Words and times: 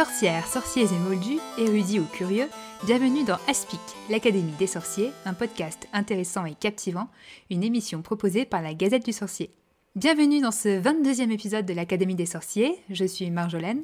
Sorcières, 0.00 0.46
sorciers 0.46 0.84
et 0.84 0.98
moldus, 0.98 1.40
érudits 1.58 2.00
ou 2.00 2.06
curieux, 2.06 2.48
bienvenue 2.86 3.22
dans 3.22 3.36
Aspic, 3.46 3.80
l'Académie 4.08 4.54
des 4.58 4.66
sorciers, 4.66 5.12
un 5.26 5.34
podcast 5.34 5.88
intéressant 5.92 6.46
et 6.46 6.54
captivant, 6.54 7.10
une 7.50 7.62
émission 7.62 8.00
proposée 8.00 8.46
par 8.46 8.62
la 8.62 8.72
Gazette 8.72 9.04
du 9.04 9.12
Sorcier. 9.12 9.50
Bienvenue 9.96 10.40
dans 10.40 10.52
ce 10.52 10.80
22e 10.80 11.30
épisode 11.30 11.66
de 11.66 11.74
l'Académie 11.74 12.14
des 12.14 12.24
sorciers, 12.24 12.78
je 12.88 13.04
suis 13.04 13.30
Marjolaine. 13.30 13.82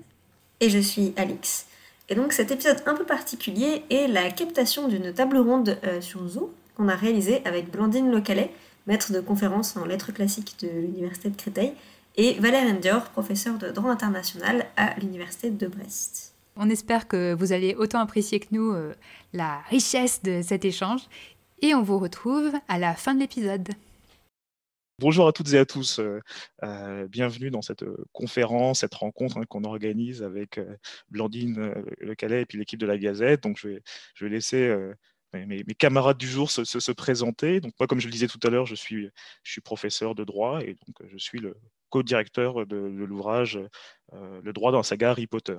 Et 0.60 0.70
je 0.70 0.78
suis 0.78 1.12
Alix. 1.18 1.66
Et 2.08 2.14
donc 2.14 2.32
cet 2.32 2.50
épisode 2.50 2.82
un 2.86 2.94
peu 2.94 3.04
particulier 3.04 3.84
est 3.90 4.08
la 4.08 4.30
captation 4.30 4.88
d'une 4.88 5.12
table 5.12 5.36
ronde 5.36 5.76
euh, 5.84 6.00
sur 6.00 6.26
Zoom 6.26 6.48
qu'on 6.78 6.88
a 6.88 6.96
réalisée 6.96 7.42
avec 7.44 7.70
Blandine 7.70 8.10
Localet, 8.10 8.50
maître 8.86 9.12
de 9.12 9.20
conférence 9.20 9.76
en 9.76 9.84
lettres 9.84 10.14
classiques 10.14 10.56
de 10.62 10.68
l'Université 10.68 11.28
de 11.28 11.36
Créteil, 11.36 11.74
et 12.16 12.34
Valère 12.40 12.74
Endior, 12.74 13.04
professeur 13.10 13.58
de 13.58 13.70
droit 13.70 13.90
international 13.90 14.66
à 14.76 14.98
l'Université 14.98 15.50
de 15.50 15.66
Brest. 15.66 16.34
On 16.56 16.70
espère 16.70 17.08
que 17.08 17.34
vous 17.34 17.52
allez 17.52 17.74
autant 17.74 18.00
apprécier 18.00 18.40
que 18.40 18.46
nous 18.52 18.72
euh, 18.72 18.94
la 19.34 19.60
richesse 19.68 20.22
de 20.22 20.40
cet 20.40 20.64
échange 20.64 21.02
et 21.60 21.74
on 21.74 21.82
vous 21.82 21.98
retrouve 21.98 22.52
à 22.68 22.78
la 22.78 22.94
fin 22.94 23.14
de 23.14 23.20
l'épisode. 23.20 23.68
Bonjour 24.98 25.28
à 25.28 25.32
toutes 25.32 25.52
et 25.52 25.58
à 25.58 25.66
tous. 25.66 25.98
Euh, 25.98 26.20
euh, 26.62 27.06
bienvenue 27.06 27.50
dans 27.50 27.60
cette 27.60 27.84
conférence, 28.12 28.80
cette 28.80 28.94
rencontre 28.94 29.36
hein, 29.36 29.44
qu'on 29.46 29.64
organise 29.64 30.22
avec 30.22 30.58
Blandine 31.10 31.74
Le 32.00 32.14
Calais 32.14 32.42
et 32.42 32.46
puis 32.46 32.56
l'équipe 32.56 32.80
de 32.80 32.86
la 32.86 32.96
Gazette. 32.96 33.42
Donc, 33.42 33.58
je 33.58 33.68
vais, 33.68 33.82
je 34.14 34.24
vais 34.24 34.30
laisser 34.30 34.74
mes, 35.34 35.64
camarades 35.78 36.16
du 36.16 36.26
jour 36.26 36.50
se, 36.50 36.64
se, 36.64 36.92
présenter. 36.92 37.60
Donc, 37.60 37.74
moi, 37.78 37.86
comme 37.86 38.00
je 38.00 38.06
le 38.06 38.12
disais 38.12 38.26
tout 38.26 38.40
à 38.42 38.48
l'heure, 38.48 38.64
je 38.64 38.74
suis, 38.74 39.10
je 39.42 39.52
suis 39.52 39.60
professeur 39.60 40.14
de 40.14 40.24
droit 40.24 40.62
et 40.62 40.78
donc 40.86 41.10
je 41.10 41.18
suis 41.18 41.40
le 41.40 41.54
co-directeur 41.96 42.66
de, 42.66 42.76
l'ouvrage 42.76 43.58
euh, 44.12 44.40
Le 44.42 44.52
droit 44.52 44.70
dans 44.70 44.78
la 44.78 44.82
saga 44.82 45.10
Harry 45.10 45.26
Potter. 45.26 45.56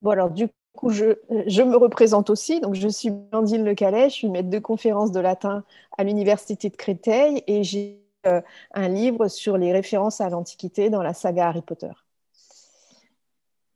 Bon, 0.00 0.10
alors 0.10 0.30
du 0.30 0.46
coup, 0.74 0.90
je, 0.90 1.16
je 1.48 1.62
me 1.62 1.76
représente 1.76 2.30
aussi. 2.30 2.60
Donc, 2.60 2.74
je 2.74 2.86
suis 2.86 3.10
Blandine 3.10 3.64
Le 3.64 3.74
Calais, 3.74 4.08
je 4.08 4.14
suis 4.14 4.28
maître 4.28 4.48
de 4.48 4.58
conférence 4.60 5.10
de 5.10 5.18
latin 5.18 5.64
à 5.98 6.04
l'Université 6.04 6.68
de 6.68 6.76
Créteil 6.76 7.42
et 7.48 7.64
j'ai 7.64 8.00
euh, 8.26 8.40
un 8.74 8.88
livre 8.88 9.26
sur 9.26 9.58
les 9.58 9.72
références 9.72 10.20
à 10.20 10.28
l'Antiquité 10.28 10.88
dans 10.88 11.02
la 11.02 11.14
saga 11.14 11.48
Harry 11.48 11.62
Potter, 11.62 11.90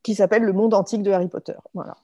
qui 0.05 0.15
s'appelle 0.15 0.45
Le 0.45 0.53
monde 0.53 0.75
antique 0.75 1.03
de 1.03 1.11
Harry 1.11 1.29
Potter. 1.29 1.57
Voilà. 1.75 1.97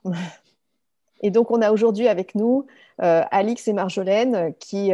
Et 1.21 1.31
donc, 1.31 1.53
on 1.53 1.63
a 1.63 1.71
aujourd'hui 1.71 2.09
avec 2.09 2.35
nous 2.35 2.67
euh, 3.03 3.23
Alix 3.31 3.69
et 3.69 3.73
Marjolaine 3.73 4.53
qui 4.59 4.91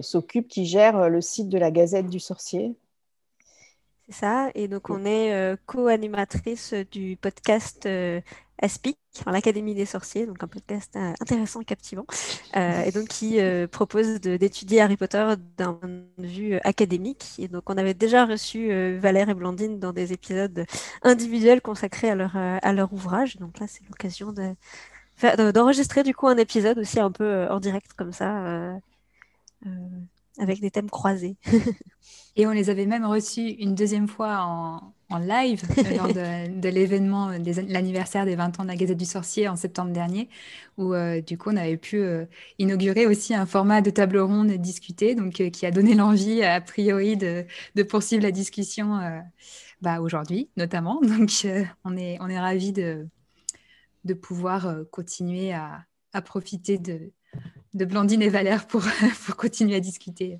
s'occupent, 0.00 0.48
qui 0.48 0.66
gèrent 0.66 1.08
le 1.08 1.20
site 1.20 1.48
de 1.48 1.58
la 1.58 1.70
Gazette 1.70 2.08
du 2.08 2.18
Sorcier 2.18 2.74
ça. 4.12 4.50
Et 4.54 4.68
donc, 4.68 4.90
on 4.90 5.04
est 5.04 5.32
euh, 5.34 5.56
co-animatrice 5.66 6.74
du 6.90 7.16
podcast 7.16 7.86
euh, 7.86 8.20
Aspic, 8.62 8.98
l'Académie 9.26 9.74
des 9.74 9.86
sorciers, 9.86 10.26
donc 10.26 10.42
un 10.42 10.46
podcast 10.46 10.94
euh, 10.96 11.12
intéressant 11.20 11.60
et 11.60 11.64
captivant, 11.64 12.04
et 12.54 12.90
donc 12.92 13.08
qui 13.08 13.38
propose 13.72 14.20
d'étudier 14.20 14.80
Harry 14.82 14.96
Potter 14.96 15.34
d'un 15.56 15.72
point 15.72 15.88
de 16.18 16.26
vue 16.26 16.56
académique. 16.62 17.24
Et 17.38 17.48
donc, 17.48 17.70
on 17.70 17.76
avait 17.78 17.94
déjà 17.94 18.26
reçu 18.26 18.68
Valère 18.98 19.30
et 19.30 19.34
Blandine 19.34 19.78
dans 19.78 19.92
des 19.92 20.12
épisodes 20.12 20.66
individuels 21.02 21.62
consacrés 21.62 22.10
à 22.10 22.14
leur, 22.14 22.36
à 22.36 22.72
leur 22.72 22.92
ouvrage. 22.92 23.36
Donc 23.38 23.58
là, 23.60 23.66
c'est 23.66 23.82
l'occasion 23.88 24.32
de, 24.32 25.52
d'enregistrer 25.52 26.02
du 26.02 26.14
coup 26.14 26.28
un 26.28 26.36
épisode 26.36 26.78
aussi 26.78 27.00
un 27.00 27.10
peu 27.10 27.48
en 27.48 27.60
direct 27.60 27.94
comme 27.94 28.12
ça 28.12 28.76
avec 30.38 30.60
des 30.60 30.70
thèmes 30.70 30.90
croisés. 30.90 31.36
Et 32.40 32.46
on 32.46 32.52
les 32.52 32.70
avait 32.70 32.86
même 32.86 33.04
reçus 33.04 33.50
une 33.58 33.74
deuxième 33.74 34.08
fois 34.08 34.38
en, 34.40 34.94
en 35.10 35.18
live 35.18 35.62
euh, 35.76 35.82
lors 35.98 36.08
de, 36.08 36.58
de 36.58 36.68
l'événement 36.70 37.38
de 37.38 37.70
l'anniversaire 37.70 38.24
des 38.24 38.34
20 38.34 38.58
ans 38.58 38.62
de 38.62 38.68
la 38.68 38.76
Gazette 38.76 38.96
du 38.96 39.04
Sorcier 39.04 39.46
en 39.46 39.56
septembre 39.56 39.92
dernier, 39.92 40.30
où 40.78 40.94
euh, 40.94 41.20
du 41.20 41.36
coup 41.36 41.50
on 41.50 41.56
avait 41.58 41.76
pu 41.76 41.98
euh, 41.98 42.24
inaugurer 42.58 43.06
aussi 43.06 43.34
un 43.34 43.44
format 43.44 43.82
de 43.82 43.90
table 43.90 44.16
ronde 44.16 44.52
discuté, 44.52 45.14
donc 45.14 45.34
qui 45.50 45.66
a 45.66 45.70
donné 45.70 45.94
l'envie 45.94 46.42
a 46.42 46.62
priori 46.62 47.18
de, 47.18 47.44
de 47.74 47.82
poursuivre 47.82 48.22
la 48.22 48.30
discussion 48.30 48.98
bah, 49.82 50.00
aujourd'hui 50.00 50.48
notamment. 50.56 50.98
Donc 51.02 51.30
on 51.84 51.94
est, 51.98 52.16
on 52.22 52.30
est 52.30 52.40
ravis 52.40 52.72
de, 52.72 53.06
de 54.06 54.14
pouvoir 54.14 54.76
continuer 54.90 55.52
à, 55.52 55.84
à 56.14 56.22
profiter 56.22 56.78
de, 56.78 57.12
de 57.74 57.84
Blandine 57.84 58.22
et 58.22 58.30
Valère 58.30 58.66
pour, 58.66 58.82
pour 59.26 59.36
continuer 59.36 59.76
à 59.76 59.80
discuter. 59.80 60.38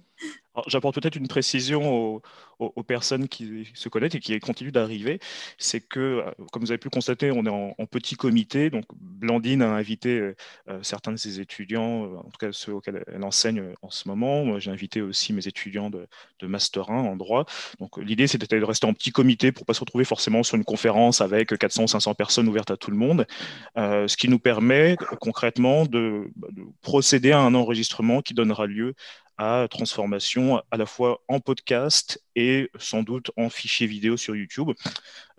J'apporte 0.66 1.00
peut-être 1.00 1.16
une 1.16 1.28
précision 1.28 2.20
aux, 2.58 2.82
personnes 2.82 3.28
qui 3.28 3.70
se 3.72 3.88
connaissent 3.88 4.14
et 4.16 4.20
qui 4.20 4.38
continuent 4.41 4.72
d'arriver. 4.72 5.19
C'est 5.58 5.81
que, 5.81 6.00
euh, 6.00 6.31
comme 6.53 6.62
vous 6.62 6.70
avez 6.70 6.78
pu 6.78 6.91
constater, 6.91 7.31
on 7.31 7.47
est 7.47 7.48
en, 7.48 7.75
petit 7.86 8.16
comité. 8.16 8.69
Donc, 8.69 8.84
Blandine 8.94 9.62
a 9.62 9.70
invité 9.70 10.19
euh, 10.19 10.36
euh, 10.69 10.78
certains 10.82 11.12
de 11.12 11.16
ses 11.16 11.41
étudiants, 11.41 12.04
en 12.16 12.30
tout 12.30 12.38
cas 12.38 12.53
ceux 12.53 12.75
auxquels 12.75 13.03
elle 13.06 13.25
enseigne 13.25 13.62
en 13.82 13.91
ce 13.91 14.09
moment. 14.09 14.44
Moi, 14.44 14.59
j'ai 14.59 14.70
invité 14.70 15.00
aussi 15.00 15.32
mes 15.32 15.47
étudiants 15.47 15.88
de, 15.91 16.06
Master 16.42 16.91
1 16.91 16.94
en 16.94 17.16
droit. 17.16 17.47
Donc, 17.78 17.97
l'idée, 17.98 18.26
c'était 18.26 18.59
de 18.59 18.64
rester 18.64 18.86
en 18.86 18.92
petit 18.92 19.12
comité 19.12 19.53
pour 19.53 19.62
ne 19.62 19.66
pas 19.66 19.75
se 19.75 19.80
retrouver 19.80 20.04
forcément 20.04 20.42
sur 20.42 20.56
une 20.56 20.64
conférence 20.64 21.20
avec 21.20 21.56
400 21.56 21.84
ou 21.84 21.88
500 21.88 22.14
personnes 22.14 22.48
ouvertes 22.48 22.70
à 22.70 22.76
tout 22.76 22.91
le 22.91 22.97
monde. 22.97 23.26
ce 23.76 24.16
qui 24.16 24.28
nous 24.28 24.38
permet 24.38 24.97
concrètement 25.20 25.84
de, 25.84 26.30
de 26.36 26.62
procéder 26.82 27.32
à 27.32 27.41
un 27.41 27.54
enregistrement 27.54 28.20
qui 28.20 28.34
donnera 28.34 28.66
lieu 28.66 28.94
transformation 29.71 30.62
à 30.71 30.77
la 30.77 30.87
fois 30.87 31.23
en 31.28 31.41
podcast 31.41 32.23
et 32.37 32.71
sans 32.78 33.03
doute 33.03 33.31
en 33.37 33.49
fichier 33.49 33.87
vidéo 33.87 34.17
sur 34.17 34.37
YouTube. 34.37 34.71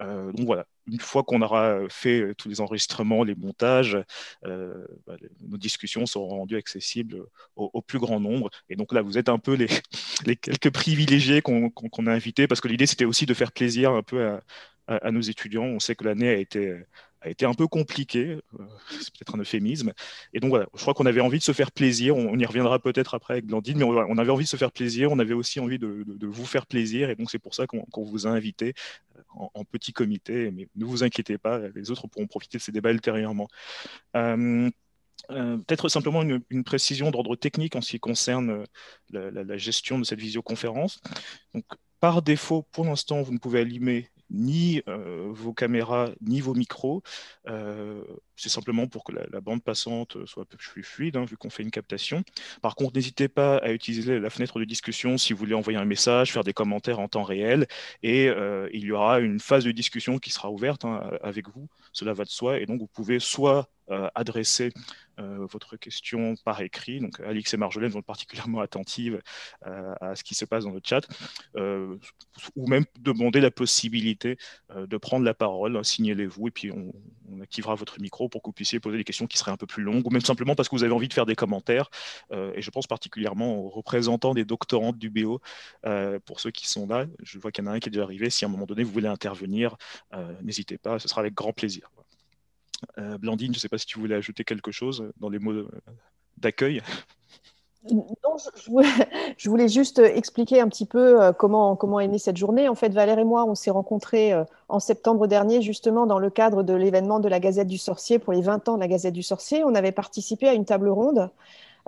Euh, 0.01 0.31
donc 0.31 0.45
voilà, 0.45 0.65
une 0.87 0.99
fois 0.99 1.23
qu'on 1.23 1.41
aura 1.41 1.77
fait 1.89 2.33
tous 2.35 2.49
les 2.49 2.61
enregistrements, 2.61 3.23
les 3.23 3.35
montages, 3.35 3.97
euh, 4.45 4.85
bah, 5.05 5.15
nos 5.41 5.57
discussions 5.57 6.05
seront 6.05 6.29
rendues 6.29 6.57
accessibles 6.57 7.25
au, 7.55 7.81
plus 7.81 7.99
grand 7.99 8.19
nombre. 8.19 8.49
Et 8.69 8.75
donc 8.75 8.91
là, 8.91 9.01
vous 9.01 9.17
êtes 9.17 9.29
un 9.29 9.39
peu 9.39 9.53
les, 9.53 9.67
quelques 10.35 10.71
privilégiés 10.71 11.41
qu'on 11.41 12.07
a 12.07 12.11
invités, 12.11 12.47
parce 12.47 12.61
que 12.61 12.67
l'idée, 12.67 12.87
c'était 12.87 13.05
aussi 13.05 13.25
de 13.25 13.33
faire 13.33 13.51
plaisir 13.51 13.91
un 13.91 14.03
peu 14.03 14.39
à, 14.87 15.11
nos 15.11 15.21
étudiants. 15.21 15.63
On 15.63 15.79
sait 15.79 15.95
que 15.95 16.03
l'année 16.03 16.29
a 16.29 16.35
été 16.35 16.75
a 17.21 17.29
été 17.29 17.45
un 17.45 17.53
peu 17.53 17.67
compliqué, 17.67 18.39
euh, 18.59 18.63
c'est 18.89 19.11
peut-être 19.13 19.35
un 19.35 19.39
euphémisme. 19.39 19.93
Et 20.33 20.39
donc 20.39 20.49
voilà, 20.49 20.67
je 20.75 20.81
crois 20.81 20.93
qu'on 20.93 21.05
avait 21.05 21.21
envie 21.21 21.39
de 21.39 21.43
se 21.43 21.51
faire 21.51 21.71
plaisir, 21.71 22.17
on, 22.17 22.37
y 22.37 22.45
reviendra 22.45 22.79
peut-être 22.79 23.13
après 23.13 23.35
avec 23.35 23.45
Blandine, 23.45 23.77
mais 23.77 23.83
on, 23.83 24.17
avait 24.17 24.31
envie 24.31 24.45
de 24.45 24.49
se 24.49 24.57
faire 24.57 24.71
plaisir, 24.71 25.11
on 25.11 25.19
avait 25.19 25.33
aussi 25.33 25.59
envie 25.59 25.79
de, 25.79 26.05
vous 26.21 26.45
faire 26.45 26.65
plaisir, 26.65 27.09
et 27.09 27.15
donc 27.15 27.29
c'est 27.29 27.39
pour 27.39 27.55
ça 27.55 27.67
qu'on 27.67 28.03
vous 28.03 28.27
a 28.27 28.29
invité 28.29 28.73
euh, 29.17 29.21
en, 29.53 29.63
petit 29.63 29.93
comité, 29.93 30.51
mais 30.51 30.67
ne 30.75 30.85
vous 30.85 31.03
inquiétez 31.03 31.37
pas, 31.37 31.59
les 31.75 31.91
autres 31.91 32.07
pourront 32.07 32.27
profiter 32.27 32.57
de 32.57 32.63
ces 32.63 32.71
débats 32.71 32.91
ultérieurement. 32.91 33.47
Euh, 35.29 35.57
peut-être 35.57 35.87
simplement 35.87 36.23
une, 36.23 36.63
précision 36.63 37.11
d'ordre 37.11 37.35
technique 37.35 37.75
en 37.75 37.81
ce 37.81 37.91
qui 37.91 37.99
concerne 37.99 38.65
la, 39.11 39.29
la, 39.29 39.57
gestion 39.57 39.99
de 39.99 40.03
cette 40.03 40.19
visioconférence. 40.19 40.99
Donc, 41.53 41.63
par 41.99 42.23
défaut, 42.23 42.65
pour 42.71 42.85
l'instant, 42.85 43.21
vous 43.21 43.31
ne 43.31 43.37
pouvez 43.37 43.59
allumer 43.59 44.09
ni 44.31 44.81
euh, 44.87 45.27
vos 45.29 45.53
caméras, 45.53 46.09
ni 46.21 46.41
vos 46.41 46.53
micros. 46.53 47.03
Euh, 47.47 48.03
c'est 48.35 48.49
simplement 48.49 48.87
pour 48.87 49.03
que 49.03 49.11
la, 49.11 49.41
bande 49.41 49.63
passante 49.63 50.25
soit 50.25 50.43
un 50.43 50.45
peu 50.45 50.57
plus 50.57 50.83
fluide, 50.83 51.17
hein, 51.17 51.25
vu 51.25 51.37
qu'on 51.37 51.49
fait 51.49 51.63
une 51.63 51.71
captation. 51.71 52.23
Par 52.61 52.75
contre, 52.75 52.95
n'hésitez 52.95 53.27
pas 53.27 53.57
à 53.57 53.71
utiliser 53.71 54.19
la 54.19 54.29
fenêtre 54.29 54.59
de 54.59 54.65
discussion 54.65 55.17
si 55.17 55.33
vous 55.33 55.39
voulez 55.39 55.53
envoyer 55.53 55.77
un 55.77 55.85
message, 55.85 56.31
faire 56.31 56.43
des 56.43 56.53
commentaires 56.53 56.99
en 56.99 57.07
temps 57.07 57.23
réel. 57.23 57.67
Et 58.03 58.29
euh, 58.29 58.67
il 58.73 58.85
y 58.85 58.91
aura 58.91 59.19
une 59.19 59.39
phase 59.39 59.63
de 59.63 59.71
discussion 59.71 60.17
qui 60.17 60.31
sera 60.31 60.49
ouverte 60.49 60.85
hein, 60.85 61.11
avec 61.21 61.49
vous. 61.49 61.67
Cela 61.91 62.13
va 62.13 62.23
de 62.23 62.29
soi. 62.29 62.59
Et 62.59 62.65
donc, 62.65 62.79
vous 62.79 62.87
pouvez 62.87 63.19
soit 63.19 63.69
adresser 64.15 64.71
votre 65.49 65.77
question 65.77 66.35
par 66.43 66.61
écrit. 66.61 66.99
Donc, 66.99 67.19
Alix 67.19 67.53
et 67.53 67.57
Marjolaine 67.57 67.91
sont 67.91 68.01
particulièrement 68.01 68.59
attentives 68.61 69.21
à 69.63 70.15
ce 70.15 70.23
qui 70.23 70.35
se 70.35 70.45
passe 70.45 70.63
dans 70.63 70.71
le 70.71 70.81
chat, 70.83 71.07
ou 72.55 72.67
même 72.67 72.85
demander 72.99 73.41
la 73.41 73.51
possibilité 73.51 74.37
de 74.75 74.97
prendre 74.97 75.25
la 75.25 75.33
parole, 75.33 75.77
hein, 75.77 75.83
signalez-vous, 75.83 76.47
et 76.47 76.51
puis 76.51 76.71
on, 76.71 76.93
on, 77.29 77.41
activera 77.41 77.75
votre 77.75 77.99
micro 77.99 78.29
pour 78.29 78.41
que 78.41 78.49
vous 78.49 78.53
puissiez 78.53 78.79
poser 78.79 78.97
des 78.97 79.03
questions 79.03 79.27
qui 79.27 79.37
seraient 79.37 79.51
un 79.51 79.57
peu 79.57 79.67
plus 79.67 79.83
longues, 79.83 80.05
ou 80.05 80.09
même 80.09 80.21
simplement 80.21 80.55
parce 80.55 80.69
que 80.69 80.75
vous 80.75 80.83
avez 80.83 80.93
envie 80.93 81.07
de 81.07 81.13
faire 81.13 81.25
des 81.25 81.35
commentaires. 81.35 81.89
Euh, 82.31 82.51
et 82.55 82.61
je 82.61 82.69
pense 82.71 82.87
particulièrement 82.87 83.57
aux 83.57 83.69
représentants 83.69 84.33
des 84.33 84.45
doctorantes 84.45 84.97
du 84.97 85.09
BO, 85.09 85.41
euh, 85.85 86.19
pour 86.25 86.39
ceux 86.39 86.51
qui 86.51 86.67
sont 86.67 86.87
là. 86.87 87.05
Je 87.23 87.39
vois 87.39 87.51
qu'il 87.51 87.63
y 87.63 87.67
en 87.67 87.71
a 87.71 87.75
un 87.75 87.79
qui 87.79 87.89
est 87.89 87.91
déjà 87.91 88.03
arrivé. 88.03 88.29
Si 88.29 88.45
à 88.45 88.47
un 88.47 88.51
moment 88.51 88.65
donné 88.65 88.83
vous 88.83 88.91
voulez 88.91 89.07
intervenir, 89.07 89.75
euh, 90.13 90.33
n'hésitez 90.41 90.77
pas, 90.77 90.99
ce 90.99 91.07
sera 91.07 91.21
avec 91.21 91.33
grand 91.33 91.53
plaisir. 91.53 91.91
Blandine, 93.19 93.53
je 93.53 93.57
ne 93.57 93.61
sais 93.61 93.69
pas 93.69 93.77
si 93.77 93.85
tu 93.85 93.99
voulais 93.99 94.15
ajouter 94.15 94.43
quelque 94.43 94.71
chose 94.71 95.11
dans 95.17 95.29
les 95.29 95.39
mots 95.39 95.67
d'accueil. 96.37 96.81
Non, 97.89 98.05
je 99.37 99.49
voulais, 99.49 99.67
juste 99.67 99.97
expliquer 99.97 100.61
un 100.61 100.67
petit 100.67 100.85
peu 100.85 101.19
euh, 101.19 101.31
comment, 101.31 101.75
comment 101.75 101.99
est 101.99 102.07
née 102.07 102.19
cette 102.19 102.37
journée. 102.37 102.69
En 102.69 102.75
fait, 102.75 102.89
Valère 102.89 103.17
et 103.17 103.23
moi, 103.23 103.45
on 103.45 103.55
s'est 103.55 103.71
rencontrés 103.71 104.33
euh, 104.33 104.43
en 104.69 104.79
septembre 104.79 105.25
dernier, 105.25 105.63
justement 105.63 106.05
dans 106.05 106.19
le 106.19 106.29
cadre 106.29 106.61
de 106.61 106.73
l'événement 106.73 107.19
de 107.19 107.27
la 107.27 107.39
Gazette 107.39 107.67
du 107.67 107.79
Sorcier 107.79 108.19
pour 108.19 108.33
les 108.33 108.41
20 108.41 108.69
ans 108.69 108.75
de 108.75 108.81
la 108.81 108.87
Gazette 108.87 109.15
du 109.15 109.23
Sorcier. 109.23 109.63
On 109.63 109.73
avait 109.73 109.91
participé 109.91 110.47
à 110.47 110.53
une 110.53 110.65
table 110.65 110.89
ronde 110.89 111.31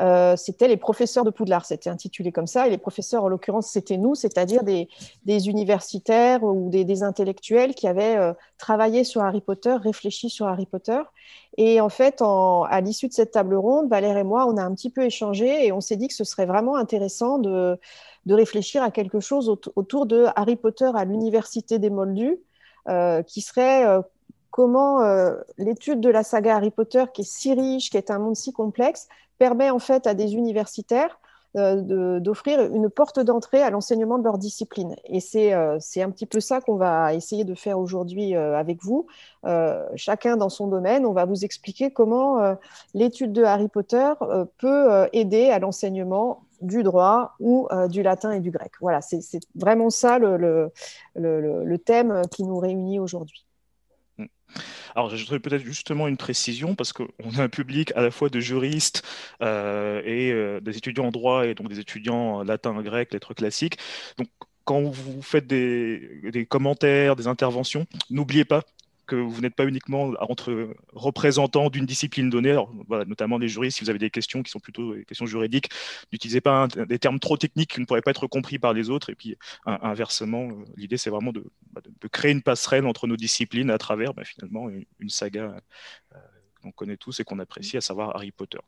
euh, 0.01 0.35
c'était 0.35 0.67
les 0.67 0.77
professeurs 0.77 1.23
de 1.23 1.29
Poudlard. 1.29 1.65
C'était 1.65 1.89
intitulé 1.89 2.31
comme 2.31 2.47
ça. 2.47 2.67
Et 2.67 2.69
les 2.69 2.77
professeurs, 2.77 3.23
en 3.23 3.27
l'occurrence, 3.27 3.67
c'était 3.67 3.97
nous, 3.97 4.15
c'est-à-dire 4.15 4.63
des, 4.63 4.87
universitaires 5.25 6.43
ou 6.43 6.69
des, 6.69 7.03
intellectuels 7.03 7.75
qui 7.75 7.87
avaient 7.87 8.17
euh, 8.17 8.33
travaillé 8.57 9.03
sur 9.03 9.23
Harry 9.23 9.41
Potter, 9.41 9.75
réfléchi 9.75 10.29
sur 10.29 10.47
Harry 10.47 10.65
Potter. 10.65 11.01
Et 11.57 11.81
en 11.81 11.89
fait, 11.89 12.21
à 12.21 12.81
l'issue 12.81 13.07
de 13.07 13.13
cette 13.13 13.31
table 13.31 13.55
ronde, 13.55 13.89
Valère 13.89 14.17
et 14.17 14.23
moi, 14.23 14.47
on 14.47 14.57
a 14.57 14.63
un 14.63 14.73
petit 14.73 14.89
peu 14.89 15.03
échangé 15.03 15.67
et 15.67 15.71
on 15.71 15.81
s'est 15.81 15.97
dit 15.97 16.07
que 16.07 16.15
ce 16.15 16.23
serait 16.23 16.47
vraiment 16.47 16.75
intéressant 16.75 17.37
de, 17.37 17.79
réfléchir 18.27 18.81
à 18.81 18.89
quelque 18.89 19.19
chose 19.19 19.49
autour 19.75 20.05
de 20.05 20.25
Harry 20.35 20.55
Potter 20.55 20.89
à 20.95 21.05
l'université 21.05 21.77
des 21.77 21.91
Moldus, 21.91 22.39
euh, 22.89 23.21
qui 23.21 23.41
serait 23.41 23.85
comment 24.53 24.99
l'étude 25.57 25.99
de 25.99 26.09
la 26.09 26.23
saga 26.23 26.57
Harry 26.57 26.69
Potter, 26.69 27.05
qui 27.11 27.21
est 27.21 27.25
si 27.25 27.53
riche, 27.55 27.89
qui 27.89 27.97
est 27.97 28.11
un 28.11 28.19
monde 28.19 28.35
si 28.35 28.53
complexe, 28.53 29.07
permet 29.39 29.71
en 29.71 29.79
fait 29.79 30.05
à 30.05 30.13
des 30.13 30.35
universitaires 30.35 31.19
euh, 31.55 32.19
d'offrir 32.19 32.61
une 32.73 32.89
porte 32.89 33.19
d'entrée 33.19 33.61
à 33.61 33.69
l'enseignement 33.69 34.17
de 34.17 34.23
leur 34.23 34.39
discipline. 34.39 34.95
Et 35.05 35.19
c'est 35.19 35.53
euh, 35.53 35.77
un 35.97 36.09
petit 36.09 36.25
peu 36.25 36.39
ça 36.39 36.61
qu'on 36.61 36.77
va 36.77 37.13
essayer 37.13 37.43
de 37.43 37.53
faire 37.53 37.77
aujourd'hui 37.77 38.35
euh, 38.35 38.57
avec 38.57 38.81
vous. 38.81 39.05
chacun 39.95 40.35
dans 40.35 40.49
son 40.49 40.67
domaine, 40.67 41.05
on 41.05 41.13
va 41.13 41.25
vous 41.25 41.45
expliquer 41.45 41.91
comment 41.91 42.57
l'étude 42.95 43.33
de 43.33 43.43
Harry 43.43 43.67
Potter 43.67 44.13
peut 44.57 45.07
aider 45.13 45.49
à 45.49 45.59
l'enseignement 45.59 46.43
du 46.61 46.81
droit 46.81 47.33
ou 47.39 47.67
du 47.89 48.01
latin 48.03 48.31
et 48.31 48.39
du 48.39 48.49
grec. 48.49 48.71
Voilà, 48.81 49.01
c'est 49.01 49.19
vraiment 49.53 49.89
ça 49.89 50.17
le, 50.17 50.37
le, 50.37 50.71
le 51.65 51.77
thème 51.77 52.21
qui 52.31 52.43
nous 52.43 52.57
réunit 52.57 52.99
aujourd'hui. 52.99 53.45
Alors, 54.95 55.09
j'ajouterais 55.09 55.39
peut-être 55.39 55.63
justement 55.63 56.07
une 56.07 56.17
précision, 56.17 56.75
parce 56.75 56.93
qu'on 56.93 57.07
a 57.37 57.43
un 57.43 57.49
public 57.49 57.91
à 57.95 58.01
la 58.01 58.11
fois 58.11 58.29
de 58.29 58.39
juristes 58.39 59.03
euh, 59.41 60.01
et 60.05 60.31
euh, 60.31 60.59
des 60.59 60.77
étudiants 60.77 61.05
en 61.05 61.11
droit, 61.11 61.45
et 61.45 61.55
donc 61.55 61.69
des 61.69 61.79
étudiants 61.79 62.43
latin, 62.43 62.81
grec, 62.81 63.13
lettres 63.13 63.33
classiques. 63.33 63.77
Donc, 64.17 64.27
quand 64.65 64.81
vous 64.81 65.21
faites 65.21 65.45
des 65.47 66.47
commentaires, 66.49 67.15
des 67.15 67.27
interventions, 67.27 67.85
n'oubliez 68.09 68.45
pas 68.45 68.63
que 69.05 69.15
vous 69.15 69.41
n'êtes 69.41 69.55
pas 69.55 69.65
uniquement 69.65 70.13
entre 70.19 70.75
représentants 70.93 71.69
d'une 71.69 71.85
discipline 71.85 72.29
donnée, 72.29 72.57
notamment 73.07 73.37
les 73.37 73.47
juristes, 73.47 73.77
si 73.77 73.83
vous 73.83 73.89
avez 73.89 73.99
des 73.99 74.09
questions 74.09 74.43
qui 74.43 74.51
sont 74.51 74.59
plutôt 74.59 74.95
des 74.95 75.05
questions 75.05 75.25
juridiques, 75.25 75.69
n'utilisez 76.11 76.41
pas 76.41 76.67
des 76.67 76.99
termes 76.99 77.19
trop 77.19 77.37
techniques 77.37 77.73
qui 77.73 77.79
ne 77.79 77.85
pourraient 77.85 78.01
pas 78.01 78.11
être 78.11 78.27
compris 78.27 78.59
par 78.59 78.73
les 78.73 78.89
autres. 78.89 79.09
Et 79.09 79.15
puis, 79.15 79.37
inversement, 79.65 80.49
euh, 80.49 80.65
l'idée, 80.77 80.97
c'est 80.97 81.09
vraiment 81.09 81.31
bah, 81.71 81.81
de, 81.83 82.07
créer 82.07 82.31
une 82.31 82.41
passerelle 82.41 82.85
entre 82.85 83.07
nos 83.07 83.17
disciplines 83.17 83.69
à 83.69 83.77
travers 83.77 84.13
bah, 84.13 84.23
finalement 84.23 84.69
une, 84.69 85.09
saga 85.09 85.55
euh, 86.13 86.17
qu'on 86.61 86.71
connaît 86.71 86.97
tous 86.97 87.19
et 87.19 87.23
qu'on 87.23 87.39
apprécie, 87.39 87.77
à 87.77 87.81
savoir 87.81 88.15
Harry 88.15 88.31
Potter. 88.31 88.59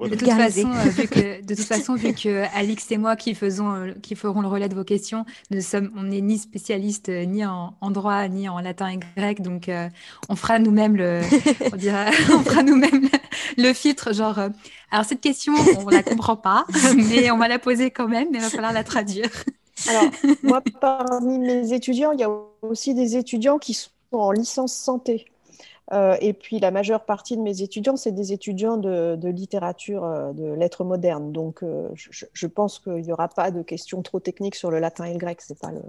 De, 0.00 0.14
toute 0.14 0.30
façon, 0.30 0.70
euh, 0.70 0.88
vu 0.90 1.08
que, 1.08 1.42
de 1.42 1.54
toute 1.54 1.64
façon, 1.66 1.94
vu 1.96 2.12
que 2.12 2.44
Alix 2.56 2.90
et 2.92 2.98
moi 2.98 3.16
qui, 3.16 3.34
faisons, 3.34 3.74
euh, 3.74 3.92
qui 4.00 4.14
ferons 4.14 4.40
le 4.40 4.48
relais 4.48 4.68
de 4.68 4.74
vos 4.74 4.84
questions, 4.84 5.24
nous 5.50 5.60
sommes, 5.60 5.90
on 5.96 6.04
n'est 6.04 6.20
ni 6.20 6.38
spécialistes 6.38 7.08
euh, 7.08 7.24
ni 7.24 7.44
en, 7.44 7.72
droit 7.90 8.28
ni 8.28 8.48
en 8.48 8.60
latin 8.60 8.88
et 8.88 9.00
grec, 9.16 9.42
donc 9.42 9.70
on 10.28 10.36
fera 10.36 10.58
nous-mêmes 10.60 10.96
le, 10.96 11.20
on, 11.72 11.76
on 12.34 12.42
fera 12.42 12.62
nous-mêmes 12.62 13.08
le, 13.56 13.72
filtre, 13.72 14.14
genre. 14.14 14.38
alors 14.90 15.04
cette 15.04 15.20
question, 15.20 15.54
on 15.84 15.88
la 15.88 16.02
comprend 16.04 16.36
pas, 16.36 16.64
mais 16.96 17.30
on 17.32 17.38
va 17.38 17.48
la 17.48 17.58
poser 17.58 17.90
quand 17.90 18.08
même, 18.08 18.28
mais 18.30 18.38
il 18.38 18.42
va 18.42 18.50
falloir 18.50 18.72
la 18.72 18.84
traduire. 18.84 19.30
Alors 19.88 20.10
moi, 20.42 20.62
parmi 20.80 21.38
mes 21.38 21.72
étudiants, 21.72 22.12
il 22.12 22.20
y 22.20 22.24
a 22.24 22.30
aussi 22.62 22.94
des 22.94 23.16
étudiants 23.16 23.58
qui 23.58 23.74
sont 23.74 23.90
en 24.12 24.32
licence 24.32 24.74
santé. 24.74 25.26
Euh, 25.92 26.16
et 26.20 26.34
puis 26.34 26.58
la 26.58 26.70
majeure 26.70 27.04
partie 27.04 27.36
de 27.36 27.42
mes 27.42 27.62
étudiants, 27.62 27.96
c'est 27.96 28.12
des 28.12 28.32
étudiants 28.32 28.76
de, 28.76 29.28
littérature, 29.28 30.04
euh, 30.04 30.32
de 30.32 30.52
lettres 30.52 30.84
modernes. 30.84 31.32
Donc 31.32 31.62
euh, 31.62 31.88
je, 31.94 32.46
pense 32.46 32.78
qu'il 32.78 33.02
n'y 33.02 33.12
aura 33.12 33.28
pas 33.28 33.50
de 33.50 33.62
questions 33.62 34.02
trop 34.02 34.20
techniques 34.20 34.54
sur 34.54 34.70
le 34.70 34.80
latin 34.80 35.04
et 35.04 35.12
le 35.12 35.18
grec. 35.18 35.40
C'est 35.40 35.58
pas 35.58 35.70
le. 35.70 35.80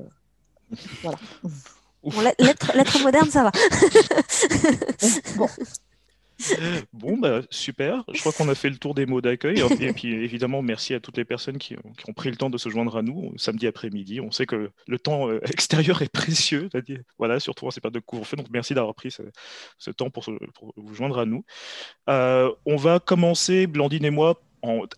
Voilà. 1.02 1.18
lettres, 2.40 3.04
modernes, 3.04 3.30
ça 3.30 3.44
va. 3.44 3.52
bon. 5.38 5.48
Bon, 6.94 7.18
bah, 7.18 7.42
super. 7.50 8.04
Je 8.14 8.20
crois 8.20 8.32
qu'on 8.32 8.50
a 8.50 8.56
fait 8.56 8.70
le 8.70 8.78
tour 8.78 8.96
des 8.96 9.06
mots 9.06 9.22
d'accueil. 9.22 9.62
Et 9.80 9.94
puis, 9.94 10.14
évidemment, 10.14 10.62
merci 10.62 10.94
à 10.94 11.00
toutes 11.00 11.18
les 11.18 11.26
personnes 11.26 11.58
qui, 11.58 11.76
ont 12.08 12.14
pris 12.14 12.30
le 12.30 12.38
temps 12.38 12.50
de 12.50 12.58
se 12.58 12.70
joindre 12.70 12.98
à 12.98 13.02
nous 13.02 13.34
samedi 13.38 13.68
après-midi. 13.68 14.22
On 14.22 14.32
sait 14.32 14.46
que 14.46 14.72
le 14.88 15.00
temps 15.00 15.30
euh, 15.30 15.40
extérieur 15.52 16.02
est 16.02 16.12
précieux. 16.12 16.70
Voilà, 17.18 17.40
surtout 17.40 17.68
en 17.68 17.72
ces 17.72 17.82
périodes 17.82 17.96
de 17.96 18.00
couvre-feu. 18.00 18.38
Donc, 18.38 18.48
merci 18.52 18.74
d'avoir 18.74 18.96
pris 18.96 19.12
ce, 19.12 19.92
temps 19.92 20.10
pour, 20.10 20.26
vous 20.76 20.96
joindre 20.96 21.20
à 21.20 21.26
nous. 21.26 21.44
Euh, 22.10 22.52
on 22.66 22.76
va 22.76 23.00
commencer, 23.00 23.68
Blandine 23.68 24.06
et 24.06 24.12
moi, 24.12 24.42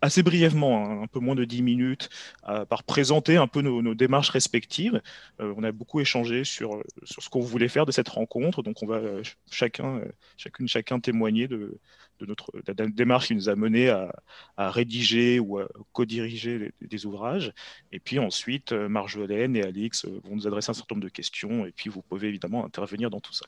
assez 0.01 0.23
brièvement, 0.23 0.85
hein, 0.85 1.03
un 1.03 1.07
peu 1.07 1.19
moins 1.19 1.35
de 1.35 1.45
10 1.45 1.61
minutes, 1.61 2.09
euh, 2.47 2.65
par 2.65 2.83
présenter 2.83 3.37
un 3.37 3.47
peu 3.47 3.61
nos, 3.61 3.93
démarches 3.93 4.29
respectives. 4.29 5.01
Euh, 5.39 5.53
on 5.57 5.63
a 5.63 5.71
beaucoup 5.71 5.99
échangé 5.99 6.43
sur, 6.43 6.81
sur 7.03 7.21
ce 7.21 7.29
qu'on 7.29 7.41
voulait 7.41 7.67
faire 7.67 7.85
de 7.85 7.91
cette 7.91 8.09
rencontre, 8.09 8.63
donc 8.63 8.81
on 8.81 8.87
va 8.87 8.95
euh, 8.95 9.23
chacun, 9.51 10.01
chacune, 10.37 10.67
chacun 10.67 10.99
témoigner 10.99 11.47
de, 11.47 11.77
de 12.21 12.25
notre 12.25 12.51
démarche 12.89 13.27
qui 13.27 13.35
nous 13.35 13.49
a 13.49 13.55
mené 13.55 13.89
à, 13.89 14.11
rédiger 14.57 15.39
ou 15.39 15.59
à 15.59 15.67
co-diriger 15.91 16.71
des 16.81 17.05
ouvrages. 17.05 17.51
Et 17.91 17.99
puis 17.99 18.19
ensuite, 18.19 18.71
Marjolaine 18.71 19.55
et 19.55 19.63
Alix 19.63 20.05
vont 20.05 20.35
nous 20.35 20.47
adresser 20.47 20.69
un 20.69 20.73
certain 20.73 20.95
nombre 20.95 21.03
de 21.03 21.09
questions, 21.09 21.65
et 21.65 21.71
puis 21.71 21.89
vous 21.89 22.01
pouvez 22.01 22.27
évidemment 22.27 22.65
intervenir 22.65 23.09
dans 23.09 23.19
tout 23.19 23.33
ça. 23.33 23.45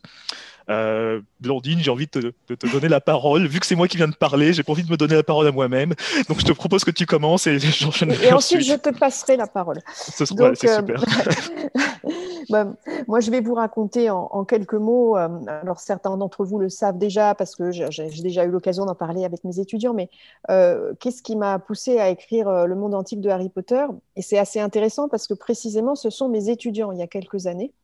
Blandine, 1.39 1.79
j'ai 1.79 1.91
envie 1.91 2.07
de 2.11 2.33
te, 2.47 2.67
donner 2.67 2.89
la 2.89 3.01
parole. 3.01 3.47
Vu 3.47 3.59
que 3.59 3.65
c'est 3.65 3.75
moi 3.75 3.87
qui 3.87 3.97
viens 3.97 4.07
de 4.07 4.15
parler, 4.15 4.53
j'ai 4.53 4.63
pas 4.63 4.71
envie 4.71 4.83
de 4.83 4.91
me 4.91 4.97
donner 4.97 5.15
la 5.15 5.23
parole 5.23 5.47
à 5.47 5.51
moi-même. 5.51 5.93
Donc 6.27 6.39
je 6.39 6.45
te 6.45 6.51
propose 6.51 6.83
que 6.83 6.91
tu 6.91 7.05
commences 7.05 7.47
et 7.47 7.59
j'enchaînerai. 7.59 8.27
Et 8.27 8.33
ensuite, 8.33 8.61
je 8.61 8.75
te 8.75 8.89
passerai 8.89 9.37
la 9.37 9.47
parole. 9.47 9.79
Ce 9.93 10.25
sera 10.25 10.55
c'est 10.55 10.69
euh, 10.69 10.77
super. 10.77 11.03
Bah, 12.49 12.73
moi, 13.07 13.19
je 13.19 13.31
vais 13.31 13.41
vous 13.41 13.53
raconter 13.53 14.09
en, 14.09 14.45
quelques 14.45 14.73
mots. 14.73 15.17
Euh, 15.17 15.29
alors 15.47 15.79
certains 15.79 16.17
d'entre 16.17 16.45
vous 16.45 16.59
le 16.59 16.69
savent 16.69 16.97
déjà 16.97 17.35
parce 17.35 17.55
que 17.55 17.71
j'ai 17.71 18.09
déjà 18.21 18.45
eu 18.45 18.49
l'occasion 18.49 18.85
d'en 18.85 18.95
parler 18.95 19.25
avec 19.25 19.43
mes 19.43 19.59
étudiants. 19.59 19.93
Mais 19.93 20.09
euh, 20.49 20.93
qu'est-ce 20.99 21.21
qui 21.21 21.35
m'a 21.35 21.59
poussé 21.59 21.99
à 21.99 22.09
écrire 22.09 22.67
Le 22.67 22.75
monde 22.75 22.93
antique 22.93 23.21
de 23.21 23.29
Harry 23.29 23.49
Potter? 23.49 23.85
Et 24.15 24.21
c'est 24.21 24.37
assez 24.37 24.59
intéressant 24.59 25.09
parce 25.09 25.27
que 25.27 25.33
précisément, 25.33 25.95
ce 25.95 26.09
sont 26.09 26.29
mes 26.29 26.49
étudiants 26.49 26.91
il 26.91 26.99
y 26.99 27.03
a 27.03 27.07
quelques 27.07 27.47
années 27.47 27.71
euh, 27.71 27.82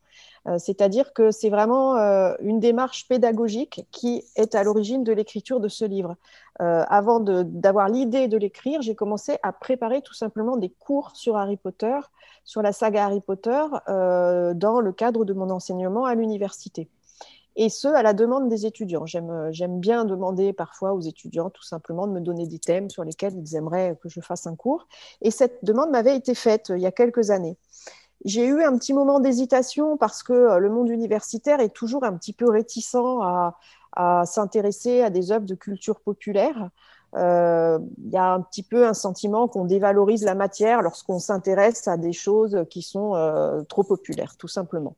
c'est-à-dire 0.57 1.13
que 1.13 1.31
c'est 1.31 1.49
vraiment 1.49 1.95
euh, 1.97 2.33
une 2.41 2.59
démarche 2.59 3.07
pédagogique 3.07 3.85
qui 3.91 4.23
est 4.35 4.55
à 4.55 4.63
l'origine 4.63 5.03
de 5.03 5.11
l'écriture 5.11 5.59
de 5.59 5.67
ce 5.67 5.85
livre. 5.85 6.15
Euh, 6.61 6.83
avant 6.87 7.19
d'avoir 7.19 7.89
l'idée 7.89 8.27
de 8.27 8.37
l'écrire, 8.37 8.81
j'ai 8.81 8.95
commencé 8.95 9.37
à 9.43 9.53
préparer 9.53 10.01
tout 10.01 10.13
simplement 10.13 10.57
des 10.57 10.69
cours 10.69 11.11
sur 11.15 11.37
Harry 11.37 11.57
Potter, 11.57 11.99
sur 12.43 12.61
la 12.61 12.71
saga 12.71 13.05
Harry 13.05 13.21
Potter, 13.21 13.63
dans 13.87 14.79
le 14.81 14.91
cadre 14.91 15.25
de 15.25 15.33
mon 15.33 15.49
enseignement 15.49 16.05
à 16.05 16.15
l'université 16.15 16.89
et 17.59 17.67
ce, 17.67 17.89
à 17.89 18.03
la 18.03 18.13
demande 18.13 18.47
des 18.47 18.65
étudiants. 18.65 19.05
J'aime 19.05 19.79
bien 19.81 20.05
demander 20.05 20.53
parfois 20.53 20.93
aux 20.93 21.01
étudiants 21.01 21.49
tout 21.49 21.63
simplement 21.63 22.07
de 22.07 22.13
me 22.13 22.21
donner 22.21 22.47
des 22.47 22.57
thèmes 22.57 22.89
sur 22.89 23.03
lesquels 23.03 23.33
ils 23.35 23.55
aimeraient 23.55 23.97
que 24.01 24.07
je 24.07 24.21
fasse 24.21 24.47
un 24.47 24.55
cours. 24.55 24.87
Et 25.21 25.29
cette 25.29 25.63
demande 25.65 25.89
m'avait 25.91 26.15
été 26.15 26.35
faite 26.35 26.71
il 26.73 26.81
y 26.81 26.85
a 26.85 26.93
quelques 26.93 27.31
années. 27.31 27.57
J'ai 28.25 28.45
eu 28.45 28.63
un 28.63 28.77
petit 28.77 28.93
moment 28.93 29.19
d'hésitation 29.19 29.95
parce 29.95 30.23
que 30.23 30.33
euh, 30.33 30.59
le 30.59 30.69
monde 30.69 30.89
universitaire 30.89 31.61
est 31.61 31.73
toujours 31.73 32.03
un 32.03 32.13
petit 32.13 32.33
peu 32.33 32.49
réticent 32.49 32.95
à, 33.21 33.55
s'intéresser 34.25 35.01
à 35.01 35.09
des 35.09 35.31
œuvres 35.31 35.45
de 35.45 35.55
culture 35.55 35.99
populaire. 35.99 36.69
Euh, 37.15 37.79
il 37.97 38.11
y 38.11 38.17
a 38.17 38.33
un 38.33 38.41
petit 38.41 38.63
peu 38.63 38.87
un 38.87 38.93
sentiment 38.93 39.47
qu'on 39.47 39.65
dévalorise 39.65 40.23
la 40.23 40.35
matière 40.35 40.81
lorsqu'on 40.81 41.19
s'intéresse 41.19 41.87
à 41.87 41.97
des 41.97 42.13
choses 42.13 42.65
qui 42.69 42.81
sont 42.81 43.15
euh, 43.15 43.63
trop 43.63 43.83
populaires, 43.83 44.37
tout 44.37 44.47
simplement. 44.47 44.95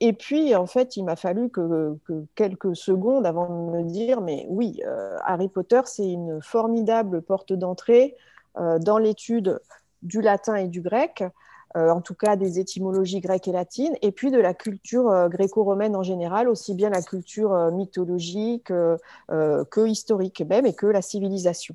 et 0.00 0.12
puis, 0.12 0.56
en 0.56 0.66
fait, 0.66 0.96
il 0.96 1.04
m'a 1.04 1.14
fallu 1.14 1.50
que, 1.50 1.96
quelques 2.34 2.74
secondes 2.74 3.26
avant 3.26 3.48
de 3.48 3.78
me 3.78 3.82
dire, 3.84 4.20
mais 4.20 4.46
oui, 4.48 4.82
Harry 5.24 5.48
Potter, 5.48 5.82
c'est 5.84 6.10
une 6.10 6.42
formidable 6.42 7.22
porte 7.22 7.52
d'entrée 7.52 8.16
dans 8.56 8.98
l'étude 8.98 9.60
du 10.02 10.20
latin 10.20 10.56
et 10.56 10.68
du 10.68 10.80
grec. 10.80 11.22
Euh, 11.76 11.90
en 11.90 12.00
tout 12.00 12.14
cas 12.14 12.36
des 12.36 12.58
étymologies 12.58 13.20
grecques 13.20 13.48
et 13.48 13.52
latines, 13.52 13.94
et 14.00 14.10
puis 14.10 14.30
de 14.30 14.38
la 14.38 14.54
culture 14.54 15.10
euh, 15.10 15.28
gréco-romaine 15.28 15.94
en 15.94 16.02
général, 16.02 16.48
aussi 16.48 16.74
bien 16.74 16.88
la 16.88 17.02
culture 17.02 17.52
euh, 17.52 17.70
mythologique 17.70 18.66
que 18.68 19.86
historique 19.86 20.40
même, 20.48 20.64
et 20.64 20.72
que 20.72 20.86
la 20.86 21.02
civilisation. 21.02 21.74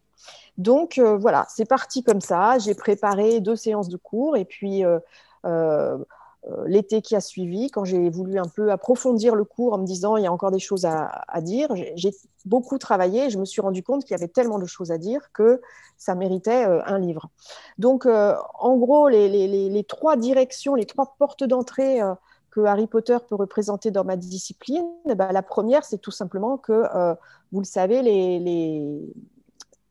Donc 0.58 1.00
voilà, 1.00 1.46
c'est 1.50 1.68
parti 1.68 2.04
comme 2.04 2.22
ça. 2.22 2.58
J'ai 2.60 2.76
préparé 2.76 3.40
deux 3.40 3.56
séances 3.56 3.90
de 3.90 3.98
cours, 3.98 4.38
et 4.38 4.46
puis 4.46 4.84
l'été 6.66 7.02
qui 7.02 7.16
a 7.16 7.22
suivi, 7.22 7.70
quand 7.70 7.86
j'ai 7.86 8.10
voulu 8.10 8.40
un 8.40 8.48
peu 8.48 8.72
approfondir 8.72 9.36
le 9.36 9.44
cours 9.44 9.74
en 9.74 9.78
me 9.78 9.86
disant 9.86 10.18
il 10.18 10.24
y 10.24 10.28
a 10.28 10.32
encore 10.32 10.52
des 10.52 10.60
choses 10.60 10.86
à, 10.86 11.42
dire, 11.42 11.70
j'ai 11.96 12.12
beaucoup 12.46 12.78
travaillé 12.80 13.26
et 13.26 13.30
je 13.30 13.38
me 13.38 13.46
suis 13.46 13.62
rendu 13.62 13.84
compte 13.84 14.04
qu'il 14.04 14.12
y 14.12 14.20
avait 14.20 14.28
tellement 14.28 14.58
de 14.58 14.66
choses 14.66 14.92
à 14.92 14.98
dire 14.98 15.32
que 15.34 15.62
ça 15.98 16.16
méritait 16.16 16.66
euh, 16.66 16.82
un 16.86 16.98
livre. 16.98 17.30
Donc, 17.78 18.06
euh, 18.06 18.36
en 18.60 18.76
gros, 18.78 19.08
les, 19.08 19.86
trois 19.88 20.18
directions, 20.18 20.74
les 20.74 20.86
trois 20.86 21.16
portes 21.20 21.44
d'entrée 21.44 22.00
que 22.50 22.62
Harry 22.62 22.88
Potter 22.88 23.18
peut 23.30 23.36
représenter 23.36 23.92
dans 23.92 24.04
ma 24.04 24.16
discipline, 24.16 24.88
ben, 25.06 25.32
la 25.32 25.44
première, 25.44 25.86
c'est 25.86 26.00
tout 26.00 26.12
simplement 26.12 26.58
que, 26.58 26.84
vous 27.52 27.60
le 27.60 27.66
savez, 27.66 28.02
les, 28.02 29.00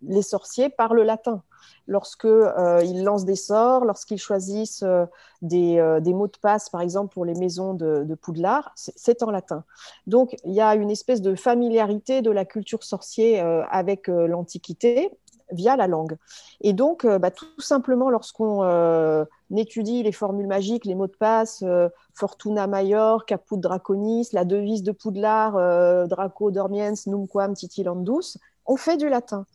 les 0.03 0.23
sorciers 0.23 0.69
parlent 0.69 1.03
latin. 1.03 1.43
Lorsqu'ils 1.87 2.29
euh, 2.29 3.03
lancent 3.03 3.25
des 3.25 3.37
sorts, 3.37 3.85
lorsqu'ils 3.85 4.19
choisissent 4.19 4.83
euh, 4.83 5.07
des, 5.43 6.13
mots 6.13 6.27
de 6.27 6.39
passe, 6.41 6.69
par 6.69 6.81
exemple 6.81 7.13
pour 7.13 7.25
les 7.25 7.35
maisons 7.35 7.75
de, 7.75 8.15
Poudlard, 8.21 8.73
c'est 8.75 9.23
en 9.23 9.31
latin. 9.31 9.65
Donc 10.07 10.37
il 10.45 10.53
y 10.53 10.61
a 10.61 10.75
une 10.75 10.91
espèce 10.91 11.23
de 11.23 11.35
familiarité 11.35 12.23
de 12.23 12.31
la 12.31 12.45
culture 12.45 12.85
sorcier 12.85 13.41
avec 13.41 14.09
l'Antiquité 14.09 15.11
via 15.53 15.77
la 15.77 15.87
langue. 15.87 16.17
Et 16.61 16.73
donc, 16.73 17.05
euh, 17.05 17.19
bah, 17.19 17.31
tout 17.31 17.61
simplement, 17.61 18.11
lorsqu'on 18.11 18.63
euh, 18.63 19.25
étudie 19.55 20.03
les 20.03 20.13
formules 20.13 20.47
magiques, 20.47 20.85
les 20.85 20.95
mots 20.95 21.07
de 21.07 21.17
passe, 21.17 21.63
euh, 21.63 21.89
Fortuna 22.15 22.67
Major, 22.67 23.25
Caput 23.27 23.59
Draconis, 23.59 24.29
la 24.33 24.45
devise 24.45 24.83
de 24.83 24.93
Poudlard, 24.93 26.09
Draco 26.09 26.51
Dormiens, 26.51 26.95
Numquam 27.07 27.55
Titilandus, 27.55 28.39
on 28.67 28.77
fait 28.77 28.97
du 28.97 29.09
latin. 29.09 29.47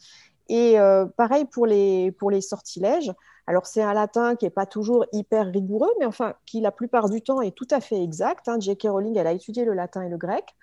Et 0.49 0.77
pareil 1.17 1.45
pour 1.45 1.65
les, 1.65 2.11
pour 2.11 2.31
les 2.31 2.41
sortilèges. 2.41 3.11
Alors, 3.47 3.67
c'est 3.67 3.81
un 3.81 3.93
latin 3.93 4.35
qui 4.35 4.45
n'est 4.45 4.51
pas 4.51 4.65
toujours 4.65 5.05
hyper 5.11 5.47
rigoureux, 5.47 5.91
mais 5.99 6.05
enfin, 6.05 6.33
qui 6.45 6.61
la 6.61 6.71
plupart 6.71 7.09
du 7.09 7.21
temps 7.21 7.41
est 7.41 7.55
tout 7.55 7.67
à 7.69 7.79
fait 7.79 8.01
exact. 8.01 8.47
Hein. 8.47 8.59
J.K. 8.59 8.87
Rowling, 8.89 9.17
elle 9.17 9.27
a 9.27 9.33
étudié 9.33 9.65
le 9.65 9.73
latin 9.73 10.01
et 10.01 10.09
le 10.09 10.17
grec. 10.17 10.55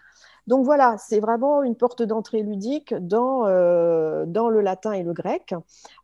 Donc 0.49 0.65
voilà, 0.65 0.97
c'est 0.99 1.21
vraiment 1.21 1.63
une 1.63 1.77
porte 1.77 2.03
d'entrée 2.03 2.43
ludique 2.43 2.95
dans, 2.95 3.47
euh, 3.47 4.25
dans 4.27 4.49
le 4.49 4.61
latin 4.61 4.91
et 4.91 5.05
le 5.05 5.13
grec. 5.13 5.55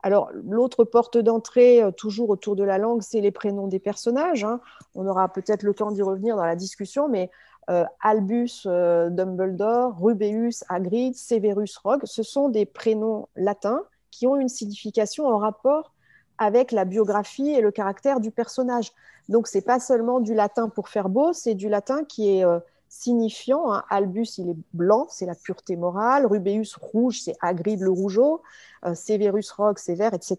Alors 0.04 0.30
l'autre 0.32 0.84
porte 0.84 1.18
d'entrée, 1.18 1.82
euh, 1.82 1.90
toujours 1.90 2.30
autour 2.30 2.54
de 2.54 2.62
la 2.62 2.78
langue, 2.78 3.02
c'est 3.02 3.20
les 3.20 3.32
prénoms 3.32 3.66
des 3.66 3.80
personnages. 3.80 4.44
Hein. 4.44 4.60
On 4.94 5.08
aura 5.08 5.28
peut-être 5.32 5.64
le 5.64 5.74
temps 5.74 5.90
d'y 5.90 6.02
revenir 6.02 6.36
dans 6.36 6.44
la 6.44 6.54
discussion, 6.54 7.08
mais 7.08 7.30
euh, 7.68 7.84
Albus 8.00 8.66
Dumbledore, 8.66 9.98
Rubeus 10.00 10.64
Hagrid, 10.68 11.14
Severus 11.14 11.76
Rogue, 11.78 12.02
ce 12.04 12.22
sont 12.22 12.48
des 12.48 12.66
prénoms 12.66 13.28
latins 13.36 13.82
qui 14.10 14.26
ont 14.26 14.36
une 14.36 14.48
signification 14.48 15.26
en 15.26 15.38
rapport 15.38 15.92
avec 16.38 16.72
la 16.72 16.84
biographie 16.84 17.50
et 17.50 17.60
le 17.60 17.70
caractère 17.70 18.20
du 18.20 18.30
personnage. 18.30 18.92
Donc 19.28 19.48
c'est 19.48 19.60
pas 19.60 19.80
seulement 19.80 20.20
du 20.20 20.34
latin 20.34 20.68
pour 20.68 20.88
faire 20.88 21.08
beau, 21.08 21.32
c'est 21.32 21.54
du 21.54 21.68
latin 21.68 22.04
qui 22.04 22.30
est 22.30 22.44
signifiant. 22.88 23.72
Hein. 23.72 23.84
Albus, 23.90 24.38
il 24.38 24.50
est 24.50 24.56
blanc, 24.72 25.06
c'est 25.10 25.26
la 25.26 25.34
pureté 25.34 25.76
morale. 25.76 26.26
Rubeus, 26.26 26.76
rouge, 26.80 27.20
c'est 27.22 27.36
Hagrid 27.40 27.80
le 27.80 27.90
rougeau. 27.90 28.42
Euh, 28.84 28.94
Severus 28.94 29.50
Rogue, 29.52 29.78
c'est 29.78 29.94
vert, 29.94 30.14
etc. 30.14 30.36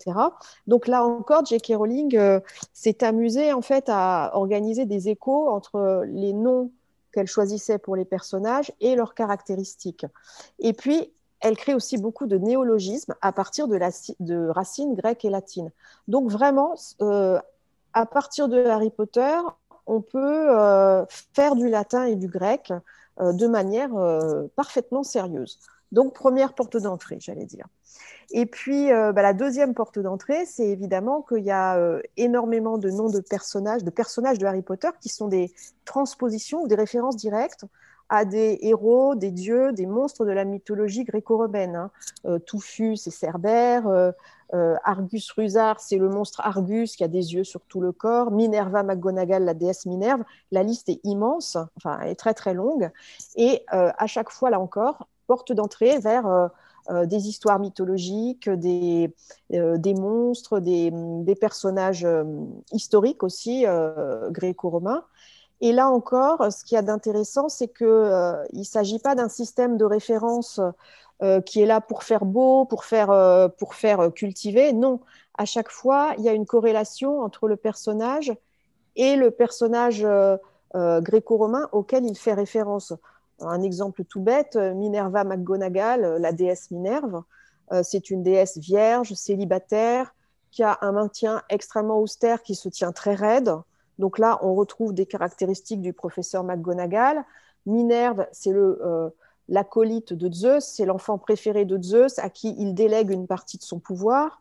Donc 0.67 0.87
là 0.87 1.05
encore, 1.05 1.45
J.K. 1.45 1.73
Rowling 1.75 2.15
euh, 2.17 2.39
s'est 2.73 3.03
amusée 3.03 3.53
en 3.53 3.61
fait 3.61 3.85
à 3.87 4.31
organiser 4.33 4.85
des 4.85 5.09
échos 5.09 5.49
entre 5.49 6.03
les 6.07 6.33
noms 6.33 6.71
qu'elle 7.11 7.27
choisissait 7.27 7.77
pour 7.77 7.95
les 7.95 8.05
personnages 8.05 8.71
et 8.79 8.95
leurs 8.95 9.13
caractéristiques. 9.13 10.05
Et 10.59 10.73
puis, 10.73 11.11
elle 11.41 11.55
crée 11.55 11.73
aussi 11.73 11.97
beaucoup 11.97 12.25
de 12.25 12.37
néologismes 12.37 13.15
à 13.21 13.31
partir 13.31 13.67
de, 13.67 14.49
racines 14.49 14.95
grecques 14.95 15.25
et 15.25 15.29
latines. 15.29 15.71
Donc 16.07 16.29
vraiment, 16.29 16.75
euh, 17.01 17.39
à 17.93 18.05
partir 18.05 18.49
de 18.49 18.63
Harry 18.65 18.89
Potter, 18.89 19.37
on 19.85 20.01
peut 20.01 20.57
euh, 20.57 21.05
faire 21.33 21.55
du 21.55 21.69
latin 21.69 22.03
et 22.03 22.15
du 22.15 22.27
grec 22.27 22.73
euh, 23.19 23.33
de 23.33 23.47
manière 23.47 23.91
parfaitement 24.55 25.03
sérieuse. 25.03 25.59
Donc, 25.91 26.13
première 26.13 26.53
porte 26.53 26.77
d'entrée, 26.77 27.17
j'allais 27.19 27.45
dire. 27.45 27.65
Et 28.31 28.45
puis, 28.45 28.89
bah, 28.89 29.21
la 29.23 29.33
deuxième 29.33 29.73
porte 29.73 29.97
d'entrée, 29.97 30.45
c'est 30.45 30.67
évidemment 30.67 31.23
qu'il 31.23 31.43
y 31.43 31.51
a 31.51 31.99
énormément 32.15 32.77
de 32.77 32.91
noms 32.91 33.09
de 33.09 33.21
personnages, 33.21 33.83
de 33.83 33.89
personnages 33.89 34.37
de 34.37 34.45
Harry 34.45 34.61
Potter 34.61 34.89
qui 35.01 35.09
sont 35.09 35.27
des 35.27 35.51
transpositions 35.85 36.61
ou 36.61 36.67
des 36.67 36.75
références 36.75 37.15
directes 37.15 37.65
à 38.07 38.25
des 38.25 38.59
héros, 38.61 39.15
des 39.15 39.31
dieux, 39.31 39.71
des 39.71 39.87
monstres 39.87 40.25
de 40.25 40.31
la 40.31 40.45
mythologie 40.45 41.05
gréco-romaine. 41.05 41.89
Hein. 42.25 42.39
Touffu, 42.45 42.95
c'est 42.95 43.09
Cerbère, 43.09 44.13
euh, 44.53 44.75
Argus 44.83 45.31
Rusar, 45.31 45.79
c'est 45.79 45.97
le 45.97 46.09
monstre 46.09 46.41
Argus 46.41 46.95
qui 46.95 47.03
a 47.03 47.07
des 47.07 47.33
yeux 47.35 47.43
sur 47.43 47.61
tout 47.61 47.81
le 47.81 47.91
corps. 47.91 48.31
Minerva 48.31 48.83
McGonagall, 48.83 49.43
la 49.43 49.53
déesse 49.53 49.85
Minerve. 49.85 50.23
La 50.51 50.63
liste 50.63 50.89
est 50.89 50.99
immense, 51.03 51.57
enfin, 51.77 51.99
elle 52.01 52.09
est 52.09 52.15
très 52.15 52.33
très 52.33 52.53
longue. 52.53 52.89
Et 53.35 53.63
euh, 53.73 53.91
à 53.97 54.07
chaque 54.07 54.31
fois, 54.31 54.49
là 54.49 54.59
encore, 54.59 55.07
porte 55.29 55.53
d'entrée 55.53 55.99
vers 55.99 56.27
euh, 56.27 57.05
des 57.05 57.27
histoires 57.27 57.59
mythologiques, 57.59 58.49
des, 58.49 59.13
des 59.51 59.93
monstres, 59.93 60.59
des, 60.59 60.91
personnages 61.39 62.07
historiques 62.71 63.21
aussi 63.21 63.65
gréco-romains. 64.31 65.03
Et 65.61 65.71
là 65.71 65.87
encore, 65.89 66.51
ce 66.51 66.63
qu'il 66.65 66.75
y 66.75 66.79
a 66.79 66.81
d'intéressant, 66.81 67.47
c'est 67.47 67.67
qu'il 67.67 67.85
ne 67.87 68.63
s'agit 68.63 68.97
pas 68.97 69.13
d'un 69.13 69.29
système 69.29 69.77
de 69.77 69.85
référence 69.85 70.59
euh, 71.21 71.41
qui 71.41 71.61
est 71.61 71.65
là 71.65 71.81
pour 71.81 72.03
faire 72.03 72.23
beau, 72.23 72.63
pour 72.63 72.85
faire, 72.85 73.11
euh, 73.11 73.49
pour 73.49 73.75
faire 73.75 73.99
euh, 73.99 74.09
cultiver. 74.09 74.71
Non, 74.71 75.01
à 75.37 75.43
chaque 75.43 75.69
fois, 75.69 76.13
il 76.17 76.23
y 76.23 76.29
a 76.29 76.33
une 76.33 76.45
corrélation 76.45 77.19
entre 77.19 77.49
le 77.49 77.57
personnage 77.57 78.33
et 78.95 79.17
le 79.17 79.29
personnage 79.29 80.05
gréco-romain 80.73 81.67
auquel 81.73 82.05
il 82.05 82.17
fait 82.17 82.33
référence. 82.33 82.93
Un 83.41 83.61
exemple 83.61 84.03
tout 84.03 84.21
bête, 84.21 84.55
Minerva 84.55 85.23
McGonagall, 85.23 86.17
la 86.19 86.31
déesse 86.31 86.71
Minerve, 86.71 87.23
c'est 87.83 88.09
une 88.09 88.23
déesse 88.23 88.57
vierge, 88.57 89.13
célibataire, 89.13 90.13
qui 90.51 90.63
a 90.63 90.77
un 90.81 90.91
maintien 90.91 91.41
extrêmement 91.49 91.99
austère, 91.99 92.41
qui 92.41 92.55
se 92.55 92.67
tient 92.69 92.91
très 92.91 93.13
raide. 93.13 93.53
Donc 93.99 94.17
là, 94.17 94.39
on 94.41 94.55
retrouve 94.55 94.93
des 94.93 95.05
caractéristiques 95.05 95.81
du 95.81 95.93
professeur 95.93 96.43
McGonagall. 96.43 97.23
Minerve, 97.65 98.25
c'est 98.31 98.51
le, 98.51 99.13
l'acolyte 99.49 100.13
de 100.13 100.31
Zeus, 100.31 100.63
c'est 100.63 100.85
l'enfant 100.85 101.17
préféré 101.17 101.65
de 101.65 101.81
Zeus 101.81 102.19
à 102.19 102.29
qui 102.29 102.55
il 102.57 102.73
délègue 102.73 103.09
une 103.09 103.27
partie 103.27 103.57
de 103.57 103.63
son 103.63 103.79
pouvoir. 103.79 104.39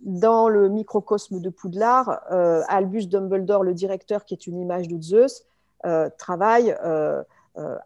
Dans 0.00 0.48
le 0.48 0.68
microcosme 0.68 1.40
de 1.40 1.48
Poudlard, 1.48 2.20
euh, 2.30 2.62
Albus 2.68 3.06
Dumbledore, 3.06 3.64
le 3.64 3.72
directeur 3.72 4.24
qui 4.24 4.34
est 4.34 4.46
une 4.46 4.60
image 4.60 4.88
de 4.88 5.00
Zeus, 5.00 5.44
euh, 5.86 6.10
travaille 6.18 6.76
euh, 6.84 7.22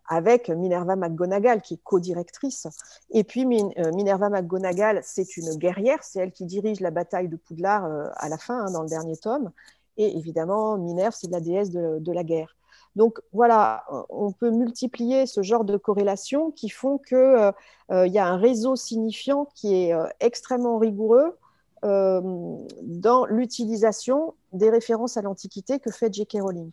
avec 0.08 0.48
Minerva 0.48 0.96
McGonagall, 0.96 1.62
qui 1.62 1.74
est 1.74 1.80
co-directrice. 1.84 2.66
Et 3.10 3.22
puis 3.22 3.46
Minerva 3.46 4.28
McGonagall, 4.28 5.00
c'est 5.04 5.36
une 5.36 5.54
guerrière, 5.56 6.02
c'est 6.02 6.18
elle 6.18 6.32
qui 6.32 6.44
dirige 6.44 6.80
la 6.80 6.90
bataille 6.90 7.28
de 7.28 7.36
Poudlard 7.36 7.88
à 8.16 8.28
la 8.28 8.36
fin, 8.36 8.66
hein, 8.66 8.70
dans 8.72 8.82
le 8.82 8.88
dernier 8.88 9.16
tome. 9.16 9.52
Et 9.96 10.16
évidemment, 10.16 10.76
Minerve, 10.76 11.14
c'est 11.16 11.30
la 11.30 11.40
déesse 11.40 11.70
de 11.70 12.12
la 12.12 12.24
guerre. 12.24 12.56
Donc 12.96 13.20
voilà, 13.32 13.84
on 14.08 14.32
peut 14.32 14.50
multiplier 14.50 15.26
ce 15.26 15.42
genre 15.42 15.64
de 15.64 15.76
corrélations 15.76 16.50
qui 16.50 16.68
font 16.68 16.98
qu'il 16.98 17.16
euh, 17.16 17.52
euh, 17.92 18.06
y 18.06 18.18
a 18.18 18.26
un 18.26 18.36
réseau 18.36 18.74
signifiant 18.76 19.46
qui 19.54 19.74
est 19.74 19.92
euh, 19.92 20.06
extrêmement 20.20 20.78
rigoureux 20.78 21.36
dans 21.82 23.24
l'utilisation 23.24 24.34
des 24.52 24.68
références 24.68 25.16
à 25.16 25.22
l'Antiquité 25.22 25.78
que 25.78 25.90
fait 25.90 26.12
J.K. 26.12 26.42
Rowling. 26.42 26.70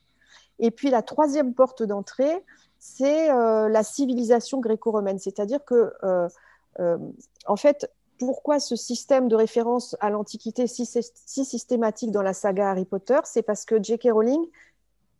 Et 0.59 0.69
puis 0.69 0.89
la 0.89 1.01
troisième 1.01 1.53
porte 1.53 1.81
d'entrée, 1.81 2.43
c'est 2.79 3.27
la 3.27 3.83
civilisation 3.83 4.59
gréco-romaine, 4.59 5.19
c'est-à-dire 5.19 5.63
que, 5.65 5.93
en 7.45 7.55
fait, 7.55 7.89
pourquoi 8.17 8.59
ce 8.59 8.75
système 8.75 9.27
de 9.27 9.35
référence 9.35 9.95
à 9.99 10.09
l'Antiquité 10.09 10.67
si, 10.67 10.85
systématique 10.85 12.11
dans 12.11 12.21
la 12.21 12.33
saga 12.33 12.71
Harry 12.71 12.85
Potter 12.85 13.19
C'est 13.25 13.41
parce 13.41 13.65
que 13.65 13.81
J.K. 13.81 14.09
Rowling 14.11 14.45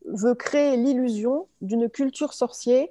veut 0.05 0.35
créer 0.35 0.77
l'illusion 0.77 1.47
d'une 1.61 1.89
culture 1.89 2.33
sorcière 2.33 2.87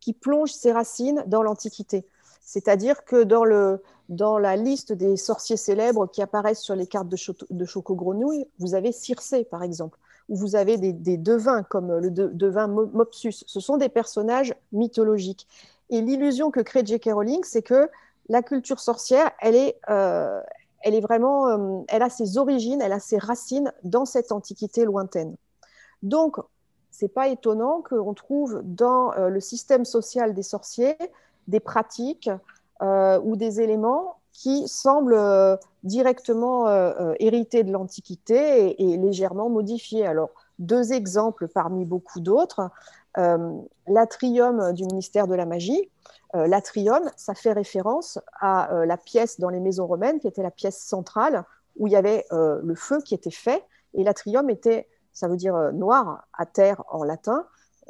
qui 0.00 0.12
plonge 0.12 0.52
ses 0.52 0.72
racines 0.72 1.24
dans 1.26 1.42
l'Antiquité. 1.42 2.06
C'est-à-dire 2.42 3.04
que 3.04 3.24
dans, 3.24 3.44
le, 3.44 3.82
dans 4.08 4.38
la 4.38 4.56
liste 4.56 4.92
des 4.92 5.16
sorciers 5.16 5.56
célèbres 5.56 6.06
qui 6.06 6.22
apparaissent 6.22 6.62
sur 6.62 6.76
les 6.76 6.86
cartes 6.86 7.08
de, 7.08 7.16
de 7.50 7.64
Choco-Grenouille, 7.64 8.46
vous 8.58 8.74
avez 8.74 8.92
Circé, 8.92 9.44
par 9.44 9.62
exemple, 9.62 9.98
ou 10.28 10.36
vous 10.36 10.56
avez 10.56 10.76
des, 10.76 11.16
devins 11.16 11.62
comme 11.62 11.98
le 11.98 12.10
devin 12.10 12.66
Mopsus. 12.66 13.44
Ce 13.46 13.60
sont 13.60 13.76
des 13.76 13.88
personnages 13.88 14.54
mythologiques. 14.72 15.46
Et 15.90 16.00
l'illusion 16.00 16.50
que 16.50 16.60
crée 16.60 16.84
J.K. 16.84 17.10
Rowling, 17.12 17.44
c'est 17.44 17.62
que 17.62 17.88
la 18.28 18.42
culture 18.42 18.80
sorcière, 18.80 19.30
elle 19.40 19.54
est, 19.54 19.78
euh, 19.88 20.40
elle 20.80 20.94
est 20.94 21.00
vraiment, 21.00 21.48
euh, 21.48 21.82
elle 21.88 22.02
a 22.02 22.10
ses 22.10 22.38
origines, 22.38 22.80
elle 22.80 22.92
a 22.92 22.98
ses 22.98 23.18
racines 23.18 23.72
dans 23.84 24.04
cette 24.04 24.32
antiquité 24.32 24.84
lointaine. 24.84 25.36
Donc, 26.02 26.38
c'est 26.90 27.08
pas 27.08 27.28
étonnant 27.28 27.82
qu'on 27.82 28.14
trouve 28.14 28.62
dans 28.64 29.12
euh, 29.12 29.28
le 29.28 29.40
système 29.40 29.84
social 29.84 30.34
des 30.34 30.42
sorciers 30.42 30.96
des 31.46 31.60
pratiques 31.60 32.30
euh, 32.82 33.20
ou 33.22 33.36
des 33.36 33.60
éléments 33.60 34.16
qui 34.36 34.68
semblent 34.68 35.14
euh, 35.14 35.56
directement 35.82 36.68
hérités 37.20 37.62
de 37.62 37.72
l'Antiquité 37.72 38.82
et, 38.82 38.96
légèrement 38.96 39.48
modifiés. 39.48 40.06
Alors, 40.06 40.30
deux 40.58 40.92
exemples 40.92 41.48
parmi 41.48 41.84
beaucoup 41.84 42.20
d'autres. 42.20 42.70
L'atrium 43.86 44.72
du 44.72 44.84
ministère 44.84 45.26
de 45.28 45.34
la 45.34 45.46
magie. 45.46 45.90
L'atrium, 46.34 47.08
ça 47.16 47.34
fait 47.34 47.52
référence 47.52 48.18
à 48.40 48.84
la 48.84 48.96
pièce 48.96 49.38
dans 49.38 49.48
les 49.48 49.60
maisons 49.60 49.86
romaines 49.86 50.18
qui 50.18 50.26
était 50.26 50.42
la 50.42 50.50
pièce 50.50 50.78
centrale 50.78 51.44
où 51.76 51.86
il 51.86 51.92
y 51.92 51.96
avait 51.96 52.26
le 52.30 52.74
feu 52.74 53.00
qui 53.00 53.14
était 53.14 53.30
fait 53.30 53.62
et 53.94 54.02
l'atrium 54.02 54.50
était 54.50 54.88
ça 55.16 55.28
veut 55.28 55.36
dire 55.36 55.56
euh, 55.56 55.72
noir 55.72 56.26
à 56.34 56.44
terre 56.44 56.84
en 56.90 57.02
latin. 57.02 57.46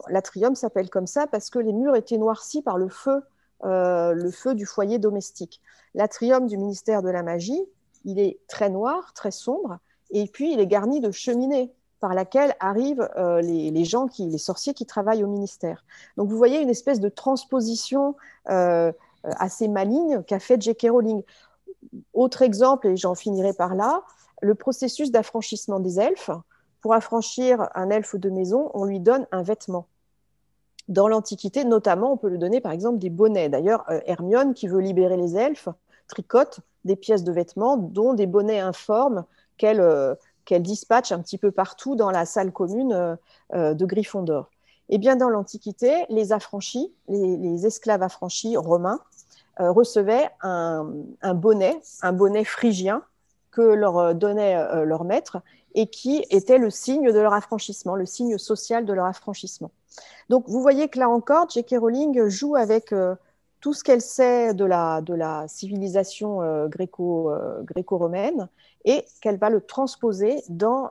L'atrium 0.08 0.54
s'appelle 0.54 0.88
comme 0.88 1.08
ça 1.08 1.26
parce 1.26 1.50
que 1.50 1.58
les 1.58 1.72
murs 1.72 1.96
étaient 1.96 2.18
noircis 2.18 2.62
par 2.62 2.78
le 2.78 2.88
feu 2.88 3.20
le 3.62 4.30
feu 4.30 4.54
du 4.54 4.66
foyer 4.66 4.98
domestique. 4.98 5.60
L'atrium 5.94 6.46
du 6.46 6.56
ministère 6.56 7.02
de 7.02 7.08
la 7.08 7.22
magie, 7.22 7.62
il 8.04 8.18
est 8.18 8.38
très 8.48 8.70
noir, 8.70 9.12
très 9.14 9.30
sombre, 9.30 9.78
et 10.10 10.26
puis 10.26 10.52
il 10.52 10.60
est 10.60 10.66
garni 10.66 11.00
de 11.00 11.10
cheminées 11.10 11.72
par 12.00 12.14
laquelle 12.14 12.54
arrivent 12.60 13.08
les, 13.42 13.84
gens, 13.84 14.06
qui, 14.06 14.26
les 14.28 14.38
sorciers 14.38 14.74
qui 14.74 14.86
travaillent 14.86 15.24
au 15.24 15.28
ministère. 15.28 15.84
Donc 16.16 16.28
vous 16.28 16.36
voyez 16.36 16.60
une 16.60 16.68
espèce 16.68 17.00
de 17.00 17.08
transposition 17.08 18.14
assez 18.44 19.68
maligne 19.68 20.22
qu'a 20.22 20.38
fait 20.38 20.60
J.K. 20.60 20.88
Rowling. 20.90 21.22
Autre 22.12 22.42
exemple, 22.42 22.88
et 22.88 22.96
j'en 22.96 23.14
finirai 23.14 23.52
par 23.52 23.74
là, 23.74 24.02
le 24.42 24.54
processus 24.54 25.10
d'affranchissement 25.10 25.80
des 25.80 26.00
elfes. 26.00 26.30
Pour 26.80 26.94
affranchir 26.94 27.68
un 27.74 27.90
elfe 27.90 28.14
de 28.14 28.30
maison, 28.30 28.70
on 28.74 28.84
lui 28.84 29.00
donne 29.00 29.26
un 29.32 29.42
vêtement. 29.42 29.88
Dans 30.88 31.08
l'Antiquité, 31.08 31.64
notamment, 31.64 32.12
on 32.12 32.16
peut 32.16 32.28
lui 32.28 32.38
donner 32.38 32.60
par 32.60 32.72
exemple 32.72 32.98
des 32.98 33.10
bonnets. 33.10 33.48
D'ailleurs, 33.48 33.84
euh, 33.90 34.00
Hermione, 34.06 34.54
qui 34.54 34.68
veut 34.68 34.80
libérer 34.80 35.16
les 35.16 35.36
elfes, 35.36 35.68
tricote 36.06 36.60
des 36.84 36.94
pièces 36.94 37.24
de 37.24 37.32
vêtements, 37.32 37.76
dont 37.76 38.14
des 38.14 38.26
bonnets 38.26 38.60
informes 38.60 39.24
qu'elle 39.56 39.80
euh, 39.80 40.14
dispatche 40.60 41.10
un 41.10 41.20
petit 41.20 41.38
peu 41.38 41.50
partout 41.50 41.96
dans 41.96 42.10
la 42.10 42.24
salle 42.24 42.52
commune 42.52 43.16
euh, 43.52 43.74
de 43.74 43.84
Gryffondor. 43.84 44.50
Eh 44.88 44.98
bien, 44.98 45.16
dans 45.16 45.28
l'Antiquité, 45.28 46.06
les 46.08 46.32
affranchis, 46.32 46.92
les, 47.08 47.66
esclaves 47.66 48.02
affranchis 48.02 48.56
romains, 48.56 49.00
recevaient 49.58 50.28
un, 50.42 50.84
bonnet, 51.34 51.80
un 52.02 52.12
bonnet 52.12 52.44
phrygien 52.44 53.02
que 53.50 53.62
leur 53.62 54.14
donnait 54.14 54.84
leur 54.84 55.02
maître 55.02 55.38
et 55.76 55.86
qui 55.86 56.24
était 56.30 56.58
le 56.58 56.70
signe 56.70 57.12
de 57.12 57.18
leur 57.18 57.34
affranchissement, 57.34 57.94
le 57.94 58.06
signe 58.06 58.38
social 58.38 58.86
de 58.86 58.92
leur 58.92 59.04
affranchissement. 59.04 59.70
Donc 60.30 60.48
vous 60.48 60.60
voyez 60.60 60.88
que 60.88 60.98
là 60.98 61.08
encore, 61.08 61.48
J.K. 61.50 61.76
Rowling 61.78 62.26
joue 62.28 62.56
avec 62.56 62.92
euh, 62.92 63.14
tout 63.60 63.74
ce 63.74 63.84
qu'elle 63.84 64.00
sait 64.00 64.54
de 64.54 64.64
la, 64.64 65.02
de 65.02 65.14
la 65.14 65.46
civilisation 65.48 66.42
euh, 66.42 66.66
euh, 66.66 67.62
gréco-romaine 67.62 68.48
et 68.86 69.04
qu'elle 69.20 69.36
va 69.36 69.50
le 69.50 69.60
transposer 69.60 70.42
dans 70.48 70.90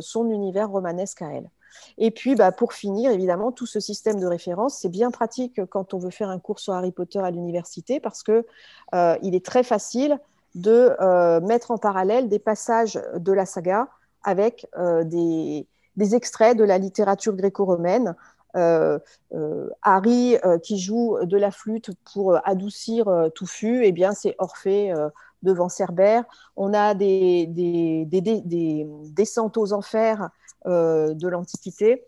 son 0.00 0.30
univers 0.30 0.70
romanesque 0.70 1.20
à 1.20 1.30
elle. 1.30 1.50
Et 1.98 2.10
puis, 2.10 2.36
bah, 2.36 2.52
pour 2.52 2.72
finir, 2.72 3.10
évidemment, 3.10 3.52
tout 3.52 3.66
ce 3.66 3.80
système 3.80 4.18
de 4.18 4.26
référence, 4.26 4.78
c'est 4.78 4.88
bien 4.88 5.10
pratique 5.10 5.62
quand 5.66 5.92
on 5.92 5.98
veut 5.98 6.10
faire 6.10 6.30
un 6.30 6.38
cours 6.38 6.58
sur 6.58 6.72
Harry 6.72 6.90
Potter 6.90 7.18
à 7.18 7.30
l'université 7.30 8.00
parce 8.00 8.22
que 8.22 8.46
il 8.94 9.34
est 9.34 9.44
très 9.44 9.62
facile 9.62 10.18
de 10.54 10.96
mettre 11.40 11.70
en 11.70 11.76
parallèle 11.76 12.30
des 12.30 12.38
passages 12.38 12.98
de 13.14 13.32
la 13.32 13.44
saga 13.44 13.88
avec 14.24 14.66
euh, 14.76 15.04
des, 15.04 15.66
extraits 16.14 16.56
de 16.56 16.64
la 16.64 16.78
littérature 16.78 17.36
gréco-romaine. 17.36 18.16
Euh, 18.56 19.00
euh, 19.34 19.68
Harry 19.82 20.36
qui 20.62 20.78
joue 20.78 21.18
de 21.22 21.36
la 21.36 21.50
flûte 21.50 21.90
pour 22.12 22.38
adoucir 22.46 23.06
Touffu, 23.34 23.84
eh 23.84 23.92
bien 23.92 24.12
c'est 24.12 24.34
Orphée 24.38 24.92
devant 25.42 25.68
Cerbère. 25.68 26.24
On 26.56 26.72
a 26.72 26.94
des, 26.94 27.46
des, 27.46 28.06
descentes 29.10 29.56
aux 29.56 29.72
enfers 29.72 30.30
de 30.66 31.28
l'Antiquité 31.28 32.04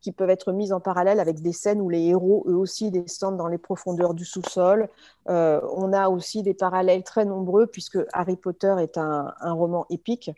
qui 0.00 0.12
peuvent 0.12 0.30
être 0.30 0.52
mises 0.52 0.72
en 0.72 0.80
parallèle 0.80 1.20
avec 1.20 1.40
des 1.40 1.52
scènes 1.52 1.80
où 1.80 1.88
les 1.88 2.06
héros, 2.06 2.44
eux 2.48 2.56
aussi, 2.56 2.90
descendent 2.90 3.36
dans 3.36 3.48
les 3.48 3.58
profondeurs 3.58 4.14
du 4.14 4.24
sous-sol. 4.24 4.88
on 5.26 5.92
a 5.92 6.08
aussi 6.08 6.42
des 6.42 6.54
parallèles 6.54 7.02
très 7.02 7.24
nombreux 7.24 7.66
puisque 7.66 7.98
Harry 8.12 8.36
Potter 8.36 8.74
est 8.80 8.98
un 8.98 9.32
roman 9.52 9.84
épique. 9.90 10.30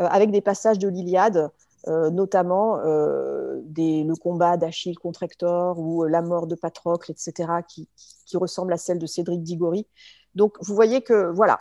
Euh, 0.00 0.06
avec 0.10 0.30
des 0.30 0.40
passages 0.40 0.78
de 0.78 0.88
l'Iliade, 0.88 1.50
euh, 1.88 2.10
notamment 2.10 2.78
euh, 2.78 3.60
le 3.76 4.14
combat 4.14 4.56
d'Achille 4.56 4.96
contre 4.96 5.24
Hector 5.24 5.78
ou 5.78 6.04
la 6.04 6.22
mort 6.22 6.46
de 6.46 6.54
Patrocle, 6.54 7.10
etc., 7.10 7.48
qui, 7.66 7.88
ressemble 8.34 8.72
à 8.74 8.76
celle 8.76 8.98
de 8.98 9.06
Cédric 9.06 9.42
Diggory. 9.42 9.86
Donc, 10.34 10.56
vous 10.60 10.74
voyez 10.74 11.00
que 11.00 11.30
voilà, 11.32 11.56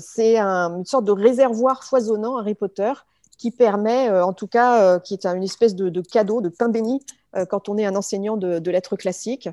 c'est 0.00 0.36
une 0.36 0.84
sorte 0.84 1.04
de 1.04 1.12
réservoir 1.12 1.84
foisonnant 1.84 2.38
Harry 2.38 2.56
Potter 2.56 2.92
qui 3.38 3.52
permet, 3.52 4.10
en 4.10 4.32
tout 4.32 4.48
cas, 4.48 4.98
qui 4.98 5.14
est 5.14 5.24
une 5.26 5.44
espèce 5.44 5.76
de, 5.76 6.00
cadeau, 6.00 6.40
de 6.40 6.48
pain 6.48 6.68
béni 6.68 7.06
quand 7.48 7.68
on 7.68 7.78
est 7.78 7.86
un 7.86 7.94
enseignant 7.94 8.36
de 8.36 8.70
lettres 8.70 8.96
classiques 8.96 9.48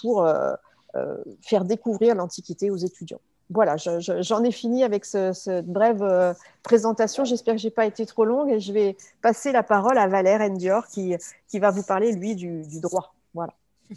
pour 0.00 0.26
faire 1.42 1.64
découvrir 1.66 2.14
l'Antiquité 2.14 2.70
aux 2.70 2.78
étudiants 2.78 3.20
voilà, 3.50 3.76
j'en 3.76 4.44
ai 4.44 4.52
fini 4.52 4.84
avec 4.84 5.04
cette 5.04 5.66
brève 5.66 6.02
euh, 6.02 6.32
présentation. 6.62 7.24
J'espère 7.24 7.56
que 7.56 7.60
je 7.60 7.66
n'ai 7.66 7.72
pas 7.72 7.84
été 7.84 8.06
trop 8.06 8.24
longue 8.24 8.48
et 8.48 8.60
je 8.60 8.72
vais 8.72 8.96
passer 9.22 9.50
la 9.50 9.64
parole 9.64 9.98
à 9.98 10.06
Valère 10.06 10.40
Endior 10.40 10.86
qui, 10.86 11.16
qui 11.48 11.58
va 11.58 11.70
vous 11.70 11.82
parler, 11.82 12.12
lui, 12.12 12.36
du, 12.36 12.62
droit. 12.80 13.12
Voilà. 13.34 13.52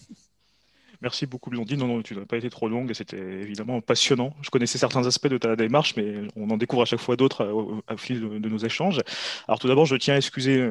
Merci 1.02 1.28
beaucoup, 1.28 1.52
Blondine. 1.52 1.80
Non, 1.80 1.88
non, 1.88 2.02
tu 2.02 2.16
n'as 2.16 2.26
pas 2.26 2.38
été 2.38 2.50
trop 2.50 2.68
longue. 2.68 2.94
C'était 2.94 3.18
évidemment 3.18 3.80
passionnant. 3.82 4.34
Je 4.42 4.50
connaissais 4.50 4.80
certains 4.80 5.06
aspects 5.06 5.28
de 5.28 5.38
ta 5.38 5.56
démarche, 5.56 5.96
mais 5.98 6.16
on 6.36 6.50
en 6.50 6.58
découvre 6.58 6.82
à 6.82 6.86
chaque 6.86 7.02
fois 7.02 7.16
d'autres 7.16 7.46
au, 7.46 7.84
fil 7.98 8.22
de, 8.22 8.50
nos 8.50 8.58
échanges. 8.58 9.02
Alors, 9.48 9.60
tout 9.60 9.68
d'abord, 9.68 9.86
je 9.86 9.98
tiens 9.98 10.16
à 10.16 10.18
excuser 10.18 10.68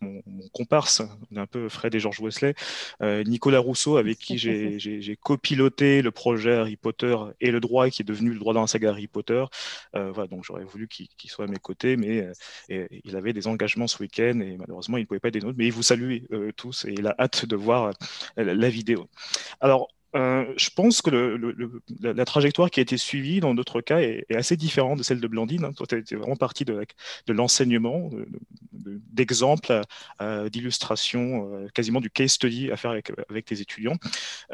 mon, 0.00 0.22
comparse, 0.52 1.02
on 1.30 1.36
est 1.36 1.40
un 1.40 1.46
peu 1.46 1.68
Fred 1.68 1.94
et 1.94 2.00
George 2.00 2.20
Wesley, 2.20 2.54
euh, 3.02 3.24
Nicolas 3.24 3.58
Rousseau, 3.58 3.96
avec 3.96 4.18
qui 4.18 4.38
j'ai 4.38 5.16
copiloté 5.22 6.02
le 6.02 6.10
projet 6.10 6.54
Harry 6.54 6.76
Potter 6.76 7.16
et 7.40 7.50
le 7.50 7.60
droit, 7.60 7.88
qui 7.90 8.02
est 8.02 8.04
devenu 8.04 8.30
le 8.32 8.38
droit 8.38 8.54
dans 8.54 8.62
la 8.62 8.66
saga 8.66 8.90
Harry 8.90 9.06
Potter. 9.06 9.44
Euh, 9.94 10.12
voilà, 10.12 10.28
donc 10.28 10.44
j'aurais 10.44 10.64
voulu 10.64 10.88
qu'il 10.88 11.30
soit 11.30 11.44
à 11.44 11.48
mes 11.48 11.58
côtés, 11.58 11.96
mais 11.96 12.28
euh, 12.70 12.86
il 13.04 13.16
avait 13.16 13.32
des 13.32 13.46
engagements 13.46 13.86
ce 13.86 13.98
week-end 14.02 14.40
et 14.40 14.56
malheureusement 14.56 14.96
il 14.98 15.02
ne 15.02 15.06
pouvait 15.06 15.20
pas 15.20 15.28
être 15.28 15.34
des 15.34 15.40
nôtres. 15.40 15.58
Mais 15.58 15.66
il 15.66 15.72
vous 15.72 15.82
salue 15.82 16.18
tous 16.56 16.84
et 16.84 16.92
il 16.92 17.06
a 17.06 17.14
hâte 17.18 17.46
de 17.46 17.56
voir 17.56 17.92
la 18.36 18.68
vidéo. 18.68 19.08
Alors, 19.60 19.88
euh, 20.16 20.44
je 20.56 20.70
pense 20.70 21.02
que 21.02 21.38
la, 22.00 22.24
trajectoire 22.24 22.70
qui 22.70 22.80
a 22.80 22.82
été 22.82 22.96
suivie 22.96 23.40
dans 23.40 23.52
notre 23.52 23.80
cas 23.80 24.00
est, 24.00 24.24
assez 24.34 24.56
différente 24.56 24.98
de 24.98 25.02
celle 25.02 25.20
de 25.20 25.28
Blandine. 25.28 25.64
Hein. 25.64 25.72
Toi, 25.72 25.86
tu 25.86 25.98
étais 25.98 26.16
vraiment 26.16 26.36
partie 26.36 26.64
de, 26.64 26.86
l'enseignement, 27.28 28.10
d'exemples, 28.72 29.82
d'illustrations, 30.50 31.52
euh, 31.52 31.68
quasiment 31.74 32.00
du 32.00 32.10
case 32.10 32.32
study 32.32 32.70
à 32.70 32.76
faire 32.76 32.92
avec, 32.92 33.44
tes 33.44 33.60
étudiants. 33.60 33.96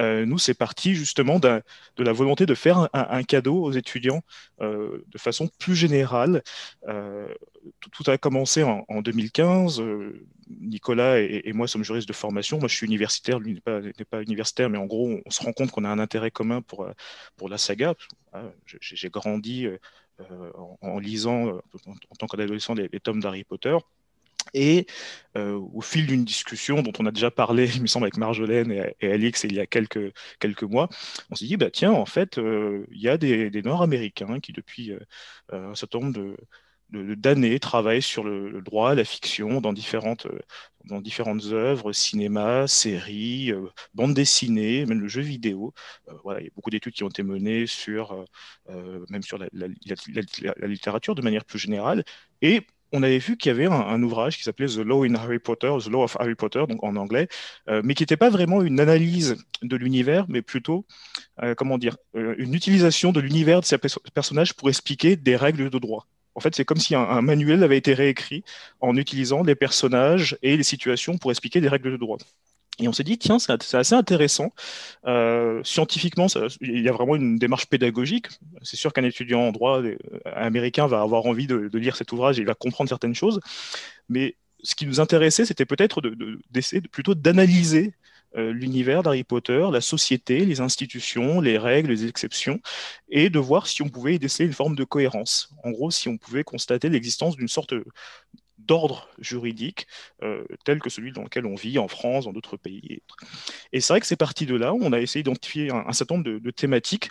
Euh, 0.00 0.26
nous, 0.26 0.38
c'est 0.38 0.54
parti 0.54 0.94
justement 0.94 1.38
de 1.38 1.62
la 1.98 2.12
volonté 2.12 2.44
de 2.44 2.54
faire 2.54 2.88
un, 2.92 3.22
cadeau 3.22 3.62
aux 3.62 3.72
étudiants 3.72 4.22
de 4.60 5.18
façon 5.18 5.48
plus 5.58 5.76
générale. 5.76 6.42
Tout, 7.80 8.10
a 8.10 8.18
commencé 8.18 8.62
en, 8.62 8.84
en 8.88 9.02
2015 9.02 9.82
Nicolas 10.60 11.20
et, 11.20 11.52
moi 11.52 11.66
sommes 11.66 11.84
juristes 11.84 12.08
de 12.08 12.12
formation. 12.12 12.58
Moi, 12.58 12.68
je 12.68 12.74
suis 12.74 12.86
universitaire, 12.86 13.38
lui 13.38 13.54
n'est 13.66 14.04
pas, 14.04 14.22
universitaire, 14.22 14.70
mais 14.70 14.78
en 14.78 14.86
gros, 14.86 15.20
on, 15.24 15.30
se 15.30 15.42
rend 15.42 15.52
compte 15.52 15.70
qu'on 15.70 15.84
a 15.84 15.88
un 15.88 15.98
intérêt 15.98 16.30
commun 16.30 16.62
pour, 16.62 16.84
euh, 16.84 16.92
pour 17.36 17.48
la 17.48 17.58
saga. 17.58 17.94
J'ai 18.66 19.10
grandi 19.10 19.66
euh, 19.66 19.78
en, 20.80 20.98
lisant, 20.98 21.48
euh, 21.48 21.60
en, 21.86 22.14
tant 22.18 22.26
qu'adolescent, 22.26 22.74
les, 22.74 22.88
tomes 23.00 23.20
d'Harry 23.20 23.44
Potter. 23.44 23.76
Et 24.54 24.86
au 25.36 25.80
fil 25.80 26.06
d'une 26.06 26.24
discussion 26.24 26.82
dont 26.82 26.92
on 26.98 27.06
a 27.06 27.12
déjà 27.12 27.30
parlé, 27.30 27.70
il 27.76 27.82
me 27.82 27.86
semble, 27.86 28.06
avec 28.06 28.16
Marjolaine 28.16 28.72
et, 29.00 29.12
Alix 29.12 29.44
il 29.44 29.54
y 29.54 29.60
a 29.60 29.66
quelques, 29.66 30.12
quelques 30.40 30.64
mois, 30.64 30.88
on 31.30 31.36
s'est 31.36 31.46
dit, 31.46 31.56
bah, 31.56 31.70
tiens, 31.70 31.92
en 31.92 32.06
fait, 32.06 32.38
il 32.38 33.00
y 33.00 33.08
a 33.08 33.16
des 33.16 33.62
Nord-Américains 33.62 34.40
qui, 34.40 34.52
depuis 34.52 34.92
un 35.52 35.74
certain 35.76 36.00
nombre 36.00 36.12
de, 36.14 36.36
d'années 36.92 37.58
travaillent 37.58 38.02
sur 38.02 38.24
le, 38.24 38.60
droit, 38.62 38.94
la 38.94 39.04
fiction, 39.04 39.60
dans 39.60 39.72
différentes, 39.72 40.26
euh, 40.26 40.38
dans 40.84 41.00
différentes 41.00 41.44
œuvres, 41.46 41.92
cinéma, 41.92 42.66
séries, 42.66 43.52
euh, 43.52 43.68
bandes 43.94 44.14
dessinées, 44.14 44.84
même 44.86 45.00
le 45.00 45.08
jeu 45.08 45.22
vidéo. 45.22 45.72
Euh, 46.08 46.12
voilà, 46.22 46.40
il 46.40 46.44
y 46.44 46.48
a 46.48 46.52
beaucoup 46.54 46.70
d'études 46.70 46.92
qui 46.92 47.04
ont 47.04 47.08
été 47.08 47.22
menées 47.22 47.66
sur, 47.66 48.24
même 49.10 49.22
sur 49.22 49.38
la, 49.38 49.48
littérature 50.66 51.14
de 51.14 51.22
manière 51.22 51.44
plus 51.44 51.58
générale. 51.58 52.04
Et 52.42 52.62
on 52.94 53.02
avait 53.02 53.18
vu 53.18 53.38
qu'il 53.38 53.48
y 53.48 53.54
avait 53.54 53.66
un, 53.66 54.02
ouvrage 54.02 54.36
qui 54.36 54.42
s'appelait 54.42 54.66
The 54.66 54.78
Law 54.78 55.04
in 55.04 55.14
Harry 55.14 55.38
Potter, 55.38 55.72
The 55.82 55.88
Law 55.88 56.02
of 56.02 56.16
Harry 56.20 56.34
Potter, 56.34 56.64
donc 56.68 56.82
en 56.84 56.96
anglais, 56.96 57.28
mais 57.68 57.94
qui 57.94 58.02
n'était 58.02 58.18
pas 58.18 58.28
vraiment 58.28 58.60
une 58.60 58.80
analyse 58.80 59.36
de 59.62 59.76
l'univers, 59.76 60.26
mais 60.28 60.42
plutôt, 60.42 60.84
comment 61.56 61.78
dire, 61.78 61.96
une 62.14 62.54
utilisation 62.54 63.12
de 63.12 63.20
l'univers 63.20 63.60
de 63.60 63.64
ces 63.64 63.78
personnages 63.78 64.52
pour 64.52 64.68
expliquer 64.68 65.16
des 65.16 65.36
règles 65.36 65.70
de 65.70 65.78
droit. 65.78 66.06
En 66.34 66.40
fait, 66.40 66.54
c'est 66.54 66.64
comme 66.64 66.78
si 66.78 66.94
un, 66.94 67.20
manuel 67.22 67.62
avait 67.62 67.76
été 67.76 67.94
réécrit 67.94 68.44
en 68.80 68.96
utilisant 68.96 69.42
les 69.42 69.54
personnages 69.54 70.38
et 70.42 70.56
les 70.56 70.62
situations 70.62 71.18
pour 71.18 71.30
expliquer 71.30 71.60
des 71.60 71.68
règles 71.68 71.92
de 71.92 71.96
droit. 71.96 72.18
Et 72.78 72.88
on 72.88 72.92
s'est 72.92 73.04
dit, 73.04 73.18
tiens, 73.18 73.38
c'est 73.38 73.74
assez 73.74 73.94
intéressant. 73.94 74.52
Euh, 75.06 75.60
scientifiquement, 75.62 76.26
il 76.62 76.80
y 76.80 76.88
a 76.88 76.92
vraiment 76.92 77.16
une 77.16 77.36
démarche 77.36 77.66
pédagogique. 77.66 78.28
C'est 78.62 78.76
sûr 78.76 78.94
qu'un 78.94 79.04
étudiant 79.04 79.40
en 79.40 79.52
droit 79.52 79.82
euh, 79.82 79.96
américain 80.24 80.86
va 80.86 81.02
avoir 81.02 81.26
envie 81.26 81.46
de, 81.46 81.70
lire 81.74 81.96
cet 81.96 82.12
ouvrage 82.12 82.38
et 82.38 82.42
il 82.42 82.46
va 82.46 82.54
comprendre 82.54 82.88
certaines 82.88 83.14
choses. 83.14 83.40
Mais 84.08 84.36
ce 84.62 84.74
qui 84.74 84.86
nous 84.86 85.00
intéressait, 85.00 85.44
c'était 85.44 85.66
peut-être 85.66 86.00
d'essayer 86.50 86.80
plutôt 86.80 87.14
d'analyser 87.14 87.92
l'univers 88.34 89.02
d'Harry 89.02 89.24
Potter, 89.24 89.66
la 89.72 89.80
société, 89.80 90.44
les 90.44 90.60
institutions, 90.60 91.40
les 91.40 91.58
règles, 91.58 91.90
les 91.90 92.06
exceptions, 92.06 92.60
et 93.08 93.30
de 93.30 93.38
voir 93.38 93.66
si 93.66 93.82
on 93.82 93.88
pouvait 93.88 94.14
y 94.14 94.18
déceler 94.18 94.46
une 94.46 94.54
forme 94.54 94.76
de 94.76 94.84
cohérence. 94.84 95.50
En 95.64 95.70
gros, 95.70 95.90
si 95.90 96.08
on 96.08 96.16
pouvait 96.16 96.44
constater 96.44 96.88
l'existence 96.88 97.36
d'une 97.36 97.48
sorte 97.48 97.74
d'ordre 98.58 99.08
juridique 99.18 99.86
tel 100.64 100.78
que 100.78 100.88
celui 100.88 101.12
dans 101.12 101.24
lequel 101.24 101.46
on 101.46 101.56
vit 101.56 101.78
en 101.78 101.88
France, 101.88 102.24
dans 102.24 102.32
d'autres 102.32 102.56
pays. 102.56 103.00
Et 103.72 103.80
c'est 103.80 103.92
vrai 103.92 104.00
que 104.00 104.06
c'est 104.06 104.16
parti 104.16 104.46
de 104.46 104.54
là, 104.54 104.72
on 104.72 104.92
a 104.92 105.00
essayé 105.00 105.22
d'identifier 105.22 105.70
un, 105.70 105.92
certain 105.92 106.14
nombre 106.16 106.38
de 106.38 106.50
thématiques 106.50 107.10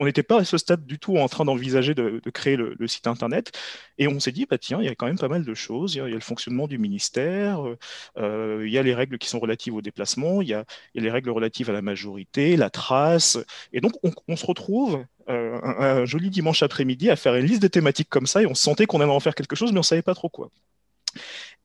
on 0.00 0.04
n'était 0.04 0.22
pas 0.22 0.40
à 0.40 0.44
ce 0.44 0.58
stade 0.58 0.86
du 0.86 0.98
tout 0.98 1.16
en 1.16 1.28
train 1.28 1.44
d'envisager 1.44 1.94
de, 1.94 2.20
créer 2.32 2.56
le, 2.56 2.86
site 2.86 3.06
internet. 3.06 3.52
Et 3.98 4.08
on 4.08 4.20
s'est 4.20 4.32
dit, 4.32 4.46
bah, 4.48 4.58
tiens, 4.58 4.78
il 4.80 4.86
y 4.86 4.88
a 4.88 4.94
quand 4.94 5.06
même 5.06 5.18
pas 5.18 5.28
mal 5.28 5.44
de 5.44 5.54
choses. 5.54 5.94
Il 5.94 5.98
y 5.98 6.00
a, 6.00 6.06
le 6.06 6.20
fonctionnement 6.20 6.66
du 6.66 6.78
ministère, 6.78 7.60
euh, 8.18 8.62
il 8.66 8.72
y 8.72 8.78
a 8.78 8.82
les 8.82 8.94
règles 8.94 9.18
qui 9.18 9.28
sont 9.28 9.38
relatives 9.38 9.74
au 9.74 9.82
déplacement, 9.82 10.42
il 10.42 10.48
y, 10.48 10.54
a, 10.54 10.64
les 10.94 11.10
règles 11.10 11.30
relatives 11.30 11.70
à 11.70 11.72
la 11.72 11.82
majorité, 11.82 12.56
la 12.56 12.70
trace. 12.70 13.38
Et 13.72 13.80
donc, 13.80 13.92
on, 14.28 14.36
se 14.36 14.46
retrouve 14.46 15.04
euh, 15.28 15.60
un, 15.62 16.04
joli 16.04 16.30
dimanche 16.30 16.62
après-midi 16.62 17.10
à 17.10 17.16
faire 17.16 17.34
une 17.36 17.46
liste 17.46 17.62
de 17.62 17.68
thématiques 17.68 18.08
comme 18.10 18.26
ça 18.26 18.42
et 18.42 18.46
on 18.46 18.54
sentait 18.54 18.86
qu'on 18.86 19.00
allait 19.00 19.10
en 19.10 19.20
faire 19.20 19.34
quelque 19.34 19.56
chose, 19.56 19.72
mais 19.72 19.78
on 19.78 19.80
ne 19.80 19.84
savait 19.84 20.02
pas 20.02 20.14
trop 20.14 20.28
quoi. 20.28 20.50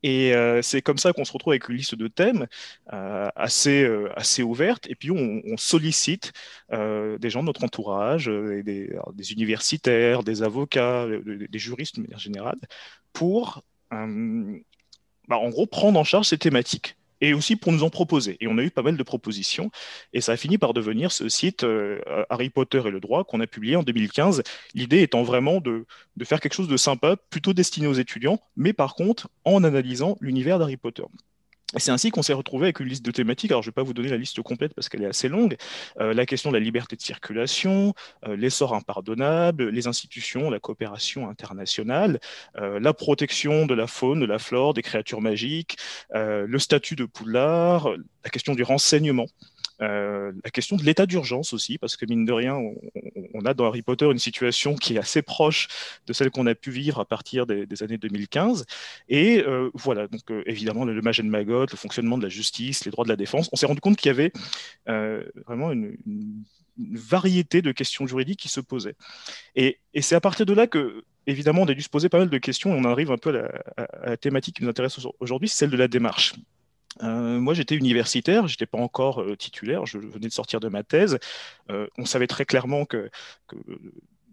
Et 0.04 0.34
euh, 0.34 0.62
c'est 0.62 0.82
comme 0.82 0.98
ça 0.98 1.14
qu'on 1.14 1.26
se 1.26 1.34
retrouve 1.34 1.52
avec 1.54 1.68
une 1.70 1.76
liste 1.76 1.96
de 1.96 2.08
thèmes 2.08 2.48
euh, 2.94 3.28
assez, 3.36 3.84
euh, 3.84 4.10
assez 4.16 4.44
ouverte. 4.44 4.88
Et 4.90 4.96
puis 4.96 5.12
on, 5.12 5.42
sollicite 5.58 6.32
des 6.72 7.30
gens 7.30 7.42
de 7.42 7.48
notre 7.48 7.64
entourage, 7.64 8.28
des, 8.28 8.90
universitaires, 9.32 10.24
des 10.24 10.42
avocats, 10.44 11.06
des, 11.08 11.60
juristes 11.60 11.98
de 11.98 12.02
manière 12.02 12.20
générale, 12.20 12.60
pour 13.12 13.64
bah, 13.92 15.38
en 15.38 15.50
gros 15.50 15.68
prendre 15.68 16.00
en 16.00 16.04
charge 16.04 16.28
ces 16.28 16.38
thématiques 16.38 16.96
et 17.22 17.34
aussi 17.34 17.56
pour 17.56 17.72
nous 17.72 17.84
en 17.84 17.90
proposer. 17.90 18.38
Et 18.40 18.48
on 18.48 18.58
a 18.58 18.64
eu 18.64 18.72
pas 18.72 18.82
mal 18.82 18.98
de 18.98 19.04
propositions, 19.04 19.72
et 20.14 20.22
ça 20.22 20.34
a 20.34 20.38
fini 20.38 20.58
par 20.58 20.74
devenir 20.74 21.12
ce 21.12 21.30
site 21.30 21.64
euh, 21.64 22.00
Harry 22.30 22.50
Potter 22.50 22.82
et 22.86 22.92
le 22.92 23.00
droit 23.00 23.24
qu'on 23.24 23.40
a 23.40 23.48
publié 23.48 23.76
en 23.76 23.84
2015. 23.84 24.44
L'idée 24.74 25.02
étant 25.02 25.24
vraiment 25.24 25.62
de, 25.62 25.86
de, 26.18 26.26
faire 26.26 26.40
quelque 26.40 26.54
chose 26.54 26.68
de 26.68 26.78
sympa, 26.78 27.16
plutôt 27.16 27.54
destiné 27.54 27.88
aux 27.88 27.94
étudiants, 27.94 28.40
mais 28.56 28.74
par 28.74 28.96
contre 28.96 29.30
en 29.46 29.64
analysant 29.64 30.18
l'univers 30.22 30.60
d'Harry 30.60 30.78
Potter. 30.78 31.04
C'est 31.78 31.92
ainsi 31.92 32.10
qu'on 32.10 32.24
s'est 32.24 32.34
retrouvé 32.34 32.66
avec 32.66 32.80
une 32.80 32.88
liste 32.88 33.06
de 33.06 33.12
thématiques. 33.12 33.52
Alors, 33.52 33.62
je 33.62 33.68
ne 33.68 33.72
vais 33.72 33.76
pas 33.76 33.84
vous 33.84 33.94
donner 33.94 34.10
la 34.10 34.18
liste 34.18 34.42
complète 34.42 34.74
parce 34.74 34.90
qu'elle 34.90 35.04
est 35.04 35.08
assez 35.08 35.30
longue. 35.30 35.56
Euh, 36.00 36.16
la 36.16 36.26
question 36.26 36.50
de 36.50 36.58
la 36.58 36.64
liberté 36.64 36.96
de 36.96 37.02
circulation, 37.02 37.94
euh, 38.28 38.36
l'essor 38.36 38.74
impardonnable, 38.74 39.70
les 39.70 39.86
institutions, 39.86 40.50
la 40.50 40.60
coopération 40.60 41.30
internationale, 41.30 42.20
euh, 42.58 42.80
la 42.80 42.94
protection 42.94 43.68
de 43.68 43.76
la 43.76 43.86
faune, 43.86 44.20
de 44.20 44.26
la 44.26 44.40
flore, 44.40 44.74
des 44.74 44.82
créatures 44.82 45.22
magiques, 45.22 45.78
le 46.12 46.58
statut 46.60 46.96
de 46.96 47.06
Poudlard, 47.06 47.90
la 48.24 48.30
question 48.30 48.56
du 48.56 48.64
renseignement. 48.64 49.28
Euh, 49.82 50.32
la 50.44 50.52
question 50.52 50.76
de 50.76 50.84
l'état 50.84 51.06
d'urgence 51.06 51.54
aussi, 51.54 51.78
parce 51.78 51.96
que 51.96 52.06
mine 52.06 52.26
de 52.26 52.34
rien, 52.34 52.56
on, 52.56 53.46
a 53.46 53.54
dans 53.54 53.66
Harry 53.66 53.82
Potter 53.82 54.06
une 54.06 54.20
situation 54.20 54.76
qui 54.76 54.96
est 54.96 55.00
assez 55.00 55.22
proche 55.22 55.68
de 56.06 56.14
celle 56.14 56.32
qu'on 56.32 56.48
a 56.48 56.56
pu 56.56 56.72
vivre 56.72 57.00
à 57.00 57.06
partir 57.06 57.46
des, 57.46 57.84
années 57.84 57.98
2015. 57.98 58.66
Et 59.08 59.40
euh, 59.40 59.70
voilà, 59.74 60.08
donc 60.08 60.30
euh, 60.32 60.44
évidemment, 60.46 60.86
le, 60.86 60.94
le 60.94 61.02
de 61.02 61.22
Magot, 61.24 61.66
le 61.72 61.78
fonctionnement 61.78 62.18
de 62.18 62.24
la 62.24 62.30
justice, 62.30 62.86
les 62.86 62.92
droits 62.92 63.06
de 63.06 63.10
la 63.10 63.16
défense, 63.16 63.50
on 63.52 63.56
s'est 63.56 63.66
rendu 63.66 63.82
compte 63.82 63.98
qu'il 63.98 64.10
y 64.10 64.12
avait 64.12 64.32
vraiment 65.46 65.72
une, 65.72 65.98
variété 66.78 67.62
de 67.62 67.74
questions 67.74 68.08
juridiques 68.08 68.40
qui 68.40 68.48
se 68.48 68.62
posaient. 68.62 68.96
Et, 69.56 69.80
c'est 70.00 70.16
à 70.16 70.22
partir 70.22 70.46
de 70.46 70.54
là 70.54 70.66
que, 70.66 71.04
évidemment, 71.28 71.64
on 71.64 71.68
a 71.68 71.74
dû 71.74 71.82
se 71.82 71.90
poser 71.90 72.08
pas 72.08 72.20
mal 72.20 72.30
de 72.30 72.38
questions 72.38 72.74
et 72.74 72.80
on 72.80 72.86
arrive 72.86 73.12
un 73.12 73.18
peu 73.18 73.38
à 73.76 74.10
la 74.12 74.16
thématique 74.16 74.56
qui 74.56 74.64
nous 74.64 74.70
intéresse 74.70 74.98
aujourd'hui, 75.20 75.50
celle 75.50 75.72
de 75.72 75.78
la 75.78 75.90
démarche. 75.90 76.36
Euh, 77.04 77.40
moi, 77.40 77.54
j'étais 77.54 77.76
universitaire, 77.76 78.48
je 78.48 78.54
n'étais 78.54 78.66
pas 78.66 78.78
encore 78.78 79.22
euh, 79.22 79.36
titulaire, 79.36 79.86
je 79.86 79.98
venais 79.98 80.28
de 80.28 80.34
sortir 80.34 80.60
de 80.60 80.68
ma 80.70 80.84
thèse. 80.84 81.20
Euh, 81.70 81.88
on 81.98 82.06
savait 82.06 82.28
très 82.28 82.46
clairement 82.46 82.86
que, 82.86 83.10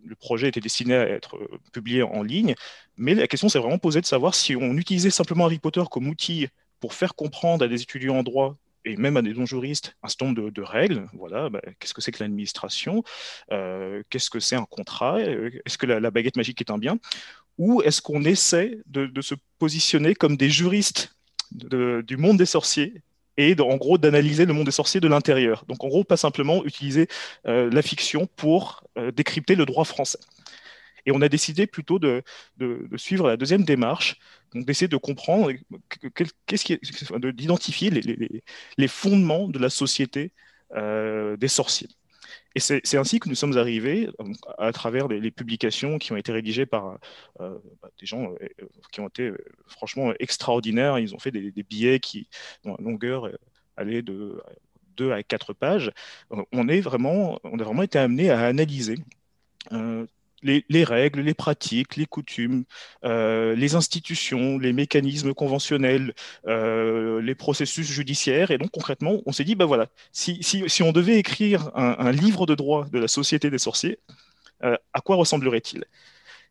le 0.04 0.14
projet 0.14 0.48
était 0.48 0.60
destiné 0.60 0.94
à 0.94 1.08
être 1.08 1.36
publié 1.72 2.04
en 2.04 2.22
ligne, 2.22 2.54
mais 2.96 3.14
la 3.14 3.26
question 3.26 3.48
s'est 3.48 3.58
vraiment 3.58 3.78
posée 3.78 4.00
de 4.00 4.06
savoir 4.06 4.36
si 4.36 4.54
on 4.54 4.76
utilisait 4.76 5.10
simplement 5.10 5.46
Harry 5.46 5.58
Potter 5.58 5.82
comme 5.90 6.06
outil 6.06 6.46
pour 6.78 6.94
faire 6.94 7.16
comprendre 7.16 7.64
à 7.64 7.68
des 7.68 7.82
étudiants 7.82 8.18
en 8.18 8.22
droit 8.22 8.56
et 8.84 8.96
même 8.96 9.16
à 9.16 9.22
des 9.22 9.34
non-juristes 9.34 9.96
un 10.04 10.08
certain 10.08 10.26
nombre 10.26 10.50
de, 10.50 10.62
règles. 10.62 11.08
Voilà, 11.12 11.50
bah, 11.50 11.60
qu'est-ce 11.80 11.92
que 11.92 12.00
c'est 12.00 12.12
que 12.12 12.22
l'administration? 12.22 13.02
Qu'est-ce 13.48 14.30
que 14.30 14.38
c'est 14.38 14.54
un 14.54 14.64
contrat? 14.64 15.20
Est-ce 15.20 15.76
que 15.76 15.86
la, 15.86 16.10
baguette 16.12 16.36
magique 16.36 16.60
est 16.60 16.70
un 16.70 16.78
bien? 16.78 17.00
Ou 17.58 17.82
est-ce 17.82 18.00
qu'on 18.00 18.22
essaie 18.22 18.78
de, 18.86 19.06
de, 19.06 19.22
se 19.22 19.34
positionner 19.58 20.14
comme 20.14 20.36
des 20.36 20.50
juristes 20.50 21.15
du 21.52 22.16
monde 22.16 22.38
des 22.38 22.46
sorciers 22.46 23.02
et 23.36 23.54
en 23.60 23.76
gros 23.76 23.98
d'analyser 23.98 24.46
le 24.46 24.52
monde 24.52 24.66
des 24.66 24.70
sorciers 24.72 25.00
de 25.00 25.08
l'intérieur. 25.08 25.64
Donc 25.68 25.84
en 25.84 25.88
gros, 25.88 26.04
pas 26.04 26.16
simplement 26.16 26.64
utiliser 26.64 27.08
euh, 27.46 27.70
la 27.70 27.82
fiction 27.82 28.26
pour 28.36 28.84
euh, 28.98 29.12
décrypter 29.12 29.54
le 29.54 29.66
droit 29.66 29.84
français. 29.84 30.18
Et 31.04 31.12
on 31.12 31.22
a 31.22 31.28
décidé 31.28 31.66
plutôt 31.66 31.98
de, 32.00 32.24
suivre 32.96 33.28
la 33.28 33.36
deuxième 33.36 33.62
démarche, 33.62 34.16
d'essayer 34.54 34.88
de 34.88 34.96
comprendre, 34.96 35.52
d'identifier 37.32 37.90
les, 37.90 38.88
fondements 38.88 39.46
de 39.46 39.58
la 39.60 39.70
société 39.70 40.32
euh, 40.74 41.36
des 41.36 41.48
sorciers. 41.48 41.88
Et 42.56 42.60
c'est 42.60 42.96
ainsi 42.96 43.20
que 43.20 43.28
nous 43.28 43.34
sommes 43.34 43.58
arrivés, 43.58 44.08
à 44.56 44.72
travers 44.72 45.08
les, 45.08 45.30
publications 45.30 45.98
qui 45.98 46.12
ont 46.12 46.16
été 46.16 46.32
rédigées 46.32 46.64
par 46.64 46.98
euh, 47.40 47.58
bah, 47.82 47.90
des 48.00 48.06
gens 48.06 48.32
euh, 48.32 48.48
qui 48.90 49.00
ont 49.00 49.08
été 49.08 49.24
euh, 49.24 49.36
franchement 49.66 50.14
extraordinaires. 50.20 50.98
Ils 50.98 51.14
ont 51.14 51.18
fait 51.18 51.30
des, 51.30 51.50
billets 51.62 52.00
qui, 52.00 52.30
dont 52.64 52.74
la 52.78 52.82
longueur 52.82 53.28
allait 53.76 54.00
de 54.00 54.42
2 54.96 55.12
à 55.12 55.22
4 55.22 55.52
pages. 55.52 55.92
On, 56.30 56.66
est 56.68 56.80
vraiment, 56.80 57.38
on 57.44 57.58
a 57.58 57.62
vraiment 57.62 57.82
été 57.82 57.98
amené 57.98 58.30
à 58.30 58.40
analyser 58.46 58.96
les, 60.42 60.84
règles, 60.84 61.20
les 61.20 61.34
pratiques, 61.34 61.96
les 61.96 62.06
coutumes, 62.06 62.64
euh, 63.04 63.54
les 63.54 63.74
institutions, 63.74 64.58
les 64.58 64.72
mécanismes 64.72 65.34
conventionnels, 65.34 66.14
euh, 66.46 67.20
les 67.20 67.34
processus 67.34 67.86
judiciaires. 67.86 68.50
Et 68.50 68.58
donc 68.58 68.70
concrètement, 68.70 69.20
on 69.26 69.32
s'est 69.32 69.44
dit, 69.44 69.54
bah 69.54 69.64
voilà, 69.64 69.88
si, 70.12 70.40
on 70.82 70.92
devait 70.92 71.18
écrire 71.18 71.70
un, 71.74 72.12
livre 72.12 72.46
de 72.46 72.54
droit 72.54 72.86
de 72.86 72.98
la 72.98 73.08
société 73.08 73.50
des 73.50 73.58
sorciers, 73.58 73.98
euh, 74.64 74.76
à 74.92 75.00
quoi 75.00 75.16
ressemblerait-il? 75.16 75.84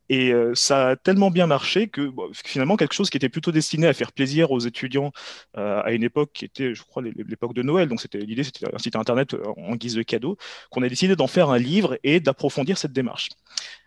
Et 0.09 0.31
euh, 0.31 0.53
ça 0.55 0.89
a 0.89 0.95
tellement 0.95 1.31
bien 1.31 1.47
marché 1.47 1.87
que 1.87 2.11
finalement, 2.33 2.75
quelque 2.75 2.93
chose 2.93 3.09
qui 3.09 3.17
était 3.17 3.29
plutôt 3.29 3.51
destiné 3.51 3.87
à 3.87 3.93
faire 3.93 4.11
plaisir 4.11 4.51
aux 4.51 4.59
étudiants 4.59 5.11
euh, 5.57 5.81
à 5.83 5.91
une 5.91 6.03
époque 6.03 6.31
qui 6.33 6.45
était, 6.45 6.73
je 6.75 6.83
crois, 6.83 7.01
l'époque 7.03 7.53
de 7.53 7.63
Noël, 7.63 7.89
donc 7.89 8.05
l'idée, 8.13 8.43
c'était 8.43 8.73
un 8.73 8.77
site 8.77 8.95
internet 8.95 9.33
euh, 9.33 9.43
en 9.57 9.75
guise 9.75 9.95
de 9.95 10.03
cadeau, 10.03 10.37
qu'on 10.69 10.83
a 10.83 10.89
décidé 10.89 11.15
d'en 11.15 11.27
faire 11.27 11.49
un 11.49 11.57
livre 11.57 11.97
et 12.03 12.19
d'approfondir 12.19 12.77
cette 12.77 12.93
démarche. 12.93 13.29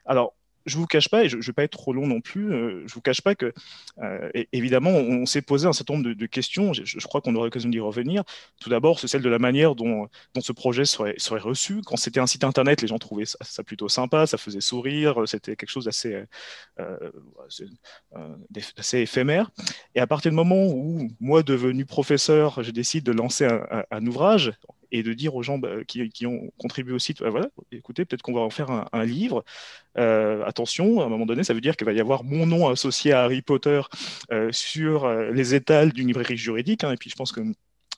Alors, 0.05 0.35
je 0.69 0.77
vous 0.77 0.87
cache 0.87 1.09
pas, 1.09 1.25
et 1.25 1.29
je 1.29 1.37
ne 1.37 1.43
vais 1.43 1.53
pas 1.53 1.65
être 1.65 1.73
trop 1.73 1.93
long 1.93 2.07
non 2.07 2.21
plus, 2.21 2.53
euh, 2.53 2.87
je 2.87 2.95
vous 2.95 3.01
cache 3.01 3.21
pas 3.21 3.35
que, 3.35 3.53
euh, 4.03 4.31
évidemment, 4.53 4.91
on, 4.91 5.27
s'est 5.27 5.43
posé 5.43 5.67
un 5.67 5.73
certain 5.73 5.95
nombre 5.95 6.13
de, 6.13 6.27
questions. 6.27 6.73
Je, 6.73 7.07
crois 7.07 7.21
qu'on 7.21 7.35
aura 7.35 7.47
l'occasion 7.47 7.69
d'y 7.69 7.81
revenir. 7.81 8.23
Tout 8.61 8.71
d'abord, 8.71 9.01
c'est 9.01 9.09
celle 9.09 9.23
de 9.23 9.29
la 9.29 9.39
manière 9.39 9.75
dont, 9.75 10.09
ce 10.41 10.53
projet 10.53 10.85
serait, 10.85 11.17
reçu. 11.39 11.83
Quand 11.85 11.97
c'était 11.97 12.21
un 12.21 12.27
site 12.27 12.45
internet, 12.45 12.83
les 12.83 12.89
gens 12.89 12.99
trouvaient 12.99 13.25
ça, 13.27 13.63
plutôt 13.65 13.89
sympa, 13.89 14.27
ça 14.27 14.39
faisait 14.39 14.61
sourire, 14.61 15.23
c'était 15.27 15.57
quelque 15.57 15.71
chose 15.71 15.85
d'assez 15.85 16.23
euh, 16.81 17.11
assez 18.77 18.99
éphémère. 18.99 19.51
Et 19.95 20.01
à 20.01 20.07
partir 20.07 20.31
du 20.31 20.37
moment 20.37 20.67
où, 20.67 21.09
moi, 21.21 21.43
devenu 21.43 21.85
professeur, 21.85 22.63
je 22.63 22.71
décide 22.71 23.05
de 23.05 23.13
lancer 23.13 23.47
un, 23.47 23.85
un 23.91 24.07
ouvrage, 24.07 24.53
et 24.90 25.03
de 25.03 25.12
dire 25.12 25.35
aux 25.35 25.42
gens 25.42 25.59
bah, 25.59 25.85
qui, 25.87 26.27
ont 26.27 26.51
contribué 26.59 26.94
au 26.94 26.98
site, 26.98 27.20
bah, 27.20 27.31
voilà, 27.31 27.48
écoutez, 27.72 28.05
peut-être 28.05 28.22
qu'on 28.22 28.35
va 28.35 28.40
en 28.40 28.51
faire 28.51 28.88
un, 28.92 29.05
livre. 29.05 29.44
Euh, 29.96 30.44
attention, 30.44 31.01
à 31.01 31.05
un 31.05 31.09
moment 31.09 31.27
donné, 31.27 31.44
ça 31.44 31.55
veut 31.55 31.61
dire 31.61 31.77
qu'il 31.77 31.87
va 31.87 31.92
y 31.92 32.01
avoir 32.01 32.24
mon 32.24 32.46
nom 32.46 32.68
associé 32.68 33.12
à 33.12 33.22
Harry 33.22 33.42
Potter 33.42 33.81
euh, 34.33 34.51
sur 34.53 35.05
euh, 35.05 35.31
les 35.33 35.55
étals 35.55 35.92
d'une 35.92 36.07
librairie 36.07 36.37
juridique. 36.37 36.85
Hein. 36.85 36.92
et 36.92 36.96
puis 36.96 37.11
je 37.11 37.16
pense 37.16 37.33
que 37.33 37.40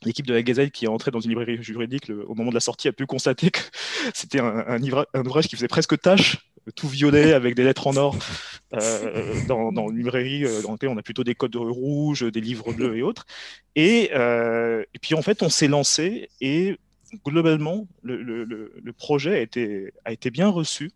l'équipe 0.05 0.27
de 0.27 0.35
la 0.35 0.43
Gazette 0.43 0.73
qui 0.73 0.87
est 0.87 0.89
entrée 0.89 1.11
dans 1.11 1.21
une 1.21 1.31
librairie 1.31 1.63
juridique 1.63 2.11
au 2.11 2.35
moment 2.35 2.51
de 2.51 2.55
la 2.55 2.61
sortie 2.61 2.89
a 2.89 2.93
pu 2.93 3.07
constater 3.07 3.51
que 3.51 3.61
c'était 4.15 4.41
un, 4.41 4.65
un, 4.67 5.27
ouvrage 5.27 5.49
qui 5.49 5.57
faisait 5.57 5.69
presque 5.69 6.01
tâche 6.01 6.39
tout 6.75 6.89
violet 6.89 7.33
avec 7.33 7.55
des 7.55 7.65
lettres 7.65 7.87
en 7.87 7.97
or 7.97 8.17
euh, 8.75 9.35
dans, 9.49 9.73
dans, 9.73 9.89
une 9.89 9.99
librairie 9.99 10.45
euh, 10.45 10.63
dans 10.63 10.73
laquelle 10.73 10.91
on 10.91 10.97
a 10.97 11.03
plutôt 11.03 11.25
des 11.25 11.35
codes 11.35 11.57
rouges, 11.57 12.23
des 12.23 12.41
livres 12.41 12.73
bleus 12.73 12.97
et 12.97 13.03
autres. 13.03 13.27
Et, 13.75 14.11
euh, 14.15 14.85
puis 15.01 15.15
en 15.15 15.23
fait, 15.23 15.43
on 15.43 15.49
s'est 15.49 15.69
lancé 15.69 16.29
et 16.41 16.77
globalement, 17.25 17.89
le, 18.03 18.93
projet 18.93 19.49
a 20.05 20.13
été, 20.13 20.31
bien 20.31 20.49
reçu. 20.49 20.93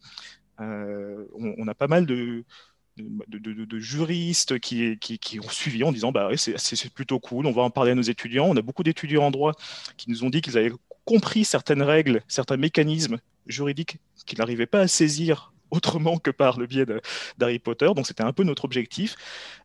On, 0.59 1.67
a 1.67 1.75
pas 1.75 1.89
mal 1.89 2.07
de, 2.07 2.45
juristes 3.79 4.61
qui, 4.61 5.41
ont 5.43 5.49
suivi 5.49 5.83
en 5.83 5.91
disant 5.91 6.13
bah 6.13 6.29
c'est 6.37 6.93
plutôt 6.93 7.19
cool, 7.19 7.47
on 7.47 7.53
va 7.53 7.63
en 7.63 7.71
parler 7.71 7.91
à 7.91 7.95
nos 7.97 8.03
étudiants. 8.03 8.47
On 8.47 8.57
a 8.57 8.63
beaucoup 8.63 8.85
d'étudiants 8.85 9.25
en 9.25 9.31
droit 9.33 9.55
qui 9.97 10.11
nous 10.11 10.23
ont 10.23 10.31
dit 10.31 10.41
qu'ils 10.41 10.57
avaient 10.57 10.73
compris 11.05 11.45
certaines 11.45 11.83
règles, 11.83 12.23
certains 12.29 12.57
mécanismes 12.57 13.19
juridiques 13.47 13.99
qu'ils 14.27 14.39
n'arrivaient 14.39 14.67
pas 14.67 14.81
à 14.81 14.89
saisir 14.89 15.54
autrement 15.71 16.19
que 16.19 16.31
par 16.31 16.59
le 16.59 16.67
biais 16.67 16.87
d'Harry 17.39 17.59
Potter. 17.59 17.91
Donc 17.95 18.07
c'était 18.07 18.23
un 18.23 18.33
peu 18.33 18.45
notre 18.45 18.65
objectif. 18.65 19.17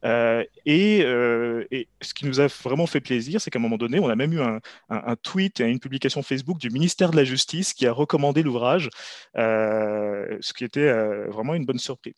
Euh, 0.06 0.44
euh, 0.68 1.66
et, 1.72 1.88
ce 2.02 2.14
qui 2.14 2.26
nous 2.26 2.40
a 2.40 2.48
vraiment 2.48 2.88
fait 2.88 3.02
plaisir, 3.02 3.42
c'est 3.42 3.52
qu'à 3.52 3.60
un 3.60 3.62
moment 3.62 3.78
donné, 3.78 4.00
on 4.00 4.10
a 4.10 4.16
même 4.16 4.34
eu 4.34 4.42
un, 4.42 5.16
tweet 5.22 5.60
et 5.60 5.66
une 5.66 5.80
publication 5.80 6.22
Facebook 6.24 6.58
du 6.58 6.70
ministère 6.70 7.12
de 7.12 7.16
la 7.16 7.24
Justice 7.24 7.74
qui 7.74 7.86
a 7.86 7.92
recommandé 7.92 8.44
l'ouvrage, 8.44 8.90
euh, 9.38 10.38
ce 10.42 10.54
qui 10.54 10.64
était 10.64 10.92
vraiment 11.28 11.56
une 11.56 11.66
bonne 11.66 11.80
surprise. 11.80 12.16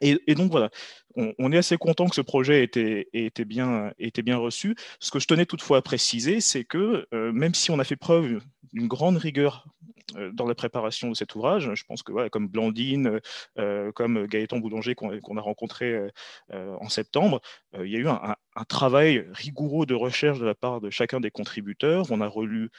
Et, 0.00 0.34
donc 0.34 0.50
voilà, 0.50 0.70
on, 1.16 1.52
est 1.52 1.56
assez 1.56 1.76
content 1.76 2.08
que 2.08 2.16
ce 2.16 2.20
projet 2.20 2.62
ait 2.62 3.06
été, 3.12 3.44
bien, 3.44 3.92
reçu. 4.36 4.74
Ce 4.98 5.10
que 5.10 5.20
je 5.20 5.26
tenais 5.26 5.46
toutefois 5.46 5.78
à 5.78 5.82
préciser, 5.82 6.40
c'est 6.40 6.64
que 6.64 7.06
même 7.12 7.54
si 7.54 7.70
on 7.70 7.78
a 7.78 7.84
fait 7.84 7.96
preuve 7.96 8.40
d'une 8.72 8.88
grande 8.88 9.16
rigueur 9.16 9.66
dans 10.32 10.46
la 10.46 10.54
préparation 10.54 11.08
de 11.08 11.14
cet 11.14 11.34
ouvrage. 11.34 11.70
Je 11.74 11.84
pense 11.84 12.02
que 12.02 12.28
comme 12.28 12.48
Blandine, 12.48 13.20
euh, 13.58 13.92
comme 13.92 14.26
Gaëtan 14.26 14.58
Boulanger 14.58 14.94
qu'on 14.94 15.36
a 15.36 15.40
rencontré 15.40 16.10
euh, 16.52 16.76
en 16.80 16.88
septembre, 16.88 17.40
il 17.78 17.90
y 17.90 17.96
a 17.96 17.98
eu 17.98 18.08
un, 18.08 18.36
travail 18.68 19.26
rigoureux 19.32 19.84
de 19.84 19.94
recherche 19.94 20.38
de 20.38 20.44
la 20.44 20.54
part 20.54 20.80
de 20.80 20.88
chacun 20.88 21.20
des 21.20 21.30
contributeurs. 21.30 22.06
On 22.10 22.20
a 22.20 22.28
relu 22.28 22.70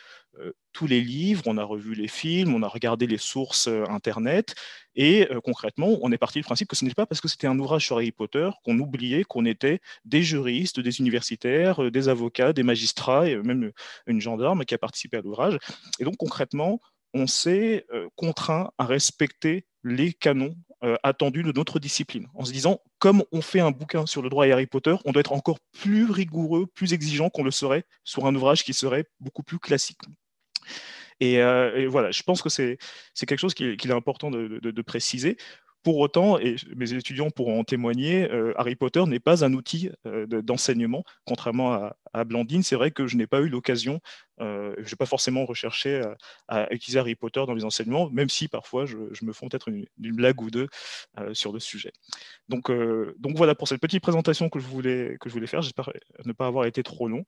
tous 0.74 0.88
les 0.88 1.02
livres, 1.02 1.44
on 1.46 1.58
a 1.58 1.64
revu 1.64 1.96
les 1.96 2.08
films, 2.08 2.54
on 2.54 2.62
a 2.62 2.68
regardé 2.68 3.08
les 3.08 3.18
sources 3.18 3.70
Internet, 3.90 4.56
et 4.96 5.28
concrètement, 5.44 5.98
on 6.02 6.12
est 6.12 6.18
parti 6.18 6.40
du 6.40 6.44
principe 6.44 6.70
que 6.70 6.76
ce 6.76 6.86
n'était 6.86 6.96
pas 6.96 7.06
parce 7.06 7.22
que 7.22 7.28
c'était 7.28 7.48
un 7.48 7.60
ouvrage 7.60 7.86
sur 7.86 7.98
Harry 7.98 8.12
Potter 8.12 8.50
qu'on 8.64 8.80
oubliait 8.80 9.24
qu'on 9.24 9.46
était 9.46 9.80
des 10.06 10.24
juristes, 10.24 10.80
des 10.80 11.00
universitaires, 11.00 11.92
des 11.92 12.10
avocats, 12.10 12.54
des 12.54 12.64
magistrats, 12.64 13.28
et 13.28 13.36
même 13.38 13.72
une 14.08 14.22
gendarme 14.22 14.66
qui 14.66 14.74
a 14.74 14.78
participé 14.78 15.18
à 15.18 15.22
l'ouvrage. 15.22 15.58
Et 16.00 16.06
donc 16.06 16.18
concrètement, 16.18 16.80
on 17.16 17.28
s'est 17.28 17.86
euh, 17.94 18.10
contraint 18.16 18.72
à 18.78 18.86
respecter 18.86 19.66
les 19.84 20.14
canons 20.14 20.56
euh, 20.84 20.98
attendus 21.02 21.44
de 21.44 21.54
notre 21.54 21.80
discipline, 21.80 22.28
en 22.36 22.44
se 22.44 22.52
disant, 22.52 22.82
comme 23.00 23.24
on 23.32 23.42
fait 23.42 23.62
un 23.62 23.72
bouquin 23.72 24.06
sur 24.06 24.22
le 24.22 24.30
droit 24.30 24.46
à 24.46 24.52
Harry 24.52 24.68
Potter, 24.68 24.96
on 25.06 25.14
doit 25.14 25.22
être 25.22 25.32
encore 25.32 25.60
plus 25.72 26.12
rigoureux, 26.12 26.68
plus 26.68 26.94
exigeant 26.94 27.30
qu'on 27.30 27.44
le 27.44 27.52
serait 27.52 27.86
sur 28.04 28.26
un 28.26 28.36
ouvrage 28.36 28.64
qui 28.66 28.74
serait 28.74 29.06
beaucoup 29.22 29.44
plus 29.44 29.60
classique. 29.60 30.02
Et, 31.22 31.40
euh, 31.42 31.88
voilà, 31.90 32.12
je 32.12 32.22
pense 32.24 32.42
que 32.42 32.50
c'est 32.50 32.78
quelque 33.26 33.40
chose 33.40 33.54
qu'il 33.54 33.78
est 33.80 33.92
important 33.92 34.30
de 34.30 34.82
préciser. 34.82 35.38
Pour 35.86 36.00
autant, 36.00 36.40
et 36.40 36.56
mes 36.76 36.94
étudiants 36.94 37.30
pourront 37.30 37.60
en 37.60 37.64
témoigner, 37.64 38.28
euh, 38.32 38.60
Harry 38.60 38.76
Potter 38.76 39.04
n'est 39.06 39.20
pas 39.20 39.46
un 39.46 39.54
outil 39.54 39.92
euh, 40.08 40.26
d'enseignement, 40.26 41.04
contrairement 41.28 41.92
à, 42.12 42.24
Blandine. 42.24 42.64
C'est 42.64 42.76
vrai 42.76 42.90
que 42.90 43.06
je 43.06 43.16
n'ai 43.18 43.28
pas 43.28 43.40
eu 43.42 43.50
l'occasion, 43.50 44.00
euh, 44.42 44.74
je 44.80 44.90
n'ai 44.90 44.98
pas 44.98 45.06
forcément 45.06 45.46
recherché 45.46 46.02
à, 46.48 46.74
utiliser 46.74 46.98
Harry 46.98 47.14
Potter 47.14 47.44
dans 47.46 47.54
les 47.54 47.66
enseignements, 47.66 48.10
même 48.10 48.30
si 48.30 48.48
parfois 48.48 48.88
je, 48.88 48.98
me 48.98 49.32
fais 49.32 49.48
peut-être 49.48 49.68
une, 49.68 49.86
blague 50.00 50.42
ou 50.42 50.50
deux 50.50 50.70
sur 51.34 51.54
le 51.54 51.60
sujet. 51.60 51.92
Donc, 52.50 52.72
voilà 53.36 53.54
pour 53.54 53.68
cette 53.68 53.80
petite 53.80 54.02
présentation 54.02 54.50
que 54.50 54.58
je 54.58 54.66
voulais, 54.66 55.18
que 55.22 55.30
je 55.30 55.36
voulais 55.36 55.46
faire. 55.46 55.62
J'espère 55.62 55.92
ne 56.26 56.34
pas 56.34 56.48
avoir 56.48 56.66
été 56.66 56.82
trop 56.82 57.08
long. 57.08 57.26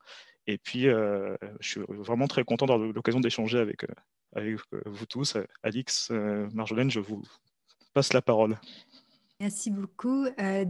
Et 0.47 0.57
puis, 0.57 0.85
je 0.85 1.37
suis 1.61 1.81
vraiment 1.89 2.27
très 2.27 2.43
content 2.43 2.65
d'avoir 2.65 2.91
l'occasion 2.91 3.19
d'échanger 3.19 3.59
avec, 3.59 3.85
avec 4.33 4.55
vous 4.87 5.05
tous. 5.05 5.37
Alix, 5.61 6.09
Marjolaine, 6.09 6.89
je 6.89 7.01
vous 7.01 7.21
passe 7.97 8.13
la 8.13 8.21
parole. 8.21 8.59
Merci 9.39 9.71
beaucoup. 9.71 10.27
Euh, 10.39 10.65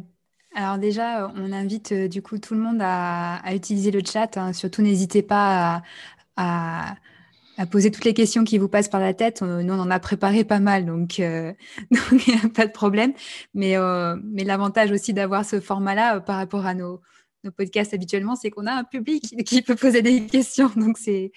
alors 0.56 0.78
déjà, 0.78 1.30
on 1.36 1.52
invite 1.52 1.92
euh, 1.92 2.08
du 2.08 2.22
coup 2.22 2.38
tout 2.38 2.54
le 2.54 2.62
monde 2.62 2.80
à, 2.82 3.42
utiliser 3.54 3.92
le 3.92 4.00
chat. 4.02 4.38
Hein. 4.38 4.54
Surtout, 4.54 4.82
n'hésitez 4.82 5.24
pas 5.24 5.84
à, 6.38 6.96
poser 7.70 7.92
toutes 7.92 8.06
les 8.06 8.14
questions 8.14 8.46
qui 8.46 8.58
vous 8.58 8.70
passent 8.70 8.88
par 8.88 9.02
la 9.02 9.14
tête. 9.14 9.42
Euh, 9.42 9.62
nous, 9.62 9.74
on 9.74 9.80
en 9.80 9.92
a 9.92 10.00
préparé 10.00 10.46
pas 10.46 10.62
mal, 10.62 10.86
donc 10.86 11.18
n'y 11.20 11.26
a 11.26 12.50
pas 12.56 12.66
de 12.66 12.72
problème. 12.72 13.12
Mais, 13.54 13.76
mais 14.24 14.46
l'avantage 14.46 14.92
aussi 14.92 15.14
d'avoir 15.14 15.44
ce 15.44 15.60
format-là 15.60 16.22
par 16.22 16.38
rapport 16.38 16.66
à 16.66 16.76
nos, 16.76 17.02
nos 17.44 17.52
podcasts 17.52 17.94
habituellement, 17.94 18.38
c'est 18.38 18.52
qu'on 18.52 18.68
a 18.68 18.74
un 18.74 18.86
public 18.86 19.36
qui 19.46 19.62
peut 19.62 19.76
poser 19.76 20.02
des 20.02 20.28
questions. 20.28 20.72
Donc, 20.78 20.98
c'est 20.98 21.34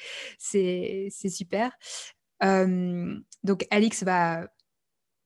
super. 1.10 1.72
donc, 2.40 3.66
Alix 3.72 4.04
va 4.04 4.46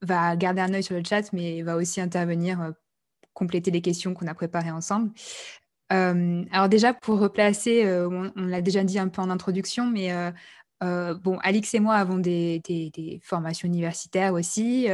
va 0.05 0.37
garder 0.37 0.61
un 0.61 0.73
œil 0.75 0.83
sur 0.83 0.97
le 0.97 1.03
chat, 1.05 1.33
mais 1.33 1.63
va 1.63 1.77
aussi 1.77 2.01
intervenir, 2.01 2.61
euh, 2.61 2.71
compléter 3.33 3.71
les 3.71 3.81
questions 3.81 4.15
qu'on 4.15 4.27
a 4.27 4.35
préparées 4.35 4.71
ensemble. 4.71 5.11
Euh, 5.93 6.45
alors 6.53 6.69
déjà, 6.69 6.95
pour 6.95 7.19
replacer, 7.19 7.85
euh, 7.85 8.31
on, 8.37 8.47
l'a 8.47 8.63
déjà 8.63 8.85
dit 8.85 8.99
un 8.99 9.09
peu 9.09 9.21
en 9.23 9.31
introduction, 9.31 9.87
mais 9.87 10.13
bon, 10.81 11.39
Alix 11.43 11.73
et 11.75 11.81
moi 11.81 11.95
avons 11.95 12.19
des, 12.19 12.63
formations 13.23 13.67
universitaires 13.67 14.35
aussi, 14.35 14.89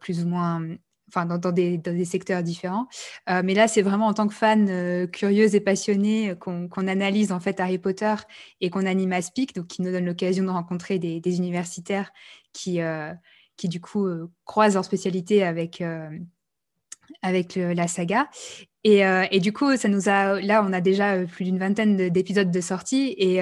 plus 0.00 0.24
ou 0.24 0.28
moins, 0.28 0.60
enfin 1.08 1.26
dans, 1.26 1.52
des, 1.52 2.04
secteurs 2.04 2.42
différents. 2.42 2.88
mais 3.28 3.54
là, 3.54 3.68
c'est 3.68 3.82
vraiment 3.82 4.08
en 4.08 4.14
tant 4.14 4.26
que 4.26 4.34
fan 4.34 5.08
curieuse 5.08 5.54
et 5.54 5.60
passionnée 5.60 6.34
qu'on 6.40 6.86
analyse 6.88 7.30
en 7.32 7.40
fait 7.40 7.60
Harry 7.60 7.78
Potter 7.78 8.14
et 8.60 8.70
qu'on 8.70 8.86
anime 8.86 9.12
Aspic, 9.12 9.54
donc 9.54 9.68
qui 9.68 9.82
nous 9.82 9.92
donne 9.92 10.06
l'occasion 10.06 10.44
de 10.44 10.50
rencontrer 10.50 10.98
des, 10.98 11.36
universitaires 11.38 12.12
qui 12.52 12.80
qui 13.62 13.68
du 13.68 13.80
coup 13.80 14.06
euh, 14.06 14.28
croisent 14.44 14.74
leur 14.74 14.84
spécialité 14.84 15.44
avec, 15.44 15.80
euh, 15.80 16.10
avec 17.22 17.54
la 17.54 17.86
saga. 17.86 18.28
Et, 18.82 19.06
euh, 19.06 19.24
et, 19.30 19.38
du 19.38 19.52
coup, 19.52 19.76
ça 19.76 19.88
nous 19.88 20.08
a, 20.08 20.40
là, 20.40 20.64
on 20.68 20.72
a 20.72 20.80
déjà 20.80 21.24
plus 21.24 21.44
d'une 21.44 21.60
vingtaine 21.60 22.08
d'épisodes 22.08 22.50
de 22.50 22.60
sortie 22.60 23.14
et, 23.16 23.40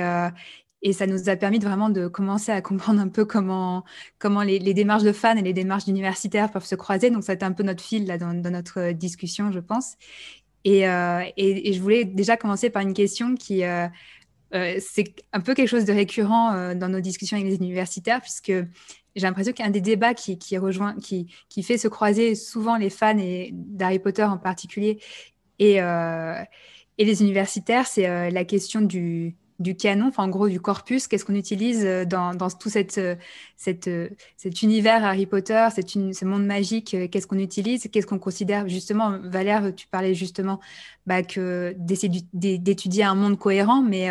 et 0.82 0.92
ça 0.92 1.06
nous 1.06 1.30
a 1.30 1.36
permis 1.36 1.58
de 1.58 1.64
vraiment 1.64 1.88
de 1.88 2.06
commencer 2.06 2.52
à 2.52 2.60
comprendre 2.60 3.00
un 3.00 3.08
peu 3.08 3.24
comment, 3.24 3.84
comment 4.18 4.42
les, 4.42 4.74
démarches 4.74 5.02
de 5.02 5.12
fans 5.12 5.36
et 5.36 5.42
les 5.42 5.54
démarches 5.54 5.86
d'universitaires 5.86 6.50
peuvent 6.50 6.66
se 6.66 6.74
croiser. 6.74 7.08
Donc, 7.08 7.24
ça 7.24 7.32
a 7.32 7.34
été 7.36 7.46
un 7.46 7.52
peu 7.52 7.62
notre 7.62 7.82
fil 7.82 8.06
là, 8.06 8.18
dans, 8.18 8.34
dans 8.34 8.50
notre 8.50 8.92
discussion, 8.92 9.50
je 9.50 9.60
pense. 9.60 9.96
Et, 10.64 10.80
et, 10.82 11.72
je 11.72 11.80
voulais 11.80 12.04
déjà 12.04 12.36
commencer 12.36 12.68
par 12.68 12.82
une 12.82 12.92
question 12.92 13.34
qui, 13.34 13.62
c'est 14.52 15.14
un 15.32 15.40
peu 15.40 15.54
quelque 15.54 15.68
chose 15.68 15.84
de 15.84 15.92
récurrent 15.92 16.74
dans 16.74 16.88
nos 16.88 17.00
discussions 17.00 17.36
avec 17.36 17.48
les 17.48 17.56
universitaires, 17.56 18.20
puisque 18.20 18.52
j'ai 19.16 19.26
l'impression 19.26 19.52
qu'il 19.52 19.64
y 19.64 19.66
a 19.66 19.68
un 19.68 19.72
des 19.72 19.80
débats 19.80 20.14
qui, 20.14 20.58
rejoint, 20.58 20.96
qui, 20.96 21.28
fait 21.62 21.78
se 21.78 21.88
croiser 21.88 22.34
souvent 22.34 22.76
les 22.76 22.90
fans 22.90 23.18
et 23.18 23.50
d'Harry 23.52 23.98
Potter 23.98 24.24
en 24.24 24.38
particulier 24.38 24.98
et, 25.60 25.80
euh, 25.80 26.42
les 26.98 27.22
universitaires, 27.22 27.86
c'est 27.86 28.08
euh, 28.08 28.28
la 28.28 28.44
question 28.44 28.82
du, 28.82 29.36
du 29.60 29.76
canon, 29.76 30.08
enfin 30.08 30.24
en 30.24 30.28
gros 30.28 30.48
du 30.48 30.60
corpus, 30.60 31.06
qu'est-ce 31.06 31.24
qu'on 31.24 31.34
utilise 31.34 31.84
euh, 31.84 32.04
dans, 32.04 32.34
dans, 32.34 32.50
tout 32.50 32.68
cette, 32.68 33.00
cette, 33.56 33.90
cet 34.36 34.62
univers 34.62 35.04
Harry 35.04 35.26
Potter, 35.26 35.68
cette 35.72 35.90
ce 35.90 36.24
monde 36.24 36.44
magique, 36.44 36.96
qu'est-ce 37.10 37.26
qu'on 37.26 37.38
utilise, 37.38 37.88
qu'est-ce 37.92 38.06
qu'on 38.06 38.18
considère 38.18 38.68
justement, 38.68 39.18
Valère, 39.22 39.74
tu 39.74 39.86
parlais 39.86 40.14
justement 40.14 40.60
bah, 41.06 41.22
que 41.22 41.74
d'essayer 41.78 42.22
d'étudier 42.32 43.04
un 43.04 43.14
monde 43.14 43.38
cohérent, 43.38 43.82
mais 43.82 44.08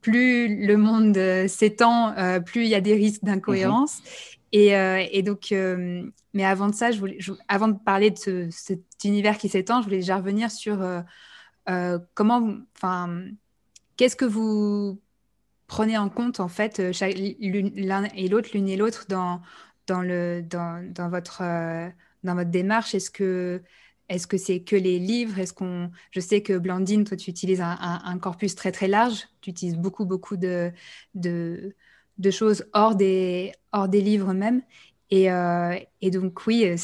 plus 0.00 0.66
le 0.66 0.76
monde 0.76 1.18
s'étend, 1.48 2.14
plus 2.44 2.64
il 2.64 2.68
y 2.68 2.74
a 2.74 2.80
des 2.80 2.94
risques 2.94 3.24
d'incohérence. 3.24 4.02
Euh, 4.54 5.06
et, 5.10 5.22
donc, 5.22 5.52
euh, 5.52 6.02
mais 6.34 6.44
avant 6.44 6.68
de 6.68 6.74
ça, 6.74 6.90
je 6.90 6.98
voulais, 6.98 7.18
avant 7.48 7.68
de 7.68 7.78
parler 7.78 8.10
de 8.10 8.48
cet 8.50 8.82
univers 9.04 9.38
qui 9.38 9.48
s'étend, 9.48 9.80
je 9.80 9.84
voulais 9.84 9.98
déjà 9.98 10.16
revenir 10.16 10.50
sur 10.50 10.82
euh, 11.68 11.98
comment, 12.14 12.56
enfin, 12.76 13.24
qu'est-ce 14.00 14.16
que 14.16 14.24
vous 14.24 14.98
prenez 15.66 15.98
en 15.98 16.08
compte 16.08 16.40
en 16.40 16.48
fait 16.48 16.78
l'un 16.78 18.04
et 18.04 18.28
l'autre, 18.28 18.48
l'une 18.54 18.66
et 18.66 18.76
l'autre 18.78 19.04
dans 19.10 19.42
dans 19.86 20.00
le 20.00 20.42
dans, 20.42 20.82
dans 20.90 21.10
votre 21.10 21.42
dans 22.24 22.34
votre 22.34 22.50
démarche? 22.50 22.94
Est-ce 22.94 23.10
que 23.10 23.62
est-ce 24.08 24.26
que 24.26 24.38
c'est 24.38 24.62
que 24.62 24.74
les 24.74 24.98
livres? 24.98 25.38
Est-ce 25.38 25.52
qu'on 25.52 25.90
Je 26.12 26.20
sais 26.20 26.42
que 26.42 26.56
Blandine, 26.56 27.04
toi, 27.04 27.14
tu 27.18 27.28
utilises 27.28 27.60
un, 27.60 28.18
corpus 28.18 28.54
très 28.54 28.72
très 28.72 28.88
large. 28.88 29.28
Tu 29.42 29.50
utilises 29.50 29.76
beaucoup 29.76 30.06
beaucoup 30.06 30.38
de, 30.38 30.72
de 31.14 31.76
de 32.16 32.30
choses 32.30 32.64
hors 32.72 32.94
des, 32.96 33.52
hors 33.72 33.88
des 33.88 34.00
livres 34.00 34.32
même. 34.32 34.62
Et, 35.10 35.30
euh, 35.30 35.76
et 36.00 36.10
donc, 36.10 36.46
oui, 36.46 36.64
euh, 36.66 36.76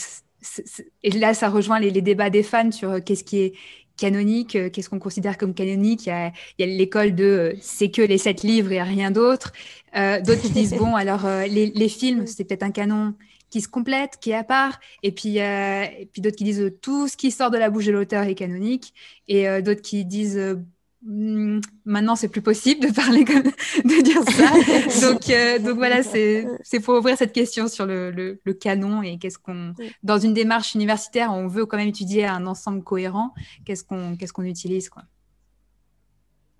et 1.02 1.10
là, 1.12 1.34
ça 1.34 1.48
rejoint 1.48 1.78
les, 1.80 1.92
débats 2.02 2.30
des 2.30 2.42
fans 2.42 2.70
sur 2.72 2.90
euh, 2.90 3.00
qu'est-ce 3.00 3.24
qui 3.24 3.38
est 3.38 3.54
canonique, 3.96 4.58
qu'est-ce 4.72 4.88
qu'on 4.90 4.98
considère 4.98 5.38
comme 5.38 5.54
canonique? 5.54 6.06
Il 6.06 6.32
y 6.58 6.62
a, 6.62 6.66
l'école 6.66 7.14
de 7.14 7.56
c'est 7.60 7.90
que 7.90 8.02
les 8.02 8.18
sept 8.18 8.42
livres 8.42 8.72
et 8.72 8.82
rien 8.82 9.10
d'autre. 9.10 9.52
D'autres 9.94 10.42
qui 10.42 10.50
disent, 10.50 10.74
bon, 10.78 10.94
alors 10.94 11.26
les, 11.48 11.88
films, 11.88 12.26
c'est 12.26 12.44
peut-être 12.44 12.62
un 12.62 12.70
canon 12.70 13.14
qui 13.50 13.60
se 13.60 13.68
complète, 13.68 14.18
qui 14.20 14.30
est 14.30 14.34
à 14.34 14.44
part. 14.44 14.78
Et 15.02 15.12
puis, 15.12 15.38
et 15.38 16.08
puis 16.12 16.20
d'autres 16.20 16.36
qui 16.36 16.44
disent 16.44 16.72
tout 16.82 17.08
ce 17.08 17.16
qui 17.16 17.30
sort 17.30 17.50
de 17.50 17.58
la 17.58 17.70
bouche 17.70 17.86
de 17.86 17.92
l'auteur 17.92 18.24
est 18.24 18.34
canonique. 18.34 18.92
Et 19.28 19.46
d'autres 19.62 19.82
qui 19.82 20.04
disent 20.04 20.58
maintenant 21.02 22.16
c'est 22.16 22.28
plus 22.28 22.42
possible 22.42 22.86
de 22.86 22.92
parler 22.92 23.24
comme 23.24 23.42
de 23.84 24.02
dire 24.02 24.22
ça. 24.24 25.06
Donc 25.08 25.30
euh, 25.30 25.58
donc 25.58 25.76
voilà 25.76 26.02
c'est 26.02 26.80
pour 26.80 26.94
ouvrir 26.96 27.16
cette 27.16 27.32
question 27.32 27.68
sur 27.68 27.86
le, 27.86 28.10
le, 28.10 28.52
canon 28.54 29.02
et 29.02 29.18
qu'est-ce 29.18 29.38
qu'on 29.38 29.74
dans 30.02 30.18
une 30.18 30.34
démarche 30.34 30.74
universitaire 30.74 31.32
on 31.32 31.46
veut 31.46 31.66
quand 31.66 31.76
même 31.76 31.88
étudier 31.88 32.26
un 32.26 32.46
ensemble 32.46 32.82
cohérent 32.82 33.34
qu'est-ce 33.64 33.84
qu'on 33.84 34.16
qu'est-ce 34.16 34.32
qu'on 34.32 34.44
utilise 34.44 34.88
quoi? 34.88 35.02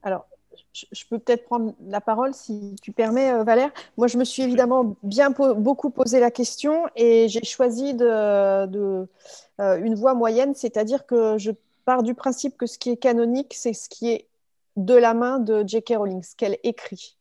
Alors 0.02 0.26
je 0.72 1.04
peux 1.08 1.18
peut-être 1.18 1.44
prendre 1.44 1.74
la 1.86 2.00
parole 2.00 2.34
si 2.34 2.76
tu 2.82 2.92
permets, 2.92 3.32
euh, 3.32 3.44
Valère. 3.44 3.70
Moi, 3.96 4.06
je 4.06 4.18
me 4.18 4.24
suis 4.24 4.42
évidemment 4.42 4.96
bien 5.02 5.30
beaucoup 5.30 5.90
posé 5.90 6.20
la 6.20 6.30
question 6.30 6.86
et 6.96 7.28
j'ai 7.28 7.44
choisi 7.44 7.94
de, 7.94 8.66
de 8.66 9.06
euh, 9.60 9.78
une 9.82 9.94
voie 9.94 10.14
moyenne, 10.14 10.54
c'est-à-dire 10.54 11.06
que 11.06 11.38
je 11.38 11.50
pars 11.86 12.02
du 12.02 12.14
principe 12.14 12.58
que 12.58 12.66
ce 12.66 12.78
qui 12.78 12.90
est 12.90 12.98
canonique, 12.98 13.54
c'est 13.54 13.72
ce 13.72 13.88
qui 13.88 14.10
est 14.10 14.28
de 14.76 14.94
la 14.94 15.14
main 15.14 15.38
de 15.38 15.64
J.K. 15.66 15.94
Rowling, 15.96 16.22
ce 16.22 16.36
qu'elle 16.36 16.58
écrit. 16.62 17.16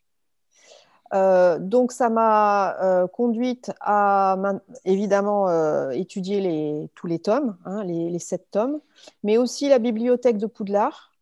donc, 1.12 1.92
ça 1.92 2.10
m'a 2.10 3.06
conduite 3.14 3.72
à 3.80 4.36
évidemment 4.84 5.90
étudier 5.92 6.40
les, 6.40 6.90
tous 6.94 7.06
les 7.06 7.18
tomes, 7.18 7.56
hein, 7.64 7.82
les, 7.84 8.18
sept 8.18 8.50
tomes, 8.50 8.80
mais 9.22 9.38
aussi 9.38 9.70
la 9.70 9.78
bibliothèque 9.78 10.36
de 10.36 10.46
Poudlard, 10.46 11.12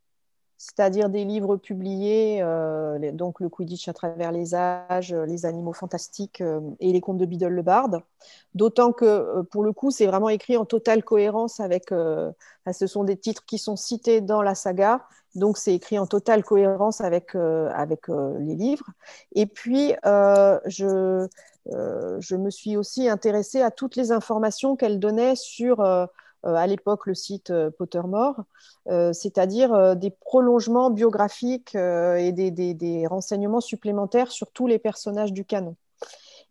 c'est-à-dire 0.65 1.11
des 1.11 1.27
livres 1.27 1.57
publiés, 1.57 2.39
euh, 2.41 3.13
donc 3.13 3.41
le 3.41 3.51
Quidditch 3.51 3.87
à 3.89 3.93
travers 3.93 4.33
les 4.33 4.55
âges, 4.55 5.13
euh, 5.13 5.27
les 5.27 5.45
animaux 5.45 5.75
fantastiques 5.75 6.41
euh, 6.41 6.61
et 6.81 6.91
les 6.91 7.03
contes 7.03 7.19
de 7.19 7.27
Biddle 7.27 7.49
le 7.49 7.61
Bard. 7.61 7.91
D'autant 8.55 8.93
que 8.93 9.43
pour 9.51 9.63
le 9.63 9.75
coup, 9.75 9.91
c'est 9.91 10.07
vraiment 10.07 10.31
écrit 10.31 10.57
en 10.57 10.65
totale 10.65 11.05
cohérence 11.05 11.61
avec. 11.61 11.91
ce 11.91 12.87
sont 12.87 13.05
des 13.05 13.19
titres 13.19 13.45
qui 13.45 13.59
sont 13.59 13.77
cités 13.77 14.23
dans 14.23 14.41
la 14.41 14.55
saga, 14.55 15.03
donc 15.35 15.59
c'est 15.59 15.75
écrit 15.75 15.99
en 15.99 16.07
totale 16.07 16.43
cohérence 16.43 17.03
avec, 17.03 17.35
avec 17.35 18.09
les 18.09 18.55
livres. 18.55 18.87
Et 19.35 19.45
puis, 19.47 19.93
je, 20.05 21.29
je 21.67 22.37
me 22.37 22.51
suis 22.51 22.77
aussi 22.79 23.09
intéressée 23.09 23.61
à 23.61 23.71
toutes 23.71 23.97
les 23.97 24.13
informations 24.13 24.77
qu'elle 24.77 24.99
donnait 24.99 25.37
sur 25.37 25.83
à 26.45 26.67
l'époque 26.67 27.07
le 27.07 27.15
site 27.15 27.51
euh, 27.51 27.71
Pottermore, 27.71 28.43
euh, 28.89 29.13
c'est-à-dire 29.13 29.97
des 29.97 30.11
prolongements 30.11 30.91
biographiques 30.91 31.75
et 31.75 32.33
des, 32.33 33.07
renseignements 33.07 33.61
supplémentaires 33.61 34.31
sur 34.31 34.51
tous 34.51 34.67
les 34.67 34.79
personnages 34.79 35.33
du 35.33 35.45
canon. 35.45 35.77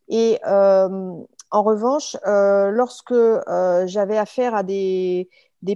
Et 0.09 0.39
en 0.43 1.63
revanche, 1.63 2.17
lorsque 2.25 3.13
j'avais 3.85 4.17
affaire 4.17 4.55
à 4.55 4.63
des, 4.63 5.29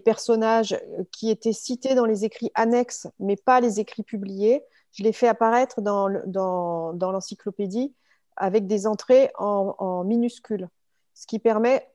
personnages 0.03 0.79
qui 1.11 1.29
étaient 1.29 1.53
cités 1.53 1.95
dans 1.95 2.05
les 2.05 2.25
écrits 2.25 2.51
annexes, 2.55 3.07
mais 3.19 3.35
pas 3.35 3.61
les 3.61 3.79
écrits 3.79 4.03
publiés, 4.03 4.63
je 4.91 5.03
les 5.03 5.13
fais 5.13 5.27
apparaître 5.27 5.81
dans, 5.81 6.07
l'encyclopédie 6.07 7.93
avec 8.35 8.67
des 8.67 8.85
entrées 8.85 9.31
en, 9.37 9.75
en 9.79 10.03
minuscules, 10.03 10.69
ce 11.13 11.25
qui 11.25 11.39
permet 11.39 11.87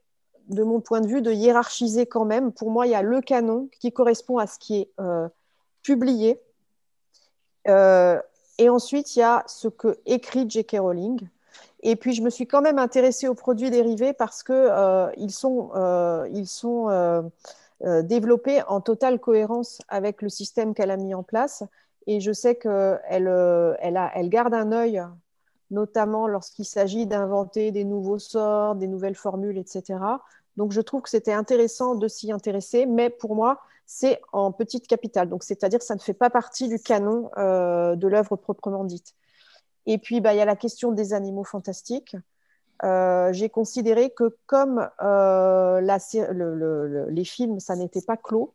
de 0.49 0.63
mon 0.63 0.81
point 0.81 1.01
de 1.01 1.07
vue, 1.07 1.23
de 1.23 1.33
hiérarchiser 1.33 2.07
quand 2.07 2.25
même. 2.25 2.53
Pour 2.53 2.71
moi, 2.71 2.87
il 2.87 2.91
y 2.91 2.95
a 2.95 3.03
le 3.03 3.21
canon 3.21 3.69
qui 3.81 3.93
correspond 3.93 4.39
à 4.39 4.47
ce 4.47 4.59
qui 4.59 4.81
est 4.81 4.91
euh, 5.01 5.29
publié. 5.83 6.41
Euh, 7.69 8.21
et 8.59 8.69
ensuite, 8.69 9.17
il 9.17 9.21
y 9.21 9.23
a 9.23 9.45
ce 9.47 9.69
que 9.69 9.99
écrit 10.07 10.49
J.K. 10.49 10.77
Rowling. 10.79 11.21
Et 11.81 11.97
puis, 11.97 12.13
je 12.13 12.23
me 12.23 12.31
suis 12.31 12.47
quand 12.47 12.63
même 12.63 12.79
intéressée 12.79 13.29
aux 13.29 13.35
produits 13.35 13.71
dérivés 13.71 14.13
parce 14.13 14.43
qu'ils 14.43 14.55
euh, 14.57 15.11
ils 15.17 15.33
sont, 15.33 15.71
ils 16.33 16.47
sont 16.47 17.31
développés 17.81 18.63
en 18.69 18.81
totale 18.81 19.19
cohérence 19.19 19.81
avec 19.89 20.23
le 20.23 20.29
système 20.29 20.75
qu'elle 20.75 20.91
a 20.91 20.97
mis 20.97 21.15
en 21.15 21.23
place. 21.23 21.65
Et 22.07 22.21
je 22.21 22.33
sais 22.33 22.57
qu'elle 22.57 23.01
elle, 23.09 24.11
elle 24.15 24.29
garde 24.29 24.55
un 24.55 24.73
œil 24.73 25.03
notamment 25.73 26.29
lorsqu'il 26.29 26.65
s'agit 26.65 27.07
d'inventer 27.07 27.73
des 27.73 27.85
nouveaux 27.85 28.19
sorts, 28.19 28.77
des 28.77 28.87
nouvelles 28.87 29.17
formules, 29.17 29.59
etc. 29.59 29.99
Donc, 30.57 30.71
je 30.71 30.81
trouve 30.81 31.03
que 31.03 31.11
c'était 31.11 31.33
intéressant 31.33 31.95
de 31.95 32.07
s'y 32.07 32.31
intéresser, 32.31 32.87
mais 32.87 33.11
pour 33.11 33.35
moi, 33.35 33.61
c'est 33.87 34.21
en 34.33 34.53
petite 34.53 34.87
capitale. 34.87 35.29
Donc, 35.29 35.43
c'est-à-dire 35.43 35.79
que 35.79 35.85
ça 35.85 35.95
ne 35.95 36.01
fait 36.01 36.15
pas 36.15 36.31
partie 36.31 36.69
du 36.69 36.79
canon 36.79 37.31
euh, 37.39 37.97
de 37.97 38.07
l'œuvre 38.07 38.37
proprement 38.37 38.85
dite. 38.85 39.15
Et 39.87 39.99
puis, 39.99 40.21
bah, 40.21 40.35
il 40.35 40.37
y 40.37 40.41
a 40.41 40.45
la 40.45 40.57
question 40.57 40.93
des 40.93 41.15
animaux 41.15 41.45
fantastiques. 41.45 42.17
Euh, 42.85 43.33
j'ai 43.33 43.49
considéré 43.49 44.11
que 44.11 44.37
comme 44.47 44.89
euh, 45.03 45.81
les 47.11 47.25
films, 47.25 47.61
ça 47.61 47.77
n'était 47.77 48.03
pas 48.03 48.17
clos, 48.17 48.53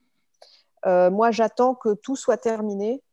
moi, 0.86 1.32
j'attends 1.32 1.76
que 1.76 1.96
tout 1.96 2.16
soit 2.16 2.38
terminé 2.38 3.04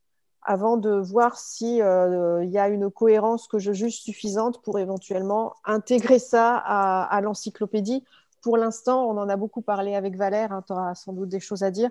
avant 0.45 0.77
de 0.77 0.91
voir 0.91 1.39
s'il 1.39 1.79
il 1.79 2.51
y 2.51 2.59
a 2.59 2.69
une 2.69 2.91
cohérence 2.91 3.49
que 3.49 3.59
je 3.59 3.73
juge 3.73 4.01
suffisante 4.01 4.63
pour 4.63 4.79
éventuellement 4.79 5.55
intégrer 5.65 6.19
ça 6.19 6.57
à 6.57 7.21
l'encyclopédie 7.23 8.05
pour 8.45 8.59
l'instant, 8.59 9.09
on 9.09 9.17
en 9.17 9.31
a 9.31 9.37
beaucoup 9.37 9.63
parlé 9.63 9.95
avec 9.95 10.17
Valère, 10.17 10.53
hein, 10.53 10.63
tu 10.67 10.75
auras 10.75 10.95
sans 10.95 11.15
doute 11.15 11.31
des 11.31 11.41
choses 11.41 11.63
à 11.63 11.71
dire. 11.71 11.89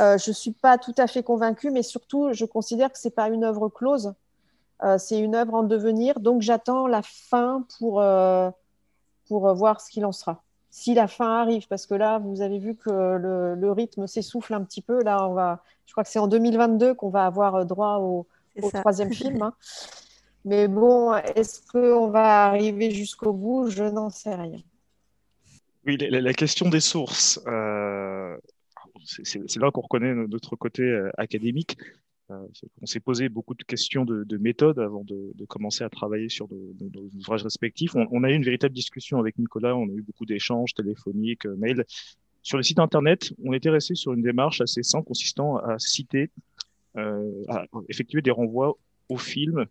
Euh, 0.00 0.18
je 0.18 0.30
ne 0.30 0.34
suis 0.34 0.50
pas 0.50 0.76
tout 0.76 0.94
à 0.98 1.06
fait 1.06 1.22
convaincue, 1.22 1.70
mais 1.70 1.84
surtout, 1.84 2.32
je 2.32 2.44
considère 2.44 2.90
que 2.90 2.98
ce 2.98 3.06
n'est 3.06 3.12
pas 3.12 3.28
une 3.28 3.44
œuvre 3.44 3.68
close, 3.68 4.12
euh, 4.82 4.98
c'est 4.98 5.20
une 5.20 5.36
œuvre 5.36 5.54
en 5.54 5.62
devenir. 5.62 6.18
Donc, 6.18 6.42
j'attends 6.42 6.88
la 6.88 7.02
fin 7.02 7.64
pour, 7.78 8.00
euh, 8.00 8.50
pour 9.28 9.54
voir 9.54 9.80
ce 9.80 9.90
qu'il 9.90 10.04
en 10.04 10.10
sera. 10.10 10.42
Si 10.74 10.94
la 10.94 11.06
fin 11.06 11.42
arrive, 11.42 11.68
parce 11.68 11.86
que 11.86 11.94
là, 11.94 12.18
vous 12.18 12.40
avez 12.40 12.58
vu 12.58 12.74
que 12.74 12.88
le, 12.88 13.72
rythme 13.72 14.06
s'essouffle 14.06 14.54
un 14.54 14.64
petit 14.64 14.80
peu. 14.80 15.02
Là, 15.02 15.28
on 15.28 15.34
va, 15.34 15.62
je 15.84 15.92
crois 15.92 16.02
que 16.02 16.08
c'est 16.08 16.18
en 16.18 16.28
2022 16.28 16.94
qu'on 16.94 17.10
va 17.10 17.26
avoir 17.26 17.66
droit 17.66 17.98
au, 17.98 18.26
troisième 18.72 19.12
film. 19.12 19.42
Hein. 19.42 19.52
Mais 20.46 20.68
bon, 20.68 21.14
est-ce 21.36 21.60
qu'on 21.70 22.08
va 22.08 22.46
arriver 22.46 22.90
jusqu'au 22.90 23.34
bout? 23.34 23.68
Je 23.68 23.84
n'en 23.84 24.08
sais 24.08 24.34
rien. 24.34 24.60
Oui, 25.84 25.98
la, 25.98 26.32
question 26.32 26.70
des 26.70 26.80
sources, 26.80 27.38
euh, 27.46 28.34
c'est 29.04 29.56
là 29.56 29.70
qu'on 29.70 29.82
reconnaît 29.82 30.14
notre 30.14 30.56
côté 30.56 30.84
euh, 30.84 31.10
académique. 31.18 31.76
Euh, 32.32 32.46
on 32.80 32.86
s'est 32.86 33.00
posé 33.00 33.28
beaucoup 33.28 33.54
de 33.54 33.62
questions 33.62 34.04
de, 34.04 34.36
méthode 34.38 34.78
avant 34.78 35.04
de, 35.04 35.44
commencer 35.46 35.84
à 35.84 35.90
travailler 35.90 36.28
sur 36.28 36.48
nos, 36.48 37.08
ouvrages 37.16 37.42
respectifs. 37.42 37.94
On, 37.94 38.24
a 38.24 38.30
eu 38.30 38.34
une 38.34 38.44
véritable 38.44 38.74
discussion 38.74 39.18
avec 39.18 39.38
Nicolas, 39.38 39.76
on 39.76 39.88
a 39.88 39.92
eu 39.92 40.02
beaucoup 40.02 40.26
d'échanges 40.26 40.74
téléphoniques, 40.74 41.46
mails. 41.46 41.84
Sur 42.42 42.56
le 42.56 42.62
site 42.62 42.78
internet, 42.78 43.32
on 43.44 43.52
était 43.52 43.70
resté 43.70 43.94
sur 43.94 44.12
une 44.12 44.22
démarche 44.22 44.60
assez 44.60 44.82
simple 44.82 45.06
consistant 45.06 45.58
à 45.58 45.78
citer, 45.78 46.30
à 46.96 47.64
effectuer 47.88 48.22
des 48.22 48.32
renvois 48.32 48.76
au 49.08 49.16
film 49.16 49.66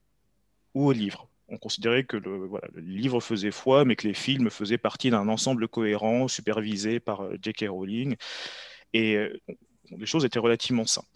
ou 0.74 0.88
au 0.88 0.92
livre 0.92 1.28
on 1.52 1.58
considérait 1.58 2.06
que 2.06 2.18
le, 2.18 2.50
livre 2.78 3.20
faisait 3.20 3.52
foi, 3.52 3.86
mais 3.86 3.96
que 3.96 4.08
les 4.08 4.14
films 4.14 4.50
faisaient 4.50 4.78
partie 4.78 5.10
d'un 5.10 5.28
ensemble 5.28 5.68
cohérent, 5.68 6.28
supervisé 6.28 7.00
par 7.00 7.22
euh, 7.22 7.36
J.K. 7.42 7.66
Rowling. 7.70 8.16
Et 8.94 9.16
euh, 9.16 9.38
les 9.98 10.06
choses 10.06 10.26
étaient 10.26 10.40
relativement 10.40 10.86
simples. 10.86 11.08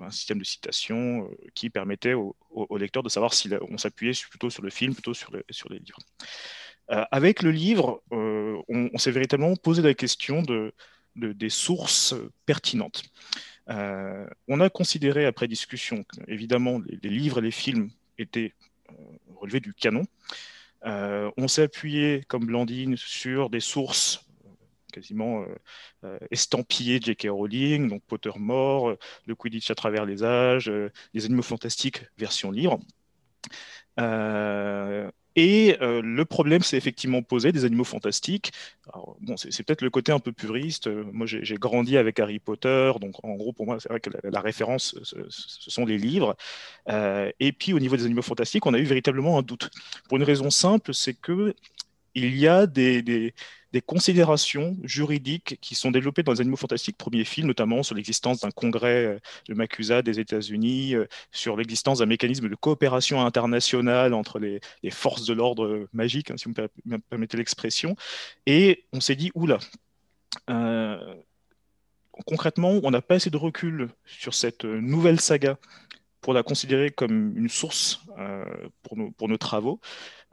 un 0.00 0.10
système 0.10 0.38
de 0.38 0.44
citation 0.44 1.24
euh, 1.24 1.36
qui 1.54 1.70
permettait 1.70 2.14
au, 2.14 2.34
lecteur 2.76 3.02
de 3.02 3.08
savoir 3.08 3.34
si 3.34 3.50
on 3.68 3.78
s'appuyait 3.78 4.12
plutôt 4.28 4.50
sur 4.50 4.62
le 4.62 4.70
film, 4.70 4.94
plutôt 4.94 5.14
sur, 5.14 5.32
les 5.32 5.78
livres. 5.78 5.98
avec 6.88 7.42
le 7.42 7.50
livre, 7.50 8.02
on, 8.10 8.98
s'est 8.98 9.10
véritablement 9.10 9.56
posé 9.56 9.80
la 9.82 9.94
question 9.94 10.42
de, 10.42 10.74
des 11.16 11.48
sources 11.48 12.14
pertinentes. 12.44 13.04
on 13.68 14.60
a 14.60 14.70
considéré, 14.70 15.24
après 15.24 15.48
discussion, 15.48 16.04
évidemment, 16.28 16.80
les 16.86 17.08
livres 17.08 17.38
et 17.38 17.42
les 17.42 17.50
films 17.50 17.90
étaient 18.18 18.54
relevé 19.36 19.60
du 19.60 19.72
canon. 19.72 20.04
Euh, 20.84 21.30
on 21.36 21.48
s'est 21.48 21.62
appuyé, 21.62 22.24
comme 22.28 22.46
Blandine, 22.46 22.96
sur 22.96 23.50
des 23.50 23.60
sources 23.60 24.24
euh, 24.28 24.31
quasiment 24.92 25.44
euh, 26.04 26.18
estampillées 26.30 27.00
de 27.00 27.06
J.K. 27.06 27.28
Rowling, 27.30 27.88
donc 27.88 28.02
Pottermore, 28.04 28.96
le 29.26 29.34
Quidditch 29.34 29.70
à 29.70 29.74
travers 29.74 30.04
les 30.04 30.22
âges, 30.22 30.70
les 31.14 31.24
animaux 31.24 31.42
fantastiques 31.42 32.04
version 32.18 32.50
livre. 32.50 32.78
Et 35.34 35.76
euh, 35.80 36.02
le 36.02 36.24
problème 36.24 36.62
s'est 36.62 36.76
effectivement 36.76 37.22
posé 37.22 37.52
des 37.52 37.64
animaux 37.64 37.84
fantastiques. 37.84 38.52
bon, 39.20 39.36
c'est 39.36 39.62
peut-être 39.64 39.82
le 39.82 39.90
côté 39.90 40.12
un 40.12 40.18
peu 40.18 40.32
puriste. 40.32 40.88
Moi, 40.88 41.26
j'ai 41.26 41.54
grandi 41.56 41.96
avec 41.96 42.20
Harry 42.20 42.38
Potter, 42.38 42.92
donc 43.00 43.24
en 43.24 43.34
gros, 43.34 43.52
pour 43.52 43.66
moi, 43.66 43.78
c'est 43.80 43.88
vrai 43.88 44.00
que 44.00 44.10
la, 44.22 44.40
référence, 44.40 44.94
ce, 45.02 45.16
sont 45.70 45.86
les 45.86 45.98
livres. 45.98 46.36
Euh, 46.88 47.30
et 47.40 47.52
puis, 47.52 47.72
au 47.72 47.78
niveau 47.78 47.96
des 47.96 48.04
animaux 48.04 48.22
fantastiques, 48.22 48.66
on 48.66 48.74
a 48.74 48.78
eu 48.78 48.84
véritablement 48.84 49.38
un 49.38 49.42
doute. 49.42 49.70
Pour 50.08 50.18
une 50.18 50.24
raison 50.24 50.50
simple, 50.50 50.92
c'est 50.92 51.14
que 51.14 51.54
il 52.14 52.36
y 52.36 52.46
a 52.46 52.66
des, 52.66 53.34
considérations 53.80 54.76
juridiques 54.82 55.58
qui 55.60 55.74
sont 55.74 55.90
développées 55.90 56.22
dans 56.22 56.32
les 56.32 56.40
animaux 56.40 56.56
fantastiques, 56.56 56.96
premier 56.96 57.24
film 57.24 57.46
notamment 57.46 57.82
sur 57.82 57.94
l'existence 57.94 58.40
d'un 58.40 58.50
congrès 58.50 59.04
euh, 59.04 59.18
de 59.48 59.54
Macusa 59.54 60.02
des 60.02 60.20
États-Unis, 60.20 60.94
euh, 60.94 61.06
sur 61.30 61.56
l'existence 61.56 61.98
d'un 61.98 62.06
mécanisme 62.06 62.48
de 62.48 62.54
coopération 62.54 63.24
internationale 63.24 64.12
entre 64.14 64.38
les, 64.38 64.60
forces 64.90 65.24
de 65.26 65.32
l'ordre 65.32 65.88
magique, 65.92 66.30
hein, 66.30 66.36
si 66.36 66.44
vous 66.44 66.54
me 66.84 66.98
permettez 66.98 67.36
l'expression. 67.36 67.96
Et 68.46 68.84
on 68.92 69.00
s'est 69.00 69.16
dit, 69.16 69.30
oula, 69.34 69.58
euh, 70.50 71.14
concrètement, 72.26 72.80
on 72.82 72.90
n'a 72.90 73.00
pas 73.00 73.14
assez 73.14 73.30
de 73.30 73.36
recul 73.36 73.88
sur 74.04 74.34
cette 74.34 74.64
nouvelle 74.64 75.20
saga 75.20 75.58
pour 76.22 76.32
la 76.32 76.42
considérer 76.42 76.90
comme 76.90 77.36
une 77.36 77.48
source 77.50 78.00
pour, 78.82 78.96
pour 79.16 79.28
nos 79.28 79.36
travaux. 79.36 79.80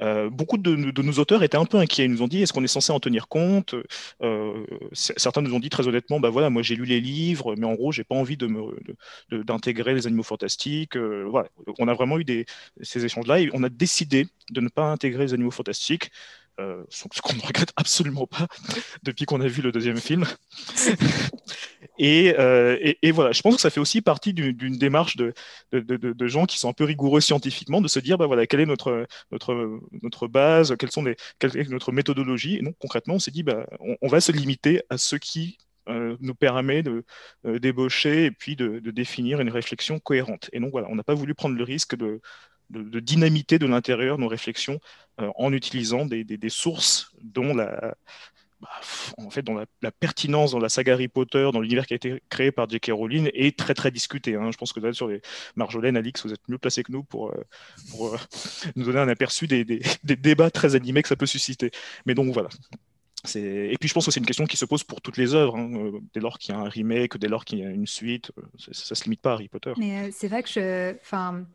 Euh, 0.02 0.30
beaucoup 0.30 0.58
de, 0.58 1.02
nos 1.02 1.14
auteurs 1.14 1.44
étaient 1.44 1.58
un 1.58 1.66
peu 1.66 1.78
inquiets. 1.78 2.06
Ils 2.06 2.12
nous 2.12 2.22
ont 2.22 2.28
dit 2.28 2.42
est-ce 2.42 2.54
qu'on 2.54 2.64
est 2.64 2.68
censé 2.68 2.92
en 2.92 3.00
tenir 3.00 3.28
compte? 3.28 3.76
Euh, 4.22 4.66
Certains 4.94 5.42
nous 5.42 5.54
ont 5.54 5.60
dit 5.60 5.70
très 5.70 5.88
honnêtement 5.88 6.20
bah 6.20 6.30
voilà, 6.30 6.50
moi 6.50 6.62
j'ai 6.62 6.76
lu 6.76 6.86
les 6.86 7.02
livres, 7.02 7.56
mais 7.58 7.66
en 7.66 7.76
gros, 7.76 7.92
j'ai 7.92 8.04
pas 8.04 8.16
envie 8.16 8.38
d'intégrer 9.32 9.94
les 9.94 10.08
animaux 10.08 10.24
fantastiques. 10.24 10.96
Euh, 10.96 11.28
voilà. 11.30 11.50
On 11.80 11.88
a 11.88 11.94
vraiment 11.94 12.20
eu 12.20 12.46
ces 12.82 13.06
échanges-là 13.06 13.42
et 13.42 13.50
on 13.54 13.64
a 13.64 13.70
décidé 13.70 14.28
de 14.52 14.62
ne 14.62 14.70
pas 14.70 14.86
intégrer 14.86 15.26
les 15.26 15.34
animaux 15.34 15.52
fantastiques. 15.52 16.12
Ce 16.90 17.22
qu'on 17.22 17.36
ne 17.36 17.42
regrette 17.42 17.72
absolument 17.76 18.28
pas 18.28 18.48
depuis 19.04 19.26
qu'on 19.26 19.42
a 19.42 19.48
vu 19.48 19.62
le 19.62 19.72
deuxième 19.72 19.98
film. 19.98 20.26
et, 22.00 22.36
et, 23.02 23.12
voilà, 23.12 23.32
je 23.32 23.42
pense 23.42 23.56
que 23.56 23.62
ça 23.62 23.70
fait 23.70 23.80
aussi 23.80 24.02
partie 24.02 24.34
d'une 24.34 24.78
démarche 24.78 25.16
de, 25.16 25.34
de, 25.72 25.82
de, 25.82 26.28
gens 26.28 26.46
qui 26.46 26.60
sont 26.60 26.70
un 26.70 26.74
peu 26.74 26.84
rigoureux 26.84 27.22
scientifiquement, 27.22 27.82
de 27.82 27.88
se 27.88 28.00
dire, 28.00 28.18
bah 28.18 28.28
voilà, 28.28 28.48
quelle 28.48 28.62
est 28.62 28.66
notre, 28.66 29.08
notre, 29.32 29.80
notre 30.02 30.28
base, 30.28 30.76
quelles 30.78 30.92
sont 30.92 31.04
les, 31.04 31.16
quelle 31.40 31.56
est 31.58 31.70
notre 31.70 31.92
méthodologie. 31.92 32.58
Et 32.58 32.62
donc 32.62 32.76
concrètement, 32.80 33.16
on 33.16 33.20
s'est 33.20 33.32
dit, 33.32 33.44
bah, 33.44 33.66
on 34.02 34.08
va 34.08 34.22
se 34.22 34.32
limiter 34.32 34.82
à 34.90 34.98
ce 34.98 35.16
qui 35.16 35.58
euh, 35.90 36.16
nous 36.20 36.36
permet 36.36 36.84
de 36.84 37.04
euh, 37.46 37.58
débaucher 37.58 38.26
et 38.26 38.32
puis 38.32 38.56
de, 38.56 38.80
définir 38.92 39.42
une 39.42 39.50
réflexion 39.50 40.00
cohérente. 40.00 40.50
Et 40.54 40.60
donc 40.60 40.72
voilà, 40.72 40.88
on 40.90 40.96
n'a 40.96 41.04
pas 41.04 41.16
voulu 41.16 41.34
prendre 41.34 41.56
le 41.56 41.64
risque 41.64 41.96
de, 41.96 42.22
de, 42.70 43.00
dynamiter 43.00 43.60
de 43.60 43.66
l'intérieur 43.66 44.18
nos 44.18 44.28
réflexions 44.28 44.80
euh, 45.20 45.30
en 45.36 45.54
utilisant 45.54 46.06
des, 46.06 46.24
des, 46.24 46.50
sources 46.50 47.12
dont 47.22 47.54
la, 47.54 47.96
bah, 48.62 48.70
en 49.18 49.30
fait, 49.30 49.42
dont 49.42 49.64
la, 49.82 49.92
pertinence 49.92 50.52
dans 50.52 50.60
la 50.60 50.70
saga 50.70 50.94
Harry 50.94 51.08
Potter, 51.08 51.50
dans 51.54 51.62
l'univers 51.62 51.88
qui 51.88 51.94
a 51.94 51.96
été 51.96 52.22
créé 52.30 52.52
par 52.52 52.70
J.K. 52.70 52.92
Rowling, 52.92 53.30
est 53.34 53.58
très 53.58 53.74
très 53.74 53.92
discutée. 53.92 54.36
Hein. 54.36 54.52
Je 54.52 54.58
pense 54.58 54.74
que 54.74 54.80
là, 54.80 54.94
sur 54.94 55.08
les 55.08 55.22
Marjolaine, 55.56 55.98
Alix, 55.98 56.26
vous 56.26 56.34
êtes 56.34 56.48
mieux 56.48 56.58
placés 56.58 56.84
que 56.84 56.92
nous 56.92 57.04
pour, 57.04 57.34
pour 57.92 58.18
nous 58.76 58.86
donner 58.86 59.00
un 59.00 59.10
aperçu 59.10 59.48
des, 59.48 59.64
des, 60.04 60.16
débats 60.16 60.52
très 60.52 60.76
animés 60.76 61.02
que 61.02 61.10
ça 61.10 61.16
peut 61.16 61.26
susciter. 61.26 61.72
Mais 62.06 62.16
donc 62.16 62.34
voilà, 62.34 62.50
et 63.36 63.76
puis 63.80 63.90
je 63.90 63.94
pense 63.94 64.06
que 64.06 64.12
c'est 64.12 64.20
une 64.20 64.26
question 64.26 64.46
qui 64.46 64.56
se 64.56 64.66
pose 64.66 64.84
pour 64.84 65.02
toutes 65.02 65.18
les 65.18 65.34
œuvres. 65.34 65.58
Hein. 65.58 65.70
Euh, 65.74 66.00
dès 66.14 66.22
lors 66.22 66.40
qu'il 66.40 66.56
y 66.56 66.58
a 66.58 66.62
un 66.62 66.70
remake, 66.70 67.18
dès 67.18 67.28
lors 67.28 67.44
qu'il 67.44 67.60
y 67.60 67.66
a 67.66 67.70
une 67.70 67.88
suite, 67.88 68.32
euh, 68.38 68.44
ça 68.58 68.72
ne 68.92 68.96
se 68.96 69.04
limite 69.04 69.22
pas 69.22 69.32
à 69.32 69.34
Harry 69.34 69.50
Potter. 69.50 69.74
Mais 69.78 70.08
euh, 70.08 70.10
c'est 70.12 70.28
vrai 70.28 70.42
que 70.42 70.50
je. 70.50 70.96
Enfin, 71.02 71.46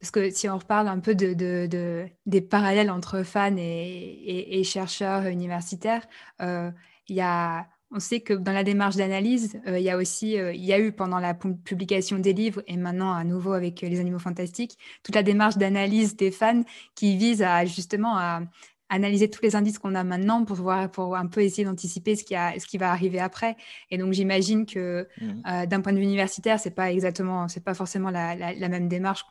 parce 0.00 0.10
que 0.10 0.30
si 0.30 0.48
on 0.48 0.58
reparle 0.58 0.88
un 0.88 1.00
peu 1.00 1.14
de, 1.14 1.34
de, 1.34 2.08
des 2.26 2.40
parallèles 2.40 2.90
entre 2.90 3.22
fans 3.22 3.56
et, 3.56 4.62
chercheurs 4.64 5.26
universitaires, 5.26 6.06
il 6.40 7.16
y 7.16 7.20
a, 7.20 7.66
on 7.90 8.00
sait 8.00 8.20
que 8.20 8.34
dans 8.34 8.52
la 8.52 8.64
démarche 8.64 8.96
d'analyse, 8.96 9.60
il 9.66 9.78
y 9.80 9.90
a 9.90 10.00
il 10.00 10.64
y 10.64 10.72
a 10.72 10.78
eu 10.78 10.92
pendant 10.92 11.18
la 11.18 11.34
publication 11.34 12.18
des 12.18 12.32
livres 12.32 12.62
et 12.66 12.76
maintenant 12.76 13.12
à 13.12 13.24
nouveau 13.24 13.52
avec 13.52 13.80
les 13.80 13.98
animaux 13.98 14.18
fantastiques, 14.18 14.78
toute 15.02 15.14
la 15.14 15.22
démarche 15.22 15.56
d'analyse 15.56 16.16
des 16.16 16.30
fans 16.30 16.62
qui 16.94 17.16
vise 17.16 17.42
à 17.42 17.64
justement 17.64 18.16
à, 18.16 18.42
analyser 18.88 19.28
tous 19.28 19.42
les 19.42 19.54
indices 19.54 19.78
qu'on 19.78 19.94
a 19.94 20.04
maintenant 20.04 20.44
pour 20.44 20.56
voir, 20.56 20.90
pour 20.90 21.16
un 21.16 21.26
peu 21.26 21.42
essayer 21.42 21.64
d'anticiper 21.64 22.16
ce 22.16 22.24
qui 22.24 22.34
a, 22.34 22.58
ce 22.58 22.66
qui 22.66 22.78
va 22.78 22.90
arriver 22.90 23.20
après. 23.20 23.56
Et 23.90 23.98
donc 23.98 24.12
j'imagine 24.12 24.66
que 24.66 25.06
mmh. 25.20 25.42
euh, 25.46 25.66
d'un 25.66 25.80
point 25.80 25.92
de 25.92 25.98
vue 25.98 26.04
universitaire, 26.04 26.58
c'est 26.58 26.70
pas 26.70 26.90
exactement, 26.90 27.48
c'est 27.48 27.62
pas 27.62 27.74
forcément 27.74 28.10
la, 28.10 28.34
la, 28.34 28.68
même 28.68 28.88
démarche 28.88 29.24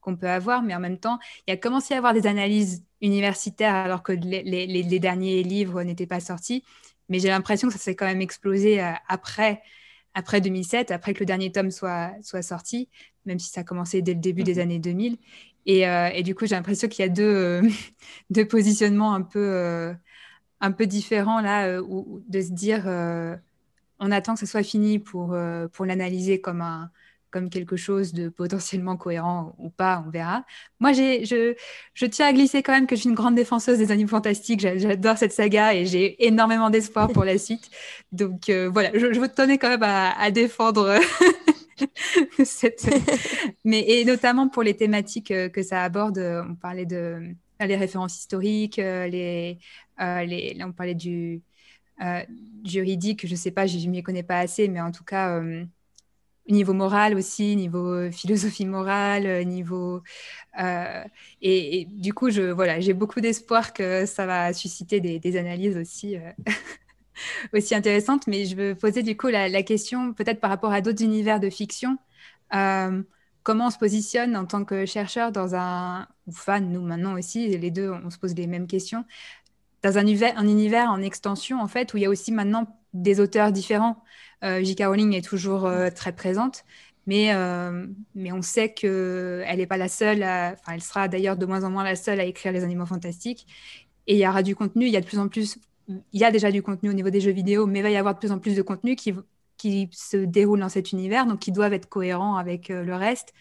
qu'on 0.00 0.16
peut 0.16 0.28
avoir, 0.28 0.62
mais 0.62 0.74
en 0.74 0.80
même 0.80 0.98
temps, 0.98 1.18
il 1.46 1.50
y 1.50 1.54
a 1.54 1.56
commencé 1.56 1.94
à 1.94 1.98
avoir 1.98 2.14
des 2.14 2.26
analyses 2.26 2.84
universitaires 3.00 3.74
alors 3.74 4.02
que 4.02 4.12
les, 4.12 4.42
les, 4.42 4.66
les 4.66 4.98
derniers 4.98 5.42
livres 5.42 5.82
n'étaient 5.82 6.06
pas 6.06 6.20
sortis. 6.20 6.64
Mais 7.08 7.18
j'ai 7.18 7.28
l'impression 7.28 7.68
que 7.68 7.74
ça 7.74 7.80
s'est 7.80 7.94
quand 7.94 8.06
même 8.06 8.22
explosé 8.22 8.82
euh, 8.82 8.92
après 9.08 9.60
après 10.14 10.40
2007, 10.40 10.90
après 10.90 11.14
que 11.14 11.20
le 11.20 11.26
dernier 11.26 11.52
tome 11.52 11.70
soit, 11.70 12.12
soit 12.22 12.42
sorti, 12.42 12.88
même 13.24 13.38
si 13.38 13.50
ça 13.50 13.62
a 13.62 13.64
commencé 13.64 14.02
dès 14.02 14.14
le 14.14 14.20
début 14.20 14.42
des 14.42 14.56
mmh. 14.56 14.60
années 14.60 14.78
2000. 14.78 15.16
Euh, 15.68 16.10
et, 16.12 16.22
du 16.22 16.34
coup, 16.34 16.46
j'ai 16.46 16.54
l'impression 16.54 16.88
qu'il 16.88 17.04
y 17.04 17.06
a 17.06 17.08
deux, 17.08 17.22
euh, 17.22 17.62
deux 18.30 18.46
positionnements 18.46 19.14
un 19.14 19.22
peu, 19.22 19.38
euh, 19.40 19.92
un 20.60 20.72
peu 20.72 20.86
différents 20.86 21.40
là, 21.40 21.80
où, 21.82 22.22
de 22.28 22.40
se 22.40 22.50
dire 22.52 22.86
on 24.04 24.10
attend 24.10 24.34
que 24.34 24.40
ce 24.40 24.46
soit 24.46 24.64
fini 24.64 24.98
pour, 24.98 25.36
pour 25.72 25.86
l'analyser 25.86 26.40
comme, 26.40 26.64
comme 27.30 27.50
quelque 27.50 27.76
chose 27.76 28.12
de 28.12 28.28
potentiellement 28.28 28.96
cohérent 28.96 29.54
ou 29.58 29.70
pas, 29.70 30.02
on 30.06 30.10
verra. 30.10 30.44
Moi, 30.80 30.92
je, 30.92 31.54
je 31.94 32.06
tiens 32.06 32.26
à 32.26 32.32
glisser 32.32 32.62
quand 32.62 32.72
même 32.72 32.86
que 32.86 32.96
je 32.96 33.02
suis 33.02 33.10
une 33.10 33.14
grande 33.14 33.36
défenseuse 33.36 33.78
des 33.78 33.92
animaux 33.92 34.08
fantastiques. 34.08 34.60
J'adore 34.60 35.18
cette 35.18 35.32
saga 35.32 35.74
et 35.74 35.86
j'ai 35.86 36.24
énormément 36.26 36.70
d'espoir 36.70 37.08
pour 37.12 37.24
la 37.24 37.38
suite. 37.38 37.70
Donc 38.10 38.50
voilà, 38.50 38.90
je, 38.94 39.12
je, 39.12 39.20
veux 39.20 39.28
tenir 39.28 39.58
quand 39.60 39.70
même 39.70 39.84
à 39.84 40.30
défendre 40.32 40.98
Mais, 43.64 43.80
et 43.88 44.04
notamment 44.04 44.48
pour 44.48 44.62
les 44.62 44.76
thématiques 44.76 45.30
euh, 45.30 45.48
que 45.48 45.62
ça 45.62 45.82
aborde, 45.82 46.18
euh, 46.18 46.44
on 46.48 46.54
parlait 46.54 46.86
de 46.86 46.96
euh, 46.96 47.66
les 47.66 47.76
références 47.76 48.18
historiques, 48.18 48.76
les, 48.76 49.58
les, 49.98 50.54
là 50.54 50.66
on 50.66 50.72
parlait 50.72 50.94
du 50.94 51.42
juridique, 52.64 53.24
je 53.26 53.30
ne 53.30 53.36
sais 53.36 53.52
pas, 53.52 53.66
je 53.66 53.78
ne 53.78 53.90
m'y 53.90 54.02
connais 54.02 54.24
pas 54.24 54.40
assez, 54.40 54.66
mais 54.66 54.80
en 54.80 54.90
tout 54.90 55.04
cas, 55.04 55.40
niveau 56.48 56.72
moral 56.72 57.14
aussi, 57.14 57.54
niveau 57.54 58.10
philosophie 58.10 58.66
morale, 58.66 59.46
niveau... 59.46 60.02
Et, 61.40 61.86
du 61.88 62.12
coup, 62.12 62.30
je, 62.30 62.42
voilà, 62.42 62.80
j'ai 62.80 62.94
beaucoup 62.94 63.20
d'espoir 63.20 63.72
que 63.72 64.06
ça 64.06 64.26
va 64.26 64.52
susciter 64.52 64.98
des, 64.98 65.20
des 65.20 65.36
analyses 65.36 65.76
aussi 65.76 66.16
aussi 67.52 67.74
intéressante, 67.74 68.26
mais 68.26 68.44
je 68.44 68.56
veux 68.56 68.74
poser 68.74 69.02
du 69.02 69.16
coup 69.16 69.28
la, 69.28 69.62
question 69.62 70.12
peut-être 70.12 70.40
par 70.40 70.50
rapport 70.50 70.72
à 70.72 70.80
d'autres 70.80 71.02
univers 71.02 71.40
de 71.40 71.50
fiction. 71.50 71.98
Euh, 72.54 73.02
comment 73.42 73.66
on 73.68 73.70
se 73.70 73.78
positionne 73.78 74.36
en 74.36 74.46
tant 74.46 74.64
que 74.64 74.86
chercheur 74.86 75.32
dans 75.32 75.54
un, 75.54 76.06
ou 76.26 76.32
fan, 76.32 76.70
nous 76.70 76.82
maintenant 76.82 77.14
aussi, 77.14 77.56
les 77.56 77.70
deux, 77.70 77.90
on 77.90 78.10
se 78.10 78.18
pose 78.18 78.34
les 78.34 78.46
mêmes 78.46 78.66
questions, 78.66 79.04
dans 79.82 79.98
un 79.98 80.02
univers, 80.02 80.38
un 80.38 80.46
univers 80.46 80.90
en 80.90 81.02
extension, 81.02 81.60
en 81.60 81.68
fait, 81.68 81.92
où 81.94 81.96
il 81.96 82.02
y 82.02 82.06
a 82.06 82.10
aussi 82.10 82.32
maintenant 82.32 82.78
des 82.92 83.20
auteurs 83.20 83.52
différents. 83.52 84.02
Euh, 84.44 84.62
J.K. 84.62 84.84
Rowling 84.84 85.14
est 85.14 85.24
toujours 85.24 85.66
euh, 85.66 85.90
très 85.90 86.12
présente, 86.12 86.64
mais, 87.06 87.32
mais 88.14 88.30
on 88.30 88.42
sait 88.42 88.72
qu'elle 88.72 89.56
n'est 89.56 89.66
pas 89.66 89.76
la 89.76 89.88
seule, 89.88 90.22
enfin, 90.22 90.72
elle 90.74 90.82
sera 90.82 91.08
d'ailleurs 91.08 91.36
de 91.36 91.46
moins 91.46 91.64
en 91.64 91.70
moins 91.70 91.82
la 91.82 91.96
seule 91.96 92.20
à 92.20 92.24
écrire 92.24 92.52
les 92.52 92.62
animaux 92.62 92.86
fantastiques. 92.86 93.46
Et 94.06 94.14
il 94.14 94.18
y 94.18 94.26
aura 94.26 94.42
du 94.42 94.54
contenu, 94.56 94.86
il 94.86 94.92
y 94.92 94.96
a 94.96 95.00
de 95.00 95.06
plus 95.06 95.18
en 95.18 95.28
plus 95.28 95.58
il 95.88 96.20
y 96.20 96.24
a 96.24 96.30
déjà 96.30 96.50
du 96.50 96.62
contenu 96.62 96.90
au 96.90 96.92
niveau 96.92 97.10
des 97.10 97.20
jeux 97.20 97.32
vidéo, 97.32 97.66
mais 97.66 97.80
il 97.80 97.82
va 97.82 97.90
y 97.90 97.96
avoir 97.96 98.14
de 98.14 98.18
plus 98.18 98.32
en 98.32 98.38
plus 98.38 98.56
de 98.56 98.62
contenu 98.62 98.96
qui, 98.96 99.14
qui 99.56 99.88
se 99.92 100.16
déroule 100.16 100.60
dans 100.60 100.68
cet 100.68 100.92
univers, 100.92 101.26
donc 101.26 101.40
qui 101.40 101.52
doivent 101.52 101.72
être 101.74 101.88
cohérents 101.88 102.36
avec 102.36 102.70
euh, 102.70 102.84
le 102.84 102.94
reste, 102.94 103.32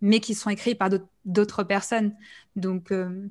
mais 0.00 0.20
qui 0.20 0.34
sont 0.34 0.50
écrits 0.50 0.74
par 0.74 0.90
d'autres 1.24 1.64
personnes. 1.64 2.14
Donc, 2.56 2.92
euh, 2.92 3.28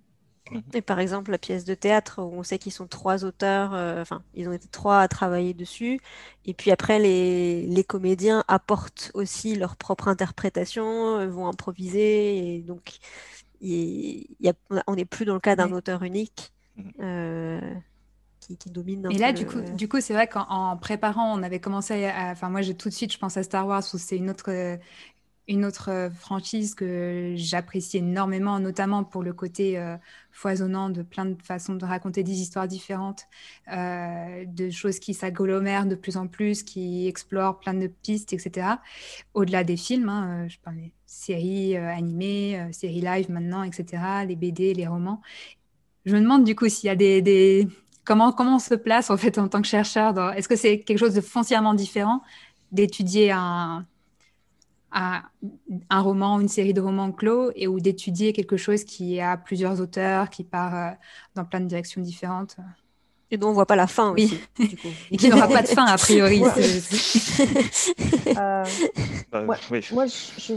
Et 0.73 0.81
par 0.81 0.99
exemple, 0.99 1.31
la 1.31 1.37
pièce 1.37 1.65
de 1.65 1.75
théâtre, 1.75 2.21
où 2.21 2.33
on 2.39 2.43
sait 2.43 2.57
qu'ils 2.57 2.71
sont 2.71 2.87
trois 2.87 3.25
auteurs, 3.25 3.73
euh, 3.73 4.01
enfin, 4.01 4.23
ils 4.33 4.47
ont 4.47 4.53
été 4.53 4.67
trois 4.69 4.99
à 5.01 5.07
travailler 5.07 5.53
dessus. 5.53 5.99
Et 6.45 6.53
puis 6.53 6.71
après, 6.71 6.99
les, 6.99 7.67
les 7.67 7.83
comédiens 7.83 8.43
apportent 8.47 9.11
aussi 9.13 9.55
leur 9.55 9.75
propre 9.75 10.07
interprétation, 10.07 11.27
vont 11.29 11.47
improviser. 11.47 12.55
Et 12.55 12.61
donc, 12.61 12.97
il 13.61 14.27
y 14.39 14.49
a, 14.49 14.53
on 14.87 14.95
n'est 14.95 15.05
plus 15.05 15.25
dans 15.25 15.33
le 15.33 15.39
cas 15.39 15.55
d'un 15.55 15.71
auteur 15.71 16.03
unique. 16.03 16.53
Euh, 16.99 17.59
qui, 18.55 18.69
domine. 18.69 19.07
et 19.11 19.17
là, 19.17 19.33
du 19.33 19.45
coup, 19.45 19.59
du 19.75 19.87
coup, 19.87 19.99
c'est 19.99 20.13
vrai 20.13 20.27
qu'en 20.27 20.77
préparant, 20.77 21.37
on 21.37 21.43
avait 21.43 21.59
commencé 21.59 22.05
à. 22.05 22.31
Enfin, 22.31 22.49
moi, 22.49 22.61
j'ai 22.61 22.75
tout 22.75 22.89
de 22.89 22.93
suite, 22.93 23.11
je 23.11 23.17
pense 23.17 23.37
à 23.37 23.43
Star 23.43 23.67
Wars, 23.67 23.83
où 23.93 23.97
c'est 23.97 24.17
une 24.17 24.29
autre, 24.29 24.49
une 25.47 25.63
autre 25.63 26.09
franchise 26.13 26.75
que 26.75 27.33
j'apprécie 27.35 27.97
énormément, 27.97 28.59
notamment 28.59 29.03
pour 29.03 29.23
le 29.23 29.33
côté 29.33 29.79
euh, 29.79 29.95
foisonnant 30.31 30.89
de 30.89 31.01
plein 31.01 31.25
de 31.25 31.41
façons 31.41 31.75
de 31.75 31.85
raconter 31.85 32.21
des 32.23 32.41
histoires 32.41 32.67
différentes, 32.67 33.23
euh, 33.71 34.43
de 34.45 34.69
choses 34.69 34.99
qui 34.99 35.13
s'agglomèrent 35.13 35.85
de 35.85 35.95
plus 35.95 36.17
en 36.17 36.27
plus, 36.27 36.63
qui 36.63 37.07
explorent 37.07 37.59
plein 37.59 37.73
de 37.73 37.87
pistes, 37.87 38.33
etc. 38.33 38.67
Au-delà 39.33 39.63
des 39.63 39.77
films, 39.77 40.09
hein, 40.09 40.45
euh, 40.45 40.49
je 40.49 40.57
parlais 40.59 40.91
séries 41.05 41.77
animées, 41.77 42.67
séries 42.73 42.99
live 42.99 43.31
maintenant, 43.31 43.63
etc., 43.63 44.03
les 44.27 44.35
BD, 44.35 44.73
les 44.73 44.87
romans. 44.87 45.21
Je 46.05 46.13
me 46.15 46.21
demande 46.21 46.43
du 46.43 46.53
coup 46.53 46.67
s'il 46.67 46.87
y 46.87 46.89
a 46.89 46.95
des, 46.95 47.21
des, 47.21 47.67
Comment, 48.07 48.31
comment 48.31 48.55
on 48.55 48.59
se 48.59 48.73
place 48.73 49.09
en 49.09 49.17
fait 49.17 49.37
en 49.37 49.49
tant 49.49 49.61
que 49.61 49.67
chercheur 49.67 50.17
Est-ce 50.33 50.47
que 50.47 50.55
c'est 50.55 50.79
quelque 50.79 50.97
chose 50.97 51.13
de 51.13 51.19
foncièrement 51.19 51.73
différent 51.73 52.21
d'étudier 52.71 53.31
un, 53.31 53.85
un, 54.93 55.23
un, 55.89 56.01
roman, 56.01 56.39
une 56.39 56.47
série 56.47 56.73
de 56.73 56.79
romans 56.79 57.11
clos, 57.11 57.51
et 57.53 57.67
ou 57.67 57.81
d'étudier 57.81 58.31
quelque 58.31 58.55
chose 58.55 58.85
qui 58.85 59.19
a 59.19 59.35
plusieurs 59.35 59.81
auteurs, 59.81 60.29
qui 60.29 60.45
part 60.45 60.75
euh, 60.75 60.91
dans 61.35 61.43
plein 61.43 61.59
de 61.59 61.65
directions 61.65 61.99
différentes? 61.99 62.55
Et 63.29 63.37
dont 63.37 63.47
on 63.47 63.49
ne 63.49 63.55
voit 63.55 63.65
pas 63.65 63.75
la 63.75 63.87
fin 63.87 64.11
aussi. 64.11 64.39
Oui. 64.57 64.77
et 65.11 65.17
qui 65.17 65.27
n'aura 65.27 65.49
pas 65.49 65.61
de 65.61 65.67
fin 65.67 65.85
a 65.85 65.97
priori. 65.97 66.41
Euh, 68.37 68.63
bah, 69.31 69.43
moi, 69.43 69.57
je, 69.57 70.53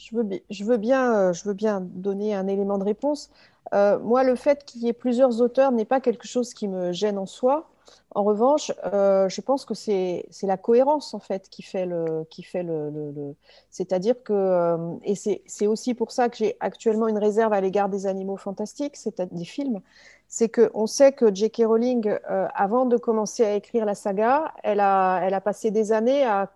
je, 0.00 0.64
veux, 0.64 0.76
bien, 0.76 1.14
euh, 1.14 1.32
je 1.32 1.44
veux 1.44 1.54
bien 1.54 1.80
donner 1.80 2.34
un 2.34 2.46
élément 2.46 2.78
de 2.78 2.84
réponse. 2.84 3.30
Euh, 3.74 3.98
moi, 3.98 4.24
le 4.24 4.34
fait 4.34 4.64
qu'il 4.64 4.82
y 4.82 4.88
ait 4.88 4.92
plusieurs 4.92 5.40
auteurs 5.40 5.72
n'est 5.72 5.84
pas 5.84 6.00
quelque 6.00 6.26
chose 6.26 6.54
qui 6.54 6.68
me 6.68 6.92
gêne 6.92 7.18
en 7.18 7.26
soi. 7.26 7.68
En 8.14 8.24
revanche, 8.24 8.72
euh, 8.92 9.28
je 9.28 9.40
pense 9.40 9.64
que 9.64 9.74
c'est 9.74 10.26
la 10.42 10.56
cohérence 10.56 11.14
en 11.14 11.20
fait 11.20 11.48
qui 11.48 11.62
fait 11.62 11.86
le, 11.86 12.24
qui 12.30 12.42
fait 12.42 12.62
le, 12.62 13.34
c'est-à-dire 13.68 14.20
que 14.22 14.76
et 15.04 15.14
c'est 15.14 15.66
aussi 15.66 15.94
pour 15.94 16.10
ça 16.10 16.28
que 16.28 16.36
j'ai 16.36 16.56
actuellement 16.60 17.08
une 17.08 17.18
réserve 17.18 17.52
à 17.52 17.60
l'égard 17.60 17.88
des 17.88 18.06
animaux 18.06 18.36
fantastiques, 18.36 18.96
c'est 18.96 19.20
des 19.32 19.44
films. 19.44 19.80
C'est 20.28 20.48
que 20.48 20.70
on 20.74 20.86
sait 20.86 21.12
que 21.12 21.32
J.K. 21.32 21.62
Rowling, 21.66 22.16
avant 22.26 22.86
de 22.86 22.96
commencer 22.96 23.44
à 23.44 23.54
écrire 23.54 23.84
la 23.84 23.94
saga, 23.94 24.54
elle 24.62 24.80
a 24.80 25.40
passé 25.40 25.70
des 25.70 25.92
années 25.92 26.24
à 26.24 26.50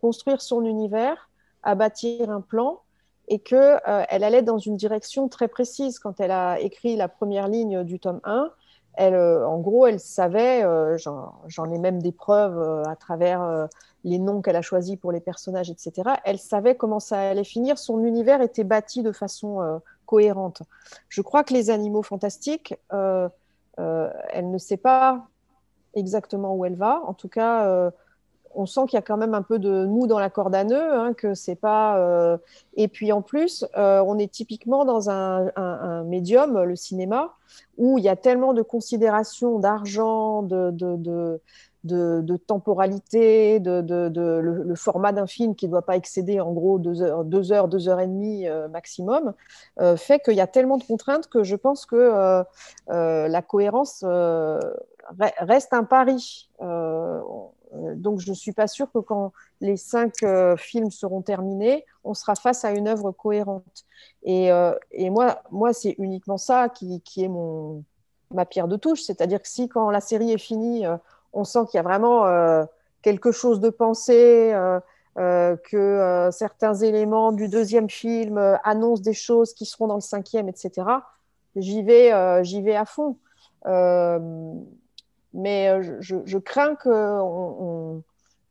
construire 0.00 0.40
son 0.40 0.64
univers, 0.64 1.30
à 1.62 1.74
bâtir 1.74 2.30
un 2.30 2.40
plan 2.40 2.80
et 3.28 3.38
qu'elle 3.38 3.80
euh, 3.88 4.04
allait 4.08 4.42
dans 4.42 4.58
une 4.58 4.76
direction 4.76 5.28
très 5.28 5.48
précise 5.48 5.98
quand 5.98 6.20
elle 6.20 6.30
a 6.30 6.60
écrit 6.60 6.96
la 6.96 7.08
première 7.08 7.48
ligne 7.48 7.82
du 7.82 7.98
tome 7.98 8.20
1. 8.24 8.50
elle, 8.94 9.16
en 9.16 9.58
gros, 9.58 9.86
elle 9.86 10.00
savait, 10.00 10.62
j'en 10.96 11.70
ai 11.70 11.78
même 11.78 12.00
des 12.00 12.12
preuves 12.12 12.82
à 12.86 12.96
travers 12.96 13.68
les 14.04 14.18
noms 14.18 14.40
qu'elle 14.40 14.56
a 14.56 14.62
choisis 14.62 14.96
pour 14.96 15.12
les 15.12 15.20
personnages, 15.20 15.70
etc. 15.70 16.10
Elle 16.24 16.38
savait 16.38 16.76
comment 16.76 17.00
ça 17.00 17.20
allait 17.20 17.44
finir. 17.44 17.78
Son 17.78 18.04
univers 18.04 18.40
était 18.40 18.64
bâti 18.64 19.02
de 19.02 19.12
façon 19.12 19.80
cohérente. 20.06 20.62
Je 21.08 21.20
crois 21.20 21.44
que 21.44 21.52
les 21.52 21.68
animaux 21.68 22.02
fantastiques, 22.02 22.74
elle 22.90 23.30
ne 24.50 24.58
sait 24.58 24.78
pas 24.78 25.26
exactement 25.94 26.54
où 26.54 26.64
elle 26.64 26.76
va. 26.76 27.02
En 27.04 27.12
tout 27.12 27.28
cas, 27.28 27.90
on 28.56 28.66
sent 28.66 28.80
qu'il 28.88 28.96
y 28.96 28.98
a 28.98 29.02
quand 29.02 29.16
même 29.16 29.34
un 29.34 29.42
peu 29.42 29.58
de 29.58 29.86
mou 29.86 30.06
dans 30.06 30.18
la 30.18 30.30
corde 30.30 30.54
à 30.54 30.64
nœud, 30.64 30.94
hein, 30.94 31.12
que 31.12 31.34
c'est 31.34 31.54
pas. 31.54 31.98
Euh, 31.98 32.38
et 32.74 32.88
puis 32.88 33.12
en 33.12 33.22
plus, 33.22 33.64
euh, 33.76 34.02
on 34.04 34.18
est 34.18 34.32
typiquement 34.32 34.84
dans 34.84 35.10
un, 35.10 36.04
médium, 36.04 36.62
le 36.62 36.76
cinéma, 36.76 37.34
où 37.76 37.98
il 37.98 38.04
y 38.04 38.08
a 38.08 38.16
tellement 38.16 38.54
de 38.54 38.62
considérations 38.62 39.58
d'argent, 39.58 40.42
de, 40.42 41.40
temporalité, 42.46 43.60
de, 43.60 44.10
le, 44.12 44.74
format 44.74 45.12
d'un 45.12 45.26
film 45.26 45.54
qui 45.54 45.66
ne 45.66 45.72
doit 45.72 45.82
pas 45.82 45.96
excéder 45.96 46.40
en 46.40 46.52
gros 46.52 46.78
deux 46.78 47.02
heures, 47.02 47.24
deux 47.24 47.52
heures, 47.52 47.68
deux 47.68 47.88
heures 47.88 48.00
et 48.00 48.06
demie 48.06 48.48
euh, 48.48 48.68
maximum, 48.68 49.34
fait 49.96 50.20
qu'il 50.20 50.34
y 50.34 50.40
a 50.40 50.46
tellement 50.46 50.78
de 50.78 50.84
contraintes 50.84 51.28
que 51.28 51.44
je 51.44 51.56
pense 51.56 51.84
que 51.86 52.44
la 52.88 53.42
cohérence 53.42 54.04
reste 55.38 55.72
un 55.72 55.84
pari. 55.84 56.48
Donc, 57.72 58.20
je 58.20 58.30
ne 58.30 58.34
suis 58.34 58.52
pas 58.52 58.66
sûre 58.66 58.90
que 58.92 58.98
quand 58.98 59.32
les 59.60 59.76
cinq 59.76 60.22
euh, 60.22 60.56
films 60.56 60.90
seront 60.90 61.22
terminés, 61.22 61.84
on 62.04 62.14
sera 62.14 62.34
face 62.34 62.64
à 62.64 62.72
une 62.72 62.88
œuvre 62.88 63.12
cohérente. 63.12 63.84
Et, 64.22 64.52
euh, 64.52 64.72
moi, 65.50 65.72
c'est 65.72 65.94
uniquement 65.98 66.38
ça 66.38 66.68
qui, 66.68 67.02
est 67.16 67.28
mon, 67.28 67.84
ma 68.32 68.46
pierre 68.46 68.68
de 68.68 68.76
touche. 68.76 69.02
C'est-à-dire 69.02 69.42
que 69.42 69.48
si, 69.48 69.68
quand 69.68 69.90
la 69.90 70.00
série 70.00 70.32
est 70.32 70.38
finie, 70.38 70.84
on 71.32 71.44
sent 71.44 71.60
qu'il 71.70 71.78
y 71.78 71.80
a 71.80 71.82
vraiment 71.82 72.24
quelque 73.02 73.32
chose 73.32 73.60
de 73.60 73.70
pensé, 73.70 74.52
que 75.16 76.28
certains 76.32 76.74
éléments 76.74 77.32
du 77.32 77.48
deuxième 77.48 77.90
film 77.90 78.38
annoncent 78.62 79.02
des 79.02 79.14
choses 79.14 79.54
qui 79.54 79.66
seront 79.66 79.88
dans 79.88 79.96
le 79.96 80.00
cinquième, 80.00 80.48
etc., 80.48 80.86
j'y 81.56 81.82
vais, 81.82 82.10
vais 82.42 82.76
à 82.76 82.84
fond 82.84 83.16
mais 85.36 85.68
euh, 85.68 85.98
je, 86.00 86.38
crains 86.38 86.74
qu'on 86.76 88.02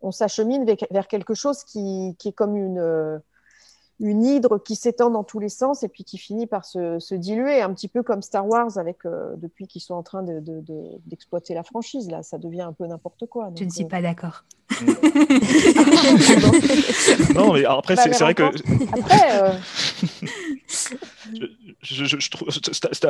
on, 0.01 0.11
s'achemine 0.11 0.65
vers 0.91 1.07
quelque 1.07 1.33
chose 1.33 1.63
qui, 1.63 2.15
est 2.23 2.31
comme 2.31 2.55
une, 2.55 2.79
euh, 2.79 3.17
une 3.99 4.25
hydre 4.25 4.61
qui 4.61 4.75
s'étend 4.75 5.09
dans 5.09 5.23
tous 5.23 5.39
les 5.39 5.49
sens 5.49 5.83
et 5.83 5.87
puis 5.87 6.03
qui 6.03 6.17
finit 6.17 6.47
par 6.47 6.65
se, 6.65 7.15
diluer, 7.15 7.61
un 7.61 7.73
petit 7.73 7.87
peu 7.87 8.03
comme 8.03 8.21
Star 8.21 8.45
Wars 8.47 8.77
avec 8.77 9.05
euh, 9.05 9.35
depuis 9.37 9.67
qu'ils 9.67 9.81
sont 9.81 9.93
en 9.93 10.03
train 10.03 10.23
d'exploiter 10.23 11.53
de, 11.53 11.57
la 11.57 11.63
franchise. 11.63 12.09
Là, 12.09 12.21
ça 12.23 12.37
devient 12.37 12.61
un 12.61 12.73
peu 12.73 12.85
n'importe 12.85 13.25
quoi. 13.27 13.51
je 13.55 13.63
ne 13.63 13.69
suis 13.69 13.85
pas 13.85 14.01
d'accord. 14.01 14.43
non, 17.35 17.53
mais 17.53 17.65
après, 17.65 17.95
c'est 17.95 18.09
vrai 18.19 18.33
que. 18.33 18.43
Après, 18.43 19.59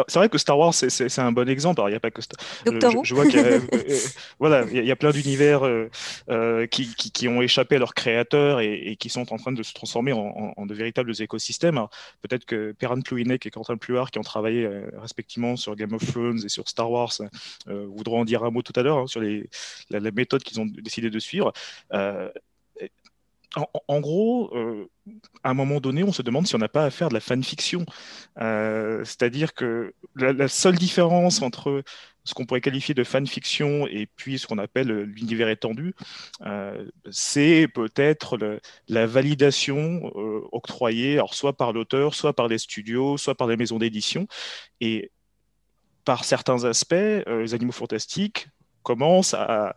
c'est 0.08 0.16
vrai 0.16 0.30
que 0.30 0.38
Star 0.38 0.58
Wars, 0.58 0.74
c'est 0.74 1.20
un 1.20 1.32
bon 1.32 1.48
exemple. 1.50 1.80
Alors, 1.80 1.90
il 1.90 1.94
n'y 1.94 1.98
a 1.98 2.02
pas 2.02 2.12
que 2.12 2.22
Star 2.22 2.38
je, 2.66 2.72
je, 3.04 3.16
vois 3.16 3.26
qu'il 3.26 3.40
y, 3.40 3.44
a, 3.44 3.46
euh, 3.46 3.60
euh, 3.74 3.98
voilà, 4.40 4.66
il 4.72 4.86
y 4.86 4.92
a 4.92 4.96
plein 4.96 5.12
d'univers 5.12 5.62
euh, 5.64 6.68
qui, 6.68 6.94
qui, 6.96 7.28
ont 7.28 7.42
échappé 7.42 7.78
à 7.78 7.80
leurs 7.80 7.94
créateurs 7.94 8.60
et, 8.60 8.98
qui 9.00 9.10
sont 9.10 9.32
en 9.34 9.38
train 9.38 9.52
de 9.52 9.64
se 9.64 9.74
transformer 9.74 10.14
en, 10.14 10.66
de 10.66 10.75
véritables 10.76 11.12
écosystèmes. 11.20 11.80
Peut-être 12.22 12.46
que 12.46 12.74
Perrin 12.74 13.02
Plouinek 13.02 13.46
et 13.46 13.50
Quentin 13.50 13.78
Pluart, 13.78 14.12
qui 14.12 14.20
ont 14.20 14.24
travaillé 14.24 14.70
respectivement 14.98 15.56
sur 15.56 15.76
Game 15.76 15.94
of 15.94 16.06
Thrones 16.06 16.42
et 16.44 16.50
sur 16.50 16.68
Star 16.68 16.90
Wars, 16.90 17.14
voudront 17.68 18.22
en 18.22 18.26
dire 18.26 18.44
un 18.44 18.52
mot 18.52 18.62
tout 18.62 18.74
à 18.76 18.84
l'heure 18.84 19.00
hein, 19.00 19.08
sur 19.08 19.22
les, 19.22 19.50
la, 19.90 20.12
méthode 20.12 20.44
qu'ils 20.44 20.60
ont 20.60 20.66
décidé 20.66 21.10
de 21.10 21.20
suivre 21.20 21.54
en, 23.88 24.00
gros, 24.00 24.56
euh, 24.56 24.90
à 25.44 25.52
un 25.52 25.54
moment 25.54 25.80
donné, 25.80 26.04
on 26.04 26.12
se 26.12 26.22
demande 26.22 26.48
si 26.48 26.56
on 26.56 26.60
n'a 26.60 26.68
pas 26.68 26.86
à 26.86 26.90
de 26.90 27.14
la 27.14 27.20
fanfiction. 27.20 27.86
Euh, 28.40 29.04
c'est-à-dire 29.06 29.54
que 29.54 29.94
la, 30.16 30.48
seule 30.48 30.76
différence 30.76 31.42
entre 31.42 31.84
ce 32.26 32.34
qu'on 32.34 32.46
pourrait 32.46 32.62
qualifier 32.62 32.94
de 32.94 33.04
fanfiction 33.04 33.88
et 33.88 34.08
puis 34.16 34.38
ce 34.38 34.48
qu'on 34.48 34.58
appelle 34.58 34.92
l'univers 35.04 35.48
étendu, 35.48 35.96
euh, 36.46 36.86
c'est 37.10 37.68
peut-être 37.74 38.38
la 38.88 39.08
validation 39.08 40.12
octroyée, 40.52 41.14
alors 41.14 41.34
soit 41.34 41.56
par 41.56 41.72
l'auteur, 41.72 42.14
soit 42.14 42.34
par 42.34 42.48
les 42.48 42.58
studios, 42.58 43.18
soit 43.18 43.36
par 43.36 43.48
les 43.48 43.58
maisons 43.58 43.78
d'édition. 43.78 44.28
Et 44.82 45.12
par 46.04 46.24
certains 46.24 46.66
aspects, 46.66 46.94
les 46.94 47.54
animaux 47.54 47.72
fantastiques 47.72 48.48
commence 48.86 49.34
à, 49.34 49.76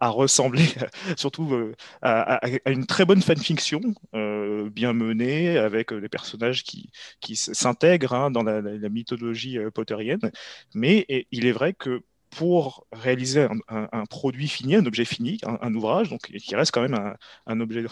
ressembler 0.00 0.66
surtout 1.16 1.52
euh, 1.52 1.74
à, 2.02 2.40
une 2.66 2.86
très 2.86 3.04
bonne 3.04 3.22
fanfiction, 3.22 3.80
euh, 4.14 4.70
bien 4.70 4.92
menée, 4.92 5.58
avec 5.58 5.92
des 5.92 6.08
personnages 6.08 6.62
qui, 6.62 6.90
s'intègrent 7.34 8.12
hein, 8.14 8.30
dans 8.30 8.42
la, 8.44 8.60
mythologie 8.88 9.58
euh, 9.58 9.70
potterienne. 9.70 10.30
Mais 10.74 11.06
il 11.32 11.46
est 11.46 11.52
vrai 11.52 11.72
que 11.72 12.02
pour 12.30 12.86
réaliser 12.92 13.46
un, 13.68 14.04
produit 14.06 14.48
fini, 14.48 14.74
un 14.74 14.86
objet 14.86 15.04
fini, 15.04 15.38
un, 15.44 15.74
ouvrage, 15.74 16.10
donc 16.10 16.22
qui 16.22 16.56
reste 16.56 16.72
quand 16.72 16.82
même 16.82 17.14
un, 17.46 17.60
objet, 17.60 17.84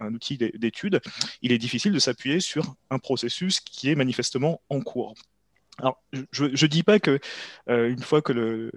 un, 0.00 0.14
outil 0.14 0.36
d'étude, 0.36 1.00
il 1.42 1.52
est 1.52 1.58
difficile 1.58 1.92
de 1.92 2.00
s'appuyer 2.00 2.40
sur 2.40 2.74
un 2.90 2.98
processus 2.98 3.60
qui 3.60 3.90
est 3.90 3.94
manifestement 3.94 4.60
en 4.68 4.80
cours. 4.80 5.14
Alors, 5.78 6.00
je 6.30 6.44
ne 6.44 6.66
dis 6.66 6.82
pas 6.84 7.00
que 7.00 7.18
euh, 7.68 7.90
une 7.90 8.02
fois 8.02 8.22
que 8.22 8.32
le, 8.32 8.70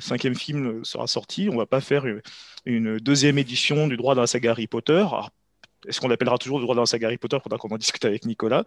cinquième 0.00 0.34
film 0.34 0.84
sera 0.84 1.06
sorti, 1.06 1.48
on 1.50 1.56
va 1.56 1.66
pas 1.66 1.80
faire 1.80 2.04
une, 2.66 2.98
deuxième 2.98 3.38
édition 3.38 3.88
du 3.88 3.96
droit 3.96 4.14
dans 4.14 4.20
la 4.20 4.26
saga 4.26 4.50
Harry 4.50 4.66
Potter. 4.66 5.06
est-ce 5.88 6.00
qu'on 6.00 6.08
l'appellera 6.08 6.38
toujours 6.38 6.58
le 6.58 6.64
droit 6.64 6.74
dans 6.74 6.82
la 6.82 6.86
saga 6.86 7.06
Harry 7.08 7.18
Potter 7.18 7.38
Faudra 7.42 7.58
qu'on 7.58 7.70
en 7.70 7.78
discute 7.78 8.04
avec 8.04 8.26
Nicolas? 8.26 8.64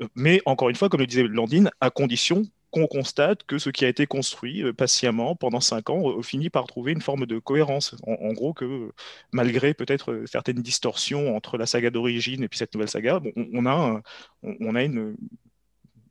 Euh, 0.00 0.06
mais 0.14 0.42
encore 0.46 0.70
une 0.70 0.76
fois, 0.76 0.88
comme 0.88 1.00
le 1.00 1.06
disait 1.06 1.24
Blandine, 1.24 1.70
à 1.80 1.90
condition 1.90 2.44
qu'on 2.70 2.86
constate 2.86 3.44
que 3.44 3.58
ce 3.58 3.70
qui 3.70 3.84
a 3.84 3.88
été 3.88 4.06
construit 4.06 4.62
euh, 4.62 4.72
patiemment 4.72 5.34
pendant 5.36 5.60
cinq 5.60 5.90
ans 5.90 6.22
finit 6.22 6.50
par 6.50 6.66
trouver 6.66 6.92
une 6.92 7.02
forme 7.02 7.26
de 7.26 7.38
cohérence. 7.40 7.96
En, 8.06 8.32
gros, 8.32 8.52
que 8.54 8.92
malgré 9.32 9.74
peut-être 9.74 10.22
certaines 10.26 10.62
distorsions 10.62 11.36
entre 11.36 11.58
la 11.58 11.66
saga 11.66 11.90
d'origine 11.90 12.44
et 12.44 12.48
puis 12.48 12.58
cette 12.58 12.74
nouvelle 12.74 12.88
saga, 12.90 13.20
on 13.36 13.66
a 13.66 14.82
une, 14.82 15.16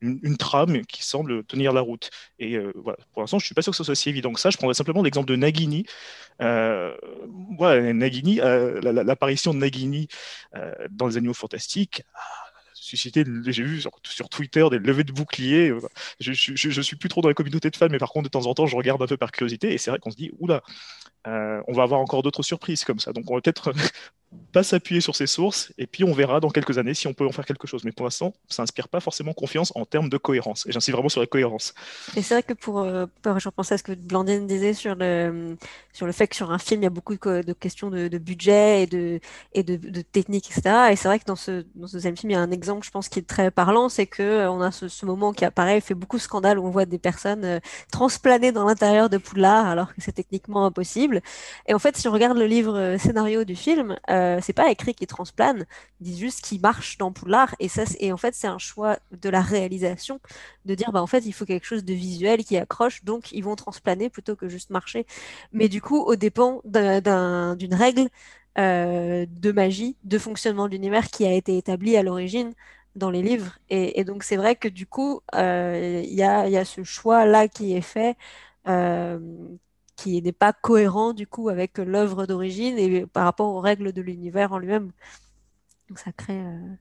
une, 0.03 0.37
trame 0.37 0.85
qui 0.85 1.03
semble 1.03 1.43
tenir 1.45 1.73
la 1.73 1.81
route. 1.81 2.09
Et 2.39 2.55
euh, 2.55 2.71
voilà, 2.75 2.97
pour 3.13 3.21
l'instant, 3.21 3.39
je 3.39 3.43
ne 3.43 3.47
suis 3.47 3.55
pas 3.55 3.61
sûr 3.61 3.71
que 3.71 3.77
ce 3.77 3.83
soit 3.83 3.95
si 3.95 4.09
évident 4.09 4.33
que 4.33 4.39
ça. 4.39 4.49
Je 4.49 4.57
prendrais 4.57 4.73
simplement 4.73 5.01
l'exemple 5.01 5.27
de 5.27 5.35
Nagini. 5.35 5.85
Euh, 6.41 6.95
Nagini, 7.93 8.41
euh, 8.41 8.81
l'apparition 8.81 9.53
de 9.53 9.59
Nagini 9.59 10.07
euh, 10.55 10.73
dans 10.91 11.07
les 11.07 11.17
Animaux 11.17 11.33
Fantastiques 11.33 12.03
suscité, 12.75 13.23
j'ai 13.45 13.63
vu 13.63 13.81
sur, 13.81 14.27
Twitter 14.29 14.67
des 14.69 14.77
levées 14.77 15.05
de 15.05 15.13
boucliers. 15.13 15.71
Je, 16.19 16.33
je, 16.33 16.81
suis 16.81 16.97
plus 16.97 17.07
trop 17.07 17.21
dans 17.21 17.29
la 17.29 17.33
communauté 17.33 17.69
de 17.69 17.75
fans, 17.77 17.87
mais 17.89 17.97
par 17.97 18.09
contre, 18.09 18.25
de 18.25 18.29
temps 18.29 18.45
en 18.45 18.53
temps, 18.53 18.67
je 18.67 18.75
regarde 18.75 19.01
un 19.01 19.07
peu 19.07 19.15
par 19.15 19.31
curiosité, 19.31 19.73
et 19.73 19.77
c'est 19.77 19.89
vrai 19.89 19.99
qu'on 19.99 20.11
se 20.11 20.17
dit, 20.17 20.31
oula, 20.39 20.61
on 21.25 21.71
va 21.71 21.83
avoir 21.83 22.01
encore 22.01 22.23
d'autres 22.23 22.43
surprises 22.43 22.83
comme 22.83 22.99
ça. 22.99 23.13
Donc, 23.13 23.31
on 23.31 23.35
va 23.35 23.41
peut-être 23.41 23.71
pas 24.51 24.63
s'appuyer 24.63 25.01
sur 25.01 25.15
ces 25.15 25.27
sources, 25.27 25.73
et 25.77 25.87
puis 25.87 26.03
on 26.03 26.13
verra 26.13 26.39
dans 26.39 26.49
quelques 26.49 26.77
années 26.77 26.93
si 26.93 27.07
on 27.07 27.13
peut 27.13 27.25
en 27.25 27.31
faire 27.31 27.45
quelque 27.45 27.67
chose. 27.67 27.83
Mais 27.83 27.91
pour 27.91 28.05
l'instant, 28.05 28.33
ça 28.47 28.63
inspire 28.63 28.87
pas 28.87 28.99
forcément 28.99 29.33
confiance 29.33 29.71
en 29.75 29.85
termes 29.85 30.09
de 30.09 30.17
cohérence. 30.17 30.65
Et 30.67 30.71
j'insiste 30.71 30.93
vraiment 30.93 31.09
sur 31.09 31.21
la 31.21 31.27
cohérence. 31.27 31.73
Et 32.15 32.21
c'est 32.21 32.35
vrai 32.35 32.43
que 32.43 32.53
pour, 32.53 32.83
je 32.85 33.47
repensais 33.47 33.75
à 33.75 33.77
ce 33.77 33.83
que 33.83 33.93
Blandine 33.93 34.47
disait 34.47 34.73
sur 34.73 34.95
le, 34.95 35.57
sur 35.91 36.05
le 36.05 36.11
fait 36.11 36.27
que 36.27 36.35
sur 36.35 36.51
un 36.51 36.59
film, 36.59 36.81
il 36.81 36.83
y 36.83 36.87
a 36.87 36.91
beaucoup 36.91 37.15
de, 37.15 37.53
questions 37.53 37.89
de, 37.89 38.17
budget 38.17 38.83
et 38.83 38.87
de, 38.87 39.19
et 39.53 39.63
de, 39.63 39.75
de 39.75 40.01
technique, 40.01 40.49
etc. 40.49 40.91
Et 40.91 40.95
c'est 40.95 41.07
vrai 41.07 41.19
que 41.19 41.25
dans 41.25 41.35
ce, 41.35 41.65
dans 41.75 41.87
ce 41.87 41.93
deuxième 41.93 42.17
film, 42.17 42.31
il 42.31 42.33
y 42.33 42.37
a 42.37 42.41
un 42.41 42.51
exemple, 42.51 42.85
je 42.85 42.91
pense, 42.91 43.09
qui 43.09 43.19
est 43.19 43.27
très 43.27 43.51
parlant, 43.51 43.89
c'est 43.89 44.07
que 44.07 44.23
euh, 44.23 44.51
on 44.51 44.61
a 44.61 44.71
ce, 44.71 45.05
moment 45.05 45.33
qui 45.33 45.45
apparaît, 45.45 45.81
fait 45.81 45.93
beaucoup 45.93 46.17
de 46.17 46.21
scandale, 46.21 46.59
où 46.59 46.65
on 46.65 46.69
voit 46.69 46.85
des 46.85 46.97
personnes 46.97 47.45
euh, 47.45 47.59
transplaner 47.91 48.51
dans 48.51 48.65
l'intérieur 48.65 49.09
de 49.09 49.17
Poudlard, 49.17 49.67
alors 49.67 49.93
que 49.93 50.01
c'est 50.01 50.11
techniquement 50.11 50.65
impossible. 50.65 51.21
Et 51.67 51.73
en 51.73 51.79
fait, 51.79 51.97
si 51.97 52.07
on 52.07 52.11
regarde 52.11 52.37
le 52.37 52.45
livre 52.45 52.77
euh, 52.77 52.97
scénario 52.97 53.43
du 53.43 53.55
film, 53.55 53.97
euh, 54.09 54.22
c'est 54.41 54.53
pas 54.53 54.71
écrit 54.71 54.93
qu'il 54.93 55.07
transplane, 55.07 55.65
ils 56.01 56.05
disent 56.05 56.19
juste 56.19 56.41
qu'il 56.41 56.61
marche 56.61 56.97
dans 56.97 57.11
Poudlard. 57.11 57.55
Et 57.59 57.67
ça, 57.67 57.83
et 57.99 58.11
en 58.11 58.17
fait, 58.17 58.35
c'est 58.35 58.47
un 58.47 58.57
choix 58.57 58.99
de 59.11 59.29
la 59.29 59.41
réalisation 59.41 60.19
de 60.65 60.75
dire, 60.75 60.91
bah 60.91 61.01
en 61.01 61.07
fait, 61.07 61.25
il 61.25 61.33
faut 61.33 61.45
quelque 61.45 61.65
chose 61.65 61.83
de 61.83 61.93
visuel 61.93 62.43
qui 62.43 62.57
accroche, 62.57 63.03
donc 63.03 63.31
ils 63.31 63.43
vont 63.43 63.55
transplaner 63.55 64.09
plutôt 64.09 64.35
que 64.35 64.47
juste 64.49 64.69
marcher. 64.69 65.05
Mais 65.51 65.69
du 65.69 65.81
coup, 65.81 65.99
au 66.01 66.15
dépend 66.15 66.61
d'une 66.65 67.73
règle 67.73 68.09
euh, 68.59 69.25
de 69.29 69.51
magie, 69.51 69.97
de 70.03 70.17
fonctionnement 70.19 70.67
de 70.67 70.73
l'univers 70.73 71.07
qui 71.09 71.25
a 71.25 71.33
été 71.33 71.57
établie 71.57 71.97
à 71.97 72.03
l'origine 72.03 72.53
dans 72.95 73.09
les 73.09 73.23
livres. 73.23 73.57
Et, 73.69 74.03
donc 74.03 74.23
c'est 74.23 74.37
vrai 74.37 74.55
que 74.55 74.67
du 74.67 74.85
coup, 74.85 75.21
euh, 75.35 76.01
il 76.03 76.13
y, 76.13 76.23
a, 76.23 76.65
ce 76.65 76.83
choix-là 76.83 77.47
qui 77.47 77.73
est 77.75 77.81
fait, 77.81 78.15
euh, 78.67 79.19
qui 79.95 80.21
n'est 80.21 80.31
pas 80.31 80.53
cohérent 80.53 81.13
du 81.13 81.27
coup 81.27 81.49
avec 81.49 81.77
l'œuvre 81.77 82.25
d'origine 82.25 82.77
et 82.77 83.05
par 83.05 83.25
rapport 83.25 83.53
aux 83.53 83.59
règles 83.59 83.91
de 83.91 84.01
l'univers 84.01 84.53
en 84.53 84.57
lui-même. 84.57 84.91
Donc 85.89 85.99
ça 85.99 86.11
crée. 86.11 86.39
Euh, 86.39 86.75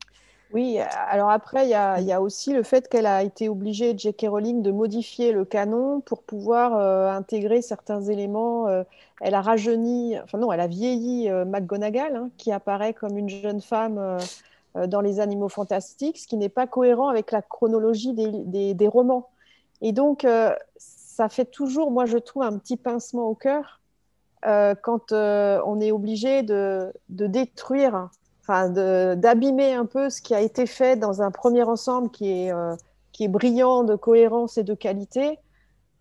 Oui, 0.53 0.79
alors 1.11 1.31
après, 1.31 1.67
il 1.67 1.71
y 1.71 1.75
a, 2.13 2.21
aussi 2.21 2.53
le 2.53 2.63
fait 2.63 2.89
qu'elle 2.89 3.07
a 3.07 3.23
été 3.23 3.49
obligée, 3.49 3.97
J.K. 3.97 4.27
Rowling, 4.29 4.63
de 4.63 4.71
modifier 4.71 5.33
le 5.33 5.45
canon 5.45 6.01
pour 6.01 6.23
pouvoir 6.23 6.77
euh, 6.77 7.11
intégrer 7.11 7.63
certains 7.63 8.03
éléments. 8.03 8.69
Euh, 8.69 8.85
elle 9.21 9.35
a 9.35 9.43
rajeuni, 9.43 10.19
enfin 10.21 10.39
non, 10.39 10.53
elle 10.53 10.61
a 10.61 10.67
vieilli 10.67 11.31
McGonagall, 11.31 12.17
hein, 12.17 12.31
qui 12.39 12.53
apparaît 12.53 12.95
comme 12.95 13.17
une 13.17 13.29
jeune 13.29 13.61
femme 13.61 14.19
dans 14.75 15.01
les 15.01 15.21
Animaux 15.21 15.51
Fantastiques, 15.51 16.19
ce 16.19 16.27
qui 16.27 16.37
n'est 16.37 16.49
pas 16.49 16.67
cohérent 16.67 17.09
avec 17.09 17.31
la 17.31 17.43
chronologie 17.43 18.15
des, 18.15 18.89
romans. 18.89 19.29
Et 19.81 19.93
donc, 19.93 20.27
ça 21.15 21.29
fait 21.29 21.45
toujours, 21.45 21.91
moi 21.91 22.07
je 22.07 22.19
trouve, 22.19 22.43
un 22.43 22.59
petit 22.59 22.77
pincement 22.77 23.27
au 23.29 23.35
cœur 23.35 23.81
quand 24.43 25.13
on 25.13 25.81
est 25.81 25.93
obligé 25.93 26.43
de 26.43 26.93
détruire 27.09 28.11
enfin, 28.43 28.69
d'abîmer 29.17 29.73
un 29.75 29.87
peu 29.87 30.11
ce 30.11 30.21
qui 30.21 30.35
a 30.35 30.41
été 30.41 30.67
fait 30.67 30.97
dans 30.97 31.23
un 31.23 31.31
premier 31.31 31.63
ensemble 31.63 32.11
qui 32.11 32.31
est, 32.31 32.53
euh, 32.53 32.75
qui 33.13 33.25
est 33.25 33.29
brillant 33.29 33.85
de 33.85 33.95
cohérence 33.95 34.59
et 34.59 34.65
de 34.65 34.75
qualité 34.75 35.39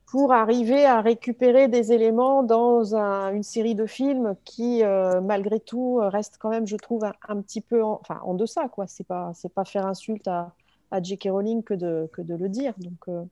pour 0.08 0.34
arriver 0.34 0.86
à 0.86 1.00
récupérer 1.00 1.70
des 1.70 1.94
éléments 1.94 2.44
dans 2.44 2.96
une 2.96 3.44
série 3.44 3.76
de 3.76 3.86
films 3.86 4.36
qui, 4.44 4.84
euh, 4.84 5.22
malgré 5.22 5.62
tout, 5.62 6.00
reste 6.02 6.36
quand 6.38 6.50
même, 6.50 6.68
je 6.68 6.76
trouve, 6.76 7.06
un, 7.06 7.42
petit 7.42 7.62
peu 7.62 7.82
en, 7.82 8.00
enfin, 8.02 8.20
en 8.26 8.34
deçà. 8.34 8.70
Ce 8.88 9.02
n'est 9.02 9.06
pas, 9.06 9.32
pas 9.56 9.64
faire 9.64 9.86
insulte 9.86 10.28
à, 10.28 10.52
à 10.92 11.02
J.K. 11.02 11.30
Rowling 11.32 11.64
que 11.64 11.74
de, 11.74 12.10
que 12.12 12.22
de 12.22 12.36
le 12.36 12.50
dire. 12.50 12.74
Donc, 12.80 13.08
euh, 13.08 13.24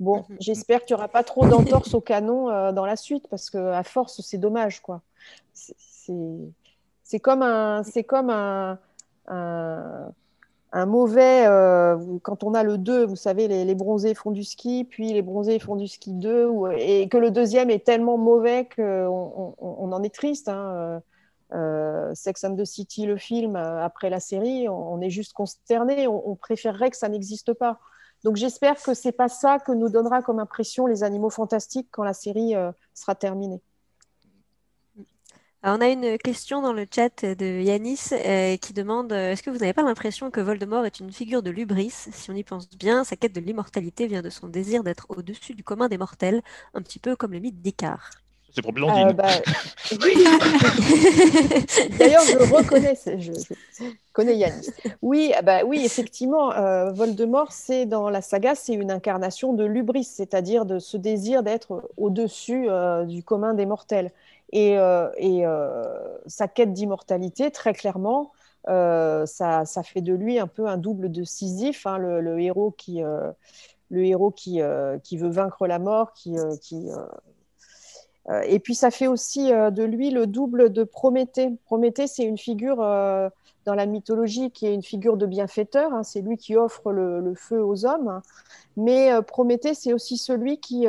bon, 0.00 0.18
mm-hmm. 0.18 0.36
j'espère 0.40 0.84
qu'il 0.84 0.96
n'y 0.96 0.98
aura 0.98 1.08
pas 1.08 1.22
trop 1.22 1.46
d'entorses 1.46 1.94
au 1.94 2.00
canon 2.00 2.72
dans 2.72 2.84
la 2.84 2.96
suite, 2.96 3.28
parce 3.28 3.50
qu'à 3.50 3.82
force, 3.84 4.20
c'est 4.22 4.38
dommage. 4.38 4.80
quoi. 4.80 5.02
C'est 7.10 7.20
comme 7.20 7.42
un, 7.42 7.82
c'est 7.82 8.04
comme 8.04 8.30
un, 8.30 8.78
un, 9.26 10.86
mauvais. 10.86 11.44
Euh, 11.46 11.96
quand 12.22 12.44
on 12.44 12.54
a 12.54 12.62
le 12.62 12.78
2, 12.78 13.04
vous 13.04 13.16
savez, 13.16 13.48
les, 13.48 13.74
bronzés 13.74 14.14
font 14.14 14.30
du 14.30 14.44
ski, 14.44 14.86
puis 14.88 15.12
les 15.12 15.22
bronzés 15.22 15.58
font 15.58 15.76
du 15.76 15.88
ski 15.88 16.12
2, 16.12 16.50
et 16.78 17.08
que 17.08 17.18
le 17.18 17.30
deuxième 17.30 17.70
est 17.70 17.84
tellement 17.84 18.18
mauvais 18.18 18.68
qu'on 18.74 19.54
on, 19.58 19.92
en 19.92 20.02
est 20.02 20.14
triste. 20.14 20.48
Hein, 20.48 20.72
euh, 20.74 21.00
euh, 21.52 22.14
Sex 22.14 22.44
and 22.44 22.54
the 22.54 22.64
City, 22.64 23.06
le 23.06 23.16
film, 23.16 23.56
après 23.56 24.08
la 24.08 24.20
série, 24.20 24.68
on, 24.68 25.00
est 25.00 25.10
juste 25.10 25.32
consterné. 25.32 26.06
On, 26.06 26.36
préférerait 26.36 26.90
que 26.90 26.96
ça 26.96 27.08
n'existe 27.08 27.52
pas. 27.52 27.80
Donc 28.24 28.36
j'espère 28.36 28.80
que 28.82 28.94
c'est 28.94 29.12
pas 29.12 29.28
ça 29.28 29.58
que 29.58 29.72
nous 29.72 29.88
donnera 29.88 30.22
comme 30.22 30.38
impression 30.38 30.86
les 30.86 31.02
animaux 31.02 31.30
fantastiques 31.30 31.88
quand 31.90 32.04
la 32.04 32.14
série 32.14 32.54
sera 32.94 33.14
terminée 33.14 33.62
on 35.62 35.80
a 35.80 35.88
une 35.88 36.16
question 36.16 36.62
dans 36.62 36.72
le 36.72 36.86
chat 36.90 37.24
de 37.24 37.60
Yanis 37.60 38.12
euh, 38.12 38.56
qui 38.56 38.72
demande 38.72 39.12
euh, 39.12 39.32
Est-ce 39.32 39.42
que 39.42 39.50
vous 39.50 39.58
n'avez 39.58 39.74
pas 39.74 39.82
l'impression 39.82 40.30
que 40.30 40.40
Voldemort 40.40 40.86
est 40.86 41.00
une 41.00 41.12
figure 41.12 41.42
de 41.42 41.50
Lubris 41.50 41.90
Si 41.90 42.30
on 42.30 42.34
y 42.34 42.44
pense 42.44 42.70
bien, 42.70 43.04
sa 43.04 43.16
quête 43.16 43.34
de 43.34 43.40
l'immortalité 43.40 44.06
vient 44.06 44.22
de 44.22 44.30
son 44.30 44.48
désir 44.48 44.82
d'être 44.82 45.06
au-dessus 45.10 45.54
du 45.54 45.62
commun 45.62 45.88
des 45.88 45.98
mortels, 45.98 46.42
un 46.72 46.80
petit 46.80 46.98
peu 46.98 47.14
comme 47.14 47.32
le 47.32 47.40
mythe 47.40 47.60
d'Icare. 47.60 48.10
C'est 48.54 48.62
pour 48.62 48.72
Blandine. 48.72 49.08
Euh, 49.08 49.12
bah, 49.12 49.28
D'ailleurs, 51.98 52.24
je 52.24 52.52
reconnais, 52.52 52.94
je, 53.18 53.32
connais 54.12 54.36
Yanis. 54.36 54.70
Oui, 55.02 55.32
bah, 55.44 55.64
oui 55.64 55.82
effectivement, 55.84 56.50
Voldemort, 56.92 57.52
c'est 57.52 57.86
dans 57.86 58.10
la 58.10 58.22
saga, 58.22 58.54
c'est 58.54 58.74
une 58.74 58.90
incarnation 58.90 59.52
de 59.52 59.64
Lubris, 59.64 60.04
c'est-à-dire 60.04 60.64
de 60.64 60.78
ce 60.78 60.96
désir 60.96 61.42
d'être 61.42 61.90
au-dessus 61.96 62.68
du 63.06 63.22
commun 63.22 63.54
des 63.54 63.66
mortels. 63.66 64.10
Et, 64.52 64.78
euh, 64.78 65.08
euh, 65.20 66.18
sa 66.26 66.48
quête 66.48 66.72
d'immortalité, 66.72 67.50
très 67.50 67.72
clairement, 67.72 68.32
euh, 68.68 69.26
ça, 69.26 69.64
fait 69.84 70.00
de 70.00 70.12
lui 70.12 70.38
un 70.38 70.46
peu 70.46 70.66
un 70.66 70.76
double 70.76 71.10
de 71.10 71.24
Sisyphe, 71.24 71.86
hein, 71.86 71.98
le, 71.98 72.40
héros 72.40 72.74
qui, 72.76 73.00
le 73.90 74.04
héros 74.04 74.30
qui, 74.30 74.60
qui, 75.04 75.16
veut 75.16 75.30
vaincre 75.30 75.66
la 75.66 75.78
mort, 75.78 76.12
qui, 76.12 76.36
qui 76.60 76.88
et 78.44 78.60
puis 78.60 78.74
ça 78.74 78.90
fait 78.90 79.06
aussi 79.06 79.50
de 79.50 79.82
lui 79.82 80.10
le 80.10 80.26
double 80.26 80.72
de 80.72 80.84
Prométhée. 80.84 81.50
Prométhée, 81.64 82.06
c'est 82.06 82.22
une 82.22 82.38
figure 82.38 82.76
dans 82.76 83.74
la 83.74 83.86
mythologie 83.86 84.50
qui 84.50 84.66
est 84.66 84.74
une 84.74 84.82
figure 84.82 85.16
de 85.16 85.26
bienfaiteur. 85.26 85.92
Hein. 85.92 86.02
c'est 86.02 86.20
lui 86.20 86.36
qui 86.36 86.56
offre 86.56 86.92
le, 86.92 87.34
feu 87.34 87.62
aux 87.64 87.86
hommes. 87.86 88.20
Mais 88.76 89.10
Prométhée, 89.22 89.74
c'est 89.74 89.92
aussi 89.92 90.16
celui 90.16 90.58
qui 90.58 90.86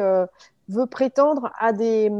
veut 0.67 0.86
prétendre 0.86 1.51
à 1.59 1.73
des, 1.73 2.11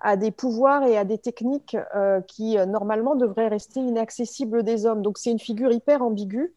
à 0.00 0.16
des 0.16 0.30
pouvoirs 0.30 0.82
et 0.84 0.96
à 0.96 1.04
des 1.04 1.18
techniques 1.18 1.76
euh, 1.94 2.20
qui 2.22 2.58
euh, 2.58 2.66
normalement 2.66 3.14
devraient 3.14 3.48
rester 3.48 3.80
inaccessibles 3.80 4.62
des 4.62 4.86
hommes. 4.86 5.02
Donc 5.02 5.18
c'est 5.18 5.30
une 5.30 5.38
figure 5.38 5.70
hyper 5.70 6.02
ambiguë. 6.02 6.52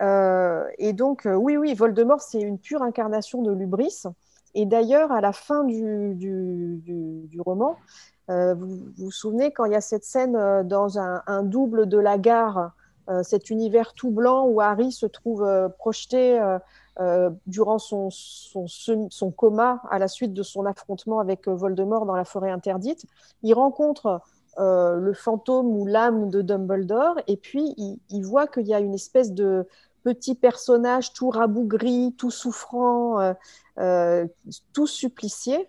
Euh, 0.00 0.64
et 0.78 0.92
donc 0.92 1.26
oui, 1.26 1.56
oui, 1.56 1.74
Voldemort, 1.74 2.20
c'est 2.20 2.40
une 2.40 2.58
pure 2.58 2.82
incarnation 2.82 3.42
de 3.42 3.52
l'ubris. 3.52 4.02
Et 4.54 4.66
d'ailleurs, 4.66 5.12
à 5.12 5.20
la 5.20 5.32
fin 5.32 5.64
du, 5.64 6.14
du, 6.14 7.40
roman, 7.40 7.76
vous, 8.28 8.78
vous 8.96 9.10
souvenez 9.10 9.52
quand 9.52 9.64
il 9.64 9.72
y 9.72 9.76
a 9.76 9.80
cette 9.80 10.04
scène 10.04 10.62
dans 10.64 10.98
un, 10.98 11.42
double 11.42 11.88
de 11.88 11.98
la 11.98 12.18
gare, 12.18 12.72
cet 13.22 13.50
univers 13.50 13.92
tout 13.94 14.10
blanc 14.10 14.46
où 14.46 14.60
Harry 14.60 14.92
se 14.92 15.06
trouve 15.06 15.70
projeté 15.78 16.40
euh, 17.00 17.30
durant 17.46 17.78
son, 17.78 18.10
son, 18.10 19.30
coma 19.30 19.80
à 19.90 19.98
la 19.98 20.06
suite 20.06 20.34
de 20.34 20.42
son 20.42 20.66
affrontement 20.66 21.18
avec 21.18 21.48
euh, 21.48 21.54
Voldemort 21.54 22.04
dans 22.04 22.16
la 22.16 22.26
forêt 22.26 22.50
interdite. 22.50 23.06
Il 23.42 23.54
rencontre 23.54 24.20
euh, 24.58 24.96
le 24.96 25.14
fantôme 25.14 25.68
ou 25.68 25.86
l'âme 25.86 26.28
de 26.28 26.42
Dumbledore 26.42 27.14
et 27.26 27.38
puis 27.38 27.74
il, 27.78 28.22
voit 28.22 28.46
qu'il 28.46 28.66
y 28.66 28.74
a 28.74 28.80
une 28.80 28.92
espèce 28.92 29.32
de 29.32 29.66
petit 30.02 30.34
personnage 30.34 31.12
tout 31.12 31.30
rabougri, 31.30 32.14
tout 32.18 32.30
souffrant, 32.30 33.34
tout 34.72 34.86
supplicié. 34.86 35.68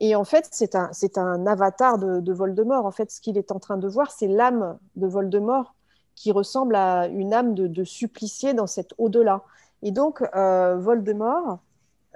Et 0.00 0.14
en 0.14 0.24
fait, 0.24 0.48
c'est 0.52 0.76
un, 0.76 0.90
un, 1.16 1.46
avatar 1.46 1.98
de, 1.98 2.32
Voldemort. 2.32 2.86
En 2.86 2.90
fait, 2.90 3.10
ce 3.10 3.20
qu'il 3.20 3.36
est 3.36 3.50
en 3.50 3.58
train 3.58 3.76
de 3.76 3.88
voir, 3.88 4.10
c'est 4.10 4.28
l'âme 4.28 4.78
de 4.96 5.06
Voldemort 5.06 5.74
qui 6.14 6.32
ressemble 6.32 6.74
à 6.76 7.06
une 7.06 7.32
âme 7.32 7.54
de, 7.54 7.66
de 7.66 7.84
supplicié 7.84 8.54
dans 8.54 8.66
cet 8.66 8.92
au-delà. 8.98 9.42
Et 9.82 9.90
donc, 9.92 10.22
euh, 10.34 10.76
Voldemort, 10.76 11.60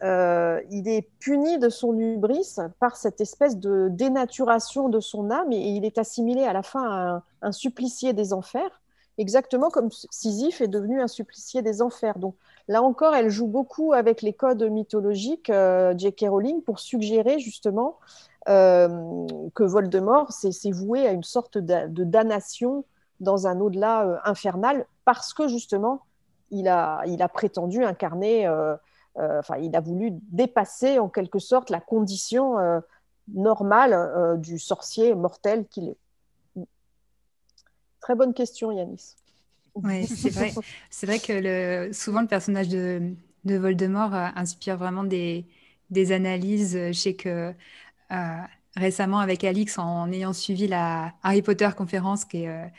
euh, 0.02 0.60
il 0.70 0.88
est 0.88 1.08
puni 1.20 1.58
de 1.58 1.68
son 1.68 1.96
hubris 1.96 2.56
par 2.80 2.96
cette 2.96 3.20
espèce 3.20 3.56
de 3.56 3.88
dénaturation 3.88 4.88
de 4.88 4.98
son 4.98 5.30
âme 5.30 5.52
et 5.52 5.60
il 5.60 5.84
est 5.84 5.98
assimilé 5.98 6.42
à 6.42 6.52
la 6.52 6.62
fin 6.62 6.82
à 6.90 7.22
un, 7.42 7.52
supplicié 7.52 8.12
des 8.12 8.32
enfers, 8.32 8.81
exactement 9.18 9.70
comme 9.70 9.90
Sisyphe 10.10 10.60
est 10.60 10.68
devenu 10.68 11.00
un 11.00 11.08
supplicié 11.08 11.62
des 11.62 11.82
enfers. 11.82 12.18
Donc 12.18 12.34
là 12.68 12.82
encore, 12.82 13.14
elle 13.14 13.28
joue 13.30 13.46
beaucoup 13.46 13.92
avec 13.92 14.22
les 14.22 14.32
codes 14.32 14.62
mythologiques, 14.62 15.50
euh, 15.50 15.94
J.K. 15.96 16.26
Rowling, 16.28 16.62
pour 16.62 16.78
suggérer 16.78 17.38
justement 17.38 17.98
que 18.44 19.62
Voldemort 19.62 20.32
s'est 20.32 20.72
voué 20.72 21.06
à 21.06 21.12
une 21.12 21.22
sorte 21.22 21.58
de 21.58 22.02
damnation 22.02 22.84
dans 23.20 23.46
un 23.46 23.60
au-delà 23.60 24.20
infernal 24.24 24.84
parce 25.04 25.32
que 25.32 25.46
justement 25.46 26.02
il 26.52 26.68
a, 26.68 27.02
il 27.06 27.22
a 27.22 27.28
prétendu 27.28 27.82
incarner, 27.82 28.46
euh, 28.46 28.76
euh, 29.18 29.40
enfin, 29.40 29.56
il 29.56 29.74
a 29.74 29.80
voulu 29.80 30.10
dépasser 30.30 30.98
en 30.98 31.08
quelque 31.08 31.38
sorte 31.38 31.70
la 31.70 31.80
condition 31.80 32.58
euh, 32.58 32.80
normale 33.34 34.38
du 34.38 34.58
sorcier 34.58 35.14
mortel 35.14 35.66
qu'il 35.66 35.88
est. 35.88 35.96
Très 38.02 38.14
bonne 38.14 38.34
question, 38.34 38.70
Yanis. 38.70 39.16
Oui, 39.74 40.06
c'est 40.06 40.30
vrai. 40.30 40.52
c'est 40.90 41.06
vrai 41.06 41.18
que 41.18 41.90
souvent 41.92 42.20
le 42.20 42.26
personnage 42.26 42.68
de, 42.68 43.14
de 43.44 43.56
Voldemort 43.56 44.12
inspire 44.12 44.76
vraiment 44.76 45.04
des, 45.04 45.46
analyses. 46.10 46.76
Je 46.76 46.92
sais 46.92 47.14
que 47.14 47.54
récemment, 48.76 49.20
avec 49.20 49.44
Alix, 49.44 49.78
en, 49.78 50.12
ayant 50.12 50.34
suivi 50.34 50.66
la 50.66 51.14
Harry 51.22 51.40
Potter 51.40 51.70
conférence 51.76 52.26
qui 52.26 52.44
est 52.44 52.70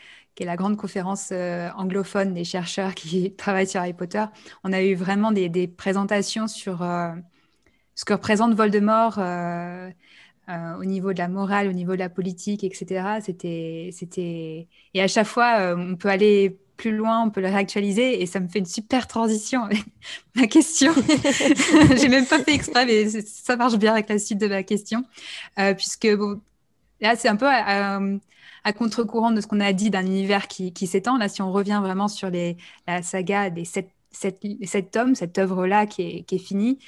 est 0.42 0.46
la 0.46 0.56
grande 0.56 0.78
conférence 0.78 1.30
euh, 1.32 1.70
anglophone 1.76 2.34
des 2.34 2.44
chercheurs 2.44 2.96
qui 2.96 3.34
travaillent 3.38 3.68
sur 3.68 3.80
Harry 3.80 3.94
Potter, 3.94 4.24
on 4.64 4.74
a 4.74 4.82
eu 4.82 4.96
vraiment 4.96 5.32
des, 5.32 5.68
présentations 5.68 6.48
sur 6.48 6.82
euh, 6.82 7.14
ce 7.96 8.06
que 8.06 8.14
représente 8.14 8.54
Voldemort 8.54 9.20
euh, 10.50 10.76
au 10.78 10.86
niveau 10.86 11.14
de 11.14 11.20
la 11.20 11.28
morale, 11.28 11.68
au 11.68 11.72
niveau 11.74 11.94
de 11.94 12.00
la 12.00 12.10
politique, 12.10 12.64
etc. 12.64 13.20
C'était, 13.22 13.90
c'était... 13.92 14.68
Et 14.94 15.02
à 15.02 15.08
chaque 15.08 15.28
fois, 15.28 15.76
on 15.78 15.96
peut 15.96 16.10
aller 16.10 16.58
plus 16.78 16.96
loin, 16.96 17.24
on 17.24 17.30
peut 17.30 17.42
le 17.42 17.48
réactualiser 17.48 18.22
et 18.22 18.26
ça 18.26 18.40
me 18.40 18.48
fait 18.48 18.60
une 18.60 18.66
super 18.66 19.08
transition 19.08 19.64
avec 19.64 19.84
ma 20.36 20.48
question. 20.48 20.94
J'ai 21.98 22.10
même 22.10 22.26
pas 22.26 22.40
fait 22.40 22.54
exprès, 22.54 22.86
mais 22.86 23.10
ça 23.22 23.56
marche 23.56 23.78
bien 23.78 23.94
avec 23.94 24.10
la 24.10 24.20
suite 24.20 24.40
de 24.40 24.48
ma 24.48 24.64
question, 24.64 25.04
puisque 25.78 26.14
bon, 26.16 26.42
là, 27.00 27.16
c'est 27.16 27.30
un 27.30 27.36
peu 27.36 27.48
à 28.64 28.74
contre-courant 28.74 29.32
de 29.32 29.42
ce 29.42 29.48
qu'on 29.48 29.60
a 29.60 29.74
dit 29.74 29.90
d'un 29.90 30.06
univers 30.06 30.48
qui, 30.48 30.88
s'étend. 30.88 31.18
Là, 31.18 31.28
si 31.28 31.42
on 31.42 31.52
revient 31.52 31.80
vraiment 31.82 32.08
sur 32.08 32.30
les, 32.30 32.58
la 32.88 33.02
saga 33.02 33.50
des 33.50 33.66
sept, 33.66 33.92
tomes, 34.92 35.16
cette 35.16 35.38
œuvre-là 35.38 35.86
qui 35.86 36.02
est, 36.02 36.24
qui 36.24 36.36
est 36.36 36.40
finie, 36.40 36.80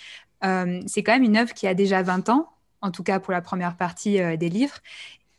euh, 0.44 0.82
c'est 0.88 1.04
quand 1.04 1.14
même 1.14 1.24
une 1.24 1.38
œuvre 1.38 1.54
qui 1.54 1.68
a 1.68 1.74
déjà 1.74 2.02
20 2.02 2.30
ans, 2.30 2.50
en 2.82 2.92
tout 2.92 3.04
cas 3.04 3.20
pour 3.20 3.34
la 3.34 3.42
première 3.42 3.76
partie 3.78 4.22
euh, 4.22 4.38
des 4.38 4.50
livres. 4.50 4.78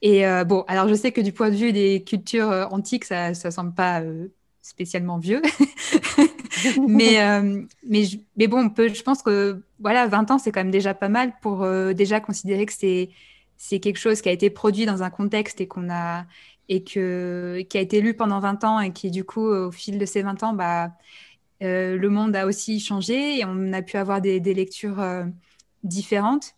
Et 0.03 0.26
euh, 0.26 0.45
bon, 0.45 0.64
alors 0.68 0.89
je 0.89 0.95
sais 0.95 1.12
que 1.12 1.20
du 1.20 1.32
point 1.32 1.51
de 1.51 1.57
vue 1.57 1.72
des 1.72 2.05
cultures 2.05 2.68
antiques, 2.70 3.05
ça 3.05 3.30
ne 3.30 3.51
semble 3.51 3.74
pas 3.74 4.03
spécialement 4.61 5.18
vieux. 5.18 5.41
mais, 6.89 7.18
mais, 7.89 8.47
bon, 8.47 8.70
je 8.76 9.03
pense 9.03 9.22
que 9.22 9.62
voilà, 9.80 10.07
20 10.07 10.32
ans, 10.32 10.39
c'est 10.39 10.53
quand 10.53 10.61
même 10.61 10.70
déjà 10.70 10.93
pas 10.93 11.09
mal 11.09 11.32
pour 11.41 11.66
déjà 11.95 12.20
considérer 12.20 12.66
que 12.66 12.74
c'est 12.74 13.80
quelque 13.80 13.99
chose 13.99 14.20
qui 14.20 14.28
a 14.28 14.32
été 14.32 14.51
produit 14.51 14.84
dans 14.84 15.03
un 15.03 15.09
contexte 15.09 15.62
et 15.62 15.66
qu'on 15.66 15.91
a 15.91 16.26
et 16.68 16.84
que, 16.84 17.64
qui 17.68 17.78
a 17.78 17.80
été 17.80 18.03
lu 18.03 18.14
pendant 18.14 18.39
20 18.39 18.64
ans 18.64 18.80
et 18.80 18.93
qui, 18.93 19.11
du 19.11 19.24
coup, 19.24 19.47
au 19.47 19.72
fil 19.72 19.99
de 19.99 20.05
ces 20.05 20.20
20 20.20 20.43
ans, 20.43 20.53
bah, 20.53 20.93
le 21.61 22.09
monde 22.09 22.37
a 22.37 22.47
aussi 22.47 22.80
changé 22.80 23.39
et 23.39 23.45
on 23.47 23.72
a 23.72 23.80
pu 23.80 23.97
avoir 23.97 24.20
des 24.20 24.41
lectures 24.41 25.03
différentes. 25.87 26.55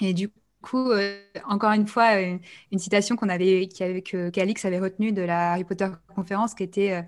Et 0.00 0.14
du 0.14 0.30
coup, 0.62 0.90
euh, 0.90 1.20
encore 1.48 1.72
une 1.72 1.86
fois, 1.86 2.20
une, 2.20 2.40
citation 2.78 3.16
qu'on 3.16 3.28
avait, 3.28 3.68
qu'Alix 3.68 4.64
avait 4.64 4.78
retenue 4.78 5.12
de 5.12 5.22
la 5.22 5.52
Harry 5.52 5.64
Potter 5.64 5.88
conférence, 6.14 6.54
qui 6.54 6.62
était 6.64 6.92
euh, 6.92 7.02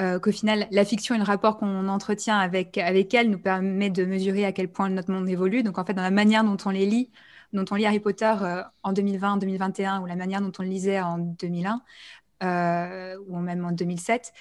euh, 0.00 0.18
qu'au 0.18 0.32
final, 0.32 0.66
la 0.70 0.84
fiction 0.84 1.14
et 1.14 1.18
le 1.18 1.24
rapport 1.24 1.56
qu'on 1.58 1.88
entretient 1.88 2.38
avec, 2.38 2.78
avec 2.78 3.14
elle 3.14 3.30
nous 3.30 3.38
permet 3.38 3.90
de 3.90 4.04
mesurer 4.04 4.44
à 4.44 4.52
quel 4.52 4.68
point 4.68 4.88
notre 4.88 5.12
monde 5.12 5.28
évolue. 5.28 5.62
Donc, 5.62 5.78
en 5.78 5.84
fait, 5.84 5.94
dans 5.94 6.02
la 6.02 6.10
manière 6.10 6.44
dont 6.44 6.56
on 6.64 6.70
les 6.70 6.86
lit, 6.86 7.10
dont 7.52 7.64
on 7.70 7.76
lit 7.76 7.86
Harry 7.86 8.00
Potter 8.00 8.34
en 8.82 8.92
2020, 8.92 9.36
2021, 9.38 10.00
ou 10.02 10.06
la 10.06 10.16
manière 10.16 10.40
dont 10.40 10.52
on 10.58 10.62
le 10.62 10.68
lisait 10.68 11.00
en 11.00 11.18
2001, 11.18 11.82
ou 13.28 13.38
même 13.38 13.64
en 13.64 13.72
2007, 13.72 14.32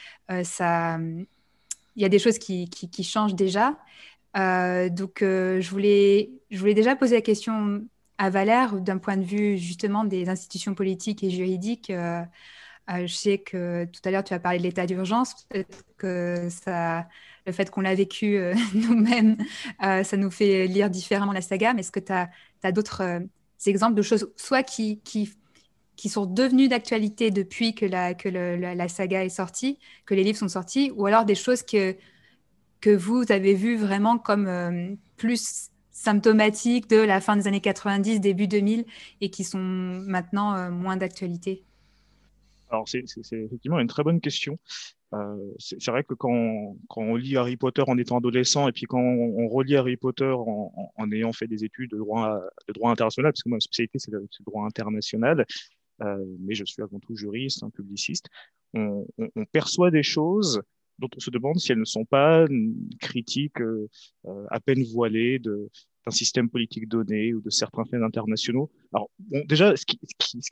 ça, 0.44 0.98
il 0.98 2.02
y 2.02 2.06
a 2.06 2.10
des 2.10 2.20
choses 2.20 2.40
qui, 2.40 2.70
qui 2.70 3.04
changent 3.04 3.36
déjà. 3.36 3.78
Euh, 4.36 4.90
donc, 4.90 5.22
euh, 5.22 5.62
je, 5.62 5.70
voulais, 5.70 6.32
je 6.50 6.60
voulais 6.60 6.74
déjà 6.74 6.96
poser 6.96 7.16
la 7.16 7.22
question 7.22 7.84
à 8.18 8.30
Valère 8.30 8.80
d'un 8.80 8.98
point 8.98 9.18
de 9.18 9.24
vue 9.24 9.58
justement 9.58 10.04
des 10.04 10.30
institutions 10.30 10.74
politiques 10.76 11.24
et 11.24 11.30
juridiques. 11.30 11.90
Euh, 11.90 12.24
je 12.90 13.14
sais 13.14 13.38
que 13.38 13.86
tout 13.86 14.02
à 14.06 14.12
l'heure, 14.12 14.24
tu 14.24 14.34
as 14.34 14.40
parlé 14.40 14.58
de 14.58 14.64
l'état 14.64 14.86
d'urgence. 14.86 15.46
Peut-être 15.50 15.84
que 15.98 16.48
ça, 16.50 17.08
le 17.46 17.52
fait 17.52 17.70
qu'on 17.70 17.82
l'a 17.82 17.96
vécu 17.96 18.40
nous-mêmes, 18.74 19.38
ça 19.80 20.18
nous 20.18 20.32
fait 20.32 20.68
lire 20.68 20.90
différemment 20.90 21.32
la 21.32 21.42
saga. 21.42 21.74
Mais 21.74 21.82
est-ce 21.82 21.92
que 21.92 22.00
tu 22.00 22.12
as, 22.12 22.72
d'autres 22.72 23.22
exemples 23.66 23.96
de 23.96 24.02
choses, 24.02 24.30
soit 24.36 24.64
qui, 24.64 25.00
qui, 25.00 25.34
qui 25.96 26.10
sont 26.10 26.26
devenues 26.26 26.68
d'actualité 26.68 27.32
depuis 27.32 27.74
que, 27.74 27.86
la, 27.86 28.14
que 28.14 28.28
la, 28.28 28.88
saga 28.90 29.24
est 29.24 29.30
sortie, 29.30 29.80
que 30.06 30.14
les 30.14 30.24
livres 30.24 30.40
sont 30.40 30.50
sortis, 30.50 30.92
ou 30.96 31.06
alors 31.06 31.24
des 31.24 31.36
choses 31.36 31.64
que 31.64 31.96
que 32.84 32.90
vous 32.90 33.24
avez 33.30 33.54
vu 33.54 33.78
vraiment 33.78 34.18
comme 34.18 34.46
euh, 34.46 34.94
plus 35.16 35.72
symptomatiques 35.92 36.90
de 36.90 36.98
la 36.98 37.22
fin 37.22 37.38
des 37.38 37.48
années 37.48 37.62
90, 37.62 38.20
début 38.20 38.46
2000 38.46 38.84
et 39.22 39.30
qui 39.30 39.46
sont 39.46 39.58
maintenant 39.58 40.54
euh, 40.54 40.70
moins 40.70 40.98
d'actualité? 40.98 41.64
Alors, 42.70 42.90
c'est 42.90 43.06
effectivement 43.32 43.80
une 43.80 43.88
très 43.88 44.04
bonne 44.04 44.20
question. 44.20 44.60
Euh, 45.14 45.38
c'est 45.60 45.92
vrai 45.92 46.04
que 46.04 46.14
quand, 46.14 46.76
on 46.98 47.16
lit 47.16 47.38
Harry 47.38 47.56
Potter 47.56 47.84
en 47.88 47.98
étant 47.98 48.18
adolescent 48.18 48.68
et 48.68 48.74
puis 48.74 48.86
quand 48.86 49.00
on, 49.00 49.48
relit 49.48 49.78
Harry 49.78 49.96
Potter 49.96 50.34
en, 50.36 51.12
ayant 51.14 51.32
fait 51.32 51.48
des 51.48 51.64
études 51.64 51.92
de 51.92 51.98
droit, 52.00 52.42
international, 52.84 53.32
parce 53.32 53.44
que 53.44 53.50
ma 53.50 53.62
spécialité 53.62 53.98
c'est 54.00 54.12
le, 54.12 54.28
droit 54.46 54.66
international, 54.66 55.46
mais 56.00 56.56
je 56.56 56.66
suis 56.66 56.82
avant 56.82 57.00
tout 57.00 57.16
juriste, 57.16 57.64
un 57.64 57.70
publiciste, 57.70 58.26
on 58.74 59.06
perçoit 59.52 59.92
des 59.92 60.04
choses 60.04 60.64
on 61.16 61.20
se 61.20 61.30
demande 61.30 61.60
si 61.60 61.72
elles 61.72 61.80
ne 61.80 61.86
sont 61.86 62.06
pas 62.06 62.46
une 62.50 62.90
critique 63.00 63.60
euh, 63.62 63.88
euh, 64.26 64.46
à 64.50 64.60
peine 64.60 64.84
voilée 64.84 65.40
de, 65.40 65.70
d'un 66.06 66.12
système 66.12 66.50
politique 66.50 66.88
donné 66.88 67.34
ou 67.34 67.42
de 67.42 67.50
certains 67.50 67.86
faits 67.86 68.02
internationaux. 68.02 68.72
Alors, 68.94 69.10
déjà, 69.46 69.76
ce 69.76 69.86
qui, 69.86 70.00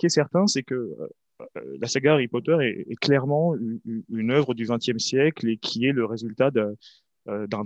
est 0.05 0.09
certain, 0.09 0.47
c'est 0.47 0.63
que 0.63 0.75
euh, 0.75 1.77
la 1.79 1.87
saga 1.87 2.13
Harry 2.13 2.27
Potter 2.27 2.57
est, 2.61 2.95
clairement 2.97 3.55
une, 4.09 4.31
œuvre 4.31 4.53
du 4.53 4.65
XXe 4.65 4.97
siècle 4.97 5.49
et 5.49 5.57
qui 5.57 5.85
est 5.85 5.91
le 5.91 6.05
résultat 6.05 6.51
d'un, 6.51 6.73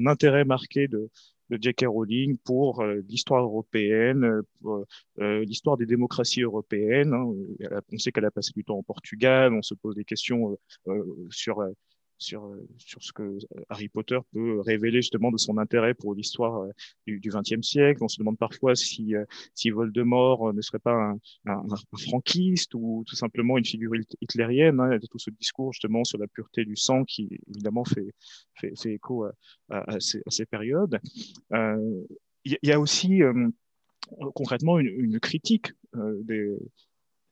intérêt 0.06 0.46
marqué 0.46 0.88
de, 0.88 1.10
de 1.50 1.58
J.K. 1.62 1.86
Rowling 1.88 2.38
pour 2.38 2.84
l'histoire 3.10 3.44
européenne, 3.44 4.42
pour 4.62 4.86
l'histoire 5.20 5.78
des 5.78 5.86
démocraties 5.86 6.42
européennes. 6.42 7.14
Hein. 7.14 7.34
On 7.92 7.98
sait 7.98 8.12
qu'elle 8.12 8.26
a 8.26 8.32
passé 8.32 8.52
du 8.56 8.64
temps 8.64 8.78
au 8.78 8.84
Portugal, 8.84 9.54
on 9.54 9.62
se 9.62 9.74
pose 9.76 9.96
des 9.96 10.06
questions 10.06 10.58
sur 11.30 11.62
sur, 12.18 12.46
euh, 12.46 12.68
sur 12.78 13.04
ce 13.04 13.12
que 13.12 13.24
euh, 13.24 13.40
Harry 13.70 13.90
Potter 13.90 14.20
peut 14.32 14.60
révéler 14.62 15.02
justement 15.02 15.32
de 15.32 15.38
son 15.38 15.58
intérêt 15.58 15.94
pour 15.94 16.16
l'histoire 16.16 16.64
euh, 16.64 16.72
du 17.08 17.30
XXe 17.30 17.66
siècle. 17.66 18.04
On 18.04 18.08
se 18.08 18.20
demande 18.20 18.38
parfois 18.38 18.76
si, 18.76 19.14
si 19.54 19.70
Voldemort 19.70 20.54
ne 20.54 20.62
serait 20.62 20.80
pas 20.80 20.94
un, 20.94 21.20
un, 21.46 21.64
un, 21.70 21.98
franquiste 21.98 22.74
ou 22.76 23.04
tout 23.08 23.16
simplement 23.16 23.58
une 23.58 23.66
figure 23.66 23.94
hitlérienne. 24.22 24.80
Hein. 24.80 24.94
Y 24.94 24.96
a 24.96 25.00
tout 25.00 25.20
ce 25.20 25.30
discours 25.30 25.74
justement 25.74 26.04
sur 26.04 26.18
la 26.18 26.28
pureté 26.28 26.66
du 26.66 26.76
sang 26.76 27.04
qui 27.04 27.30
évidemment 27.48 27.86
fait, 27.86 28.14
fait, 28.56 28.74
fait 28.80 28.94
écho 28.94 29.26
à, 29.26 29.32
à, 29.70 30.00
ces, 30.00 30.20
à, 30.26 30.32
ces, 30.32 30.46
périodes. 30.46 31.00
Il 31.52 32.58
y, 32.62 32.72
a 32.72 32.80
aussi 32.80 33.22
concrètement 34.36 34.78
une, 34.78 34.88
une 34.88 35.20
critique 35.20 35.74
des, 35.96 36.56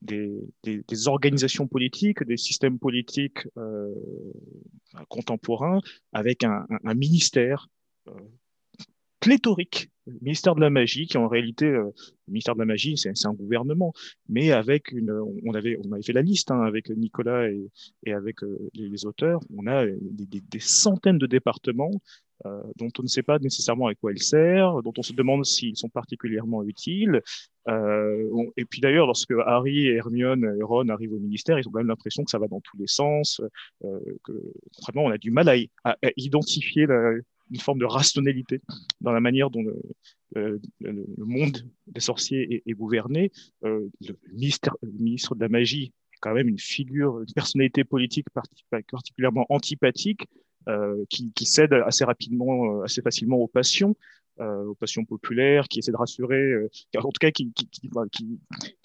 des, 0.03 0.29
des, 0.63 0.84
des, 0.88 1.07
organisations 1.07 1.67
politiques, 1.67 2.23
des 2.23 2.38
systèmes 2.38 2.77
politiques 2.77 3.47
euh, 3.57 3.93
contemporains, 5.10 5.82
avec 6.12 6.44
un, 6.44 6.66
ministère 6.96 7.68
euh, 8.08 8.12
pléthorique, 9.20 9.89
le 10.06 10.20
ministère 10.22 10.56
de 10.56 10.62
la 10.62 10.70
magie, 10.70 11.08
qui 11.08 11.18
en 11.18 11.28
réalité, 11.28 11.66
euh, 11.66 11.91
le 12.28 12.32
ministère 12.32 12.56
de 12.56 12.60
la 12.60 12.66
magie, 12.66 12.98
c'est 12.98 13.26
un 13.26 13.34
gouvernement, 13.34 13.94
mais 14.28 14.52
avec 14.52 14.91
une, 14.91 15.12
on 15.46 15.54
avait, 15.54 15.78
on 15.84 15.91
avait 15.91 16.04
fait 16.04 16.14
la 16.14 16.22
liste 16.22 16.52
hein, 16.52 16.62
avec 16.62 16.89
Nicolas 16.89 17.50
et, 17.50 18.14
avec 18.14 18.44
euh, 18.44 18.70
les, 18.74 19.06
auteurs, 19.06 19.39
on 19.56 19.68
a 19.68 19.86
des, 19.86 20.60
centaines 20.60 21.18
de 21.18 21.28
départements 21.28 21.91
dont 22.76 22.89
on 23.00 23.04
ne 23.04 23.08
sait 23.08 23.24
pas 23.24 23.39
nécessairement 23.39 23.88
à 23.88 23.96
quoi 23.96 24.12
ils 24.12 24.22
servent, 24.22 24.82
dont 24.84 24.94
on 24.98 25.02
se 25.02 25.14
demande 25.14 25.46
s'ils 25.46 25.78
sont 25.78 25.89
particulièrement 25.89 26.64
utiles. 26.64 27.22
Euh, 27.70 28.46
et 28.58 28.66
puis 28.66 28.82
d'ailleurs, 28.82 29.08
lorsque 29.08 29.34
Harry, 29.46 29.88
Hermione 29.88 30.58
et 30.60 30.64
Ron 30.64 30.89
arrivent 30.89 31.14
au 31.14 31.20
ministère, 31.20 31.60
ils 31.60 31.68
ont 31.68 31.72
quand 31.72 31.80
même 31.80 31.88
l'impression 31.88 32.24
que 32.24 32.32
ça 32.32 32.39
va 32.39 32.48
dans 32.48 32.62
tous 32.62 32.78
les 32.78 32.88
sens, 32.88 33.41
euh, 33.86 34.00
que 34.24 34.34
concrètement, 34.76 35.06
on 35.06 35.12
a 35.12 35.18
du 35.18 35.32
mal 35.32 35.50
à, 35.84 35.96
identifier 36.18 36.88
une 37.52 37.60
forme 37.60 37.80
de 37.80 37.86
rationalité 37.86 38.62
dans 39.02 39.12
la 39.12 39.20
manière 39.20 39.50
dont 39.50 39.64
le, 40.36 40.60
monde 41.18 41.58
des 41.88 42.02
sorciers 42.02 42.64
est, 42.66 42.74
gouverné. 42.74 43.32
Euh, 43.64 43.88
le, 44.02 44.18
ministre 44.24 45.36
de 45.36 45.41
la 45.41 45.50
magie 45.50 45.94
est 46.14 46.18
quand 46.20 46.34
même 46.34 46.50
une 46.50 46.60
figure, 46.60 47.20
une 47.22 47.34
personnalité 47.34 47.84
politique 47.84 48.28
particulièrement 48.91 49.46
antipathique, 49.50 50.24
euh, 50.24 50.43
qui, 51.09 51.32
qui, 51.34 51.45
cède 51.45 51.74
assez 51.74 52.03
rapidement, 52.03 52.80
euh, 52.80 52.84
assez 52.84 53.01
facilement 53.01 53.38
aux 53.38 53.47
passions, 53.47 53.95
euh, 54.39 54.66
aux 54.66 54.76
passions 54.76 55.05
populaires, 55.05 55.68
qui 55.68 55.80
essaie 55.80 55.91
de 55.91 55.97
rassurer, 55.97 56.53
en 56.97 57.01
tout 57.01 57.11
cas 57.20 57.32
qui, 57.32 57.51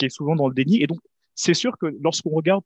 est 0.01 0.09
souvent 0.09 0.37
dans 0.37 0.49
le 0.49 0.55
déni. 0.55 0.83
Et 0.83 0.87
donc, 0.87 0.99
c'est 1.35 1.55
sûr 1.55 1.77
que 1.79 1.87
lorsqu'on 2.01 2.31
regarde 2.31 2.65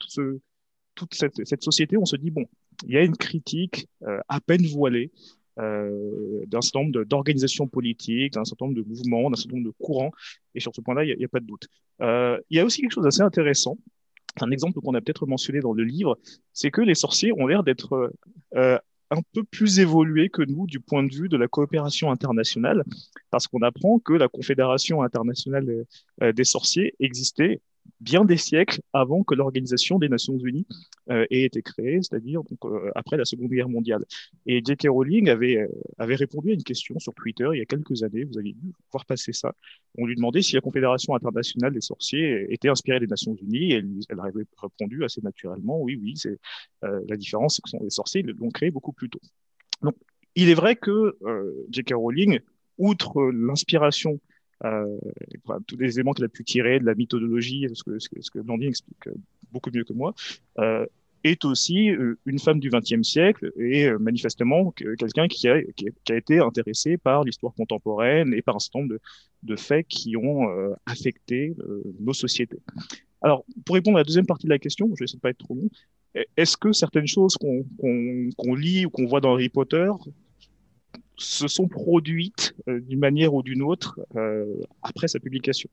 toute 0.95 1.15
cette, 1.15 1.63
société, 1.63 1.97
on 1.97 2.07
se 2.07 2.17
dit, 2.17 2.31
bon, 2.31 2.47
il 2.87 2.95
y 2.95 2.97
a 2.97 3.03
une 3.03 3.17
critique 3.17 3.87
à 4.29 4.41
peine 4.41 4.67
voilée 4.67 5.11
euh, 5.59 6.47
d'un 6.47 6.63
certain 6.63 6.81
nombre 6.81 7.05
d'organisations 7.05 7.69
politiques, 7.69 8.33
d'un 8.33 8.45
certain 8.45 8.67
nombre 8.67 8.79
de 8.79 8.89
mouvements, 8.89 9.29
d'un 9.29 9.37
certain 9.37 9.57
nombre 9.57 9.69
de 9.69 9.75
courants, 9.79 10.11
et 10.55 10.61
sur 10.61 10.75
ce 10.75 10.81
point-là, 10.81 11.05
il 11.05 11.15
n'y 11.15 11.25
a, 11.25 11.27
a, 11.27 11.29
pas 11.29 11.41
de 11.41 11.47
doute. 11.47 11.67
Euh, 12.01 12.41
il 12.49 12.57
y 12.57 12.61
a 12.61 12.65
aussi 12.65 12.81
quelque 12.81 12.93
chose 12.93 13.05
d'assez 13.05 13.21
intéressant, 13.21 13.77
un 14.41 14.51
exemple 14.51 14.81
qu'on 14.81 14.95
a 14.95 15.03
peut-être 15.03 15.27
mentionné 15.27 15.61
dans 15.61 15.75
le 15.75 15.85
livre, 15.85 16.19
c'est 16.55 16.71
que 16.71 16.81
les 16.81 16.95
sorciers 16.95 17.33
ont 17.33 17.47
l'air 17.47 17.65
d'être 17.65 18.15
euh, 18.55 18.79
un 19.13 19.23
peu 19.35 19.45
plus 19.45 19.79
évolué 19.79 20.29
que 20.31 20.43
nous 20.43 20.67
du 20.67 20.81
point 20.81 21.03
de 21.05 21.15
vue 21.15 21.29
de 21.29 21.37
la 21.37 21.47
coopération 21.47 22.11
internationale, 22.11 22.85
parce 23.31 23.47
qu'on 23.47 23.63
apprend 23.63 23.99
que 23.99 24.15
la 24.15 24.29
Confédération 24.29 25.03
internationale 25.03 25.85
euh, 26.23 26.33
des 26.33 26.45
sorciers 26.45 26.95
existait 26.99 27.61
bien 28.03 28.25
des 28.25 28.37
siècles 28.37 28.81
avant 28.93 29.23
que 29.23 29.35
l'Organisation 29.35 29.99
des 29.99 30.09
Nations 30.09 30.37
Unies 30.37 30.67
euh, 31.11 31.25
ait 31.31 31.43
été 31.43 31.63
créée, 31.63 31.99
c'est-à-dire 32.03 32.41
euh, 32.65 32.91
après 32.95 33.17
la 33.17 33.25
Seconde 33.25 33.51
Guerre 33.51 33.69
mondiale. 33.69 34.05
Et 34.47 34.63
J.K. 34.65 34.89
Rowling 34.89 35.29
avait, 35.29 35.59
euh, 35.59 35.69
avait 35.99 36.17
répondu 36.17 36.51
à 36.51 36.55
une 36.55 36.65
question 36.65 36.99
sur 36.99 37.15
Twitter 37.15 37.49
il 37.53 37.59
y 37.59 37.63
a 37.63 37.65
quelques 37.65 38.03
années, 38.03 38.25
vous 38.25 38.39
avez 38.39 38.53
dû 38.53 38.73
voir 38.91 39.07
passer 39.07 39.33
ça. 39.33 39.55
On 39.97 40.07
lui 40.07 40.17
demandait 40.17 40.43
si 40.43 40.55
la 40.55 40.61
Confédération 40.61 41.15
internationale 41.15 41.73
des 41.73 41.81
sorciers 41.81 42.53
était 42.53 42.69
inspirée 42.69 43.01
des 43.01 43.07
Nations 43.07 43.35
Unies, 43.35 43.73
et 43.73 43.85
elle, 44.09 44.21
avait 44.21 44.45
répondu 44.57 45.05
assez 45.05 45.21
naturellement, 45.21 45.81
oui, 45.81 45.99
oui, 46.03 46.15
c'est 46.17 46.39
euh, 46.85 47.01
la 47.09 47.17
différence, 47.17 47.57
c'est 47.57 47.79
que 47.79 47.83
les 47.83 47.91
sorciers 47.91 48.23
l'ont 48.23 48.51
créé 48.51 48.71
beaucoup 48.71 48.93
plus 48.93 49.09
tôt. 49.09 49.21
Donc, 49.83 49.95
il 50.35 50.49
est 50.49 50.55
vrai 50.55 50.77
que 50.77 51.19
J.K. 51.71 51.93
Rowling, 51.95 52.41
outre 52.79 53.31
l'inspiration 53.31 54.19
tous 55.67 55.77
les 55.77 55.95
éléments 55.95 56.13
qu'elle 56.13 56.27
a 56.27 56.29
pu 56.29 56.45
tirer 56.45 56.79
de 56.79 56.85
la 56.85 56.95
mythologie, 56.95 57.67
ce 57.75 57.83
que, 57.83 57.99
ce 57.99 58.09
explique 58.67 59.07
euh, 59.09 59.15
beaucoup 59.53 59.71
mieux 59.73 59.85
que 59.85 59.93
moi, 59.93 60.15
euh, 60.59 60.87
est 61.25 61.45
aussi 61.45 61.91
euh, 61.91 62.19
une 62.27 62.41
femme 62.41 62.59
du 62.59 62.69
XXe 62.69 63.03
siècle 63.03 63.53
et 63.57 63.87
euh, 63.87 63.99
manifestement 63.99 64.73
quelqu'un 64.73 65.29
qui 65.29 65.49
a, 65.49 65.59
été 66.11 66.41
intéressé 66.41 66.97
par 66.97 67.23
l'histoire 67.23 67.55
contemporaine 67.55 68.35
et 68.35 68.43
par 68.43 68.57
un 68.57 68.59
certain 68.59 68.81
nombre 68.81 68.95
de, 68.95 69.01
de 69.45 69.57
faits 69.57 69.87
qui 69.87 70.17
ont 70.17 70.49
affecté 70.87 71.55
nos 72.01 72.13
sociétés. 72.13 72.61
Alors, 73.21 73.45
pour 73.65 73.75
répondre 73.75 73.99
à 73.99 74.01
la 74.01 74.05
deuxième 74.05 74.27
partie 74.27 74.47
de 74.47 74.51
la 74.51 74.59
question, 74.59 74.89
je 74.95 75.01
vais 75.01 75.05
essayer 75.05 75.19
de 75.19 75.21
pas 75.21 75.31
être 75.31 75.39
trop 75.39 75.55
long, 75.55 75.69
est-ce 76.37 76.57
que 76.57 76.73
certaines 76.73 77.07
choses 77.07 77.37
qu'on 77.37 78.55
lit 78.55 78.87
ou 78.87 78.91
qu'on 78.91 79.07
voit 79.07 79.21
dans 79.21 79.35
Harry 79.35 79.49
Potter 79.49 79.91
se 81.17 81.49
sont 81.49 81.69
produites 81.69 82.55
euh, 82.69 82.81
d'une 82.81 82.99
manière 82.99 83.35
ou 83.35 83.43
d'une 83.43 83.63
autre 83.63 84.01
euh, 84.17 84.47
après 84.83 85.09
sa 85.09 85.19
publication. 85.21 85.69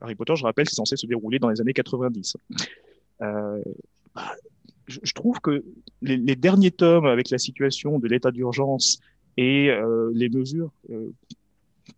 Harry 0.00 0.14
Potter, 0.14 0.34
je 0.36 0.44
rappelle, 0.44 0.68
c'est 0.68 0.74
censé 0.74 0.96
se 0.96 1.06
dérouler 1.06 1.38
dans 1.38 1.50
les 1.50 1.60
années 1.60 1.72
90. 1.72 2.36
Euh, 3.20 3.62
je, 4.86 5.12
trouve 5.12 5.40
que 5.40 5.64
les, 6.02 6.36
derniers 6.36 6.70
tomes 6.70 7.06
avec 7.06 7.30
la 7.30 7.38
situation 7.38 7.98
de 7.98 8.08
l'état 8.08 8.30
d'urgence 8.30 9.00
et 9.36 9.70
les 10.14 10.28
mesures 10.30 10.72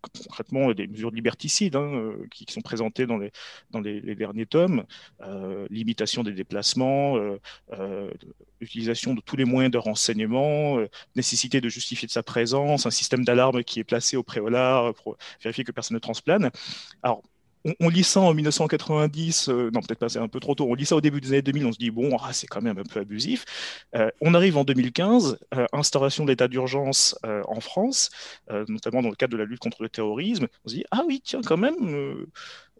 concrètement 0.01 0.71
des 0.71 0.87
mesures 0.87 1.11
liberticides 1.11 1.75
hein, 1.75 1.91
euh, 1.93 2.27
qui, 2.31 2.45
sont 2.49 2.61
présentées 2.61 3.05
dans 3.05 3.17
les, 3.17 4.15
derniers 4.15 4.45
tomes, 4.45 4.83
euh, 5.21 5.67
limitation 5.69 6.23
des 6.23 6.33
déplacements, 6.33 7.17
euh, 7.71 8.11
utilisation 8.59 9.13
de 9.13 9.21
tous 9.21 9.35
les 9.35 9.45
moyens 9.45 9.71
de 9.71 9.77
renseignement, 9.77 10.77
nécessité 11.15 11.61
de 11.61 11.69
justifier 11.69 12.07
de 12.07 12.11
sa 12.11 12.23
présence, 12.23 12.85
un 12.85 12.91
système 12.91 13.23
d'alarme 13.25 13.63
qui 13.63 13.79
est 13.79 13.83
placé 13.83 14.17
au 14.17 14.23
préolard 14.23 14.93
pour 14.95 15.17
vérifier 15.41 15.63
que 15.63 15.71
personne 15.71 15.95
ne 15.95 15.99
transplane. 15.99 16.51
Alors, 17.03 17.23
on, 17.79 17.89
lit 17.89 18.03
ça 18.03 18.21
en 18.21 18.33
1990, 18.33 19.49
euh, 19.49 19.69
non 19.73 19.81
peut-être 19.81 19.99
pas, 19.99 20.09
c'est 20.09 20.19
un 20.19 20.27
peu 20.27 20.39
trop 20.39 20.55
tôt, 20.55 20.65
on 20.69 20.73
lit 20.73 20.85
ça 20.85 20.95
au 20.95 21.01
début 21.01 21.21
des 21.21 21.29
années 21.29 21.41
2000, 21.41 21.65
on 21.65 21.71
se 21.71 21.77
dit, 21.77 21.91
bon, 21.91 22.17
ah, 22.21 22.33
c'est 22.33 22.47
quand 22.47 22.61
même 22.61 22.77
un 22.77 22.83
peu 22.83 22.99
abusif. 22.99 23.45
Euh, 23.95 24.09
on 24.21 24.33
arrive 24.33 24.57
en 24.57 24.63
2015, 24.63 25.37
euh, 25.55 25.65
instauration 25.73 26.25
de 26.25 26.31
l'état 26.31 26.47
d'urgence 26.47 27.17
euh, 27.25 27.43
en 27.47 27.59
France, 27.59 28.09
notamment 28.67 29.01
dans 29.01 29.09
le 29.09 29.15
cadre 29.15 29.33
de 29.33 29.37
la 29.37 29.45
lutte 29.45 29.59
contre 29.59 29.83
le 29.83 29.89
terrorisme, 29.89 30.47
on 30.65 30.69
se 30.69 30.75
dit, 30.75 30.83
ah 30.91 31.03
oui, 31.07 31.21
tiens, 31.23 31.41
quand 31.43 31.57
même, 31.57 32.25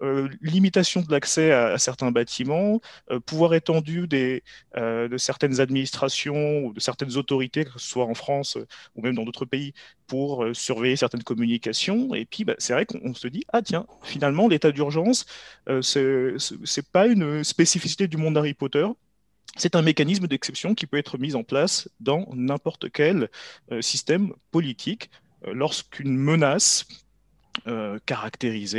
euh, 0.01 0.29
limitation 0.41 1.01
de 1.01 1.11
l'accès 1.11 1.51
à, 1.51 1.77
certains 1.77 2.11
bâtiments, 2.11 2.81
euh, 3.11 3.19
pouvoir 3.19 3.53
étendu 3.53 4.07
des, 4.07 4.43
euh, 4.75 5.07
de 5.07 5.17
certaines 5.17 5.59
administrations 5.59 6.63
ou 6.65 6.73
de 6.73 6.79
certaines 6.79 7.17
autorités, 7.17 7.65
que 7.65 7.73
ce 7.73 7.87
soit 7.87 8.05
en 8.05 8.15
France 8.15 8.57
ou 8.95 9.01
même 9.01 9.15
dans 9.15 9.23
d'autres 9.23 9.45
pays, 9.45 9.73
pour 10.07 10.45
surveiller 10.53 10.95
certaines 10.95 11.23
communications. 11.23 12.15
Et 12.15 12.25
puis, 12.25 12.45
bah, 12.45 12.55
c'est 12.57 12.73
vrai 12.73 12.85
qu'on 12.85 13.13
se 13.13 13.27
dit, 13.27 13.43
ah 13.53 13.61
tiens, 13.61 13.85
finalement, 14.03 14.47
l'état 14.47 14.71
d'urgence, 14.71 15.25
c'est 15.81 16.91
pas 16.91 17.07
une 17.07 17.43
spécificité 17.43 18.07
du 18.07 18.17
monde 18.17 18.33
d'Harry 18.33 18.53
Potter, 18.53 18.87
c'est 19.55 19.75
un 19.75 19.81
mécanisme 19.81 20.27
d'exception 20.27 20.75
qui 20.75 20.87
peut 20.87 20.97
être 20.97 21.17
mis 21.17 21.35
en 21.35 21.43
place 21.43 21.89
dans 21.99 22.27
n'importe 22.33 22.91
quel 22.91 23.29
système 23.81 24.33
politique 24.51 25.09
lorsqu'une 25.45 26.15
menace 26.17 26.85
euh, 27.67 27.99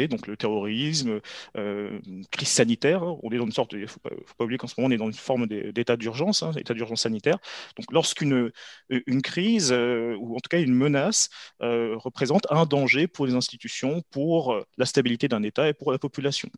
donc 0.09 0.27
le 0.27 0.37
terrorisme, 0.37 1.21
euh, 1.57 1.99
crise 2.31 2.49
sanitaire. 2.49 3.03
On 3.23 3.31
est 3.31 3.39
dans 3.39 3.45
une 3.45 3.53
sorte, 3.53 3.73
il 3.75 3.87
faut, 3.87 4.01
faut, 4.03 4.35
pas 4.37 4.45
oublier 4.45 4.59
qu'en 4.59 4.67
ce 4.67 4.75
moment 4.79 4.89
on 4.89 4.91
est 4.93 4.99
dans 4.99 5.07
une 5.07 5.13
forme 5.13 5.47
d'état 5.47 5.97
d'urgence, 5.97 6.43
hein, 6.43 6.53
état 6.57 6.75
d'urgence 6.75 7.03
sanitaire. 7.03 7.39
Donc 7.77 7.93
lorsqu'une 7.93 8.51
une 8.89 9.23
crise 9.23 9.73
euh, 9.73 10.17
ou 10.19 10.37
en 10.37 10.41
tout 10.41 10.49
cas 10.49 10.61
une 10.61 10.75
menace 10.75 11.31
euh, 11.63 11.97
représente 11.97 12.47
un 12.51 12.67
danger 12.67 13.07
pour 13.07 13.27
les 13.27 13.35
institutions, 13.35 14.03
pour 14.11 14.61
la 14.79 14.87
stabilité 14.87 15.29
d'un 15.29 15.43
État 15.43 15.69
et 15.69 15.75
pour 15.75 15.93
la 15.93 15.99
population. 15.99 16.49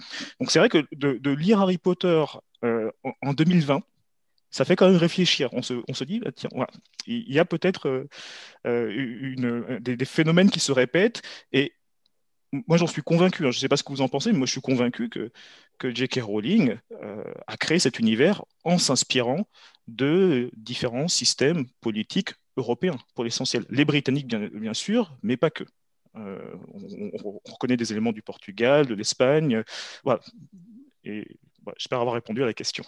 Donc 0.41 0.51
c'est 0.51 0.59
vrai 0.59 0.69
que 0.69 0.87
de, 0.93 1.31
lire 1.31 1.61
Harry 1.61 1.79
Potter 1.79 2.25
euh, 2.65 2.91
en, 3.03 3.13
en 3.23 3.33
2020 3.33 3.83
ça 4.55 4.65
fait 4.65 4.77
quand 4.77 4.87
même 4.87 4.97
réfléchir. 4.97 5.53
On 5.53 5.63
se, 5.63 5.75
on 5.89 5.95
se 5.95 6.05
dit, 6.05 6.21
bah, 6.21 6.31
tiens, 6.31 6.49
il 7.09 7.33
y 7.33 7.41
a 7.41 7.45
peut-être 7.45 8.07
euh, 8.67 9.79
des, 9.81 9.97
des, 9.97 10.05
phénomènes 10.05 10.49
qui 10.49 10.61
se 10.61 10.71
répètent 10.71 11.23
et 11.53 11.73
moi 12.67 12.77
j'en 12.77 12.87
suis 12.87 13.03
convaincu, 13.03 13.47
hein, 13.47 13.51
je 13.51 13.59
ne 13.59 13.61
sais 13.61 13.69
pas 13.69 13.77
ce 13.77 13.83
que 13.83 13.91
vous 13.91 14.01
en 14.01 14.09
pensez, 14.09 14.33
mais 14.33 14.39
moi 14.39 14.47
je 14.47 14.53
suis 14.53 14.61
convaincu 14.61 15.09
que, 15.09 15.31
que 15.79 15.95
J.K. 15.95 16.21
Rowling 16.23 16.77
euh, 17.03 17.25
a 17.47 17.57
créé 17.57 17.79
cet 17.79 17.99
univers 17.99 18.45
en 18.65 18.79
s'inspirant 18.79 19.47
de 19.89 20.51
différents 20.57 21.09
systèmes 21.09 21.67
politiques 21.81 22.35
européens, 22.57 22.97
pour 23.15 23.25
l'essentiel. 23.25 23.65
Les 23.71 23.85
Britanniques, 23.85 24.29
bien, 24.29 24.75
sûr, 24.75 25.17
mais 25.23 25.37
pas 25.37 25.51
que. 25.51 25.65
Euh, 26.17 26.39
on, 26.73 27.11
on, 27.25 27.53
reconnaît 27.53 27.77
des 27.77 27.91
éléments 27.91 28.13
du 28.13 28.23
Portugal, 28.23 28.87
de 28.87 28.95
l'Espagne, 28.95 29.65
voilà. 30.05 30.21
Et 31.03 31.27
j'espère 31.77 32.01
avoir 32.01 32.15
répondu 32.15 32.43
à 32.43 32.47
la 32.47 32.55
question. 32.55 32.85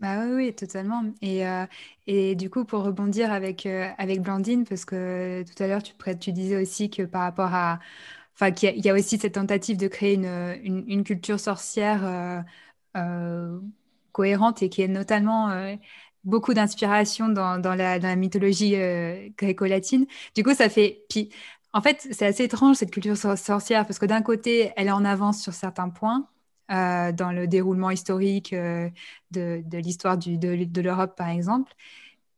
Bah 0.00 0.24
oui, 0.26 0.54
totalement. 0.54 1.04
Et, 1.20 1.46
euh, 1.46 1.66
et 2.06 2.34
du 2.34 2.48
coup, 2.48 2.64
pour 2.64 2.84
rebondir 2.84 3.30
avec, 3.30 3.66
euh, 3.66 3.86
avec 3.98 4.22
Blandine, 4.22 4.64
parce 4.64 4.86
que 4.86 5.44
tout 5.44 5.62
à 5.62 5.66
l'heure, 5.66 5.82
tu 5.82 6.32
disais 6.32 6.56
aussi 6.56 6.88
que 6.88 7.02
par 7.02 7.20
rapport 7.20 7.52
à, 7.54 7.80
enfin, 8.40 8.52
qu'il 8.52 8.78
y, 8.84 8.88
a 8.88 8.94
aussi 8.94 9.18
cette 9.18 9.34
tentative 9.34 9.76
de 9.76 9.88
créer 9.88 10.14
une, 10.14 11.04
culture 11.04 11.38
sorcière 11.38 12.00
euh, 12.04 12.40
euh, 12.96 13.60
cohérente 14.12 14.62
et 14.62 14.70
qui 14.70 14.82
est 14.82 14.88
notamment 14.88 15.50
euh, 15.50 15.76
beaucoup 16.24 16.54
d'inspiration 16.54 17.28
dans, 17.28 17.58
la, 17.76 18.16
mythologie 18.16 18.76
gréco-latine. 19.36 20.06
Du 20.34 20.42
coup, 20.42 20.54
ça 20.54 20.68
fait. 20.68 21.04
En 21.72 21.82
fait, 21.82 22.08
c'est 22.10 22.26
assez 22.26 22.44
étrange 22.44 22.76
cette 22.76 22.90
culture 22.90 23.16
sorcière 23.16 23.86
parce 23.86 23.98
que 23.98 24.06
d'un 24.06 24.22
côté, 24.22 24.72
elle 24.76 24.88
est 24.88 24.92
en 24.92 25.04
avance 25.04 25.42
sur 25.42 25.52
certains 25.54 25.90
points. 25.90 26.26
Dans 26.68 27.32
le 27.34 27.46
déroulement 27.48 27.90
historique 27.90 28.54
de, 28.54 28.92
l'histoire 29.76 30.16
de 30.18 30.80
l'Europe, 30.80 31.16
par 31.16 31.28
exemple. 31.28 31.72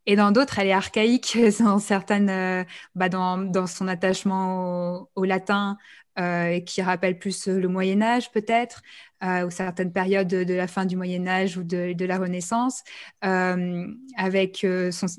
Et 0.06 0.16
dans 0.16 0.32
d'autres, 0.32 0.58
elle 0.58 0.68
est 0.68 0.72
archaïque 0.72 1.38
dans 1.60 1.78
certaines, 1.78 2.30
euh, 2.30 2.64
bah 2.94 3.08
dans, 3.08 3.38
dans, 3.38 3.66
son 3.66 3.88
attachement 3.88 5.08
au, 5.14 5.24
latin, 5.24 5.78
euh, 6.18 6.60
qui 6.60 6.82
rappelle 6.82 7.18
plus 7.18 7.48
le 7.48 7.68
Moyen 7.68 8.02
Âge 8.02 8.30
peut-être, 8.32 8.82
euh, 9.24 9.46
ou 9.46 9.50
certaines 9.50 9.92
périodes 9.92 10.28
de, 10.28 10.54
la 10.54 10.66
fin 10.66 10.84
du 10.84 10.94
Moyen 10.96 11.26
Âge 11.26 11.56
ou 11.56 11.62
de, 11.62 12.04
la 12.04 12.18
Renaissance, 12.18 12.82
euh, 13.24 13.86
avec 14.16 14.66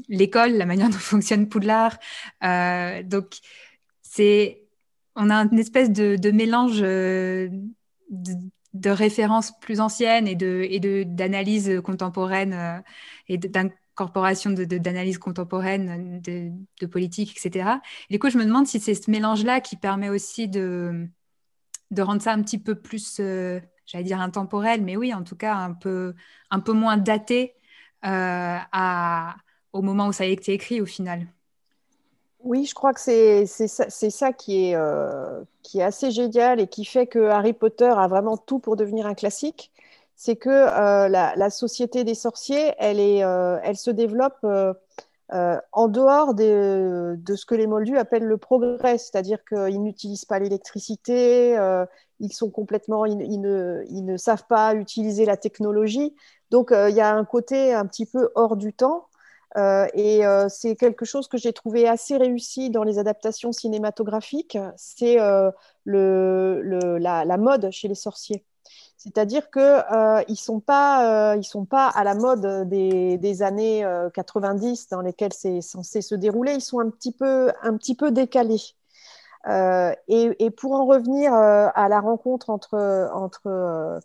l'école, 0.09 0.51
la 0.51 0.65
manière 0.65 0.89
dont 0.91 0.97
fonctionne 0.97 1.49
Poudlard. 1.49 1.97
donc, 2.41 3.37
c'est, 4.01 4.61
on 5.15 5.29
a 5.31 5.35
une 5.51 5.59
espèce 5.59 5.91
de, 5.91 6.31
mélange 6.31 6.81
de, 6.81 7.49
références 8.85 9.57
plus 9.59 9.79
anciennes 9.79 10.27
et 10.27 10.35
de 10.35 10.67
et 10.69 10.79
de 10.79 11.03
d'analyse 11.03 11.81
contemporaine 11.83 12.83
et 13.27 13.37
d'un 13.37 13.69
corporation 13.95 14.51
d'analyse 14.51 15.15
de, 15.15 15.19
de, 15.19 15.23
contemporaine, 15.23 16.21
de, 16.21 16.85
politique, 16.85 17.37
etc. 17.37 17.69
Et 18.09 18.13
du 18.13 18.19
coup, 18.19 18.29
je 18.29 18.37
me 18.37 18.45
demande 18.45 18.67
si 18.67 18.79
c'est 18.79 18.95
ce 18.95 19.09
mélange-là 19.09 19.61
qui 19.61 19.75
permet 19.75 20.09
aussi 20.09 20.47
de, 20.47 21.07
de 21.91 22.01
rendre 22.01 22.21
ça 22.21 22.33
un 22.33 22.41
petit 22.41 22.57
peu 22.57 22.75
plus, 22.75 23.17
euh, 23.19 23.59
j'allais 23.85 24.03
dire 24.03 24.21
intemporel, 24.21 24.81
mais 24.81 24.97
oui, 24.97 25.13
en 25.13 25.23
tout 25.23 25.35
cas, 25.35 25.55
un 25.55 25.73
peu, 25.73 26.13
un 26.49 26.59
peu 26.59 26.73
moins 26.73 26.97
daté 26.97 27.55
euh, 28.05 28.57
à, 28.71 29.35
au 29.71 29.81
moment 29.81 30.07
où 30.07 30.13
ça 30.13 30.23
a 30.23 30.27
été 30.27 30.53
écrit 30.53 30.81
au 30.81 30.85
final. 30.85 31.27
Oui, 32.39 32.65
je 32.65 32.75
crois 32.75 32.93
que 32.93 32.99
c'est 32.99 33.45
ça, 33.45 33.89
ça 33.89 34.33
qui, 34.33 34.65
est, 34.65 34.75
euh, 34.75 35.43
qui 35.61 35.79
est 35.79 35.83
assez 35.83 36.11
génial 36.11 36.59
et 36.59 36.67
qui 36.67 36.83
fait 36.83 37.07
que 37.07 37.19
Harry 37.19 37.53
Potter 37.53 37.93
a 37.95 38.07
vraiment 38.07 38.35
tout 38.35 38.59
pour 38.59 38.75
devenir 38.75 39.07
un 39.07 39.13
classique 39.13 39.71
c'est 40.15 40.35
que 40.35 40.49
euh, 40.49 41.09
la, 41.09 41.49
société 41.49 42.03
des 42.03 42.15
sorciers, 42.15 42.73
elle, 42.77 42.99
euh, 42.99 43.73
se 43.73 43.91
développe 43.91 44.37
euh, 44.43 44.73
en 45.71 45.87
dehors 45.87 46.33
de, 46.33 47.17
ce 47.35 47.45
que 47.45 47.55
les 47.55 47.67
Moldus 47.67 47.97
appellent 47.97 48.25
le 48.25 48.37
progrès, 48.37 48.97
c'est-à-dire 48.97 49.43
qu'ils 49.45 49.81
n'utilisent 49.81 50.25
pas 50.25 50.39
l'électricité, 50.39 51.57
ils 52.19 52.33
sont 52.33 52.49
complètement, 52.51 53.05
ils, 53.05 53.41
ne, 53.41 54.17
savent 54.17 54.45
pas 54.47 54.75
utiliser 54.75 55.25
la 55.25 55.37
technologie. 55.37 56.15
Donc 56.51 56.71
il 56.71 56.95
y 56.95 57.01
a 57.01 57.13
un 57.13 57.25
côté 57.25 57.73
un 57.73 57.87
petit 57.87 58.05
peu 58.05 58.29
hors 58.35 58.55
du 58.55 58.73
temps. 58.73 59.07
et 59.57 60.21
c'est 60.49 60.75
quelque 60.75 61.05
chose 61.05 61.27
que 61.27 61.37
j'ai 61.37 61.53
trouvé 61.53 61.87
assez 61.87 62.17
réussi 62.17 62.69
dans 62.69 62.83
les 62.83 62.99
adaptations 62.99 63.51
cinématographiques, 63.51 64.59
c'est 64.75 65.17
la 65.17 65.53
mode 67.39 67.71
chez 67.71 67.87
les 67.87 67.95
sorciers. 67.95 68.45
C'est-à-dire 69.03 69.51
qu'ils 69.51 69.61
euh, 69.61 70.23
ne 70.29 70.35
sont, 70.35 70.61
pas, 70.61 71.33
euh, 71.35 71.41
sont 71.41 71.65
pas 71.65 71.89
à 71.89 72.05
la 72.05 72.15
mode 72.15 72.69
des, 72.69 73.43
années 73.43 73.83
euh, 73.83 74.09
90 74.09 74.87
dans 74.89 75.01
lesquelles 75.01 75.33
c'est 75.33 75.59
censé 75.59 76.01
se 76.01 76.15
dérouler, 76.15 76.53
ils 76.53 76.61
sont 76.61 76.79
un 76.79 76.89
petit 76.89 77.11
peu, 77.11 77.51
un 77.63 77.75
petit 77.75 77.95
peu 77.95 78.11
décalés. 78.11 78.61
Euh, 79.47 79.93
et, 80.07 80.51
pour 80.51 80.71
en 80.71 80.85
revenir 80.85 81.33
euh, 81.33 81.67
à 81.75 81.89
la 81.89 81.99
rencontre 81.99 82.49
entre, 82.49 82.75
euh, 83.45 83.99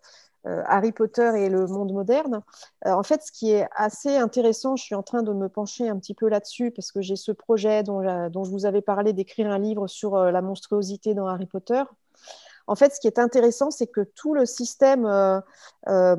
Harry 0.44 0.90
Potter 0.90 1.30
et 1.36 1.48
le 1.48 1.66
monde 1.66 1.92
moderne, 1.92 2.42
en 2.86 3.02
fait, 3.02 3.22
ce 3.22 3.30
qui 3.30 3.50
est 3.52 3.68
assez 3.76 4.16
intéressant, 4.16 4.76
je 4.76 4.82
suis 4.82 4.94
en 4.94 5.02
train 5.02 5.22
de 5.22 5.32
me 5.32 5.48
pencher 5.48 5.88
un 5.88 5.98
petit 5.98 6.14
peu 6.14 6.28
là-dessus 6.28 6.70
parce 6.70 6.90
que 6.90 7.02
j'ai 7.02 7.16
ce 7.16 7.32
projet 7.32 7.82
dont, 7.82 8.02
je 8.02 8.50
vous 8.50 8.64
avais 8.64 8.80
parlé 8.80 9.12
d'écrire 9.12 9.50
un 9.50 9.58
livre 9.58 9.86
sur 9.88 10.16
la 10.16 10.40
monstruosité 10.40 11.14
dans 11.14 11.26
Harry 11.26 11.46
Potter. 11.46 11.82
En 12.68 12.74
fait, 12.74 12.94
ce 12.94 13.00
qui 13.00 13.06
est 13.06 13.18
intéressant, 13.18 13.70
c'est 13.70 13.86
que 13.86 14.02
tout 14.02 14.34
le 14.34 14.44
système 14.44 15.06
euh, 15.06 15.40
euh, 15.88 16.16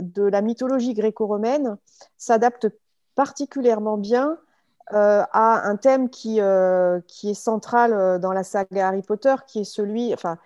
de 0.00 0.24
la 0.24 0.42
mythologie 0.42 0.92
gréco-romaine 0.92 1.76
s'adapte 2.16 2.68
particulièrement 3.14 3.96
bien 3.96 4.38
euh, 4.92 5.22
à 5.32 5.68
un 5.68 5.76
thème 5.76 6.10
qui, 6.10 6.40
qui 7.06 7.30
est 7.30 7.34
central 7.34 8.20
dans 8.20 8.32
la 8.32 8.42
saga 8.42 8.88
Harry 8.88 9.02
Potter, 9.02 9.36
qui 9.46 9.60
est 9.60 9.64
celui, 9.64 10.12
enfin, 10.12 10.36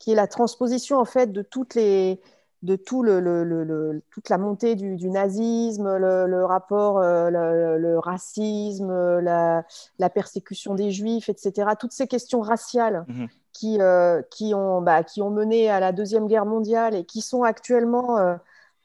qui 0.00 0.10
est 0.10 0.16
la 0.16 0.26
transposition 0.26 0.98
en 0.98 1.04
fait 1.04 1.32
de 1.32 1.42
toutes 1.42 1.74
les 1.74 2.20
de 2.62 2.76
tout 2.76 3.02
le, 3.02 4.02
toute 4.10 4.28
la 4.28 4.36
montée 4.36 4.74
du, 4.74 5.08
nazisme, 5.08 5.96
le, 5.96 6.44
rapport, 6.44 7.00
le, 7.00 7.98
racisme, 7.98 8.92
la, 9.20 9.64
persécution 10.12 10.74
des 10.74 10.90
juifs, 10.90 11.30
etc. 11.30 11.70
Toutes 11.78 11.92
ces 11.92 12.06
questions 12.06 12.42
raciales 12.42 13.06
mhm. 13.08 13.28
Qui, 13.60 13.80
euh, 13.80 14.22
qui, 14.30 14.54
ont, 14.54 14.80
bah, 14.80 15.04
qui 15.04 15.20
ont 15.20 15.30
mené 15.30 15.68
à 15.68 15.80
la 15.80 15.92
Deuxième 15.92 16.26
Guerre 16.26 16.46
mondiale 16.46 16.94
et 16.94 17.04
qui 17.04 17.20
sont 17.20 17.42
actuellement 17.42 18.18
euh, 18.18 18.34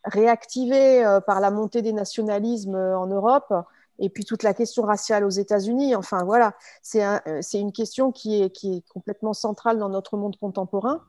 réactivées 0.04 1.04
par 1.26 1.40
la 1.40 1.50
montée 1.50 1.82
des 1.82 1.94
nationalismes 1.94 2.76
en 2.76 3.08
Europe. 3.08 3.54
Et 3.98 4.10
puis 4.10 4.26
toute 4.26 4.44
la 4.44 4.54
question 4.54 4.84
raciale 4.84 5.24
aux 5.24 5.30
États-Unis. 5.30 5.96
Enfin 5.96 6.26
voilà, 6.26 6.54
c'est 6.82 7.02
une 7.54 7.72
question 7.72 8.12
qui 8.12 8.44
est, 8.44 8.50
qui 8.50 8.78
est 8.78 8.84
complètement 8.90 9.34
centrale 9.34 9.80
dans 9.80 9.90
notre 9.90 10.18
monde 10.18 10.36
contemporain. 10.36 11.02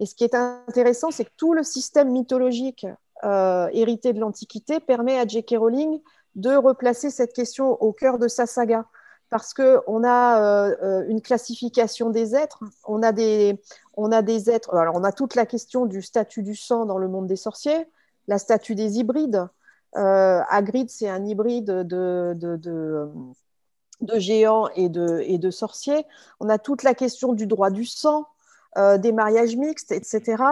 Et 0.00 0.06
ce 0.06 0.14
qui 0.14 0.24
est 0.24 0.34
intéressant, 0.34 1.10
c'est 1.10 1.26
que 1.26 1.32
tout 1.36 1.52
le 1.52 1.62
système 1.62 2.10
mythologique 2.10 2.86
euh, 3.24 3.68
hérité 3.72 4.14
de 4.14 4.20
l'Antiquité 4.20 4.80
permet 4.80 5.18
à 5.18 5.26
J.K. 5.26 5.56
Rowling 5.58 6.00
de 6.34 6.56
replacer 6.56 7.10
cette 7.10 7.34
question 7.34 7.72
au 7.82 7.92
cœur 7.92 8.18
de 8.18 8.28
sa 8.28 8.46
saga. 8.46 8.86
Parce 9.30 9.54
qu'on 9.54 10.04
a 10.04 10.42
euh, 10.42 10.76
euh, 10.82 11.04
une 11.08 11.22
classification 11.22 12.10
des 12.10 12.34
êtres, 12.34 12.64
on 12.84 13.00
a 13.00 13.12
des, 13.12 13.56
êtres. 14.50 14.70
On 14.72 15.04
a 15.04 15.12
toute 15.12 15.36
la 15.36 15.46
question 15.46 15.86
du 15.86 16.02
statut 16.02 16.42
du 16.42 16.56
sang 16.56 16.84
dans 16.84 16.98
le 16.98 17.06
monde 17.06 17.28
des 17.28 17.36
sorciers, 17.36 17.86
la 18.26 18.38
statue 18.38 18.74
des 18.74 18.98
hybrides. 18.98 19.48
Euh, 19.96 20.42
c'est 20.88 21.08
un 21.08 21.24
hybride 21.24 21.64
de, 21.64 23.08
géants 24.16 24.68
et 24.74 24.88
de 24.88 25.50
sorciers. 25.50 26.04
On 26.40 26.48
a 26.48 26.58
toute 26.58 26.82
la 26.82 26.94
question 26.94 27.32
du 27.32 27.46
droit 27.46 27.70
du 27.70 27.84
sang. 27.84 28.26
Euh, 28.78 28.98
des 28.98 29.10
mariages 29.10 29.56
mixtes, 29.56 29.90
etc., 29.90 30.44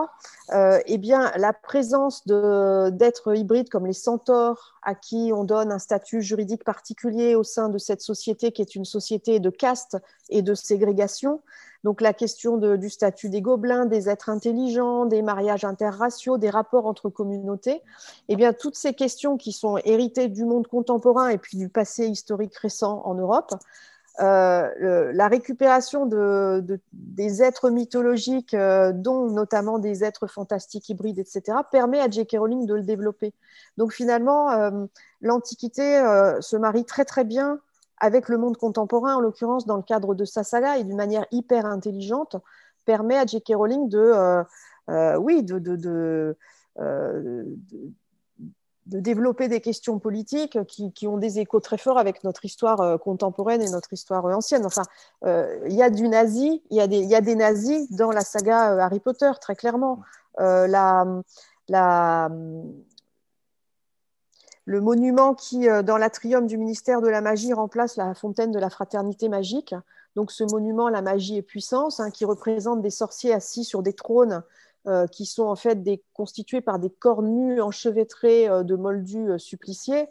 euh, 0.52 0.80
eh 0.86 0.98
bien, 0.98 1.30
la 1.36 1.52
présence 1.52 2.26
d'êtres 2.26 3.36
hybrides 3.36 3.68
comme 3.68 3.86
les 3.86 3.92
centaures, 3.92 4.74
à 4.82 4.96
qui 4.96 5.30
on 5.32 5.44
donne 5.44 5.70
un 5.70 5.78
statut 5.78 6.20
juridique 6.20 6.64
particulier 6.64 7.36
au 7.36 7.44
sein 7.44 7.68
de 7.68 7.78
cette 7.78 8.00
société 8.00 8.50
qui 8.50 8.60
est 8.60 8.74
une 8.74 8.84
société 8.84 9.38
de 9.38 9.50
caste 9.50 9.98
et 10.30 10.42
de 10.42 10.54
ségrégation. 10.54 11.42
Donc 11.84 12.00
la 12.00 12.12
question 12.12 12.56
du 12.56 12.90
statut 12.90 13.28
des 13.28 13.40
gobelins, 13.40 13.86
des 13.86 14.08
êtres 14.08 14.30
intelligents, 14.30 15.06
des 15.06 15.22
mariages 15.22 15.64
interraciaux, 15.64 16.38
des 16.38 16.50
rapports 16.50 16.86
entre 16.86 17.08
communautés, 17.08 17.82
eh 18.28 18.34
bien 18.34 18.52
toutes 18.52 18.74
ces 18.74 18.94
questions 18.94 19.36
qui 19.36 19.52
sont 19.52 19.78
héritées 19.84 20.26
du 20.26 20.44
monde 20.44 20.66
contemporain 20.66 21.28
et 21.28 21.38
puis 21.38 21.56
du 21.56 21.68
passé 21.68 22.08
historique 22.08 22.56
récent 22.56 23.00
en 23.04 23.14
Europe, 23.14 23.54
euh, 24.20 25.12
la 25.12 25.28
récupération 25.28 26.06
de, 26.06 26.80
des 26.92 27.42
êtres 27.42 27.70
mythologiques, 27.70 28.54
euh, 28.54 28.92
dont 28.92 29.30
notamment 29.30 29.78
des 29.78 30.02
êtres 30.02 30.26
fantastiques 30.26 30.88
hybrides, 30.88 31.20
etc., 31.20 31.58
permet 31.70 32.00
à 32.00 32.10
J.K. 32.10 32.36
Rowling 32.38 32.66
de 32.66 32.74
le 32.74 32.82
développer. 32.82 33.32
Donc 33.76 33.92
finalement, 33.92 34.50
euh, 34.50 34.86
l'Antiquité 35.20 36.02
se 36.40 36.56
marie 36.56 36.84
très 36.84 37.04
très 37.04 37.24
bien 37.24 37.60
avec 38.00 38.28
le 38.28 38.38
monde 38.38 38.56
contemporain, 38.56 39.14
en 39.16 39.20
l'occurrence 39.20 39.66
dans 39.66 39.76
le 39.76 39.82
cadre 39.82 40.14
de 40.14 40.24
sa 40.24 40.42
saga, 40.42 40.78
et 40.78 40.84
d'une 40.84 40.96
manière 40.96 41.26
hyper 41.30 41.66
intelligente, 41.66 42.36
permet 42.86 43.18
à 43.18 43.26
J.K. 43.26 43.52
Rowling 43.54 43.88
de, 43.88 44.44
oui, 45.18 45.44
de, 45.44 46.36
de 48.88 49.00
développer 49.00 49.48
des 49.48 49.60
questions 49.60 49.98
politiques 49.98 50.58
qui, 50.66 51.06
ont 51.06 51.18
des 51.18 51.38
échos 51.38 51.60
très 51.60 51.76
forts 51.76 51.98
avec 51.98 52.24
notre 52.24 52.44
histoire 52.44 52.80
euh, 52.80 52.96
contemporaine 52.96 53.60
et 53.60 53.70
notre 53.70 53.92
histoire 53.92 54.24
euh, 54.26 54.34
ancienne. 54.34 54.64
Enfin, 54.64 54.82
euh, 55.24 55.58
il 55.66 55.74
y 55.74 55.82
a 55.82 55.90
du 55.90 56.08
nazi, 56.08 56.62
il 56.70 56.76
y, 56.76 56.80
a 56.80 56.86
des, 56.86 57.00
y 57.04 57.14
a 57.14 57.20
des 57.20 57.34
nazis 57.34 57.90
dans 57.92 58.10
la 58.10 58.22
saga 58.22 58.82
Harry 58.82 59.00
Potter, 59.00 59.30
très 59.40 59.54
clairement. 59.54 60.00
la, 60.38 61.04
la, 61.68 62.30
le 64.64 64.80
monument 64.80 65.34
qui, 65.34 65.66
dans 65.84 65.96
l'atrium 65.98 66.46
du 66.46 66.56
ministère 66.56 67.02
de 67.02 67.08
la 67.08 67.20
Magie, 67.20 67.52
remplace 67.52 67.96
la 67.96 68.14
fontaine 68.14 68.52
de 68.52 68.58
la 68.58 68.70
fraternité 68.70 69.28
magique. 69.28 69.74
Donc 70.16 70.32
ce 70.32 70.44
monument, 70.44 70.88
la 70.88 71.02
magie 71.02 71.36
et 71.36 71.42
puissance, 71.42 72.00
hein, 72.00 72.10
qui 72.10 72.24
représente 72.24 72.82
des 72.82 72.90
sorciers 72.90 73.32
assis 73.32 73.64
sur 73.64 73.82
des 73.82 73.92
trônes 73.92 74.42
qui 75.10 75.26
sont 75.26 75.44
en 75.44 75.56
fait 75.56 75.78
constitués 76.12 76.60
par 76.60 76.78
des 76.78 76.90
corps 76.90 77.22
nus 77.22 77.60
enchevêtrés 77.60 78.48
euh, 78.48 78.62
de 78.62 78.76
moldus 78.76 79.30
euh, 79.30 79.38
suppliciés, 79.38 80.08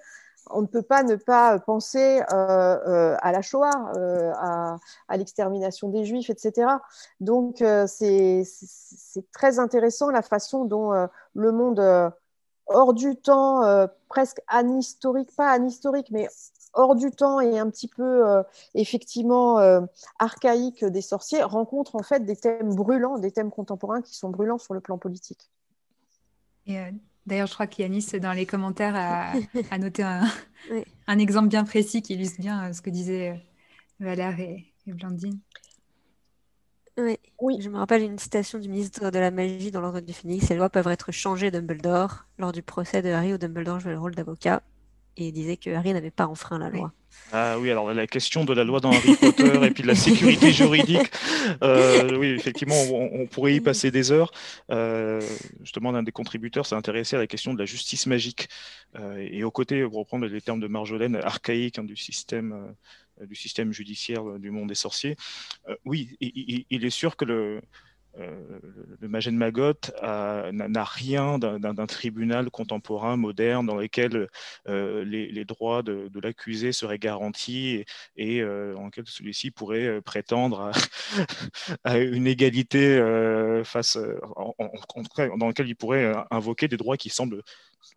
on 0.50 0.62
ne 0.62 0.68
peut 0.68 0.82
pas 0.82 1.04
ne 1.04 1.16
pas 1.16 1.60
penser 1.60 2.22
à 2.30 3.32
la 3.34 3.42
Shoah, 3.42 3.92
à, 4.38 5.18
l'extermination 5.18 5.90
des 5.90 6.06
Juifs, 6.06 6.30
etc. 6.30 6.70
Donc 7.20 7.58
c'est 7.88 8.46
très 9.34 9.60
intéressant 9.60 10.10
la 10.10 10.22
façon 10.22 10.64
dont 10.64 10.94
le 11.34 11.52
monde 11.52 12.14
hors 12.68 12.94
du 12.94 13.18
temps, 13.18 13.90
presque 14.08 14.40
anhistorique, 14.48 15.36
pas 15.36 15.50
anhistorique, 15.50 16.12
mais 16.12 16.30
hors 16.78 16.96
du 16.96 17.12
temps 17.12 17.42
et 17.42 17.60
un 17.60 17.70
petit 17.70 17.88
peu 17.88 18.28
euh, 18.28 18.44
effectivement 18.76 19.60
euh, 19.60 19.82
archaïque 20.20 20.86
des 20.86 21.02
sorciers 21.02 21.44
rencontre 21.44 21.96
en 21.96 22.04
fait 22.04 22.24
des 22.24 22.36
thèmes 22.36 22.74
brûlants, 22.74 23.18
des 23.18 23.32
thèmes 23.32 23.50
contemporains 23.50 24.02
qui 24.02 24.16
sont 24.16 24.30
brûlants 24.30 24.60
sur 24.60 24.74
le 24.74 24.80
plan 24.80 24.98
politique. 24.98 25.50
Et 26.68 26.80
euh, 26.80 26.92
d'ailleurs, 27.26 27.48
je 27.48 27.54
crois 27.54 27.68
qu'Yanis, 27.68 28.08
dans 28.22 28.34
les 28.34 28.46
commentaires, 28.46 28.96
a, 28.96 29.78
noté 29.78 30.04
un, 30.04 30.24
un, 31.08 31.20
exemple 31.20 31.48
bien 31.48 31.64
précis 31.64 32.02
qui 32.02 32.14
illustre 32.14 32.40
bien 32.40 32.72
ce 32.74 32.82
que 32.82 32.90
disaient 32.90 33.42
Valère 34.00 34.40
et, 34.40 34.66
Blandine. 34.86 35.40
Oui. 36.98 37.18
oui. 37.42 37.62
Je 37.62 37.70
me 37.70 37.78
rappelle 37.78 38.04
une 38.04 38.18
citation 38.18 38.58
du 38.58 38.70
ministre 38.70 39.12
de 39.12 39.20
la 39.20 39.32
Magie 39.32 39.72
dans 39.72 39.82
l'Ordre 39.82 40.00
du 40.00 40.14
Phénix. 40.14 40.50
Les 40.50 40.56
lois 40.56 40.70
peuvent 40.70 40.88
être 40.88 41.12
changées, 41.12 41.52
Dumbledore. 41.52 42.26
Lors 42.38 42.52
du 42.52 42.64
procès 42.64 43.02
de 43.02 43.10
Harry, 43.10 43.34
où 43.34 43.38
Dumbledore 43.38 43.80
jouait 43.80 43.92
le 43.92 44.00
rôle 44.00 44.16
d'avocat 44.16 44.64
et 45.18 45.32
disait 45.32 45.58
que 45.58 45.70
Harry 45.72 45.94
n'avait 45.94 46.12
pas 46.12 46.28
enfreint 46.28 46.60
la 46.60 46.70
loi. 46.70 46.94
Ah 47.34 47.58
oui, 47.60 47.72
alors 47.72 47.94
la 47.94 48.08
question 48.08 48.46
de 48.46 48.54
la 48.54 48.64
loi 48.64 48.80
dans 48.80 48.92
Harry 48.92 49.16
Potter 49.16 49.66
et 49.66 49.72
puis 49.72 49.84
de 49.84 49.88
la 49.88 49.96
sécurité 49.96 50.52
juridique, 50.52 51.12
euh, 51.64 52.18
oui, 52.18 52.28
effectivement, 52.28 52.80
on, 52.94 53.26
pourrait 53.26 53.56
y 53.56 53.60
passer 53.60 53.92
des 53.92 54.12
heures. 54.12 54.32
Euh, 54.72 55.22
justement, 55.62 55.92
l'un 55.92 56.04
des 56.04 56.12
contributeurs 56.12 56.66
s'est 56.66 56.76
intéressé 56.76 57.16
à 57.16 57.20
la 57.20 57.28
question 57.28 57.54
de 57.54 57.60
la 57.60 57.66
justice 57.66 58.06
magique. 58.06 58.48
Euh, 58.98 59.28
et 59.30 59.44
aux 59.44 59.52
côtés, 59.52 59.84
pour 59.84 60.00
reprendre 60.00 60.26
les 60.26 60.42
termes 60.42 60.60
de 60.60 60.68
Marjolaine, 60.68 61.16
archaïque 61.18 61.80
hein, 61.80 61.84
du 61.84 61.96
système 61.96 62.76
du 63.26 63.34
système 63.34 63.74
judiciaire 63.74 64.38
du 64.38 64.52
monde 64.52 64.70
des 64.70 64.76
sorciers. 64.76 65.16
oui, 65.86 66.16
il, 66.22 66.86
est 66.86 66.90
sûr 66.92 67.16
que 67.16 67.26
le, 67.26 67.58
euh, 67.58 67.62
le 68.18 69.08
Magen 69.08 69.36
Magot 69.36 69.74
n'a 70.02 70.84
rien 70.84 71.40
d'un 71.40 71.86
tribunal 71.86 72.50
contemporain 72.50 73.16
moderne 73.18 73.66
dans 73.66 73.76
lequel 73.76 74.28
euh, 74.68 75.04
les, 75.06 75.46
droits 75.46 75.84
de, 75.84 76.10
l'accusé 76.22 76.72
seraient 76.72 77.00
garantis 77.00 77.86
et, 78.16 78.42
euh, 78.42 78.74
dans 78.74 78.86
lequel 78.86 79.06
celui-ci 79.08 79.52
pourrait 79.52 80.02
prétendre 80.02 80.72
à, 81.84 81.98
une 81.98 82.28
égalité 82.28 82.98
face, 83.64 83.98
dans 83.98 85.48
lequel 85.48 85.68
il 85.68 85.76
pourrait 85.76 86.14
invoquer 86.32 86.68
des 86.68 86.78
droits 86.78 86.98
qui 86.98 87.10
semblent 87.10 87.44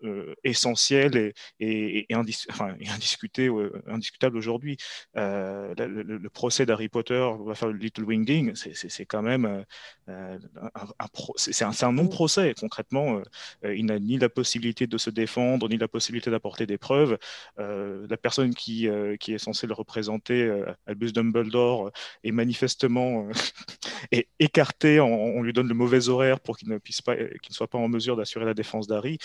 euh, 0.05 0.35
essentiel 0.45 1.33
et, 1.59 2.07
indiscutable 2.11 4.37
aujourd'hui. 4.37 4.77
Euh, 5.17 5.75
le, 5.77 6.31
procès 6.31 6.65
d'Harry 6.65 6.89
Potter 6.89 7.29
va 7.45 7.55
faire 7.55 7.69
le 7.69 7.77
Little 7.77 8.05
Winging, 8.05 8.55
c'est 8.55 9.05
quand 9.05 9.23
même 9.23 9.65
euh, 10.09 10.39
un, 10.75 11.71
un, 11.83 11.93
non-procès. 11.93 12.55
Concrètement, 12.59 13.21
il 13.65 13.87
n'a 13.87 13.99
ni 13.99 14.17
la 14.17 14.29
possibilité 14.29 14.87
de 14.87 14.97
se 14.97 15.11
défendre, 15.11 15.69
ni 15.69 15.77
la 15.77 15.89
possibilité 15.89 16.31
d'apporter 16.31 16.67
des 16.67 16.79
preuves. 16.79 17.19
la 17.59 18.17
personne 18.17 18.55
qui, 18.55 18.87
est 18.87 19.39
censée 19.39 19.67
le 19.67 19.75
représenter, 19.75 20.51
Albus 20.87 21.13
Dumbledore, 21.13 21.91
est 22.25 22.33
manifestement 22.33 23.29
est 24.13 24.29
écarté. 24.39 25.01
On, 25.01 25.43
lui 25.43 25.53
donne 25.53 25.69
le 25.69 25.75
mauvais 25.75 26.09
horaire 26.09 26.41
pour 26.41 26.57
qu'il 26.57 26.69
ne 26.69 26.79
puisse 26.79 27.01
qu'il 27.01 27.51
ne 27.51 27.55
soit 27.55 27.69
pas 27.69 27.79
en 27.79 27.89
mesure 27.89 28.17
d'assurer 28.17 28.45
la 28.45 28.55
défense 28.55 28.87
d'Harry. 28.87 29.19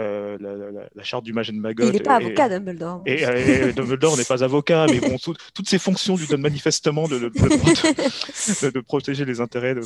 Euh, 0.00 0.88
la, 0.94 1.02
charte 1.02 1.24
du 1.24 1.32
Magen 1.32 1.58
Magot. 1.58 1.84
Il 1.84 1.92
n'est 1.92 2.00
pas 2.00 2.16
avocat, 2.16 2.48
Dumbledore. 2.48 3.02
Et, 3.06 3.72
Dumbledore 3.72 4.16
n'est 4.16 4.24
pas 4.24 4.42
avocat, 4.42 4.86
mais 4.88 5.00
bon, 5.00 5.16
toutes 5.18 5.68
ces 5.68 5.78
fonctions 5.78 6.16
lui 6.16 6.26
donnent 6.26 6.40
manifestement 6.40 7.08
de, 7.08 7.18
de, 7.18 8.80
protéger 8.86 9.24
les 9.24 9.40
intérêts, 9.40 9.74
de, 9.74 9.82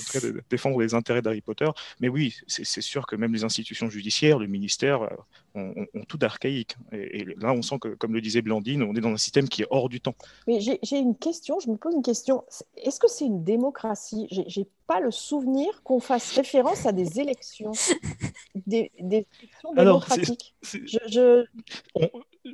défendre 0.51 0.81
les 0.81 0.95
intérêts 0.95 1.23
d'Harry 1.23 1.41
Potter. 1.41 1.69
Mais 2.01 2.09
oui, 2.09 2.37
c'est 2.47 2.83
sûr 2.83 3.07
que 3.07 3.17
même 3.17 3.33
les 3.33 3.45
institutions 3.45 3.91
judiciaires, 3.91 4.39
le 4.39 4.47
ministère, 4.47 5.09
ont, 5.55 5.75
tout 6.09 6.19
d'archaïque. 6.19 6.77
Et, 6.93 7.25
là, 7.39 7.53
on 7.53 7.63
sent 7.63 7.79
que, 7.81 7.89
comme 7.89 8.13
le 8.13 8.21
disait 8.21 8.43
Blandine, 8.43 8.83
on 8.83 8.95
est 8.95 9.01
dans 9.01 9.13
un 9.13 9.17
système 9.17 9.49
qui 9.49 9.63
est 9.63 9.67
hors 9.71 9.89
du 9.89 10.01
temps. 10.01 10.15
Mais 10.47 10.61
j'ai 10.61 10.99
une 10.99 11.17
question, 11.17 11.59
je 11.61 11.71
me 11.71 11.77
pose 11.77 11.95
une 11.95 12.03
question. 12.03 12.45
Est-ce 12.77 13.01
que 13.01 13.09
c'est 13.09 13.27
une 13.27 13.45
démocratie? 13.45 14.27
J'ai 14.31 14.67
pas 14.87 15.01
le 15.01 15.11
souvenir 15.11 15.83
qu'on 15.83 16.01
fasse 16.01 16.33
référence 16.33 16.87
à 16.87 16.93
des 16.93 17.21
élections, 17.21 17.73
des, 18.67 18.91
élections 18.99 19.73
démocratiques. 19.75 20.55
je, 20.63 21.47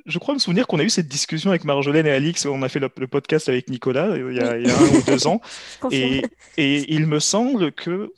je... 0.06 0.18
crois 0.18 0.34
me 0.34 0.38
souvenir 0.38 0.66
qu'on 0.66 0.78
a 0.78 0.84
eu 0.84 0.90
cette 0.90 1.08
discussion 1.08 1.50
avec 1.50 1.64
Marjolaine 1.64 2.06
et 2.06 2.12
Alix, 2.12 2.46
on 2.46 2.62
a 2.62 2.68
fait 2.68 2.78
le, 2.78 2.88
podcast 2.88 3.48
avec 3.48 3.68
Nicolas 3.68 4.08
euh, 4.08 4.30
il 4.30 4.36
y 4.36 4.40
a, 4.40 4.52
un 4.52 4.98
ou 4.98 5.02
deux 5.04 5.26
ans, 5.26 5.40
et, 5.90 6.22
et, 6.56 6.94
il 6.94 7.06
me 7.06 7.18
semble 7.18 7.72
que 7.72 8.12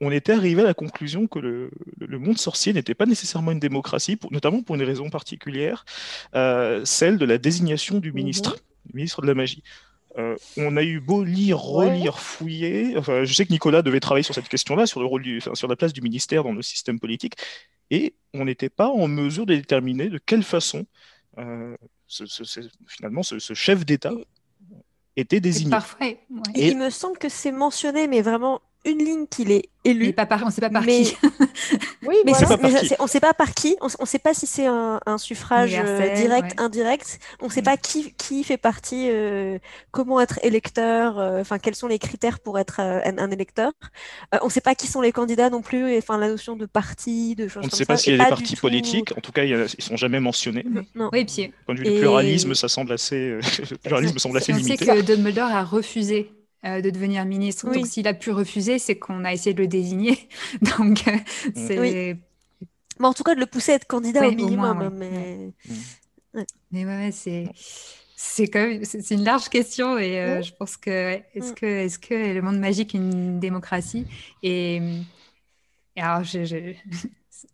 on, 0.00 0.10
était 0.10 0.32
arrivé 0.32 0.62
à 0.62 0.64
la 0.64 0.74
conclusion 0.74 1.26
que 1.26 1.38
le, 1.38 1.70
monde 2.18 2.38
sorcier 2.38 2.72
n'était 2.72 2.94
pas 2.94 3.06
nécessairement 3.06 3.52
une 3.52 3.60
démocratie, 3.60 4.18
notamment 4.30 4.62
pour 4.62 4.74
une 4.74 4.82
raison 4.82 5.10
particulière, 5.10 5.84
euh, 6.34 6.84
celle 6.84 7.18
de 7.18 7.24
la 7.24 7.38
désignation 7.38 7.98
du 7.98 8.12
ministre, 8.12 8.52
mhm. 8.86 8.96
ministre 8.96 9.22
de 9.22 9.26
la 9.26 9.34
magie. 9.34 9.62
Euh, 10.16 10.36
on 10.56 10.76
a 10.76 10.82
eu 10.82 11.00
beau 11.00 11.22
lire, 11.22 11.58
relire, 11.58 12.18
fouiller. 12.18 12.96
Enfin, 12.96 13.24
je 13.24 13.32
sais 13.32 13.46
que 13.46 13.52
Nicolas 13.52 13.82
devait 13.82 14.00
travailler 14.00 14.24
sur 14.24 14.34
cette 14.34 14.48
question-là, 14.48 14.86
sur, 14.86 15.00
le 15.00 15.06
rôle 15.06 15.22
sur 15.54 15.68
la 15.68 15.76
place 15.76 15.92
du 15.92 16.00
ministère 16.00 16.42
dans 16.42 16.52
le 16.52 16.62
système 16.62 16.98
politique, 16.98 17.34
et 17.90 18.14
on 18.34 18.44
n'était 18.44 18.68
pas 18.68 18.88
en 18.88 19.06
mesure 19.06 19.46
de 19.46 19.54
déterminer 19.54 20.08
de 20.08 20.18
quelle 20.18 20.42
façon 20.42 20.86
euh, 21.38 21.76
finalement 22.86 23.22
ce, 23.22 23.38
chef 23.54 23.84
d'État 23.84 24.14
était 25.16 25.40
désigné. 25.40 25.70
Parfait. 25.70 26.20
Et 26.54 26.68
il 26.68 26.78
me 26.78 26.90
semble 26.90 27.18
que 27.18 27.28
c'est 27.28 27.52
mentionné, 27.52 28.08
mais 28.08 28.22
vraiment 28.22 28.60
une 28.88 29.04
ligne 29.04 29.26
qu'il 29.26 29.52
est 29.52 29.68
élu. 29.84 30.12
Pas 30.12 30.26
on 30.42 30.46
ne 30.46 30.50
sait 30.50 30.60
pas 30.60 30.70
par 30.70 30.84
qui. 30.84 31.16
oui, 32.06 32.16
mais, 32.24 32.32
on 32.98 33.04
ne 33.04 33.08
sait 33.08 33.20
pas 33.20 33.34
par 33.34 33.54
qui. 33.54 33.76
On 33.80 33.86
ne 33.86 34.06
sait 34.06 34.18
pas 34.18 34.34
si 34.34 34.46
c'est 34.46 34.66
un, 34.66 35.18
suffrage 35.18 35.74
euh, 35.74 36.14
direct, 36.14 36.60
indirect. 36.60 37.18
On 37.40 37.46
ne 37.46 37.50
sait 37.50 37.62
pas 37.62 37.76
qui, 37.76 38.12
qui 38.14 38.44
fait 38.44 38.56
partie, 38.56 39.08
euh, 39.10 39.58
comment 39.90 40.20
être 40.20 40.38
électeur, 40.42 41.18
euh, 41.18 41.40
enfin 41.40 41.58
quels 41.58 41.74
sont 41.74 41.88
les 41.88 41.98
critères 41.98 42.40
pour 42.40 42.58
être 42.58 42.80
un, 42.80 43.30
électeur. 43.30 43.72
on 44.40 44.46
ne 44.46 44.50
sait 44.50 44.60
pas 44.60 44.74
qui 44.74 44.86
sont 44.86 45.00
les 45.00 45.12
candidats 45.12 45.50
non 45.50 45.62
plus, 45.62 45.96
enfin 45.98 46.18
la 46.18 46.28
notion 46.28 46.56
de 46.56 46.66
parti, 46.66 47.34
de 47.34 47.48
choses 47.48 47.62
On 47.64 47.66
ne 47.66 47.72
sait 47.72 47.84
pas 47.84 47.96
s'il 47.96 48.16
y 48.16 48.20
a 48.20 48.24
des 48.24 48.30
partis 48.30 48.56
politiques. 48.56 49.16
En 49.16 49.20
tout 49.20 49.32
cas, 49.32 49.44
ils 49.44 49.56
ne 49.56 49.66
sont 49.66 49.96
jamais 49.96 50.20
mentionnés. 50.20 50.64
Non. 50.94 51.10
Oui, 51.12 51.24
puis. 51.24 51.52
Point 51.66 51.74
de 51.74 51.80
vue 51.80 51.92
du 51.92 51.98
pluralisme, 51.98 52.54
ça 52.54 52.68
semble 52.68 52.92
assez, 52.92 53.38
le 53.70 53.76
pluralisme 53.76 54.18
semble 54.18 54.36
assez 54.38 54.52
limité. 54.52 54.90
On 54.90 54.94
sait 54.94 55.02
que 55.02 55.06
Dumbledore 55.06 55.50
a 55.50 55.64
refusé 55.64 56.30
euh, 56.64 56.80
de 56.80 56.90
devenir 56.90 57.24
ministre. 57.24 57.72
Donc, 57.72 57.86
s'il 57.86 58.08
a 58.08 58.14
pu 58.14 58.32
refuser, 58.32 58.80
c'est 58.80 58.98
qu'on 58.98 59.24
a 59.24 59.32
essayé 59.32 59.54
de 59.54 59.60
le 59.60 59.68
désigner. 59.68 60.28
Donc, 60.78 61.06
euh, 61.06 62.14
mm. 62.14 62.18
Mais 63.00 63.06
en 63.06 63.12
tout 63.12 63.22
cas, 63.22 63.36
de 63.36 63.40
le 63.40 63.46
pousser 63.46 63.72
à 63.72 63.74
être 63.76 63.86
candidat 63.86 64.26
au 64.26 64.32
minimum. 64.32 64.90
mais... 64.92 65.52
Mm. 66.34 66.42
mais 66.72 66.84
ouais, 66.84 67.10
c'est. 67.12 67.48
C'est 68.20 68.48
quand 68.48 68.58
même, 68.58 68.84
c'est 68.84 69.12
une 69.12 69.22
large 69.22 69.48
question 69.48 69.96
et 69.96 70.18
euh, 70.18 70.42
je 70.42 70.52
pense 70.52 70.76
que 70.76 71.20
est-ce 71.36 71.52
mm. 71.52 71.54
que 71.54 71.66
est-ce 71.66 72.00
que 72.00 72.34
le 72.34 72.42
monde 72.42 72.58
magique 72.58 72.96
est 72.96 72.98
une 72.98 73.38
démocratie? 73.38 74.06
Et, 74.42 74.82
alors 75.96 76.24
je, 76.24 76.44
je, 76.44 76.72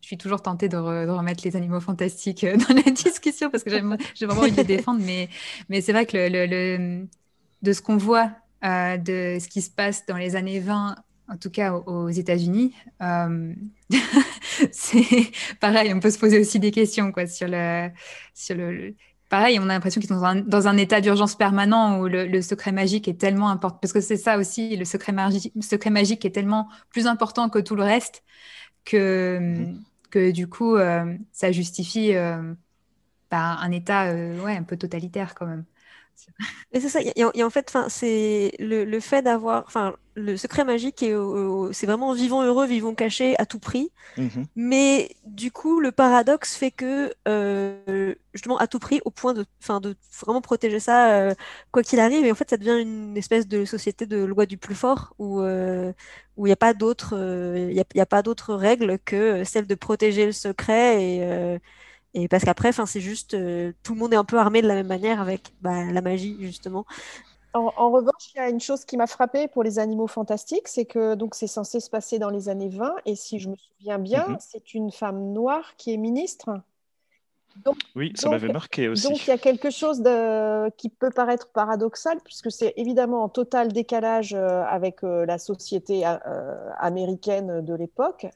suis 0.00 0.16
toujours 0.16 0.40
tentée 0.40 0.70
de, 0.70 0.78
remettre 0.78 1.44
les 1.44 1.54
animaux 1.56 1.80
fantastiques 1.80 2.46
dans 2.68 2.74
la 2.74 2.90
discussion 2.90 3.50
parce 3.50 3.62
que 3.62 3.68
j'ai 3.68 3.80
vraiment 4.24 4.40
envie 4.40 4.52
de 4.52 4.56
les 4.56 4.64
défendre 4.64 5.02
mais 5.04 5.28
mais 5.68 5.82
c'est 5.82 5.92
vrai 5.92 6.06
que 6.06 6.16
le, 6.16 6.46
le, 6.46 7.06
de 7.60 7.72
ce 7.74 7.82
qu'on 7.82 7.98
voit 7.98 8.30
euh, 8.64 8.96
de 8.96 9.38
ce 9.40 9.48
qui 9.48 9.60
se 9.60 9.70
passe 9.70 10.06
dans 10.06 10.16
les 10.16 10.36
années 10.36 10.58
20, 10.58 10.96
en 11.28 11.36
tout 11.36 11.50
cas 11.50 11.72
aux, 11.72 12.08
États-Unis. 12.08 12.74
Euh, 13.02 13.54
c'est 14.72 15.30
pareil, 15.60 15.92
on 15.92 16.00
peut 16.00 16.10
se 16.10 16.18
poser 16.18 16.38
aussi 16.38 16.58
des 16.60 16.70
questions 16.70 17.12
quoi, 17.12 17.26
sur 17.26 17.46
le. 17.48 17.90
Sur 18.32 18.56
le, 18.56 18.94
pareil, 19.28 19.58
on 19.58 19.64
a 19.64 19.74
l'impression 19.74 20.00
qu'ils 20.00 20.08
sont 20.08 20.44
dans 20.46 20.68
un, 20.68 20.76
état 20.78 21.02
d'urgence 21.02 21.34
permanent 21.34 22.00
où 22.00 22.08
le, 22.08 22.40
secret 22.40 22.72
magique 22.72 23.06
est 23.06 23.20
tellement 23.20 23.50
important, 23.50 23.78
parce 23.82 23.92
que 23.92 24.00
c'est 24.00 24.16
ça 24.16 24.38
aussi, 24.38 24.76
le 24.76 24.86
secret, 24.86 25.12
secret 25.60 25.90
magique 25.90 26.24
est 26.24 26.30
tellement 26.30 26.68
plus 26.88 27.06
important 27.06 27.50
que 27.50 27.58
tout 27.58 27.76
le 27.76 27.82
reste 27.82 28.22
que, 28.86 29.40
mm-hmm. 29.40 29.76
que 30.10 30.30
du 30.30 30.48
coup, 30.48 30.76
euh, 30.76 31.16
ça 31.32 31.52
justifie 31.52 32.14
bah, 33.30 33.58
un 33.60 33.70
état 33.72 34.14
ouais, 34.14 34.56
un 34.56 34.62
peu 34.62 34.76
totalitaire 34.78 35.34
quand 35.34 35.46
même. 35.46 35.64
Et 36.72 36.80
c'est 36.80 36.88
ça, 36.88 37.00
et, 37.02 37.44
en 37.44 37.50
fait, 37.50 37.76
c'est 37.88 38.52
le, 38.58 38.84
le, 38.84 39.00
fait 39.00 39.22
d'avoir, 39.22 39.64
enfin, 39.66 39.94
le 40.16 40.36
secret 40.36 40.64
magique, 40.64 41.04
c'est 41.72 41.86
vraiment 41.86 42.12
vivons 42.12 42.42
heureux, 42.42 42.66
vivons 42.66 42.94
cachés 42.94 43.38
à 43.38 43.46
tout 43.46 43.58
prix. 43.58 43.92
Mm-hmm. 44.16 44.44
Mais 44.56 45.14
du 45.24 45.52
coup, 45.52 45.80
le 45.80 45.92
paradoxe 45.92 46.56
fait 46.56 46.70
que, 46.70 47.14
euh, 47.28 48.14
justement, 48.32 48.58
à 48.58 48.66
tout 48.66 48.78
prix, 48.78 49.00
au 49.04 49.10
point 49.10 49.34
de, 49.34 49.42
de 49.42 49.96
vraiment 50.20 50.40
protéger 50.40 50.80
ça, 50.80 51.12
euh, 51.14 51.34
quoi 51.70 51.82
qu'il 51.82 52.00
arrive, 52.00 52.24
et 52.24 52.32
en 52.32 52.34
fait, 52.34 52.50
ça 52.50 52.56
devient 52.56 52.80
une 52.80 53.16
espèce 53.16 53.46
de 53.46 53.64
société 53.64 54.06
de 54.06 54.24
loi 54.24 54.46
du 54.46 54.56
plus 54.58 54.74
fort 54.74 55.14
où 55.18 55.40
euh, 55.40 55.92
où 56.36 56.46
il 56.46 56.48
n'y 56.48 56.52
a 56.52 56.56
pas 56.56 56.74
d'autres, 56.74 57.14
il 57.70 57.76
y 57.76 58.00
a, 58.00 58.06
pas 58.06 58.22
d'autres 58.22 58.54
règles 58.54 58.98
que 59.04 59.44
celle 59.44 59.66
de 59.68 59.74
protéger 59.76 60.26
le 60.26 60.32
secret 60.32 61.00
et 61.00 61.60
et 62.14 62.28
parce 62.28 62.44
qu'après, 62.44 62.72
c'est 62.72 63.00
juste, 63.00 63.34
euh, 63.34 63.72
tout 63.82 63.94
le 63.94 63.98
monde 63.98 64.12
est 64.12 64.16
un 64.16 64.24
peu 64.24 64.38
armé 64.38 64.62
de 64.62 64.68
la 64.68 64.74
même 64.74 64.86
manière 64.86 65.20
avec 65.20 65.52
bah, 65.60 65.84
la 65.84 66.00
magie, 66.00 66.36
justement. 66.40 66.86
En, 67.54 67.90
revanche, 67.90 68.32
il 68.34 68.38
y 68.38 68.40
a 68.40 68.48
une 68.48 68.60
chose 68.60 68.84
qui 68.84 68.96
m'a 68.96 69.06
frappée 69.06 69.46
pour 69.46 69.62
les 69.62 69.78
animaux 69.78 70.08
fantastiques, 70.08 70.66
c'est 70.66 70.86
que 70.86 71.14
donc 71.14 71.36
c'est 71.36 71.46
censé 71.46 71.78
se 71.78 71.88
passer 71.88 72.18
dans 72.18 72.30
les 72.30 72.48
années 72.48 72.68
20, 72.68 72.96
et 73.06 73.14
si 73.14 73.38
je 73.38 73.48
me 73.48 73.54
souviens 73.54 74.00
bien, 74.00 74.26
mhm. 74.26 74.36
c'est 74.40 74.74
une 74.74 74.90
femme 74.90 75.32
noire 75.32 75.76
qui 75.76 75.94
est 75.94 75.96
ministre. 75.96 76.50
Donc, 77.64 77.76
oui, 77.94 78.12
ça 78.16 78.28
m'avait 78.28 78.48
marqué 78.48 78.88
aussi. 78.88 79.06
Donc 79.06 79.24
il 79.24 79.30
y 79.30 79.32
a 79.32 79.38
quelque 79.38 79.70
chose 79.70 80.00
de, 80.00 80.68
qui 80.70 80.88
peut 80.88 81.10
paraître 81.10 81.48
paradoxal, 81.52 82.18
puisque 82.24 82.50
c'est 82.50 82.74
évidemment 82.76 83.22
en 83.22 83.28
total 83.28 83.72
décalage 83.72 84.34
euh, 84.34 84.64
avec 84.64 85.04
euh, 85.04 85.24
la 85.24 85.38
société 85.38 86.04
américaine 86.78 87.64
de 87.64 87.74
l'époque. 87.74 88.26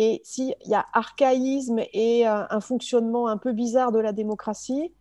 Et 0.00 0.22
s'il 0.24 0.54
y 0.64 0.74
a 0.74 0.86
archaïsme 0.92 1.80
et 1.92 2.24
un, 2.24 2.60
fonctionnement 2.60 3.26
un 3.26 3.36
peu 3.36 3.52
bizarre 3.52 3.90
de 3.90 3.98
la 3.98 4.12
démocratie 4.12 4.92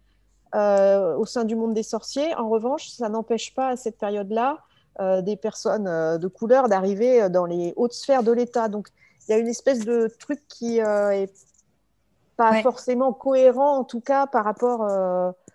euh, 0.56 1.16
au 1.16 1.26
sein 1.26 1.46
du 1.46 1.56
monde 1.56 1.76
des 1.76 1.84
sorciers, 1.84 2.34
en 2.34 2.50
revanche, 2.50 2.90
ça 2.90 3.08
n'empêche 3.08 3.54
pas 3.54 3.68
à 3.68 3.76
cette 3.76 4.00
période-là 4.00 4.58
euh, 5.00 5.22
des 5.22 5.36
personnes 5.36 5.88
euh, 5.88 6.18
de 6.18 6.28
couleur 6.28 6.68
d'arriver 6.68 7.30
dans 7.30 7.46
les 7.46 7.74
hautes 7.76 7.94
sphères 7.94 8.24
de 8.24 8.32
l'État. 8.32 8.70
Donc 8.70 8.88
il 9.28 9.34
y 9.34 9.36
a 9.36 9.38
une 9.38 9.48
espèce 9.48 9.86
de 9.86 10.12
truc 10.20 10.42
qui 10.48 10.80
est 10.80 11.32
pas 12.36 12.64
forcément 12.64 13.14
cohérent, 13.14 13.78
en 13.78 13.84
tout 13.84 14.02
cas 14.02 14.26
par 14.26 14.46
rapport. 14.46 14.80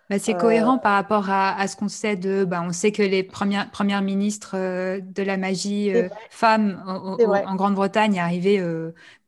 Bah, 0.09 0.19
c'est 0.19 0.35
cohérent 0.35 0.77
par 0.77 0.93
rapport 0.93 1.29
à, 1.29 1.67
ce 1.67 1.75
qu'on 1.75 1.89
sait 1.89 2.15
de. 2.15 2.45
Bah, 2.45 2.63
on 2.65 2.71
sait 2.71 2.91
que 2.93 3.01
les 3.01 3.23
premières, 3.23 3.71
premières 3.71 4.01
ministres 4.01 4.55
de 4.99 5.23
la 5.23 5.35
magie 5.35 5.91
femmes 6.29 6.81
en 6.85 7.55
Grande-Bretagne 7.55 8.19
arrivaient 8.19 8.61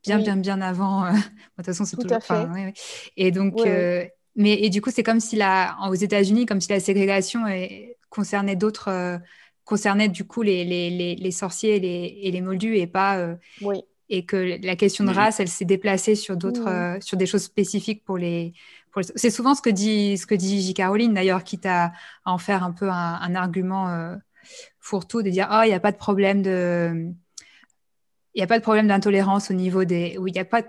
bien, 0.05 0.19
bien, 0.19 0.37
bien 0.37 0.61
avant. 0.61 1.05
Euh, 1.05 1.11
de 1.11 1.17
toute 1.57 1.65
façon, 1.65 1.85
c'est 1.85 1.95
tout 1.95 2.03
toujours. 2.03 2.17
À 2.17 2.53
fait. 2.53 2.73
Et 3.17 3.31
donc, 3.31 3.59
euh, 3.59 4.05
mais 4.35 4.53
et 4.53 4.69
du 4.69 4.81
coup, 4.81 4.91
c'est 4.91 5.03
comme 5.03 5.19
si 5.19 5.35
la, 5.35 5.77
aux 5.89 5.95
États-Unis, 5.95 6.45
comme 6.45 6.61
si 6.61 6.69
la 6.69 6.79
ségrégation 6.79 7.45
concernait 8.09 8.55
d'autres, 8.55 8.89
euh, 8.89 9.17
concernait 9.63 10.09
du 10.09 10.25
coup 10.25 10.41
les, 10.41 10.63
les, 10.63 11.15
les, 11.15 11.31
sorciers 11.31 11.77
et 11.77 11.79
les, 11.79 12.19
et 12.21 12.31
les 12.31 12.41
moldus 12.41 12.77
et 12.77 12.87
pas. 12.87 13.35
oui. 13.61 13.81
Et 14.07 14.23
que 14.23 14.63
la 14.63 14.75
question 14.75 15.03
de 15.03 15.09
race, 15.09 15.39
elle 15.39 15.47
s'est 15.47 15.65
déplacée 15.65 16.13
sur 16.13 16.37
d'autres, 16.37 16.99
sur 17.01 17.17
des 17.17 17.25
choses 17.25 17.41
spécifiques 17.41 18.03
pour 18.05 18.19
les. 18.19 18.53
C'est 19.15 19.31
souvent 19.31 19.55
ce 19.55 19.63
que 19.63 19.71
dit, 19.71 20.19
ce 20.19 20.27
que 20.27 20.35
dit 20.35 20.61
J. 20.61 20.75
Caroline 20.75 21.15
d'ailleurs, 21.15 21.43
quitte 21.43 21.65
à, 21.65 21.91
en 22.23 22.37
faire 22.37 22.63
un 22.63 22.71
peu 22.71 22.87
un, 22.87 23.33
argument 23.33 24.15
fourre-tout, 24.79 25.23
de 25.23 25.31
dire 25.31 25.49
oh 25.51 25.61
il 25.63 25.69
n'y 25.69 25.73
a 25.73 25.79
pas 25.79 25.91
de 25.91 25.97
problème 25.97 26.43
de 26.43 27.11
il 28.35 28.39
n'y 28.39 28.43
a 28.43 28.47
pas 28.47 28.57
de 28.59 28.63
problème 28.63 28.87
d'intolérance 28.87 29.49
au 29.49 29.53
niveau 29.53 29.85
des. 29.85 30.17
il 30.17 30.33
n'y 30.33 30.39
a 30.39 30.45
pas. 30.45 30.61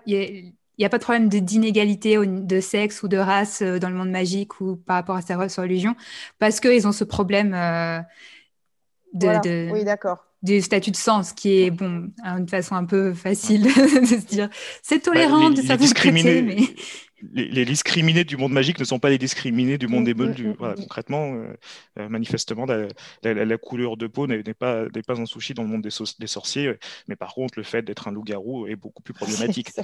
Il 0.79 0.83
y 0.83 0.85
a 0.85 0.91
pas 0.91 0.99
de 0.99 1.03
problème 1.03 1.31
d'inégalité 1.31 2.19
de 2.19 2.61
sexe 2.61 3.03
ou 3.03 3.09
de 3.09 3.17
race 3.17 3.63
euh, 3.63 3.79
dans 3.79 3.89
le 3.89 3.95
monde 3.95 4.11
magique 4.11 4.61
ou 4.61 4.77
par 4.77 4.97
rapport 4.97 5.17
à 5.17 5.23
sa 5.23 5.37
religion, 5.37 5.97
parce 6.39 6.61
qu'ils 6.61 6.87
ont 6.87 6.93
ce 6.93 7.03
problème 7.03 7.55
euh, 7.55 7.99
de, 9.15 9.73
oui, 9.73 9.85
d'accord. 9.85 10.27
du 10.43 10.61
statut 10.61 10.91
de 10.91 10.97
sens, 10.97 11.33
qui 11.33 11.63
est 11.63 11.71
bon, 11.71 12.11
une 12.23 12.47
façon 12.47 12.75
un 12.75 12.85
peu 12.85 13.15
facile 13.15 13.63
de 13.65 13.69
se 14.07 14.27
dire 14.27 14.51
c'est 14.83 15.01
tolérant 15.01 15.49
de 15.49 15.63
certains 15.63 15.89
côtés, 15.89 16.43
mais 16.43 16.59
les, 17.33 17.65
discriminés 17.65 18.25
du 18.25 18.37
monde 18.37 18.53
magique 18.53 18.79
ne 18.79 18.85
sont 18.85 18.99
pas 18.99 19.11
les 19.11 19.19
discriminés 19.19 19.79
du 19.79 19.89
monde 19.89 20.05
des 20.05 20.15
moldus. 20.15 20.55
concrètement, 20.57 21.35
euh, 21.35 21.55
euh, 21.99 22.09
manifestement, 22.09 22.67
la, 22.67 23.59
couleur 23.59 23.97
de 23.97 24.07
peau 24.07 24.27
n'est 24.27 24.43
pas, 24.55 24.85
pas 25.07 25.21
un 25.21 25.27
souci 25.27 25.55
dans 25.55 25.63
le 25.63 25.69
monde 25.69 25.83
des, 25.83 25.91
des, 26.19 26.27
sorciers, 26.27 26.75
mais 27.09 27.17
par 27.17 27.35
contre, 27.35 27.55
le 27.57 27.63
fait 27.63 27.83
d'être 27.83 28.09
un 28.09 28.13
loup-garou 28.13 28.67
est 28.67 28.77
beaucoup 28.77 29.03
plus 29.03 29.15
problématique. 29.15 29.71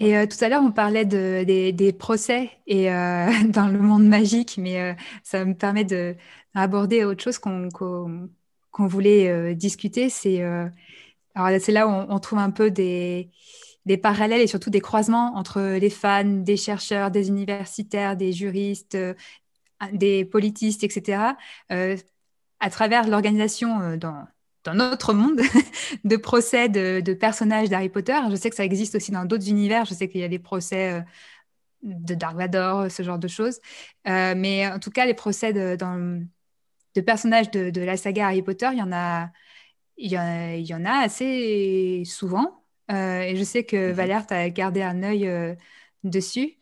Et 0.00 0.16
euh, 0.16 0.26
tout 0.26 0.42
à 0.44 0.48
l'heure, 0.48 0.62
on 0.64 0.72
parlait 0.72 1.04
de, 1.04 1.44
des, 1.44 1.92
procès 1.92 2.50
et, 2.66 2.86
dans 2.86 3.68
le 3.68 3.78
monde 3.78 4.04
magique, 4.04 4.56
mais 4.58 4.96
ça 5.22 5.44
me 5.44 5.54
permet 5.54 5.84
d'aborder 6.54 7.04
autre 7.04 7.22
chose 7.22 7.38
qu'on 7.38 7.68
voulait 8.78 9.54
discuter. 9.54 10.08
C'est 10.08 10.38
là 10.38 11.86
où 11.86 11.90
on, 12.08 12.18
trouve 12.18 12.40
un 12.40 12.50
peu 12.50 12.72
des, 12.72 13.30
des 13.86 13.96
parallèles 13.96 14.40
et 14.40 14.46
surtout 14.46 14.70
des 14.70 14.80
croisements 14.80 15.36
entre 15.36 15.60
les 15.78 15.90
fans, 15.90 16.24
des 16.24 16.56
chercheurs, 16.56 17.10
des 17.10 17.28
universitaires, 17.28 18.16
des 18.16 18.32
juristes, 18.32 18.94
euh, 18.94 19.14
des 19.92 20.24
politistes, 20.24 20.84
etc., 20.84 21.34
euh, 21.72 21.96
à 22.60 22.70
travers 22.70 23.08
l'organisation 23.08 23.80
euh, 23.80 23.96
dans, 23.96 24.26
dans, 24.64 24.74
notre 24.74 25.14
monde 25.14 25.40
de 26.04 26.16
procès 26.16 26.68
de, 26.68 27.12
personnages 27.14 27.68
d'Harry 27.68 27.88
Potter. 27.88 28.18
Je 28.30 28.36
sais 28.36 28.50
que 28.50 28.56
ça 28.56 28.64
existe 28.64 28.94
aussi 28.94 29.10
dans 29.10 29.24
d'autres 29.24 29.48
univers. 29.48 29.84
Je 29.84 29.94
sais 29.94 30.08
qu'il 30.08 30.20
y 30.20 30.24
a 30.24 30.28
des 30.28 30.38
procès 30.38 31.04
de 31.82 32.14
Dark 32.14 32.36
Vador, 32.36 32.90
ce 32.90 33.02
genre 33.02 33.18
de 33.18 33.28
choses. 33.28 33.60
mais 34.04 34.68
en 34.68 34.78
tout 34.78 34.90
cas, 34.90 35.06
les 35.06 35.14
procès 35.14 35.52
de, 35.52 35.76
personnages 37.00 37.50
de, 37.50 37.70
de, 37.70 37.80
la 37.80 37.96
saga 37.96 38.26
Harry 38.28 38.42
Potter, 38.42 38.68
il 38.72 38.78
y 38.78 38.82
en 38.82 38.92
a 38.92 39.30
il 39.96 40.10
y, 40.12 40.74
en 40.74 40.84
a 40.84 41.04
assez 41.04 42.02
souvent. 42.04 42.61
Et 42.88 43.34
je 43.36 43.44
sais 43.44 43.64
que 43.64 43.88
mhm. 43.88 43.92
Valère, 43.92 44.26
tu 44.26 44.34
as 44.34 44.50
gardé 44.50 44.82
un 44.82 45.02
œil 45.02 45.56
dessus 46.04 46.56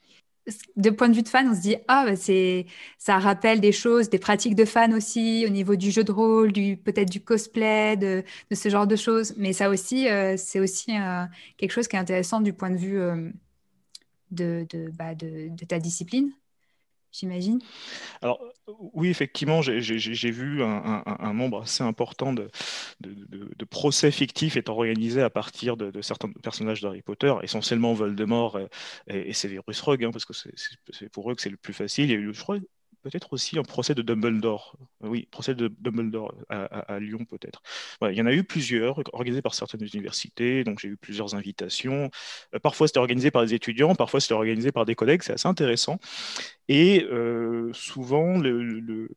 de 0.76 0.90
point 0.90 1.08
de 1.08 1.14
vue 1.14 1.22
de 1.22 1.28
fan, 1.28 1.48
on 1.48 1.54
se 1.54 1.60
dit 1.60 1.76
ah 1.88 2.04
bah, 2.06 2.16
c'est 2.16 2.66
ça 2.98 3.18
rappelle 3.18 3.60
des 3.60 3.72
choses, 3.72 4.10
des 4.10 4.18
pratiques 4.18 4.54
de 4.54 4.64
fans 4.64 4.92
aussi 4.92 5.44
au 5.46 5.50
niveau 5.50 5.76
du 5.76 5.90
jeu 5.90 6.04
de 6.04 6.12
rôle, 6.12 6.52
du 6.52 6.76
peut-être 6.76 7.10
du 7.10 7.22
cosplay, 7.22 7.96
de, 7.96 8.24
ce 8.52 8.68
genre 8.68 8.86
de 8.86 8.96
choses. 8.96 9.34
Mais 9.36 9.52
ça 9.52 9.70
aussi, 9.70 10.08
euh, 10.08 10.36
c'est 10.36 10.60
aussi 10.60 10.96
euh, 10.96 11.24
quelque 11.56 11.72
chose 11.72 11.88
qui 11.88 11.96
est 11.96 11.98
intéressant 11.98 12.40
du 12.40 12.52
point 12.52 12.70
de 12.70 12.76
vue 12.76 12.98
euh, 13.00 13.30
de, 14.30 14.66
bah, 14.96 15.14
de, 15.14 15.50
ta 15.66 15.78
discipline 15.78 16.32
j'imagine 17.12 17.60
Alors, 18.22 18.40
oui, 18.92 19.08
effectivement, 19.08 19.62
j'ai 19.62 20.30
vu 20.30 20.62
un, 20.62 21.34
nombre 21.34 21.62
assez 21.62 21.82
important 21.82 22.32
de, 22.32 22.50
procès 23.70 24.10
fictifs 24.10 24.56
étant 24.56 24.74
organisés 24.74 25.22
à 25.22 25.30
partir 25.30 25.76
de, 25.76 26.00
certains 26.02 26.30
personnages 26.42 26.80
d'Harry 26.80 27.02
Potter, 27.02 27.34
essentiellement 27.42 27.94
Voldemort 27.94 28.58
et, 29.08 29.30
et, 29.30 29.60
Rogue, 29.80 30.04
hein, 30.04 30.10
parce 30.10 30.24
que 30.24 30.32
c'est 30.34 31.08
pour 31.08 31.30
eux 31.30 31.34
que 31.34 31.42
c'est 31.42 31.50
le 31.50 31.56
plus 31.56 31.72
facile. 31.72 32.04
Il 32.06 32.10
y 32.10 32.14
a 32.14 32.18
eu, 32.18 32.34
je 32.34 32.40
crois, 32.40 32.58
peut-être 33.02 33.32
aussi 33.32 33.58
un 33.58 33.62
procès 33.62 33.94
de 33.94 34.02
Dumbledore. 34.02 34.76
Oui, 35.00 35.26
procès 35.30 35.54
de 35.54 35.68
Dumbledore 35.80 36.34
à, 36.48 36.98
Lyon, 37.00 37.24
peut-être. 37.24 37.62
il 38.02 38.14
y 38.14 38.22
en 38.22 38.26
a 38.26 38.32
eu 38.32 38.44
plusieurs, 38.44 38.98
organisés 39.14 39.42
par 39.42 39.54
certaines 39.54 39.82
universités, 39.82 40.64
donc 40.64 40.80
j'ai 40.80 40.88
eu 40.88 40.96
plusieurs 40.96 41.34
invitations. 41.34 42.10
Euh, 42.54 42.58
parfois, 42.58 42.86
c'était 42.86 42.98
organisé 42.98 43.30
par 43.30 43.42
des 43.44 43.54
étudiants, 43.54 43.94
parfois, 43.94 44.20
c'était 44.20 44.34
organisé 44.34 44.72
par 44.72 44.84
des 44.84 44.94
collègues, 44.94 45.22
c'est 45.22 45.32
assez 45.32 45.48
intéressant. 45.48 45.98
Et 46.68 47.04
euh, 47.04 47.72
souvent, 47.72 48.38
le 48.38 49.08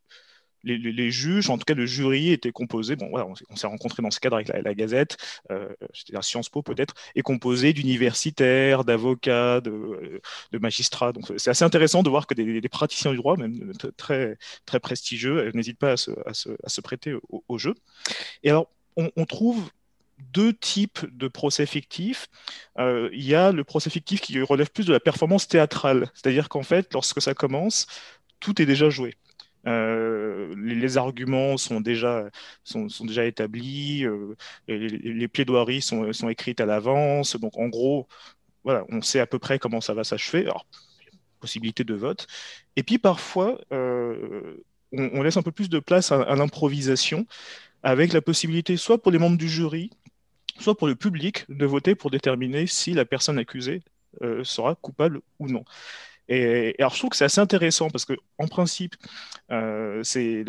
les, 0.64 1.12
juges, 1.12 1.50
en 1.50 1.58
tout 1.58 1.66
cas 1.66 1.74
le 1.74 1.86
jury, 1.86 2.32
était 2.32 2.52
composé, 2.52 2.96
bon, 2.96 3.10
on, 3.50 3.56
s'est 3.56 3.68
rencontré 3.68 4.02
dans 4.02 4.12
ce 4.12 4.20
cadre 4.20 4.38
avec 4.38 4.48
la, 4.48 4.74
Gazette, 4.74 5.18
euh, 5.52 5.70
c'était 5.94 6.18
à 6.18 6.22
Sciences 6.22 6.50
Po 6.50 6.62
peut-être, 6.62 6.94
est 7.16 7.22
composé 7.22 7.74
d'universitaires, 7.74 8.84
d'avocats, 8.84 9.62
de, 9.62 10.22
magistrats. 10.54 11.12
Donc 11.12 11.32
c'est 11.38 11.50
assez 11.50 11.66
intéressant 11.66 12.04
de 12.04 12.10
voir 12.10 12.28
que 12.28 12.34
des, 12.34 12.70
praticiens 12.70 13.12
du 13.12 13.18
droit, 13.18 13.38
même 13.38 13.74
très, 13.98 14.38
très 14.66 14.80
prestigieux, 14.80 15.38
euh, 15.38 15.52
n'hésitent 15.54 15.80
pas 15.80 15.94
à 15.94 16.34
se, 16.34 16.82
prêter 16.82 17.16
au, 17.48 17.58
jeu. 17.58 17.76
Et 18.44 18.50
alors, 18.50 18.70
on, 18.96 19.26
trouve 19.26 19.70
deux 20.32 20.54
types 20.54 21.06
de 21.12 21.28
procès 21.28 21.66
fictifs. 21.66 22.30
Euh, 22.80 23.10
il 23.14 23.24
y 23.24 23.36
a 23.36 23.52
le 23.52 23.64
procès 23.64 23.90
fictif 23.90 24.22
qui 24.22 24.40
relève 24.42 24.72
plus 24.72 24.86
de 24.86 24.94
la 24.94 25.00
performance 25.00 25.48
théâtrale, 25.48 26.10
c'est-à-dire 26.14 26.50
qu'en 26.50 26.64
fait, 26.64 26.94
lorsque 26.94 27.22
ça 27.22 27.34
commence, 27.34 27.88
tout 28.40 28.62
est 28.62 28.66
déjà 28.66 28.90
joué. 28.90 29.16
Euh, 29.66 30.54
les, 30.58 30.98
arguments 30.98 31.58
sont 31.58 31.82
déjà, 31.82 32.30
sont, 32.64 32.88
déjà 33.02 33.26
établis, 33.26 34.06
euh, 34.06 34.36
les, 34.68 35.28
plaidoiries 35.28 35.82
sont, 35.82 36.30
écrites 36.30 36.62
à 36.62 36.66
l'avance. 36.66 37.38
Donc, 37.38 37.58
en 37.58 37.68
gros, 37.68 38.08
voilà, 38.64 38.86
on 38.90 39.02
sait 39.02 39.20
à 39.20 39.28
peu 39.28 39.40
près 39.40 39.60
comment 39.60 39.82
ça 39.82 39.94
va 39.94 40.04
s'achever. 40.04 40.44
Alors, 40.44 40.66
possibilité 41.40 41.84
de 41.84 41.94
vote. 41.94 42.28
Et 42.76 42.84
puis, 42.84 42.98
parfois, 42.98 43.60
euh, 43.72 44.64
on, 44.92 45.22
laisse 45.22 45.38
un 45.38 45.42
peu 45.42 45.52
plus 45.52 45.70
de 45.70 45.80
place 45.80 46.12
à, 46.12 46.36
l'improvisation, 46.36 47.26
avec 47.84 48.14
la 48.14 48.22
possibilité, 48.22 48.78
soit 48.78 49.02
pour 49.02 49.12
les 49.12 49.20
membres 49.20 49.38
du 49.38 49.50
jury, 49.50 49.90
soit 50.60 50.78
pour 50.78 50.88
le 50.88 50.96
public, 50.96 51.46
de 51.50 51.66
voter 51.66 51.96
pour 51.96 52.12
déterminer 52.12 52.68
si 52.68 52.94
la 52.94 53.06
personne 53.06 53.38
accusée 53.40 53.82
sera 54.44 54.76
coupable 54.76 55.22
ou 55.40 55.50
non. 55.50 55.66
Et, 56.34 56.76
alors, 56.80 56.94
je 56.94 57.00
trouve 57.00 57.10
que 57.10 57.16
c'est 57.16 57.26
assez 57.26 57.42
intéressant 57.42 57.90
parce 57.90 58.06
que, 58.06 58.14
en 58.38 58.48
principe, 58.48 58.96
euh, 59.52 60.02
c'est 60.04 60.44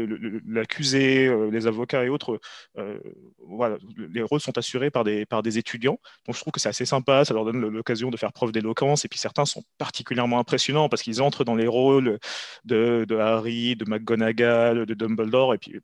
l'accusé, 0.47 1.27
euh, 1.27 1.51
les 1.51 1.67
avocats 1.67 2.05
et 2.05 2.09
autres, 2.09 2.41
euh, 2.79 2.99
voilà, 3.47 3.77
les 3.97 4.23
rôles 4.23 4.41
sont 4.41 4.57
assurés 4.57 4.91
par 4.91 5.05
des, 5.05 5.27
par 5.27 5.43
des 5.43 5.59
étudiants. 5.59 5.99
Donc, 6.27 6.37
je 6.37 6.41
trouve 6.41 6.53
que 6.53 6.61
c'est 6.61 6.69
assez 6.69 6.87
sympa, 6.87 7.25
ça 7.25 7.35
leur 7.35 7.45
donne 7.45 7.61
l'occasion 7.61 8.11
de 8.11 8.17
faire 8.17 8.33
preuve 8.33 8.53
d'éloquence. 8.53 9.05
Et 9.05 9.09
puis, 9.09 9.19
certains 9.19 9.45
sont 9.45 9.63
particulièrement 9.79 10.39
impressionnants 10.39 10.89
parce 10.89 11.03
qu'ils 11.03 11.21
entrent 11.21 11.45
dans 11.45 11.55
les 11.55 11.67
rôles 11.67 12.19
de, 12.65 13.07
Harry, 13.19 13.77
de 13.77 13.85
McGonagall, 13.89 14.87
de 14.87 14.95
Dumbledore 14.95 15.55
et 15.55 15.59
puis 15.59 15.81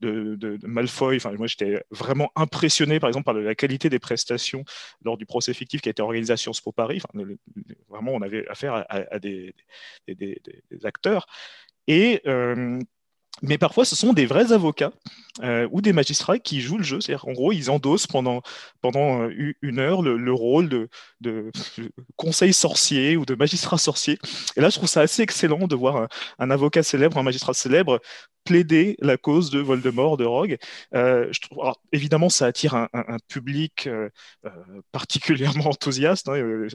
de, 0.00 0.58
Malfoy. 0.66 1.16
Enfin, 1.16 1.32
moi, 1.32 1.46
j'étais 1.46 1.82
vraiment 1.90 2.30
impressionné, 2.36 3.00
par 3.00 3.08
exemple, 3.08 3.24
par 3.24 3.34
la 3.34 3.54
qualité 3.54 3.88
des 3.88 3.98
prestations 3.98 4.64
lors 5.04 5.16
du 5.16 5.26
procès 5.26 5.54
fictif 5.54 5.80
qui 5.80 5.88
a 5.88 5.92
été 5.92 6.02
organisé 6.02 6.32
à 6.32 6.36
Sciences 6.36 6.60
Po 6.60 6.72
Paris. 6.72 7.00
Enfin, 7.04 7.24
vraiment, 7.88 8.12
on 8.12 8.22
avait 8.22 8.46
affaire 8.48 8.84
à 8.88 9.18
des 9.18 9.37
des, 10.06 10.40
acteurs. 10.84 11.26
Et, 11.86 12.20
euh, 12.26 12.78
mais 13.42 13.58
parfois, 13.58 13.84
ce 13.84 13.94
sont 13.94 14.12
des 14.12 14.26
vrais 14.26 14.52
avocats 14.52 14.92
euh, 15.42 15.68
ou 15.70 15.80
des 15.80 15.92
magistrats 15.92 16.38
qui 16.38 16.60
jouent 16.60 16.78
le 16.78 16.84
jeu. 16.84 17.00
C'est-à-dire, 17.00 17.28
en 17.28 17.32
gros, 17.32 17.52
ils 17.52 17.70
endossent 17.70 18.06
pendant, 18.06 18.42
pendant 18.80 19.22
euh, 19.22 19.54
une 19.62 19.78
heure 19.78 20.02
le, 20.02 20.32
rôle 20.32 20.68
de, 20.68 20.88
de, 21.20 21.50
conseil 22.16 22.52
sorcier 22.52 23.16
ou 23.16 23.24
de 23.24 23.34
magistrat 23.34 23.78
sorcier. 23.78 24.18
Et 24.56 24.60
là, 24.60 24.70
je 24.70 24.76
trouve 24.76 24.88
ça 24.88 25.02
assez 25.02 25.22
excellent 25.22 25.68
de 25.68 25.76
voir 25.76 26.08
un 26.38 26.50
avocat 26.50 26.82
célèbre, 26.82 27.16
un 27.18 27.22
magistrat 27.22 27.54
célèbre 27.54 28.00
plaider 28.48 28.96
la 29.00 29.18
cause 29.18 29.50
de 29.50 29.58
Voldemort, 29.60 30.16
de 30.16 30.24
Rogue. 30.24 30.56
Euh, 30.94 31.28
je 31.32 31.40
trouve, 31.40 31.70
évidemment, 31.92 32.30
ça 32.30 32.46
attire 32.46 32.74
un, 32.74 32.88
public 33.28 33.86
euh, 33.86 34.08
euh, 34.46 34.50
particulièrement 34.90 35.66
enthousiaste. 35.66 36.30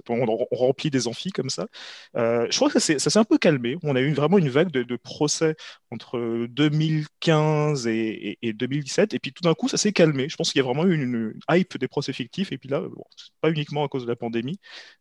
On, 0.07 0.47
remplit 0.51 0.91
des 0.91 1.07
amphis 1.07 1.31
comme 1.31 1.49
ça. 1.49 1.65
je 2.13 2.55
crois 2.55 2.69
que 2.69 2.77
ça 2.77 2.99
s'est 2.99 3.19
un 3.19 3.23
peu 3.23 3.39
calmé. 3.39 3.77
On 3.81 3.95
a 3.95 4.01
eu 4.01 4.13
vraiment 4.13 4.37
une 4.37 4.49
vague 4.49 4.69
de, 4.69 4.95
procès 4.97 5.55
entre 5.89 6.45
2015 6.47 7.87
et, 7.87 8.37
2017. 8.43 9.15
Et 9.15 9.19
puis 9.19 9.33
tout 9.33 9.41
d'un 9.41 9.55
coup, 9.55 9.67
ça 9.67 9.77
s'est 9.77 9.93
calmé. 9.93 10.29
Je 10.29 10.35
pense 10.35 10.51
qu'il 10.51 10.59
y 10.59 10.63
a 10.63 10.65
vraiment 10.65 10.85
eu 10.85 10.93
une, 10.93 11.33
hype 11.49 11.77
des 11.79 11.87
procès 11.87 12.13
fictifs. 12.13 12.51
Et 12.51 12.59
puis 12.59 12.69
là, 12.69 12.81
bon, 12.81 13.03
pas 13.41 13.49
uniquement 13.49 13.83
à 13.83 13.87
cause 13.87 14.03
de 14.03 14.09
la 14.09 14.15
pandémie. 14.15 14.59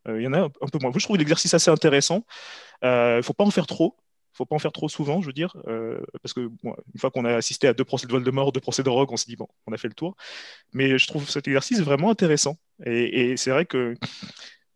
il 0.09 0.23
y 0.23 0.27
en 0.27 0.33
a 0.33 0.41
un, 0.41 0.49
peu 0.49 0.79
moins. 0.81 0.91
je 0.97 1.05
trouve 1.05 1.19
l'exercice 1.19 1.53
assez 1.53 1.71
intéressant. 1.71 2.25
Il 2.83 2.89
ne 2.89 3.23
faut 3.23 3.35
pas 3.35 3.45
en 3.45 3.51
faire 3.51 3.67
trop 3.67 3.95
faut 4.43 4.47
pas 4.47 4.57
en 4.57 4.59
faire 4.59 4.73
trop 4.73 4.89
souvent, 4.89 5.21
je 5.21 5.27
veux 5.27 5.33
dire, 5.33 5.57
euh, 5.69 6.01
parce 6.23 6.33
que 6.33 6.41
une 6.41 7.01
fois 7.01 7.11
qu'on 7.11 7.25
a 7.25 7.35
assisté 7.35 7.69
à 7.69 7.75
deux 7.75 7.85
procès 7.85 8.07
de 8.07 8.13
Voldemort, 8.13 8.53
deux 8.53 8.61
procès 8.61 8.83
de 8.83 8.89
Rogue, 8.89 9.13
on 9.13 9.17
s'est 9.17 9.29
dit 9.29 9.37
bon, 9.37 9.49
on 9.67 9.73
a 9.73 9.77
fait 9.77 9.89
le 9.89 9.95
tour. 9.95 10.17
Mais 10.73 10.99
je 10.99 11.07
trouve 11.07 11.29
cet 11.29 11.47
exercice 11.47 11.81
vraiment 11.81 12.11
intéressant. 12.11 12.57
Et, 12.85 13.37
c'est 13.37 13.51
vrai 13.51 13.67
que 13.67 13.95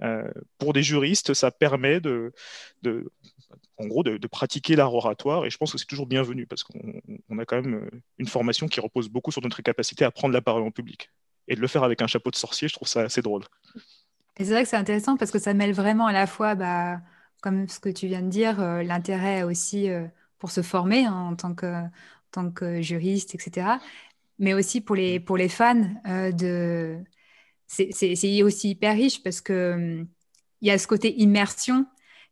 euh, 0.03 0.31
pour 0.59 0.73
des 0.73 0.83
juristes, 0.83 1.35
ça 1.35 1.51
permet 1.51 2.01
de, 2.01 2.33
en 3.79 3.87
gros, 3.87 4.05
de, 4.05 4.27
pratiquer 4.29 4.77
l'art 4.77 4.95
oratoire. 4.95 5.45
Et 5.45 5.51
je 5.51 5.57
pense 5.57 5.73
que 5.73 5.79
c'est 5.79 5.87
toujours 5.87 6.07
bienvenu 6.07 6.47
parce 6.47 6.63
qu'on 6.63 7.39
a 7.39 7.45
quand 7.45 7.61
même 7.61 7.75
euh, 7.75 7.91
une 8.19 8.29
formation 8.29 8.69
qui 8.69 8.79
repose 8.81 9.09
beaucoup 9.09 9.33
sur 9.33 9.43
notre 9.43 9.63
capacité 9.63 10.05
à 10.05 10.13
prendre 10.13 10.33
la 10.33 10.43
parole 10.43 10.63
en 10.63 10.71
public. 10.71 11.11
Et 11.49 11.57
de 11.57 11.61
le 11.61 11.67
faire 11.67 11.83
avec 11.83 12.03
un 12.03 12.07
chapeau 12.07 12.31
de 12.31 12.37
sorcier, 12.37 12.69
je 12.69 12.75
trouve 12.75 12.89
ça 12.89 13.03
assez 13.03 13.23
drôle. 13.23 13.43
Et 14.39 14.45
c'est 14.45 14.51
vrai 14.51 14.63
que 14.63 14.69
c'est 14.69 14.77
intéressant 14.77 15.17
parce 15.17 15.31
que 15.31 15.39
ça 15.39 15.55
mêle 15.55 15.73
vraiment 15.73 16.07
à 16.07 16.13
la 16.13 16.27
fois 16.27 16.55
bah, 16.55 17.01
comme 17.47 17.68
ce 17.68 17.78
que 17.78 17.89
tu 17.89 18.09
viens 18.09 18.23
de 18.23 18.28
dire, 18.28 18.60
euh, 18.60 18.82
l'intérêt 18.82 19.44
aussi 19.44 19.89
euh, 19.89 20.05
pour 20.40 20.51
se 20.51 20.62
former 20.62 21.05
hein, 21.05 21.28
en 21.31 21.36
tant 21.36 21.55
que, 21.55 21.81
tant 22.32 22.51
que 22.51 22.82
juriste, 22.82 23.36
etc. 23.36 23.78
Mais 24.40 24.52
aussi 24.52 24.81
pour 24.81 24.97
les, 24.97 25.20
pour 25.20 25.36
les 25.36 25.48
fans, 25.48 25.85
euh, 26.09 26.32
de... 26.32 26.98
c'est 27.68 28.43
aussi 28.43 28.70
hyper 28.70 28.97
riche 28.97 29.23
parce 29.23 29.40
que 29.40 29.74
hum, 29.74 30.09
il 30.60 30.66
y 30.66 30.73
a 30.73 30.78
ce 30.78 30.89
côté 30.89 31.14
immersion 31.20 31.86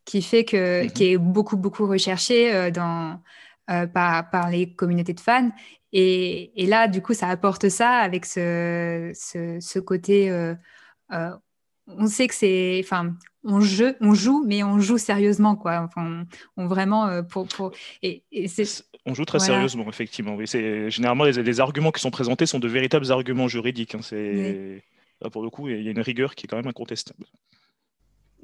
qui 0.05 0.21
fait 0.21 0.45
que, 0.45 0.83
mm-hmm. 0.83 0.93
qui 0.93 1.05
est 1.13 1.19
beaucoup, 1.19 1.57
beaucoup 1.57 1.87
recherché 1.87 2.73
dans, 2.73 3.23
par, 3.67 4.31
par 4.31 4.51
les 4.51 4.75
communautés 4.75 5.15
de 5.15 5.21
fans. 5.21 5.53
Et, 5.93 6.61
et, 6.61 6.67
là, 6.67 6.89
du 6.89 7.03
coup, 7.03 7.15
ça 7.15 7.29
apporte 7.29 7.69
ça 7.69 7.99
avec 7.99 8.27
ce, 8.27 9.13
ce, 9.15 9.59
ce 9.61 9.79
côté 9.79 10.29
on 11.87 12.07
sait 12.07 12.29
que 12.29 12.35
c'est, 12.35 12.81
enfin, 12.83 13.15
on, 13.45 13.61
on 14.01 14.15
joue, 14.15 14.45
mais 14.47 14.63
on 14.63 14.79
joue 14.79 14.99
sérieusement, 14.99 15.57
quoi. 15.57 15.81
Enfin, 15.81 16.25
on, 16.57 16.67
vraiment 16.67 17.07
euh, 17.07 17.23
pour, 17.23 17.47
pour... 17.47 17.73
Et, 18.03 18.23
on 19.07 19.15
joue 19.15 19.25
très 19.25 19.39
sérieusement, 19.39 19.87
effectivement. 19.89 20.35
Oui, 20.35 20.49
c'est 20.49 20.91
généralement 20.91 21.25
les, 21.25 21.61
arguments 21.61 21.93
qui 21.93 22.01
sont 22.01 22.11
présentés 22.11 22.47
sont 22.47 22.59
de 22.59 22.69
véritables 22.69 23.13
arguments 23.13 23.49
juridiques. 23.49 23.95
Hein. 23.95 24.01
C'est 24.03 24.83
pour 25.33 25.43
le 25.43 25.51
coup, 25.51 25.69
il 25.69 25.83
y 25.83 25.89
a 25.89 25.91
une 25.91 26.01
rigueur 26.01 26.35
qui 26.35 26.47
est 26.47 26.49
quand 26.49 26.57
même 26.57 26.67
incontestable. 26.67 27.27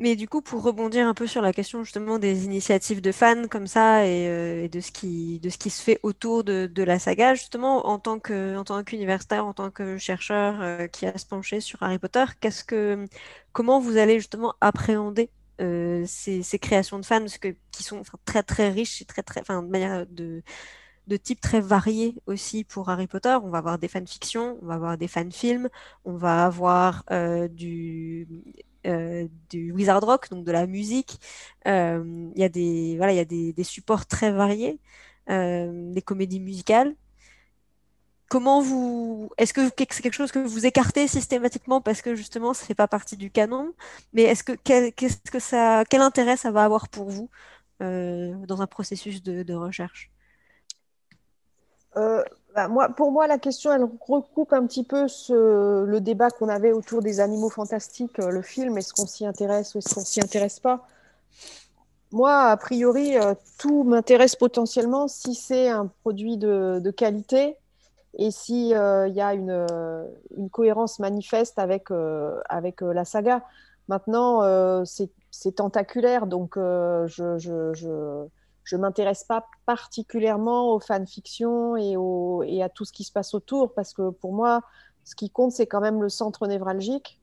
Mais 0.01 0.17
du 0.17 0.29
coup, 0.29 0.41
pour 0.41 0.63
rebondir 0.63 1.07
un 1.07 1.13
peu 1.13 1.27
sur 1.27 1.43
la 1.43 1.53
question 1.53 1.85
justement 1.85 2.19
des 2.19 2.47
initiatives 2.47 3.03
de 3.03 3.13
fans 3.13 3.49
comme 3.49 3.67
ça 3.67 4.07
et, 4.07 4.27
euh, 4.29 4.67
de, 4.67 4.81
ce 4.81 4.91
qui, 4.93 5.39
de 5.41 5.51
ce 5.51 5.59
qui 5.59 5.69
se 5.69 5.83
fait 5.83 6.01
autour 6.03 6.43
de, 6.43 6.83
la 6.83 6.99
saga, 6.99 7.35
justement, 7.35 7.87
en 7.87 7.99
tant 7.99 8.19
qu'universitaire, 8.19 9.45
en 9.45 9.53
tant 9.53 9.71
que 9.71 9.99
chercheur 9.99 10.63
euh, 10.63 10.87
qui 10.87 11.05
a 11.05 11.19
se 11.19 11.27
penché 11.27 11.61
sur 11.61 11.83
Harry 11.83 11.99
Potter, 11.99 12.25
qu'est-ce 12.41 12.65
que, 12.65 13.05
comment 13.53 13.79
vous 13.79 13.99
allez 13.99 14.19
justement 14.19 14.55
appréhender 14.63 15.31
euh, 15.61 16.03
ces, 16.07 16.43
créations 16.59 16.99
de 16.99 17.05
fans? 17.05 17.27
Que, 17.39 17.55
qui 17.71 17.83
sont 17.83 18.01
très 18.25 18.43
très 18.43 18.71
riches 18.71 19.03
et 19.03 19.05
très 19.05 19.23
très, 19.23 19.43
enfin, 19.43 19.63
de 19.63 19.69
manière 19.69 20.07
de, 20.07 20.43
de 21.09 21.17
type 21.19 21.43
très 21.43 21.61
varié 21.61 22.15
aussi 22.27 22.65
pour 22.65 22.89
Harry 22.89 23.07
Potter. 23.07 23.37
On 23.43 23.51
va 23.51 23.59
avoir 23.59 23.79
des 23.79 23.89
fanfictions, 23.89 24.59
on 24.63 24.67
va 24.67 24.75
avoir 24.77 24.97
des 24.97 25.09
fan-films, 25.09 25.69
on 26.07 26.17
va 26.17 26.47
avoir 26.47 27.05
du 27.51 28.27
euh, 28.87 29.29
du 29.51 29.73
wizard 29.73 30.01
rock, 30.03 30.31
donc 30.31 30.45
de 30.45 30.53
la 30.53 30.67
musique. 30.67 31.21
Euh, 31.67 32.31
il 32.35 32.41
y 32.41 32.45
a 32.45 32.49
des 32.49 32.97
voilà, 32.97 33.13
il 33.13 33.17
y 33.17 33.21
a 33.21 33.25
des, 33.25 33.65
supports 33.65 34.07
très 34.07 34.33
variés, 34.33 34.81
euh, 35.29 35.93
des 35.93 36.03
comédies 36.03 36.41
musicales. 36.41 36.95
comment 38.29 38.63
vous. 38.63 39.31
Est-ce 39.39 39.53
que 39.53 39.63
c'est 39.67 40.03
quelque 40.03 40.15
chose 40.15 40.33
que 40.33 40.39
vous 40.39 40.67
écartez 40.67 41.09
systématiquement 41.09 41.81
parce 41.81 42.03
que 42.03 42.15
justement 42.15 42.55
ça 42.55 42.65
fait 42.67 42.75
pas 42.75 42.89
partie 42.89 43.17
du 43.17 43.31
canon? 43.31 43.75
Mais 44.13 44.23
est-ce 44.23 44.45
que 44.45 44.53
qu'est-ce 44.53 45.31
que 45.31 45.41
ça, 45.41 45.85
quel 45.89 46.01
intérêt 46.01 46.37
ça 46.37 46.51
va 46.51 46.65
avoir 46.65 46.89
pour 46.89 47.11
vous 47.11 47.31
dans 47.81 48.61
un 48.63 48.67
processus 48.67 49.23
de, 49.23 49.55
recherche? 49.55 50.11
Bah, 52.55 52.69
moi, 52.69 52.89
pour 52.89 53.13
moi, 53.13 53.27
la 53.27 53.39
question, 53.39 53.73
elle 53.73 53.85
recoupe 53.85 54.53
un 54.53 54.67
petit 54.67 54.85
peu 54.85 55.07
le 55.29 55.99
débat 56.01 56.31
qu'on 56.31 56.49
avait 56.49 56.73
autour 56.73 57.03
des 57.03 57.21
animaux 57.21 57.51
fantastiques, 57.51 58.19
le 58.19 58.43
film, 58.43 58.79
est-ce 58.79 58.93
qu'on 58.93 59.07
s'y 59.07 59.25
intéresse 59.27 59.75
ou 59.75 59.79
est-ce 59.79 59.95
qu'on 59.95 60.05
s'y 60.05 60.21
intéresse 60.21 60.61
pas? 60.61 60.87
Moi, 62.13 62.37
a 62.37 62.57
priori, 62.57 63.17
euh, 63.17 63.35
tout 63.59 63.85
m'intéresse 63.85 64.35
potentiellement 64.35 65.07
si 65.07 65.35
c'est 65.35 65.69
un 65.69 65.87
produit 66.03 66.37
de, 66.37 66.91
qualité 66.91 67.57
et 68.19 68.33
s'il 68.33 68.75
euh, 68.75 69.07
y 69.07 69.21
a 69.21 69.33
une, 69.33 69.51
euh, 69.51 70.05
cohérence 70.51 70.99
manifeste 70.99 71.59
avec, 71.61 71.91
avec 72.49 72.81
la 72.81 73.05
saga. 73.05 73.45
Maintenant, 73.89 74.85
c'est 74.85 75.55
tentaculaire, 75.55 76.27
donc 76.27 76.55
je, 76.57 78.27
je 78.65 78.77
m'intéresse 78.77 79.25
pas 79.25 79.47
particulièrement 79.67 80.75
aux 80.75 80.81
fanfictions 80.81 81.77
et, 81.77 82.63
à 82.63 82.69
tout 82.69 82.85
ce 82.85 82.93
qui 82.93 83.05
se 83.05 83.13
passe 83.13 83.35
autour, 83.35 83.75
parce 83.75 83.93
que 83.93 84.11
pour 84.11 84.33
moi, 84.33 84.63
ce 85.05 85.15
qui 85.15 85.31
compte, 85.31 85.53
c'est 85.53 85.67
quand 85.67 85.81
même 85.81 86.03
le 86.03 86.09
centre 86.09 86.47
névralgique, 86.47 87.21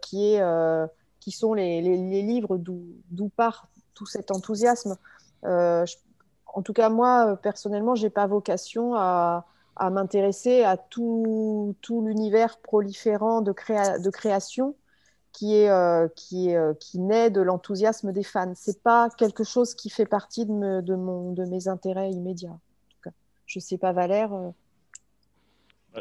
qui, 0.00 0.32
est, 0.32 0.88
qui 1.20 1.30
sont 1.30 1.54
les, 1.54 1.80
livres 1.82 2.56
d'où 2.56 3.28
part 3.36 3.68
tout 3.94 4.06
cet 4.06 4.30
enthousiasme. 4.30 4.96
Euh, 5.44 5.84
en 6.46 6.62
tout 6.62 6.72
cas, 6.72 6.88
moi, 6.88 7.36
personnellement, 7.42 7.94
je 7.94 8.04
n'ai 8.04 8.10
pas 8.10 8.26
vocation 8.26 8.94
à, 8.94 9.44
m'intéresser 9.80 10.64
à 10.64 10.76
tout, 10.76 11.76
l'univers 11.90 12.58
proliférant 12.58 13.42
de 13.42 14.10
création 14.10 14.74
qui, 15.32 15.54
est, 15.56 15.68
euh, 15.68 16.08
qui, 16.14 16.50
est, 16.50 16.56
euh, 16.56 16.74
qui 16.74 16.98
naît 16.98 17.30
de 17.30 17.40
l'enthousiasme 17.40 18.12
des 18.12 18.22
fans. 18.22 18.54
Ce 18.54 18.70
n'est 18.70 18.76
pas 18.76 19.10
quelque 19.10 19.44
chose 19.44 19.74
qui 19.74 19.90
fait 19.90 20.06
partie 20.06 20.46
de, 20.46 20.80
de, 20.80 20.94
mon, 20.94 21.32
de 21.32 21.44
mes 21.44 21.68
intérêts 21.68 22.10
immédiats. 22.10 22.58
Je 23.46 23.58
ne 23.58 23.62
sais 23.62 23.78
pas, 23.78 23.92
Valère. 23.92 24.30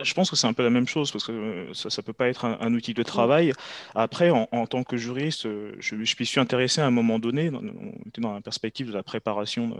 Je 0.03 0.13
pense 0.13 0.29
que 0.29 0.35
c'est 0.35 0.47
un 0.47 0.53
peu 0.53 0.63
la 0.63 0.69
même 0.69 0.87
chose 0.87 1.11
parce 1.11 1.25
que 1.25 1.31
euh, 1.31 1.73
ça 1.73 1.89
ne 1.95 2.01
peut 2.03 2.13
pas 2.13 2.27
être 2.27 2.45
un, 2.45 2.73
outil 2.73 2.93
de 2.93 3.03
travail. 3.03 3.53
Après, 3.95 4.29
en, 4.29 4.67
tant 4.67 4.83
que 4.83 4.97
juriste, 4.97 5.45
euh, 5.45 5.73
je, 5.79 6.03
je 6.03 6.15
m'y 6.19 6.25
suis 6.25 6.39
intéressé 6.39 6.81
à 6.81 6.85
un 6.85 6.91
moment 6.91 7.19
donné. 7.19 7.49
On 7.51 8.07
était 8.07 8.21
dans 8.21 8.33
la 8.33 8.41
perspective 8.41 8.87
de 8.87 8.93
la 8.93 9.03
préparation 9.03 9.77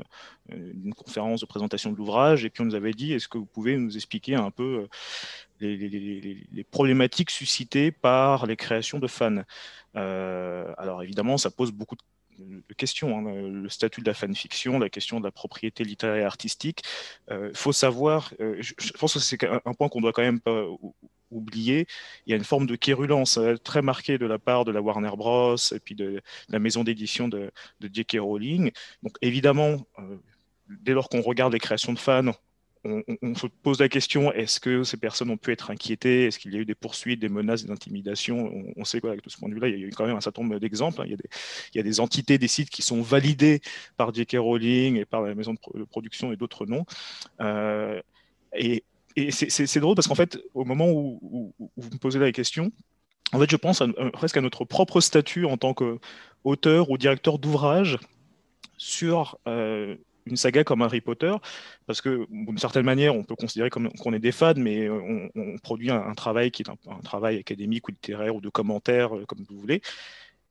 euh, 0.52 0.72
d'une 0.74 0.94
conférence 0.94 1.42
de 1.42 1.46
présentation 1.46 1.92
de 1.92 1.98
l'ouvrage 1.98 2.46
et 2.46 2.50
puis 2.50 2.62
on 2.62 2.66
nous 2.66 2.76
avait 2.76 2.94
dit 2.94 3.14
est-ce 3.14 3.28
que 3.28 3.38
vous 3.38 3.46
pouvez 3.46 3.78
nous 3.78 3.96
expliquer 3.96 4.36
un 4.36 4.52
peu 4.52 4.88
les, 5.60 6.64
problématiques 6.70 7.32
suscitées 7.32 7.92
par 7.92 8.46
les 8.46 8.56
créations 8.56 9.00
de 9.00 9.08
fans 9.08 9.44
Alors 9.94 11.04
évidemment, 11.04 11.38
ça 11.38 11.50
pose 11.52 11.72
beaucoup 11.72 11.96
de 12.40 12.74
questions, 12.74 13.18
hein, 13.18 13.50
le 13.50 13.70
statut 13.70 14.02
de 14.02 14.06
la 14.06 14.14
fanfiction, 14.14 14.80
la 14.80 14.90
question 14.90 15.20
de 15.20 15.26
la 15.26 15.32
propriété 15.32 15.84
littéraire 15.84 16.18
et 16.18 16.24
artistique. 16.24 16.82
Il 17.30 17.34
euh, 17.34 17.52
faut 17.54 17.74
savoir, 17.74 18.34
euh, 18.40 18.58
je, 18.60 18.92
pense 18.94 19.14
que 19.14 19.20
c'est 19.20 19.44
un, 19.44 19.74
point 19.74 19.90
qu'on 19.90 20.02
doit 20.02 20.14
quand 20.14 20.22
même 20.22 20.40
pas 20.40 20.66
oublier, 21.30 21.88
il 22.26 22.32
y 22.32 22.34
a 22.34 22.38
une 22.38 22.44
forme 22.44 22.68
de 22.68 22.76
quérulence 22.76 23.38
euh, 23.38 23.58
très 23.58 23.82
marquée 23.82 24.18
de 24.18 24.26
la 24.26 24.40
part 24.40 24.66
de 24.66 24.72
la 24.72 24.82
Warner 24.82 25.12
Bros. 25.18 25.56
et 25.58 25.80
puis 25.80 25.96
de, 25.96 26.22
la 26.50 26.60
maison 26.60 26.84
d'édition 26.84 27.28
de, 27.28 27.52
de 27.80 27.90
J.K. 27.92 28.18
Rowling. 28.20 28.72
Donc 29.04 29.18
évidemment, 29.22 29.86
dès 30.70 30.94
lors 30.94 31.10
qu'on 31.10 31.22
regarde 31.22 31.54
les 31.54 31.60
créations 31.60 31.94
de 31.94 32.00
fans, 32.00 32.32
on, 33.22 33.36
se 33.36 33.48
pose 33.48 33.80
la 33.80 33.90
question 33.90 34.32
est-ce 34.32 34.60
que 34.60 34.84
ces 34.84 34.98
personnes 34.98 35.30
ont 35.30 35.38
pu 35.38 35.52
être 35.52 35.72
inquiétées? 35.72 36.26
Est-ce 36.26 36.40
qu'il 36.40 36.54
y 36.54 36.58
a 36.58 36.60
eu 36.60 36.66
des 36.66 36.76
poursuites, 36.76 37.20
des 37.20 37.30
menaces, 37.30 37.66
des 37.66 37.72
intimidations? 37.72 38.52
On, 38.76 38.86
sait 38.86 39.02
quoi, 39.02 39.12
avec 39.12 39.22
tout 39.22 39.30
ce 39.30 39.38
point 39.38 39.50
de 39.50 39.54
vue-là, 39.54 39.68
il 39.68 39.80
y 39.80 39.84
a 39.84 39.88
eu 39.88 39.92
quand 39.92 40.06
même 40.06 40.16
un 40.16 40.22
certain 40.22 40.42
nombre 40.42 40.60
d'exemples. 40.60 41.02
Hein. 41.02 41.06
Il, 41.08 41.18
y 41.76 41.80
a 41.80 41.84
des 41.84 42.00
entités, 42.00 42.38
des 42.38 42.48
sites 42.48 42.70
qui 42.70 42.82
sont 42.82 43.02
validés 43.02 43.62
par 43.98 44.14
J.K. 44.14 44.38
Rowling 44.38 44.98
et 44.98 45.06
par 45.06 45.22
la 45.22 45.36
maison 45.36 45.54
de, 45.54 45.84
production 45.84 46.32
et 46.32 46.38
d'autres 46.38 46.66
noms. 46.66 46.86
Euh, 47.42 48.02
et, 48.54 48.84
c'est 49.32 49.80
drôle 49.80 49.96
parce 49.96 50.08
qu'en 50.08 50.16
fait, 50.16 50.38
au 50.54 50.64
moment 50.64 50.92
où, 50.92 51.54
vous 51.76 51.90
me 51.90 51.98
posez 51.98 52.20
la 52.20 52.32
question, 52.32 52.72
en 53.34 53.40
fait, 53.40 53.50
je 53.50 53.56
pense 53.56 53.82
presque 54.14 54.38
à 54.38 54.42
notre 54.42 54.64
propre 54.64 55.02
statut 55.02 55.46
en 55.46 55.58
tant 55.58 55.74
qu'auteur 55.74 56.92
ou 56.92 57.00
directeur 57.00 57.40
d'ouvrage 57.40 57.98
sur 58.78 59.40
euh, 59.48 59.96
une 60.30 60.38
saga 60.38 60.64
comme 60.64 60.82
Harry 60.82 61.02
Potter, 61.02 61.34
parce 61.86 62.02
que 62.02 62.26
d'une 62.30 62.58
certaine 62.58 62.86
manière, 62.86 63.16
on 63.16 63.24
peut 63.24 63.36
considérer 63.36 63.70
qu'on 63.70 64.14
est 64.14 64.20
des 64.20 64.32
fans, 64.32 64.54
mais 64.58 64.90
on, 64.90 65.30
produit 65.64 65.92
un, 65.92 66.14
travail 66.14 66.52
qui 66.52 66.64
est 66.64 66.70
un, 66.70 67.00
travail 67.04 67.38
académique 67.38 67.88
ou 67.88 67.92
littéraire 67.92 68.36
ou 68.36 68.42
de 68.42 68.50
commentaires, 68.50 69.16
euh, 69.16 69.26
comme 69.26 69.46
vous 69.50 69.58
voulez. 69.58 69.82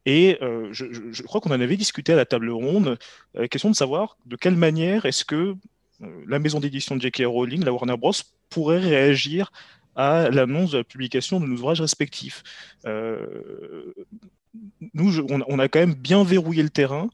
Et 0.05 0.39
euh, 0.43 0.69
je, 0.73 1.23
crois 1.23 1.41
qu'on 1.41 1.51
en 1.51 1.61
avait 1.61 1.77
discuté 1.77 2.13
à 2.13 2.17
la 2.17 2.25
table 2.25 2.51
ronde, 2.51 2.99
euh, 3.37 3.49
question 3.49 3.71
de 3.71 3.75
savoir 3.75 4.17
de 4.27 4.37
quelle 4.37 4.57
manière 4.57 5.05
est-ce 5.05 5.25
que 5.25 5.57
la 6.27 6.39
maison 6.39 6.61
d'édition 6.61 6.95
de 6.95 7.01
J.K. 7.01 7.23
Rowling, 7.27 7.65
la 7.65 7.73
Warner 7.73 7.97
Bros., 7.97 8.13
pourrait 8.51 8.79
réagir 8.79 9.51
à 9.97 10.29
l'annonce 10.31 10.73
de 10.73 10.79
la 10.79 10.85
publication 10.85 11.41
de 11.41 11.47
nos 11.47 11.57
ouvrages 11.57 11.81
respectifs. 11.81 12.43
nous, 12.85 12.93
on, 15.31 15.59
a 15.59 15.69
quand 15.69 15.79
même 15.79 15.95
bien 15.95 16.23
verrouillé 16.23 16.63
le 16.63 16.69
terrain. 16.69 17.09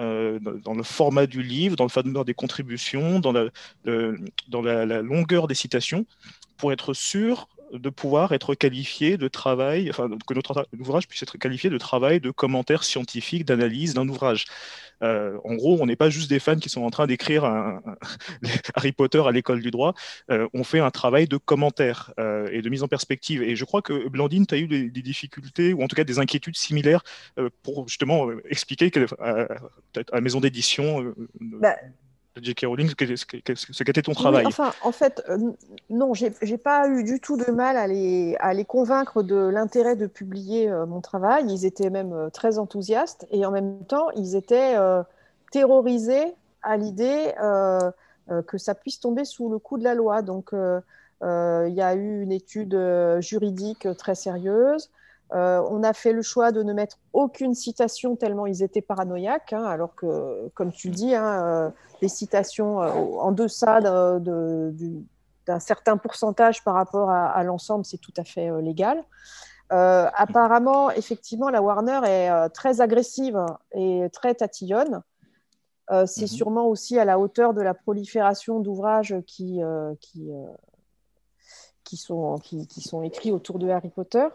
Euh, 0.00 0.38
dans 0.64 0.72
le 0.72 0.82
format 0.82 1.26
du 1.26 1.42
livre, 1.42 1.76
dans 1.76 1.84
le 1.84 1.90
format 1.90 2.24
des 2.24 2.32
contributions, 2.32 3.20
dans 3.20 3.32
la, 3.32 3.50
la, 3.84 5.02
longueur 5.02 5.46
des 5.48 5.54
citations, 5.54 6.06
pour 6.56 6.72
être 6.72 6.94
sûr 6.94 7.48
de 7.72 7.90
pouvoir 7.90 8.32
être 8.32 8.54
qualifié 8.54 9.18
de 9.18 9.28
travail, 9.28 9.90
enfin, 9.90 10.08
que 10.26 10.34
notre 10.34 10.66
ouvrage 10.78 11.08
puisse 11.08 11.22
être 11.22 11.38
qualifié 11.38 11.70
de 11.70 11.78
travail 11.78 12.20
de 12.20 12.30
commentaire 12.30 12.84
scientifique, 12.84 13.44
d'analyse 13.44 13.94
d'un 13.94 14.08
ouvrage. 14.08 14.46
Euh, 15.02 15.38
en 15.44 15.54
gros, 15.54 15.78
on 15.80 15.86
n'est 15.86 15.96
pas 15.96 16.10
juste 16.10 16.30
des 16.30 16.38
fans 16.38 16.56
qui 16.56 16.68
sont 16.68 16.82
en 16.82 16.90
train 16.90 17.06
d'écrire 17.06 17.44
Harry 18.74 18.92
Potter 18.92 19.22
à 19.26 19.30
l'école 19.30 19.60
du 19.60 19.70
droit. 19.70 19.94
Euh, 20.30 20.48
on 20.54 20.64
fait 20.64 20.80
un 20.80 20.90
travail 20.90 21.26
de 21.26 21.36
commentaire 21.36 22.12
euh, 22.18 22.48
et 22.52 22.62
de 22.62 22.68
mise 22.68 22.82
en 22.82 22.88
perspective. 22.88 23.42
Et 23.42 23.56
je 23.56 23.64
crois 23.64 23.82
que 23.82 24.08
Blandine, 24.08 24.46
tu 24.46 24.54
as 24.54 24.58
eu 24.58 24.68
des, 24.68 25.02
difficultés 25.02 25.72
ou 25.72 25.82
en 25.82 25.88
tout 25.88 25.96
cas 25.96 26.04
des 26.04 26.20
inquiétudes 26.20 26.56
similaires 26.56 27.02
pour 27.64 27.88
justement 27.88 28.28
expliquer 28.48 28.90
à, 29.18 29.48
la 30.12 30.20
maison 30.20 30.40
d'édition. 30.40 31.12
Bah, 31.40 31.74
J.K. 32.40 32.66
Rowling, 32.66 32.88
ce 32.88 33.82
qu'était 33.82 34.02
ton 34.02 34.12
travail 34.12 34.46
enfin, 34.46 34.72
En 34.82 34.92
fait, 34.92 35.22
euh, 35.28 35.52
non, 35.90 36.14
j'ai 36.14 36.58
pas 36.58 36.88
eu 36.88 37.04
du 37.04 37.20
tout 37.20 37.36
de 37.36 37.50
mal 37.50 37.76
à 37.76 37.86
les, 37.86 38.36
à 38.40 38.54
les 38.54 38.64
convaincre 38.64 39.22
de 39.22 39.36
l'intérêt 39.36 39.96
de 39.96 40.06
publier 40.06 40.70
euh, 40.70 40.86
mon 40.86 41.00
travail. 41.00 41.44
Ils 41.48 41.66
étaient 41.66 41.90
même 41.90 42.12
euh, 42.12 42.30
très 42.30 42.58
enthousiastes 42.58 43.26
et 43.30 43.44
en 43.44 43.50
même 43.50 43.84
temps, 43.84 44.10
ils 44.12 44.34
étaient 44.34 44.76
terrorisés 45.50 46.34
à 46.62 46.76
l'idée 46.76 47.34
que 48.46 48.58
ça 48.58 48.74
puisse 48.74 49.00
tomber 49.00 49.24
sous 49.24 49.50
le 49.50 49.58
coup 49.58 49.76
de 49.76 49.84
la 49.84 49.94
loi. 49.94 50.22
Donc, 50.22 50.50
il 50.52 51.74
y 51.74 51.82
a 51.82 51.94
eu 51.94 52.22
une 52.22 52.32
étude 52.32 52.78
juridique 53.20 53.88
très 53.98 54.14
sérieuse. 54.14 54.90
Euh, 55.34 55.62
on 55.70 55.82
a 55.82 55.92
fait 55.94 56.12
le 56.12 56.20
choix 56.22 56.52
de 56.52 56.62
ne 56.62 56.72
mettre 56.72 56.98
aucune 57.12 57.54
citation 57.54 58.16
tellement 58.16 58.46
ils 58.46 58.62
étaient 58.62 58.82
paranoïaques, 58.82 59.52
hein, 59.52 59.64
alors 59.64 59.94
que, 59.94 60.48
comme 60.54 60.72
tu 60.72 60.90
dis, 60.90 61.14
hein, 61.14 61.44
euh, 61.44 61.70
les 62.02 62.08
citations 62.08 62.82
euh, 62.82 62.90
en 62.90 63.32
deçà 63.32 63.80
d'un 63.80 65.58
certain 65.58 65.96
pourcentage 65.96 66.62
par 66.64 66.74
rapport 66.74 67.10
à, 67.10 67.42
l'ensemble, 67.44 67.86
c'est 67.86 67.98
tout 67.98 68.12
à 68.16 68.24
fait 68.24 68.50
légal. 68.60 69.02
apparemment, 69.70 70.90
effectivement, 70.90 71.48
la 71.48 71.62
Warner 71.62 72.00
est 72.04 72.50
très 72.50 72.80
agressive 72.82 73.40
et 73.72 74.08
très 74.12 74.34
tatillonne. 74.34 75.02
c'est 76.06 76.22
mhm. 76.22 76.26
sûrement 76.26 76.66
aussi 76.66 76.98
à 76.98 77.06
la 77.06 77.18
hauteur 77.18 77.54
de 77.54 77.62
la 77.62 77.72
prolifération 77.72 78.60
d'ouvrages 78.60 79.16
qui, 79.26 79.60
qui, 80.00 80.30
qui 81.92 81.98
sont, 81.98 82.38
qui, 82.38 82.80
sont 82.80 83.02
écrits 83.02 83.32
autour 83.32 83.58
de 83.58 83.68
Harry 83.68 83.90
Potter. 83.90 84.26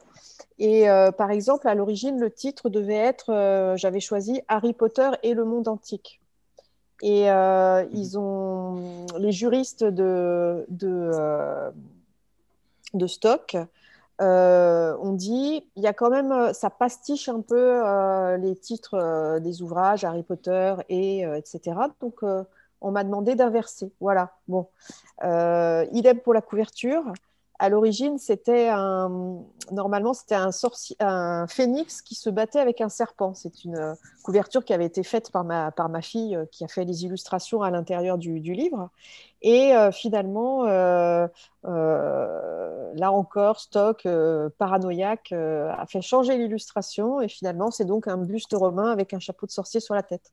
Et 0.60 0.88
euh, 0.88 1.12
par 1.12 1.32
exemple, 1.32 1.68
à 1.68 1.74
l'origine, 1.74 2.20
le 2.20 2.30
titre 2.30 2.70
devait 2.70 2.94
être, 2.94 3.34
euh, 3.34 3.76
j'avais 3.78 4.00
choisi 4.00 4.42
Harry 4.48 4.74
Potter 4.74 5.10
et 5.24 5.34
le 5.34 5.44
monde 5.44 5.68
antique. 5.68 6.22
Et 7.02 7.32
euh, 7.32 7.84
ils 7.92 8.20
ont, 8.20 9.08
les 9.18 9.32
juristes 9.32 9.84
de, 9.84 10.68
de, 10.70 11.12
de 12.94 13.08
Stock 13.08 13.58
ont 14.20 15.14
dit, 15.14 15.64
il 15.76 15.82
y 15.82 15.88
a 15.88 15.94
quand 15.94 16.12
même, 16.12 16.54
ça 16.54 16.70
pastiche 16.70 17.28
un 17.28 17.42
peu 17.42 17.82
les 18.38 18.56
titres 18.56 19.40
des 19.40 19.64
ouvrages 19.64 20.04
Harry 20.04 20.24
Potter 20.24 20.76
et 20.90 21.22
etc. 21.22 21.76
Donc 22.02 22.22
on 22.82 22.92
m'a 22.92 23.04
demandé 23.04 23.34
d'inverser. 23.34 23.92
Voilà. 24.00 24.36
Bon, 24.48 24.68
idem 25.24 26.20
pour 26.20 26.36
la 26.36 26.42
couverture. 26.42 27.04
À 27.60 27.70
l'origine, 27.70 28.20
c'était 28.20 28.70
un, 28.70 29.40
normalement, 29.72 30.14
c'était 30.14 30.36
un, 31.00 31.48
phénix 31.48 32.02
qui 32.02 32.14
se 32.16 32.30
battait 32.30 32.60
avec 32.60 32.82
un 32.82 32.90
serpent. 32.90 33.34
C'est 33.34 33.64
une 33.64 33.78
euh, 33.78 33.96
couverture 34.24 34.64
qui 34.64 34.74
avait 34.74 34.86
été 34.86 35.04
faite 35.04 35.32
par 35.32 35.44
ma, 35.44 35.72
par 35.72 35.90
ma 35.90 36.02
fille 36.02 36.36
euh, 36.36 36.46
qui 36.52 36.64
a 36.64 36.68
fait 36.68 36.86
les 36.86 37.06
illustrations 37.06 37.64
à 37.64 37.72
l'intérieur 37.72 38.20
du, 38.20 38.40
livre. 38.40 38.90
Et 39.42 39.76
euh, 39.76 39.92
finalement, 39.92 40.66
là 40.66 41.32
encore, 43.12 43.60
Stock, 43.60 44.08
paranoïaque, 44.58 45.32
a 45.32 45.86
fait 45.88 46.02
changer 46.02 46.38
l'illustration. 46.38 47.22
Et 47.22 47.28
finalement, 47.28 47.72
c'est 47.72 47.86
donc 47.86 48.08
un 48.08 48.18
buste 48.18 48.54
romain 48.54 48.92
avec 48.92 49.14
un 49.14 49.20
chapeau 49.20 49.48
de 49.48 49.52
sorcier 49.52 49.80
sur 49.80 49.96
la 49.96 50.04
tête. 50.04 50.32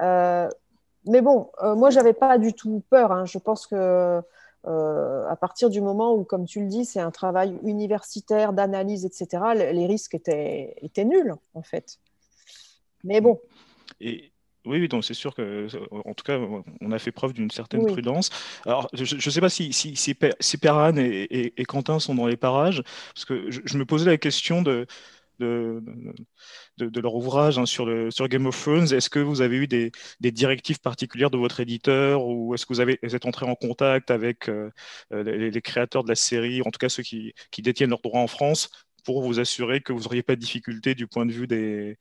mais 0.00 1.20
bon, 1.20 1.50
moi, 1.62 1.90
j'avais 1.90 2.12
pas 2.12 2.38
du 2.38 2.52
tout 2.54 2.82
peur. 2.88 3.10
Hein. 3.10 3.24
Je 3.24 3.38
pense 3.38 3.66
que 3.66 4.22
euh, 4.66 5.26
à 5.28 5.36
partir 5.36 5.70
du 5.70 5.80
moment 5.80 6.14
où, 6.14 6.24
comme 6.24 6.44
tu 6.44 6.60
le 6.60 6.66
dis, 6.66 6.84
c'est 6.84 7.00
un 7.00 7.10
travail 7.10 7.58
universitaire 7.64 8.52
d'analyse, 8.52 9.04
etc., 9.04 9.42
les 9.54 9.86
risques 9.86 10.14
étaient, 10.14 10.76
étaient, 10.82 11.04
nuls, 11.04 11.34
en 11.54 11.62
fait. 11.62 11.98
Mais 13.04 13.20
bon. 13.20 13.40
Et, 14.00 14.30
oui, 14.64 14.78
oui, 14.78 14.88
donc 14.88 15.04
c'est 15.04 15.14
sûr 15.14 15.34
que, 15.34 15.66
en 15.90 16.14
tout 16.14 16.24
cas, 16.24 16.38
on 16.80 16.92
a 16.92 16.98
fait 17.00 17.10
preuve 17.10 17.32
d'une 17.32 17.50
certaine 17.50 17.84
prudence. 17.84 18.30
Alors, 18.64 18.88
je 18.92 19.16
ne 19.16 19.30
sais 19.30 19.40
pas 19.40 19.48
si, 19.48 19.72
si, 19.72 19.96
si, 19.96 20.14
Perran 20.14 20.96
et, 20.96 21.52
et, 21.56 21.64
Quentin 21.64 21.98
sont 21.98 22.14
dans 22.14 22.28
les 22.28 22.36
parages, 22.36 22.82
parce 23.14 23.24
que 23.24 23.50
je 23.50 23.76
me 23.76 23.84
posais 23.84 24.08
la 24.08 24.18
question 24.18 24.62
de, 24.62 24.86
de, 25.42 27.00
leur 27.00 27.14
ouvrage 27.14 27.58
hein, 27.58 27.66
sur, 27.66 27.88
sur 28.12 28.28
Game 28.28 28.46
of 28.46 28.60
Thrones. 28.60 28.92
Est-ce 28.92 29.10
que 29.10 29.18
vous 29.18 29.40
avez 29.42 29.56
eu 29.56 29.66
des, 29.66 29.92
des, 30.20 30.32
directives 30.32 30.80
particulières 30.80 31.30
de 31.30 31.38
votre 31.38 31.60
éditeur 31.60 32.26
ou 32.26 32.54
est-ce 32.54 32.66
que 32.66 32.72
vous, 32.72 32.80
avez, 32.80 32.98
êtes 33.02 33.26
entré 33.26 33.46
en 33.46 33.54
contact 33.54 34.10
avec 34.10 34.48
euh, 34.48 34.70
euh, 35.12 35.50
les, 35.50 35.62
créateurs 35.62 36.04
de 36.04 36.08
la 36.08 36.14
série, 36.14 36.62
en 36.62 36.70
tout 36.70 36.78
cas 36.78 36.88
ceux 36.88 37.02
qui, 37.02 37.34
qui 37.50 37.62
détiennent 37.62 37.90
leurs 37.90 38.02
droits 38.02 38.20
en 38.20 38.26
France, 38.26 38.70
pour 39.04 39.22
vous 39.22 39.40
assurer 39.40 39.80
que 39.80 39.92
vous 39.92 40.02
n'auriez 40.02 40.22
pas 40.22 40.36
de 40.36 40.40
difficultés 40.40 40.94
du 40.94 41.06
point 41.06 41.26
de 41.26 41.32
vue 41.32 41.46
des, 41.46 41.98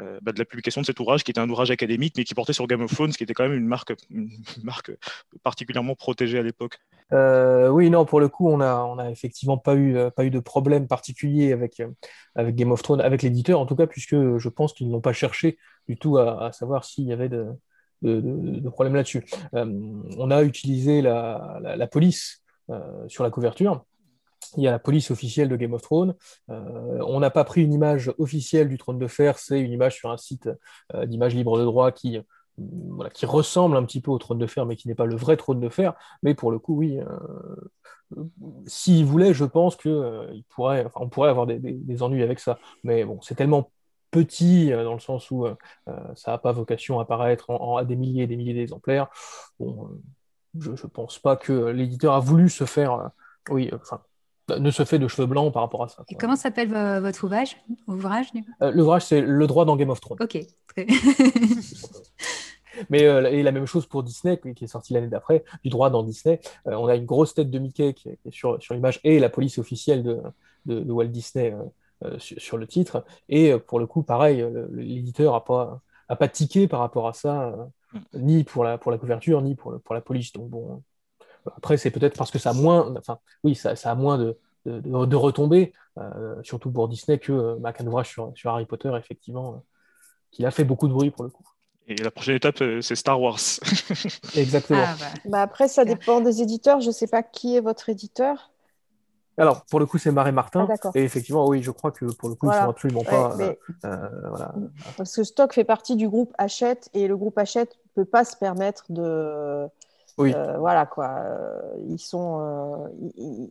euh, 0.00 0.18
bah, 0.22 0.32
de 0.32 0.38
la 0.38 0.44
publication 0.44 0.80
de 0.80 0.86
cet 0.86 0.98
ouvrage, 0.98 1.22
qui 1.22 1.30
était 1.30 1.40
un 1.40 1.48
ouvrage 1.48 1.70
académique, 1.70 2.14
mais 2.16 2.24
qui 2.24 2.34
portait 2.34 2.52
sur 2.52 2.66
Game 2.66 2.82
of 2.82 2.92
Thrones, 2.92 3.12
qui 3.12 3.22
était 3.22 3.32
quand 3.32 3.44
même 3.44 3.56
une 3.56 3.66
marque, 3.66 3.94
marque 4.64 4.90
particulièrement 5.42 5.94
protégée 5.94 6.38
à 6.38 6.42
l'époque. 6.42 6.78
Euh, 7.12 7.68
oui, 7.68 7.90
non, 7.90 8.04
pour 8.04 8.18
le 8.18 8.28
coup, 8.28 8.48
on 8.48 8.56
n'a 8.56 8.84
on 8.84 8.98
a 8.98 9.10
effectivement 9.10 9.56
pas 9.56 9.74
eu, 9.74 9.96
euh, 9.96 10.10
pas 10.10 10.24
eu 10.24 10.30
de 10.30 10.40
problème 10.40 10.88
particulier 10.88 11.52
avec, 11.52 11.80
Game 12.36 12.72
of 12.72 12.82
Thrones, 12.82 13.00
avec 13.00 13.22
l'éditeur 13.22 13.60
en 13.60 13.66
tout 13.66 13.76
cas, 13.76 13.86
puisque 13.86 14.16
je 14.16 14.48
pense 14.48 14.72
qu'ils 14.72 14.90
n'ont 14.90 15.00
pas 15.00 15.12
cherché 15.12 15.58
du 15.88 15.96
tout 15.96 16.18
à, 16.18 16.50
savoir 16.52 16.84
s'il 16.84 17.04
y 17.04 17.12
avait 17.12 17.28
de, 17.28 17.46
de, 18.02 18.20
de, 18.20 18.68
problèmes 18.68 18.94
là-dessus. 18.94 19.24
on 19.52 20.30
a 20.30 20.42
utilisé 20.42 21.02
la, 21.02 21.60
la 21.62 21.86
police 21.86 22.42
sur 23.06 23.22
la 23.22 23.30
couverture 23.30 23.84
il 24.56 24.64
y 24.64 24.68
a 24.68 24.70
la 24.70 24.78
police 24.78 25.10
officielle 25.10 25.48
de 25.48 25.56
Game 25.56 25.74
of 25.74 25.82
Thrones. 25.82 26.14
Euh, 26.50 27.00
on 27.06 27.20
n'a 27.20 27.30
pas 27.30 27.44
pris 27.44 27.62
une 27.62 27.72
image 27.72 28.12
officielle 28.18 28.68
du 28.68 28.78
Trône 28.78 28.98
de 28.98 29.06
Fer, 29.06 29.38
c'est 29.38 29.60
une 29.60 29.72
image 29.72 29.96
sur 29.96 30.10
un 30.10 30.16
site 30.16 30.48
euh, 30.94 31.06
d'image 31.06 31.34
libre 31.34 31.58
de 31.58 31.64
droit 31.64 31.92
qui, 31.92 32.20
voilà, 32.58 33.10
qui 33.10 33.26
ressemble 33.26 33.76
un 33.76 33.84
petit 33.84 34.00
peu 34.00 34.10
au 34.10 34.18
Trône 34.18 34.38
de 34.38 34.46
Fer, 34.46 34.66
mais 34.66 34.76
qui 34.76 34.88
n'est 34.88 34.94
pas 34.94 35.06
le 35.06 35.16
vrai 35.16 35.36
Trône 35.36 35.60
de 35.60 35.68
Fer. 35.68 35.94
Mais 36.22 36.34
pour 36.34 36.50
le 36.50 36.58
coup, 36.58 36.76
oui, 36.76 36.98
euh, 37.00 38.24
s'il 38.66 39.04
voulait, 39.04 39.34
je 39.34 39.44
pense 39.44 39.76
qu'on 39.76 40.26
pourrait, 40.50 40.84
enfin, 40.84 41.00
on 41.02 41.08
pourrait 41.08 41.30
avoir 41.30 41.46
des, 41.46 41.58
des, 41.58 42.02
ennuis 42.02 42.22
avec 42.22 42.38
ça. 42.40 42.58
Mais 42.84 43.04
bon, 43.04 43.20
c'est 43.22 43.34
tellement 43.34 43.70
petit 44.10 44.70
dans 44.70 44.94
le 44.94 45.00
sens 45.00 45.30
où 45.32 45.46
ça 46.14 46.30
n'a 46.30 46.38
pas 46.38 46.52
vocation 46.52 47.00
à 47.00 47.02
apparaître 47.02 47.50
en, 47.50 47.76
à 47.76 47.84
des 47.84 47.96
milliers 47.96 48.22
et 48.22 48.26
des 48.28 48.36
milliers 48.36 48.54
d'exemplaires. 48.54 49.08
Je 49.58 50.70
ne 50.70 50.88
pense 50.88 51.18
pas 51.18 51.36
que 51.36 51.52
l'éditeur 51.52 52.14
a 52.14 52.20
voulu 52.20 52.48
se 52.48 52.64
faire. 52.64 53.10
oui, 53.50 53.70
enfin, 53.74 54.00
ne 54.48 54.70
se 54.70 54.84
fait 54.84 54.98
de 54.98 55.08
cheveux 55.08 55.26
blancs 55.26 55.52
par 55.52 55.62
rapport 55.62 55.82
à 55.84 55.88
ça. 55.88 56.04
Et 56.08 56.14
comment 56.14 56.36
s'appelle 56.36 56.68
votre 57.00 57.24
ouvrage, 57.24 57.56
ouvrage 57.86 58.26
euh, 58.62 58.70
L'ouvrage, 58.72 59.02
c'est 59.02 59.20
Le 59.20 59.46
droit 59.46 59.64
dans 59.64 59.76
Game 59.76 59.90
of 59.90 60.00
Thrones. 60.00 60.18
Ok. 60.20 60.38
Mais 62.90 63.04
euh, 63.04 63.30
et 63.30 63.44
la 63.44 63.52
même 63.52 63.66
chose 63.66 63.86
pour 63.86 64.02
Disney, 64.02 64.40
qui 64.56 64.64
est 64.64 64.68
sorti 64.68 64.92
l'année 64.94 65.06
d'après, 65.06 65.44
du 65.62 65.70
droit 65.70 65.90
dans 65.90 66.02
Disney. 66.02 66.40
Euh, 66.66 66.74
on 66.74 66.88
a 66.88 66.96
une 66.96 67.04
grosse 67.04 67.32
tête 67.34 67.48
de 67.50 67.58
Mickey 67.60 67.94
qui 67.94 68.08
est, 68.08 68.18
sur, 68.30 68.60
sur 68.60 68.74
l'image 68.74 69.00
et 69.04 69.20
la 69.20 69.28
police 69.28 69.58
officielle 69.58 70.02
de, 70.02 70.20
de, 70.66 70.92
Walt 70.92 71.06
Disney 71.06 71.54
sur, 72.18 72.56
le 72.58 72.66
titre. 72.66 73.04
Et 73.28 73.56
pour 73.58 73.78
le 73.78 73.86
coup, 73.86 74.02
pareil, 74.02 74.44
l'éditeur 74.72 75.34
n'a 75.34 75.40
pas, 75.40 75.80
a 76.08 76.16
pas 76.16 76.26
tiqué 76.28 76.66
par 76.66 76.80
rapport 76.80 77.06
à 77.06 77.12
ça, 77.12 77.54
ni 78.12 78.42
pour 78.42 78.64
la, 78.64 78.76
pour 78.76 78.90
la 78.90 78.98
couverture, 78.98 79.40
ni 79.40 79.54
pour, 79.54 79.80
pour 79.80 79.94
la 79.94 80.00
police. 80.00 80.32
Donc 80.32 80.50
bon, 80.50 80.82
après, 81.56 81.76
c'est 81.76 81.90
peut-être 81.90 82.16
parce 82.16 82.30
que 82.30 82.38
ça 82.38 82.50
a 82.50 82.52
moins, 82.52 82.94
enfin, 82.96 83.18
oui, 83.42 83.54
ça, 83.54 83.74
a 83.84 83.94
moins 83.94 84.18
de, 84.18 84.36
de, 84.66 85.16
retombées, 85.16 85.72
euh, 85.98 86.36
surtout 86.42 86.70
pour 86.70 86.88
Disney, 86.88 87.18
que 87.18 87.32
euh, 87.32 87.56
bah, 87.58 87.72
qu'un 87.72 87.86
ouvrage 87.86 88.08
sur, 88.08 88.32
sur, 88.34 88.50
Harry 88.50 88.66
Potter, 88.66 88.90
effectivement, 88.98 89.54
euh, 89.54 89.58
qui 90.30 90.44
a 90.46 90.50
fait 90.50 90.64
beaucoup 90.64 90.88
de 90.88 90.92
bruit 90.92 91.10
pour 91.10 91.24
le 91.24 91.30
coup. 91.30 91.44
Et 91.86 91.96
la 91.96 92.10
prochaine 92.10 92.36
étape, 92.36 92.62
c'est 92.80 92.94
Star 92.94 93.20
Wars. 93.20 93.38
Exactement. 94.36 94.82
Ah, 94.82 94.96
bah. 94.98 95.06
bah. 95.26 95.42
après, 95.42 95.68
ça 95.68 95.84
dépend 95.84 96.22
des 96.22 96.40
éditeurs. 96.40 96.80
Je 96.80 96.86
ne 96.86 96.92
sais 96.92 97.06
pas 97.06 97.22
qui 97.22 97.56
est 97.56 97.60
votre 97.60 97.90
éditeur. 97.90 98.50
Alors, 99.36 99.66
pour 99.66 99.80
le 99.80 99.86
coup, 99.86 99.98
c'est 99.98 100.10
Marais 100.10 100.32
Martin. 100.32 100.66
Ah, 100.70 100.90
et 100.94 101.02
effectivement, 101.02 101.46
oui, 101.46 101.62
je 101.62 101.70
crois 101.70 101.90
que 101.90 102.06
pour 102.06 102.30
le 102.30 102.36
coup, 102.36 102.46
ils 102.46 102.54
ils 102.54 102.58
sont 102.58 102.70
absolument 102.70 103.04
pas. 103.04 103.36
Parce 104.96 105.14
que 105.14 105.24
Stock 105.24 105.52
fait 105.52 105.64
partie 105.64 105.96
du 105.96 106.08
groupe 106.08 106.32
Hachette 106.38 106.88
et 106.94 107.06
le 107.06 107.18
groupe 107.18 107.36
Hachette 107.36 107.76
ne 107.96 108.02
peut 108.02 108.08
pas 108.08 108.24
se 108.24 108.36
permettre 108.36 108.84
de, 108.88 109.68
oui. 110.16 110.32
Euh, 110.34 110.58
voilà 110.58 110.86
quoi. 110.86 111.08
Euh, 111.08 111.60
ils 111.88 111.98
sont, 111.98 112.38
euh, 112.40 113.50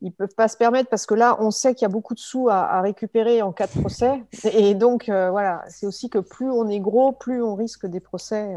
ils, 0.00 0.12
peuvent 0.12 0.34
pas 0.36 0.46
se 0.46 0.56
permettre 0.56 0.88
parce 0.88 1.04
que 1.04 1.14
là, 1.14 1.36
on 1.40 1.50
sait 1.50 1.74
qu'il 1.74 1.82
y 1.82 1.86
a 1.86 1.92
beaucoup 1.92 2.14
de 2.14 2.20
sous 2.20 2.48
à, 2.48 2.80
récupérer 2.80 3.42
en 3.42 3.52
cas 3.52 3.66
de 3.66 3.80
procès. 3.80 4.22
Et 4.52 4.74
donc 4.74 5.06
voilà, 5.06 5.64
c'est 5.68 5.86
aussi 5.86 6.08
que 6.08 6.18
plus 6.18 6.50
on 6.50 6.68
est 6.68 6.80
gros, 6.80 7.12
plus 7.12 7.42
on 7.42 7.56
risque 7.56 7.86
des 7.86 8.00
procès. 8.00 8.54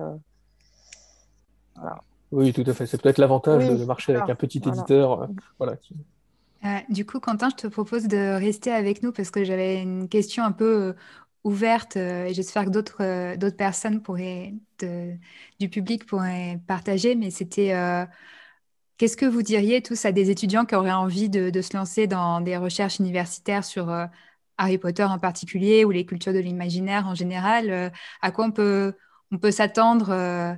Oui, 2.31 2.53
tout 2.53 2.63
à 2.67 2.73
fait. 2.73 2.85
C'est 2.85 3.01
peut-être 3.01 3.17
l'avantage 3.17 3.67
de 3.67 3.85
marcher 3.85 4.15
avec 4.15 4.29
un 4.29 4.35
petit 4.35 4.61
éditeur. 4.65 5.27
voilà. 5.57 5.75
du 6.89 7.05
coup, 7.05 7.19
Quentin, 7.19 7.49
je 7.49 7.55
te 7.55 7.67
propose 7.67 8.07
de 8.07 8.37
rester 8.37 8.71
avec 8.71 9.01
nous 9.01 9.11
parce 9.11 9.31
que 9.31 9.43
j'avais 9.43 9.81
une 9.81 10.07
question 10.07 10.43
un 10.43 10.51
peu 10.51 10.93
ouverte 11.43 11.97
euh, 11.97 12.25
et 12.25 12.33
j'espère 12.33 12.65
que 12.65 12.69
d'autres 12.69 13.01
euh, 13.01 13.35
d'autres 13.35 13.57
personnes 13.57 14.01
pourraient 14.01 14.53
du 15.59 15.69
public 15.69 16.05
pourraient 16.05 16.59
partager 16.67 17.15
mais 17.15 17.31
c'était 17.31 17.73
euh, 17.73 18.05
qu'est-ce 18.97 19.17
que 19.17 19.25
vous 19.25 19.41
diriez 19.41 19.81
tous 19.81 20.05
à 20.05 20.11
des 20.11 20.29
étudiants 20.29 20.65
qui 20.65 20.75
auraient 20.75 20.91
envie 20.91 21.29
de, 21.29 21.61
se 21.61 21.75
lancer 21.75 22.07
dans 22.07 22.41
des 22.41 22.57
recherches 22.57 22.99
universitaires 22.99 23.63
sur 23.63 23.89
Harry 24.57 24.77
Potter 24.77 25.03
en 25.03 25.19
particulier 25.19 25.85
ou 25.85 25.91
les 25.91 26.05
cultures 26.05 26.33
de 26.33 26.39
l'imaginaire 26.39 27.07
en 27.07 27.15
général 27.15 27.91
à 28.21 28.31
quoi 28.31 28.45
on 28.45 28.51
peut 28.51 28.93
on 29.31 29.37
peut 29.37 29.51
s'attendre 29.51 30.57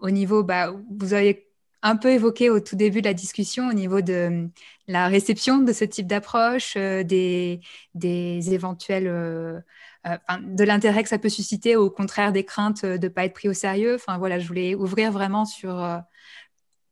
au 0.00 0.10
niveau 0.10 0.42
bah, 0.42 0.72
vous 0.98 1.14
avez 1.14 1.48
un 1.82 1.96
peu 1.96 2.10
évoqué 2.10 2.50
au 2.50 2.60
tout 2.60 2.76
début 2.76 3.02
de 3.02 3.06
la 3.06 3.14
discussion 3.14 3.68
au 3.68 3.72
niveau 3.72 4.00
de 4.00 4.48
la 4.88 5.06
réception 5.08 5.58
de 5.58 5.72
ce 5.72 5.84
type 5.84 6.06
d'approche, 6.06 6.76
des, 6.76 7.60
des 7.94 8.54
éventuels 8.54 9.62
euh, 10.06 10.16
de 10.42 10.64
l'intérêt 10.64 11.02
que 11.02 11.08
ça 11.08 11.18
peut 11.18 11.28
susciter, 11.28 11.76
au 11.76 11.88
contraire 11.90 12.32
des 12.32 12.44
craintes 12.44 12.84
de 12.84 12.98
ne 12.98 13.08
pas 13.08 13.24
être 13.24 13.32
pris 13.32 13.48
au 13.48 13.54
sérieux. 13.54 13.94
Enfin, 13.94 14.18
voilà, 14.18 14.38
je 14.38 14.46
voulais 14.46 14.74
ouvrir 14.74 15.10
vraiment 15.10 15.46
sur, 15.46 15.82
euh, 15.82 15.98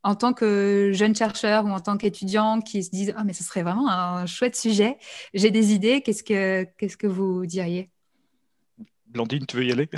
en 0.03 0.15
tant 0.15 0.33
que 0.33 0.91
jeune 0.95 1.15
chercheur 1.15 1.67
ou 1.67 1.69
en 1.69 1.81
tant 1.81 1.99
qu'étudiant 1.99 2.61
qui 2.61 2.83
se 2.83 2.91
disent 2.91 3.15
oh, 3.19 3.23
mais 3.25 3.35
ce 3.35 3.45
serait 3.45 3.63
vraiment 3.63 3.91
un 3.91 4.25
chouette 4.25 4.57
sujet, 4.57 4.97
j'ai 5.35 5.51
des 5.51 5.75
idées, 5.75 6.01
qu'est-ce 6.01 6.23
que, 6.23 6.65
qu'est-ce 6.79 6.97
que 6.97 7.07
vous 7.07 7.45
diriez? 7.45 7.91
Blandine, 9.09 9.45
tu 9.45 9.59
veux 9.59 9.65
y 9.65 9.73
aller? 9.73 9.89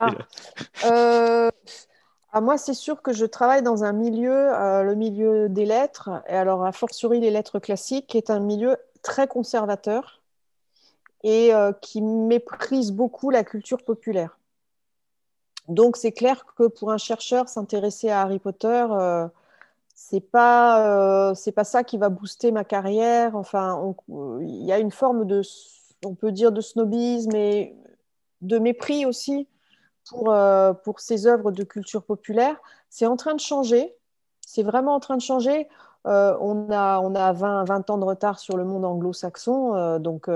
Ah. 0.00 0.10
Euh, 0.84 1.50
ah, 2.32 2.40
moi, 2.40 2.58
c'est 2.58 2.74
sûr 2.74 3.00
que 3.00 3.12
je 3.12 3.24
travaille 3.24 3.62
dans 3.62 3.84
un 3.84 3.92
milieu, 3.92 4.50
le 4.82 4.94
milieu 4.96 5.48
des 5.48 5.64
lettres, 5.64 6.10
et 6.28 6.34
alors 6.34 6.66
a 6.66 6.72
fortiori 6.72 7.20
les 7.20 7.30
lettres 7.30 7.60
classiques, 7.60 8.08
qui 8.08 8.18
est 8.18 8.28
un 8.28 8.40
milieu 8.40 8.76
très 9.02 9.28
conservateur 9.28 10.23
et 11.24 11.52
euh, 11.52 11.72
qui 11.72 12.02
méprise 12.02 12.92
beaucoup 12.92 13.30
la 13.30 13.42
culture 13.42 13.82
populaire. 13.82 14.38
Donc 15.68 15.96
c'est 15.96 16.12
clair 16.12 16.44
que 16.56 16.66
pour 16.66 16.92
un 16.92 16.98
chercheur, 16.98 17.48
s'intéresser 17.48 18.10
à 18.10 18.22
Harry 18.22 18.38
Potter, 18.38 18.86
euh, 18.90 19.26
c'est 19.94 20.20
pas 20.20 21.30
euh, 21.30 21.34
c'est 21.34 21.52
pas 21.52 21.64
ça 21.64 21.84
qui 21.84 21.96
va 21.98 22.10
booster 22.10 22.52
ma 22.52 22.64
carrière. 22.64 23.36
Enfin, 23.36 23.94
il 24.08 24.64
y 24.64 24.72
a 24.72 24.78
une 24.78 24.90
forme 24.90 25.26
de, 25.26 25.42
on 26.04 26.14
peut 26.14 26.32
dire 26.32 26.52
de 26.52 26.60
snobisme 26.60 27.34
et 27.34 27.74
de 28.42 28.58
mépris 28.58 29.06
aussi 29.06 29.48
pour 30.08 30.30
euh, 30.32 30.74
pour 30.74 31.00
ces 31.00 31.26
œuvres 31.26 31.50
de 31.50 31.64
culture 31.64 32.04
populaire. 32.04 32.56
C'est 32.90 33.06
en 33.06 33.16
train 33.16 33.34
de 33.34 33.40
changer. 33.40 33.96
C'est 34.46 34.62
vraiment 34.62 34.94
en 34.94 35.00
train 35.00 35.16
de 35.16 35.22
changer. 35.22 35.68
on 36.04 36.70
a 36.70 37.00
on 37.00 37.14
a 37.14 37.32
20 37.32 37.64
20 37.64 37.90
ans 37.90 37.98
de 37.98 38.04
retard 38.04 38.38
sur 38.38 38.56
le 38.58 38.64
monde 38.64 38.84
anglo-saxon, 38.84 39.98
donc 40.00 40.28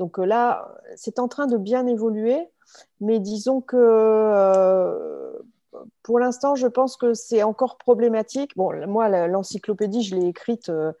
donc 0.00 0.18
euh, 0.18 0.24
là, 0.24 0.66
c'est 0.96 1.18
en 1.18 1.28
train 1.28 1.46
de 1.46 1.58
bien 1.58 1.86
évoluer, 1.86 2.48
mais 3.02 3.20
disons 3.20 3.60
que 3.60 3.76
euh, 3.76 5.30
pour 6.02 6.18
l'instant, 6.18 6.54
je 6.54 6.66
pense 6.66 6.96
que 6.96 7.12
c'est 7.12 7.42
encore 7.42 7.76
problématique. 7.76 8.56
Bon, 8.56 8.72
moi, 8.88 9.28
l'encyclopédie, 9.28 10.02
je 10.02 10.16
l'ai 10.16 10.26
écrite 10.26 10.70
euh, 10.70 10.92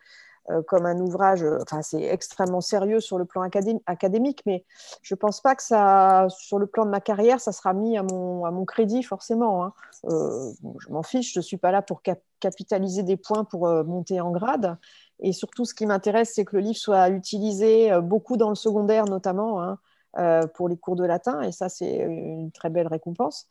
comme 0.66 0.84
un 0.84 0.98
ouvrage, 1.00 1.42
enfin 1.62 1.80
c'est 1.80 2.02
extrêmement 2.02 2.60
sérieux 2.60 3.00
sur 3.00 3.16
le 3.16 3.24
plan 3.24 3.40
académique, 3.86 4.42
mais 4.44 4.66
je 5.00 5.14
ne 5.14 5.16
pense 5.16 5.40
pas 5.40 5.54
que 5.54 5.62
ça, 5.62 6.26
sur 6.28 6.58
le 6.58 6.66
plan 6.66 6.84
de 6.84 6.90
ma 6.90 7.00
carrière, 7.00 7.40
ça 7.40 7.52
sera 7.52 7.72
mis 7.72 7.96
à 7.96 8.02
mon, 8.02 8.44
à 8.44 8.50
mon 8.50 8.66
crédit 8.66 9.02
forcément. 9.02 9.64
Hein. 9.64 9.72
je 10.04 10.92
m'en 10.92 11.02
fiche, 11.02 11.32
je 11.32 11.38
ne 11.38 11.42
suis 11.42 11.56
pas 11.56 11.70
là 11.72 11.80
pour 11.80 12.02
capitaliser 12.40 13.02
des 13.02 13.16
points 13.16 13.44
pour 13.44 13.66
monter 13.84 14.20
en 14.20 14.30
grade. 14.30 14.76
Et 15.22 15.32
surtout, 15.32 15.64
ce 15.64 15.74
qui 15.74 15.86
m'intéresse, 15.86 16.32
c'est 16.34 16.44
que 16.44 16.56
le 16.56 16.62
livre 16.62 16.78
soit 16.78 17.08
utilisé 17.10 17.90
beaucoup 18.02 18.36
dans 18.36 18.48
le 18.48 18.54
secondaire 18.54 19.04
notamment. 19.04 19.62
Hein. 19.62 19.78
Euh, 20.18 20.44
pour 20.48 20.68
les 20.68 20.76
cours 20.76 20.96
de 20.96 21.04
latin, 21.04 21.40
et 21.40 21.52
ça, 21.52 21.68
c'est 21.68 21.98
une 21.98 22.50
très 22.50 22.68
belle 22.68 22.88
récompense. 22.88 23.46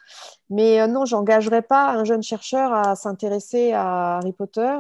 Mais 0.50 0.82
euh, 0.82 0.88
non, 0.88 1.06
j'engagerai 1.06 1.62
pas 1.62 1.92
un 1.92 2.04
jeune 2.04 2.22
chercheur 2.22 2.74
à 2.74 2.98
s'intéresser 2.98 3.72
à 3.72 4.18
Harry 4.18 4.34
Potter. 4.34 4.78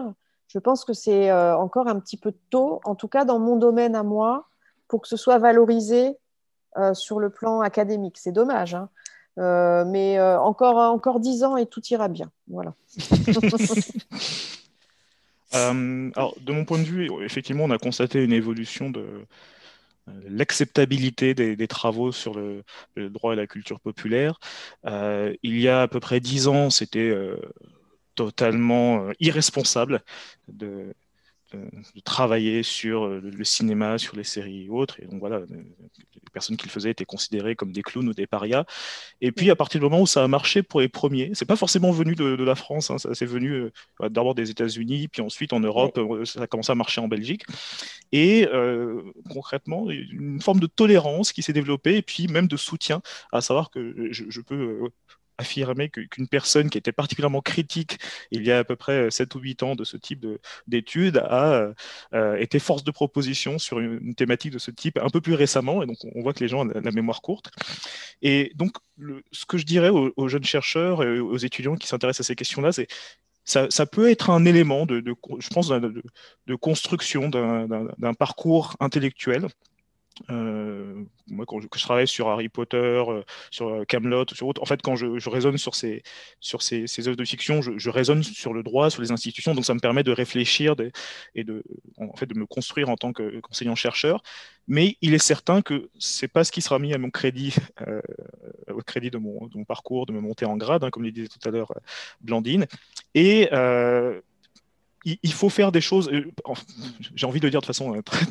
Je 0.49 0.59
pense 0.59 0.83
que 0.83 0.91
c'est 0.91 1.31
euh, 1.31 1.55
encore 1.55 1.87
un 1.87 1.97
petit 2.01 2.17
peu 2.17 2.33
tôt, 2.49 2.81
en 2.83 2.95
tout 2.95 3.07
cas 3.07 3.23
dans 3.23 3.39
mon 3.39 3.55
domaine 3.55 3.95
à 3.95 4.03
moi, 4.03 4.49
pour 4.89 5.01
que 5.01 5.07
ce 5.07 5.15
soit 5.15 5.37
valorisé 5.37 6.17
sur 6.93 7.19
le 7.19 7.29
plan 7.29 7.61
académique. 7.61 8.17
C'est 8.17 8.31
dommage, 8.31 8.75
hein. 8.75 8.89
mais 9.85 10.21
encore 10.21 10.77
encore 10.77 11.19
dix 11.19 11.43
ans 11.43 11.57
et 11.57 11.65
tout 11.65 11.81
ira 11.87 12.07
bien. 12.09 12.29
Voilà. 12.47 12.73
alors, 15.51 16.35
de 16.39 16.51
mon 16.51 16.65
point 16.65 16.79
de 16.79 16.83
vue, 16.83 17.09
effectivement, 17.23 17.65
on 17.65 17.71
a 17.71 17.77
constaté 17.77 18.23
une 18.23 18.33
évolution 18.33 18.89
de, 18.89 19.25
l'acceptabilité 20.27 21.33
des, 21.33 21.67
travaux 21.67 22.11
sur 22.11 22.33
le, 22.33 22.63
droit 23.09 23.33
et 23.33 23.35
la 23.35 23.47
culture 23.47 23.79
populaire. 23.79 24.39
Euh, 24.85 25.35
il 25.43 25.59
y 25.59 25.67
a 25.67 25.81
à 25.83 25.87
peu 25.87 25.99
près 25.99 26.19
dix 26.19 26.47
ans, 26.47 26.69
c'était 26.69 26.99
euh, 26.99 27.37
totalement 28.15 29.07
euh, 29.07 29.11
irresponsable 29.19 30.03
de, 30.47 30.93
de, 31.51 32.01
travailler 32.01 32.63
sur 32.63 33.07
le, 33.07 33.43
cinéma, 33.43 33.97
sur 33.97 34.15
les 34.15 34.23
séries 34.23 34.65
et 34.65 34.69
autres. 34.69 34.99
Et 35.01 35.05
donc 35.05 35.19
voilà, 35.19 35.39
les 35.49 36.21
personnes 36.31 36.57
qui 36.57 36.65
le 36.65 36.71
faisaient 36.71 36.91
étaient 36.91 37.05
considérées 37.05 37.55
comme 37.55 37.71
des 37.71 37.81
clowns 37.81 38.07
ou 38.07 38.13
des 38.13 38.27
parias. 38.27 38.65
Et 39.21 39.31
puis 39.31 39.49
à 39.51 39.55
partir 39.55 39.79
du 39.79 39.85
moment 39.85 40.01
où 40.01 40.07
ça 40.07 40.23
a 40.23 40.27
marché 40.27 40.63
pour 40.63 40.81
les 40.81 40.89
premiers, 40.89 41.31
c'est 41.33 41.45
pas 41.45 41.55
forcément 41.55 41.91
venu 41.91 42.15
de, 42.15 42.43
la 42.43 42.55
France, 42.55 42.89
hein, 42.89 42.97
ça 42.97 43.13
c'est 43.13 43.25
venu 43.25 43.51
euh, 43.51 43.71
d'abord 44.09 44.33
des 44.33 44.49
États-Unis, 44.49 45.07
puis 45.07 45.21
ensuite 45.21 45.53
en 45.53 45.59
Europe, 45.59 45.97
euh, 45.97 46.25
ça 46.25 46.41
a 46.41 46.47
commencé 46.47 46.71
à 46.71 46.75
marcher 46.75 47.01
en 47.01 47.07
Belgique. 47.07 47.43
Et 48.11 48.47
euh, 48.47 49.01
concrètement, 49.29 49.89
une 49.89 50.41
forme 50.41 50.59
de 50.59 50.67
tolérance 50.67 51.31
qui 51.31 51.43
s'est 51.43 51.53
développée 51.53 51.97
et 51.97 52.01
puis 52.01 52.27
même 52.27 52.47
de 52.47 52.57
soutien, 52.57 53.01
à 53.31 53.41
savoir 53.41 53.69
que 53.69 54.09
je, 54.11 54.25
je 54.29 54.41
peux 54.41 54.89
affirmer 55.39 55.89
qu'une 55.89 56.27
personne 56.27 56.69
qui 56.69 56.77
était 56.77 56.91
particulièrement 56.91 57.41
critique 57.41 57.97
il 58.31 58.45
y 58.45 58.51
a 58.51 58.59
à 58.59 58.63
peu 58.63 58.75
près 58.75 59.09
7 59.09 59.33
ou 59.35 59.39
8 59.39 59.63
ans 59.63 59.75
de 59.75 59.83
ce 59.83 59.97
type 59.97 60.25
d'études 60.67 61.17
a 61.17 61.73
euh, 62.13 62.35
été 62.37 62.59
force 62.59 62.83
de 62.83 62.91
proposition 62.91 63.57
sur 63.57 63.79
une, 63.79 64.15
thématique 64.15 64.51
de 64.51 64.59
ce 64.59 64.71
type 64.71 64.97
un 65.01 65.09
peu 65.09 65.21
plus 65.21 65.33
récemment. 65.33 65.81
Et 65.81 65.85
donc, 65.85 65.97
on 66.15 66.21
voit 66.21 66.33
que 66.33 66.41
les 66.41 66.47
gens 66.47 66.67
ont 66.67 66.71
la, 66.73 66.91
mémoire 66.91 67.21
courte. 67.21 67.51
Et 68.21 68.51
donc, 68.55 68.73
ce 69.31 69.45
que 69.45 69.57
je 69.57 69.65
dirais 69.65 69.89
aux, 69.89 70.27
jeunes 70.27 70.43
chercheurs 70.43 71.03
et 71.03 71.19
aux 71.19 71.37
étudiants 71.37 71.75
qui 71.75 71.87
s'intéressent 71.87 72.25
à 72.25 72.27
ces 72.27 72.35
questions-là, 72.35 72.71
c'est 72.71 72.87
ça, 73.45 73.67
ça, 73.69 73.85
peut 73.85 74.09
être 74.11 74.29
un 74.29 74.45
élément 74.45 74.85
de, 74.85 74.99
de 74.99 75.15
je 75.39 75.49
pense, 75.49 75.69
de, 75.69 76.03
de 76.47 76.55
construction 76.55 77.29
d'un 77.29 78.13
parcours 78.13 78.75
intellectuel 78.79 79.47
euh, 80.29 81.03
moi, 81.27 81.45
quand 81.45 81.59
je, 81.61 81.67
travaille 81.67 82.07
sur 82.07 82.27
Harry 82.29 82.49
Potter, 82.49 82.77
euh, 82.77 83.23
sur 83.51 83.69
euh, 83.69 83.85
Camelot, 83.85 84.25
sur 84.33 84.47
autre, 84.47 84.61
en 84.61 84.65
fait, 84.65 84.81
quand 84.81 84.95
je, 84.95 85.29
raisonne 85.29 85.57
sur 85.57 85.75
ces, 85.75 86.03
sur 86.39 86.61
ces, 86.61 86.85
œuvres 87.07 87.17
de 87.17 87.25
fiction, 87.25 87.61
je, 87.61 87.89
raisonne 87.89 88.23
sur 88.23 88.53
le 88.53 88.63
droit, 88.63 88.89
sur 88.89 89.01
les 89.01 89.11
institutions, 89.11 89.53
donc 89.53 89.65
ça 89.65 89.73
me 89.73 89.79
permet 89.79 90.03
de 90.03 90.11
réfléchir 90.11 90.75
et 91.35 91.43
de, 91.43 91.63
en 91.97 92.15
fait, 92.15 92.25
de 92.25 92.37
me 92.37 92.45
construire 92.45 92.89
en 92.89 92.95
tant 92.95 93.13
qu'enseignant-chercheur. 93.13 94.21
Mais 94.67 94.97
il 95.01 95.13
est 95.13 95.19
certain 95.19 95.61
que 95.61 95.89
c'est 95.97 96.27
pas 96.27 96.43
ce 96.43 96.51
qui 96.51 96.61
sera 96.61 96.77
mis 96.77 96.93
à 96.93 96.97
mon 96.97 97.09
crédit, 97.09 97.55
euh, 97.87 98.01
au 98.71 98.81
crédit 98.81 99.09
de 99.09 99.17
mon, 99.17 99.49
parcours, 99.67 100.05
de 100.05 100.13
me 100.13 100.21
monter 100.21 100.45
en 100.45 100.57
grade, 100.57 100.83
hein, 100.83 100.89
comme 100.91 101.03
le 101.03 101.11
disait 101.11 101.27
tout 101.27 101.47
à 101.47 101.51
l'heure 101.51 101.73
Blandine. 102.21 102.67
Et 103.15 103.49
il, 105.05 105.33
faut 105.33 105.49
faire 105.49 105.71
des 105.71 105.81
choses, 105.81 106.11
j'ai 107.15 107.25
envie 107.25 107.39
de 107.39 107.49
dire 107.49 107.61
de 107.61 107.65
façon 107.65 108.01
très, 108.03 108.25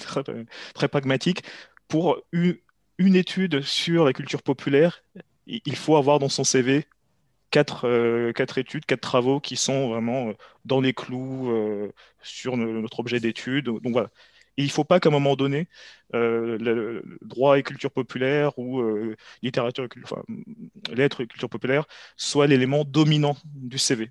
très 0.74 0.88
pragmatique, 0.88 1.42
pour 1.88 2.18
une, 2.32 2.56
étude 3.16 3.62
sur 3.62 4.04
la 4.04 4.12
culture 4.12 4.42
populaire, 4.42 5.02
il 5.46 5.76
faut 5.76 5.96
avoir 5.96 6.18
dans 6.18 6.28
son 6.28 6.44
CV 6.44 6.86
euh, 7.84 8.32
quatre, 8.32 8.58
études, 8.58 8.84
quatre 8.84 9.00
travaux 9.00 9.40
qui 9.40 9.56
sont 9.56 9.88
vraiment 9.88 10.28
euh, 10.28 10.32
dans 10.64 10.80
les 10.80 10.92
clous 10.92 11.50
euh, 11.50 11.92
sur 12.22 12.56
notre 12.56 13.00
objet 13.00 13.20
d'étude. 13.20 13.70
Il 14.56 14.64
ne 14.64 14.70
faut 14.70 14.84
pas 14.84 15.00
qu'à 15.00 15.08
un 15.08 15.12
moment 15.12 15.36
donné, 15.36 15.68
le, 16.12 17.02
droit 17.22 17.58
et 17.58 17.62
culture 17.62 17.92
populaire 17.92 18.58
ou 18.58 18.82
littérature, 19.42 19.86
lettres 20.92 21.22
et 21.22 21.26
culture 21.26 21.48
populaire 21.48 21.86
soient 22.16 22.48
l'élément 22.48 22.84
dominant 22.84 23.36
du 23.44 23.78
CV. 23.78 24.10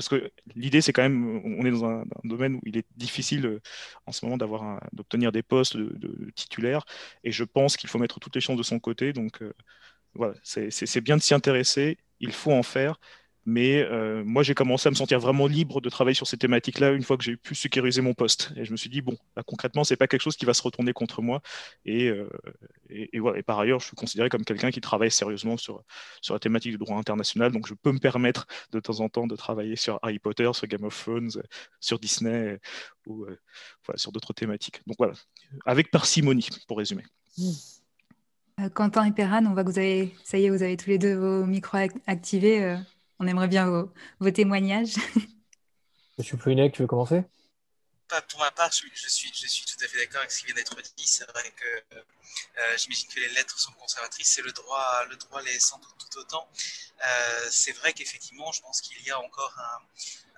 Parce 0.00 0.08
que 0.08 0.32
l'idée, 0.56 0.80
c'est 0.80 0.94
quand 0.94 1.02
même, 1.02 1.42
on 1.44 1.66
est 1.66 1.70
dans 1.70 1.84
un, 1.84 2.04
domaine 2.24 2.54
où 2.54 2.60
il 2.64 2.78
est 2.78 2.86
difficile 2.96 3.44
euh, 3.44 3.60
en 4.06 4.12
ce 4.12 4.24
moment 4.24 4.38
d'obtenir 4.94 5.30
des 5.30 5.42
postes 5.42 5.76
de, 5.76 6.30
titulaires, 6.34 6.86
et 7.22 7.32
je 7.32 7.44
pense 7.44 7.76
qu'il 7.76 7.90
faut 7.90 7.98
mettre 7.98 8.18
toutes 8.18 8.34
les 8.34 8.40
chances 8.40 8.56
de 8.56 8.62
son 8.62 8.80
côté. 8.80 9.12
Donc 9.12 9.42
euh, 9.42 9.52
voilà, 10.14 10.32
c'est 10.42 11.02
bien 11.02 11.18
de 11.18 11.22
s'y 11.22 11.34
intéresser, 11.34 11.98
il 12.18 12.32
faut 12.32 12.50
en 12.50 12.62
faire, 12.62 12.98
mais 13.50 13.82
euh, 13.82 14.22
moi, 14.24 14.44
j'ai 14.44 14.54
commencé 14.54 14.86
à 14.86 14.90
me 14.90 14.94
sentir 14.94 15.18
vraiment 15.18 15.48
libre 15.48 15.80
de 15.80 15.88
travailler 15.90 16.14
sur 16.14 16.28
ces 16.28 16.36
thématiques-là 16.36 16.92
une 16.92 17.02
fois 17.02 17.16
que 17.16 17.24
j'ai 17.24 17.36
pu 17.36 17.56
sécuriser 17.56 18.00
mon 18.00 18.14
poste. 18.14 18.52
Et 18.54 18.64
je 18.64 18.70
me 18.70 18.76
suis 18.76 18.88
dit, 18.88 19.00
bon, 19.00 19.16
là, 19.36 19.42
concrètement, 19.42 19.82
c'est 19.82 19.96
pas 19.96 20.06
quelque 20.06 20.20
chose 20.20 20.36
qui 20.36 20.44
va 20.44 20.54
se 20.54 20.62
retourner 20.62 20.92
contre 20.92 21.20
moi. 21.20 21.42
Et, 21.84 22.06
euh, 22.06 22.30
et, 22.88 23.42
par 23.42 23.58
ailleurs, 23.58 23.80
je 23.80 23.86
suis 23.86 23.96
considéré 23.96 24.28
comme 24.28 24.44
quelqu'un 24.44 24.70
qui 24.70 24.80
travaille 24.80 25.10
sérieusement 25.10 25.56
sur, 25.56 25.82
sur 26.20 26.32
la 26.32 26.38
thématique 26.38 26.70
du 26.70 26.78
droit 26.78 26.96
international. 26.96 27.50
Donc, 27.50 27.66
je 27.66 27.74
peux 27.74 27.90
me 27.90 27.98
permettre 27.98 28.46
de 28.70 28.78
temps 28.78 29.00
en 29.00 29.08
temps 29.08 29.26
de 29.26 29.34
travailler 29.34 29.74
sur 29.74 29.98
Harry 30.02 30.20
Potter, 30.20 30.48
sur 30.52 30.68
Game 30.68 30.84
of 30.84 30.96
Thrones, 30.96 31.42
sur 31.80 31.98
Disney 31.98 32.60
ou 33.06 33.24
euh, 33.24 33.36
sur 33.96 34.12
d'autres 34.12 34.32
thématiques. 34.32 34.80
Donc 34.86 34.96
voilà, 34.96 35.14
avec 35.66 35.90
parcimonie, 35.90 36.48
pour 36.68 36.78
résumer. 36.78 37.02
Quentin 38.74 39.06
et 39.06 39.12
Perran, 39.12 39.44
on 39.46 39.54
voit 39.54 39.64
que 39.64 39.70
vous 39.70 39.78
avez, 39.78 40.14
ça 40.22 40.38
y 40.38 40.44
est, 40.44 40.50
vous 40.50 40.62
avez 40.62 40.76
tous 40.76 40.90
les 40.90 40.98
deux 40.98 41.16
vos 41.16 41.46
micros 41.46 41.78
activés. 42.06 42.78
On 43.22 43.26
aimerait 43.26 43.48
bien 43.48 43.86
vos, 44.18 44.30
témoignages. 44.30 44.94
Monsieur 46.18 46.38
Plouinec, 46.38 46.72
tu 46.72 46.80
veux 46.80 46.88
commencer? 46.88 47.22
Pour 48.30 48.40
ma 48.40 48.50
part, 48.50 48.72
je 48.72 49.08
suis, 49.08 49.30
je 49.32 49.46
suis 49.46 49.64
tout 49.66 49.84
à 49.84 49.88
fait 49.88 49.98
d'accord 49.98 50.20
avec 50.20 50.32
ce 50.32 50.40
qui 50.40 50.46
vient 50.46 50.54
d'être 50.54 50.74
dit. 50.96 51.06
C'est 51.06 51.30
vrai 51.30 51.52
que 51.52 51.96
euh, 51.96 52.76
j'imagine 52.78 53.08
que 53.08 53.20
les 53.20 53.28
lettres 53.28 53.60
sont 53.60 53.72
conservatrices 53.72 54.38
et 54.38 54.42
le 54.42 54.52
droit, 54.52 55.04
le 55.10 55.16
droit 55.16 55.42
l'est 55.42 55.60
sans 55.60 55.78
doute 55.78 55.94
tout 55.98 56.18
autant. 56.18 56.48
Euh, 57.06 57.48
c'est 57.50 57.72
vrai 57.72 57.92
qu'effectivement, 57.92 58.50
je 58.52 58.62
pense 58.62 58.80
qu'il 58.80 59.00
y 59.02 59.10
a 59.10 59.20
encore 59.20 59.54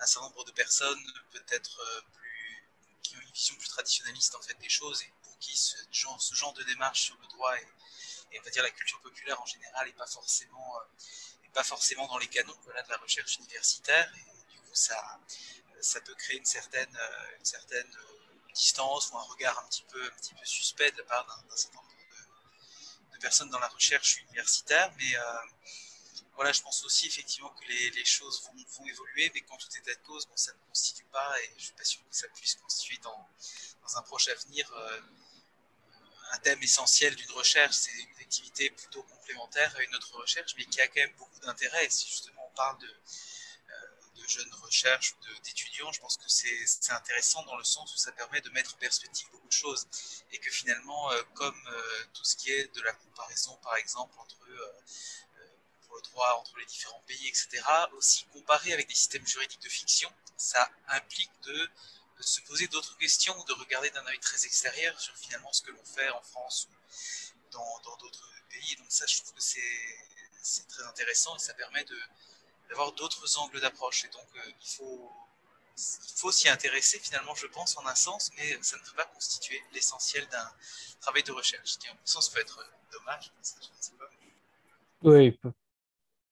un, 0.01 0.05
certain 0.05 0.29
nombre 0.29 0.45
de 0.45 0.51
personnes, 0.51 1.01
peut-être 1.31 1.81
euh, 1.81 2.01
plus, 2.15 2.69
qui 3.03 3.17
ont 3.17 3.21
une 3.21 3.33
vision 3.33 3.55
plus 3.55 3.69
traditionnaliste 3.69 4.35
en 4.35 4.43
fait 4.43 4.59
des 4.61 4.69
choses 4.69 5.01
et 5.03 5.13
pour 5.23 5.39
qui 5.39 5.57
ce 5.57 5.77
genre, 5.93 6.21
ce 6.21 6.35
genre 6.35 6.53
de 6.53 6.65
démarche 6.65 7.03
sur 7.03 7.17
le 7.23 7.29
droit 7.29 7.57
et, 7.57 7.67
et 8.33 8.41
on 8.41 8.43
va 8.43 8.51
dire 8.51 8.65
la 8.65 8.71
culture 8.71 9.01
populaire 9.01 9.41
en 9.41 9.47
général 9.47 9.87
n'est 9.87 9.93
pas 9.93 10.07
forcément 10.07 10.75
pas 11.53 11.65
forcément 11.65 12.07
dans 12.07 12.19
les 12.19 12.29
canons 12.29 12.57
de 12.67 12.73
la 12.73 12.97
recherche 12.99 13.37
universitaire. 13.37 14.13
Et 14.17 14.53
du 14.53 14.59
coup, 14.59 14.75
ça, 14.75 15.21
ça 15.81 16.01
peut 16.01 16.15
créer 16.15 16.39
une 16.39 16.45
certaine, 16.45 16.97
euh, 16.97 17.37
une 17.39 17.45
certaine 17.45 17.87
euh, 17.95 18.53
distance 18.55 19.11
ou 19.11 19.19
un 19.19 19.23
regard 19.23 19.59
un 19.59 19.69
petit 19.69 19.85
peu, 19.85 20.05
un 20.05 20.17
petit 20.17 20.35
peu 20.35 20.45
suspect 20.45 20.91
de 20.93 20.99
la 20.99 21.05
part 21.05 21.27
d'un 21.27 21.57
certain 21.57 21.77
nombre 21.77 21.89
de, 21.89 23.19
personnes 23.21 23.51
dans 23.51 23.61
la 23.61 23.69
recherche 23.69 24.17
universitaire. 24.23 24.93
Mais 24.99 25.17
euh, 25.17 25.23
voilà, 26.35 26.51
je 26.51 26.61
pense 26.61 26.83
aussi 26.85 27.07
effectivement 27.07 27.51
que 27.51 27.65
les, 27.67 27.91
les 27.91 28.05
choses 28.05 28.43
vont, 28.43 28.53
vont, 28.79 28.87
évoluer, 28.87 29.31
mais 29.33 29.43
quand 29.43 29.57
tout 29.59 29.69
est 29.77 29.91
à 29.91 29.95
cause, 29.97 30.27
ça 30.35 30.53
ne 30.53 30.59
constitue 30.67 31.05
pas, 31.05 31.41
et 31.41 31.47
je 31.51 31.55
ne 31.55 31.61
suis 31.61 31.73
pas 31.75 31.85
sûr 31.85 32.01
que 32.09 32.17
ça 32.17 32.27
puisse 32.29 32.57
constituer 32.57 32.99
dans, 32.99 33.29
dans 33.83 33.97
un 33.97 34.03
proche 34.03 34.27
avenir 34.27 34.69
un 36.33 36.39
thème 36.39 36.63
essentiel 36.63 37.15
d'une 37.15 37.31
recherche, 37.33 37.75
c'est 37.75 37.93
une 37.93 38.21
activité 38.21 38.71
plutôt 38.71 39.03
complémentaire 39.03 39.75
à 39.77 39.83
une 39.83 39.95
autre 39.95 40.17
recherche, 40.17 40.55
mais 40.57 40.65
qui 40.65 40.81
a 40.81 40.89
quand 40.89 41.01
même 41.01 41.15
beaucoup 41.19 41.39
d'intérêt. 41.41 41.89
Si 41.91 42.09
justement 42.09 42.49
on 42.51 42.55
parle 42.57 42.79
de, 42.79 42.89
euh, 42.89 44.27
jeunes 44.29 44.55
recherches 44.63 45.13
ou 45.13 45.41
d'étudiants, 45.43 45.93
je 45.93 46.01
pense 46.01 46.17
que 46.17 46.29
c'est 46.29 46.93
intéressant 46.93 47.45
dans 47.45 47.57
le 47.57 47.65
sens 47.65 47.93
où 47.95 47.99
ça 47.99 48.13
permet 48.13 48.41
de 48.41 48.49
mettre 48.51 48.75
en 48.75 48.79
perspective 48.79 49.29
beaucoup 49.31 49.49
de 49.49 49.53
choses. 49.53 49.87
Et 50.31 50.39
que 50.39 50.51
finalement, 50.51 51.11
euh, 51.13 51.23
comme 51.35 51.61
euh, 51.69 52.05
tout 52.15 52.25
ce 52.25 52.37
qui 52.37 52.51
est 52.51 52.75
de 52.75 52.81
la 52.83 52.93
comparaison, 52.93 53.55
par 53.63 53.77
exemple, 53.77 54.15
entre 54.19 54.37
pour 55.87 55.97
le 55.97 56.03
droit 56.03 56.39
entre 56.41 56.57
les 56.57 56.65
différents 56.65 57.03
pays, 57.07 57.29
etc., 57.29 57.63
aussi 57.99 58.25
comparer 58.33 58.73
avec 58.73 58.89
des 58.89 58.95
systèmes 58.95 59.27
juridiques 59.27 59.61
de 59.61 59.69
fiction, 59.69 60.11
ça 60.39 60.71
implique 60.89 61.31
de 61.43 61.71
de 62.19 62.23
se 62.23 62.41
poser 62.43 62.69
d'autres 62.69 62.97
questions 62.99 63.39
ou 63.39 63.45
de 63.45 63.53
regarder 63.55 63.91
d'un 63.91 64.07
œil 64.07 64.19
très 64.21 64.45
extérieur 64.45 64.99
sur 65.01 65.17
finalement 65.17 65.53
ce 65.53 65.63
que 65.63 65.71
l'on 65.71 65.85
fait 65.85 66.09
en 66.11 66.23
France 66.23 66.69
ou 66.71 67.51
dans 67.51 67.81
d'autres 67.99 68.29
pays. 68.49 68.77
Donc 68.77 68.87
ça, 68.91 69.07
je 69.07 69.19
trouve 69.19 69.33
que 69.35 69.43
c'est 69.43 70.69
très 70.69 70.85
intéressant 70.85 71.37
et 71.37 71.39
ça 71.39 71.55
permet 71.55 71.85
d'avoir 72.69 72.93
d'autres 72.93 73.39
angles 73.39 73.61
d'approche. 73.61 74.05
Et 74.05 74.09
donc, 74.09 74.27
euh, 74.37 74.53
il 75.77 75.87
faut, 76.17 76.33
s'y 76.33 76.49
intéresser 76.49 76.99
finalement, 76.99 77.35
je 77.35 77.47
pense, 77.47 77.77
en 77.77 77.87
un 77.87 77.95
sens, 77.95 78.31
mais 78.37 78.59
ça 78.63 78.77
ne 78.77 78.83
peut 78.83 78.97
pas 78.97 79.07
constituer 79.07 79.63
l'essentiel 79.73 80.27
d'un 80.29 80.53
travail 81.01 81.23
de 81.23 81.33
recherche. 81.33 81.79
Ce 82.05 82.13
sens 82.13 82.29
peut 82.29 82.41
être 82.41 82.65
dommage, 82.93 83.33
je 83.43 83.51
ne. 83.51 83.93
Oui, 85.05 85.37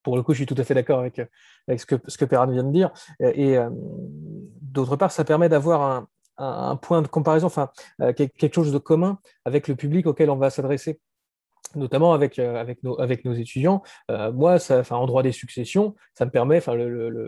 pour 0.03 0.15
le 0.15 0.23
coup, 0.23 0.33
je 0.33 0.37
suis 0.37 0.45
tout 0.45 0.55
à 0.57 0.63
fait 0.63 0.73
d'accord 0.73 0.99
avec, 0.99 1.19
avec, 1.67 1.79
ce 1.79 1.85
que, 1.85 1.95
ce 2.07 2.17
que 2.17 2.25
Perrin 2.25 2.47
vient 2.47 2.63
de 2.63 2.71
dire. 2.71 2.91
Et, 3.19 3.57
euh, 3.57 3.69
d'autre 4.61 4.95
part, 4.95 5.11
ça 5.11 5.23
permet 5.23 5.49
d'avoir 5.49 5.81
un, 5.81 6.07
un, 6.37 6.75
point 6.75 7.01
de 7.01 7.07
comparaison, 7.07 7.47
enfin, 7.47 7.69
euh, 8.01 8.13
quelque 8.13 8.53
chose 8.53 8.71
de 8.71 8.77
commun 8.77 9.19
avec 9.45 9.67
le 9.67 9.75
public 9.75 10.07
auquel 10.07 10.29
on 10.29 10.37
va 10.37 10.49
s'adresser 10.49 10.99
notamment 11.75 12.11
avec, 12.13 12.37
euh, 12.37 12.59
avec, 12.59 12.83
nos, 12.83 12.99
avec 12.99 13.23
nos 13.23 13.33
étudiants. 13.33 13.81
moi, 14.09 14.57
en 14.89 15.05
droit 15.05 15.23
des 15.23 15.31
successions, 15.31 15.95
ça 16.15 16.25
me 16.25 16.31
permet, 16.31 16.61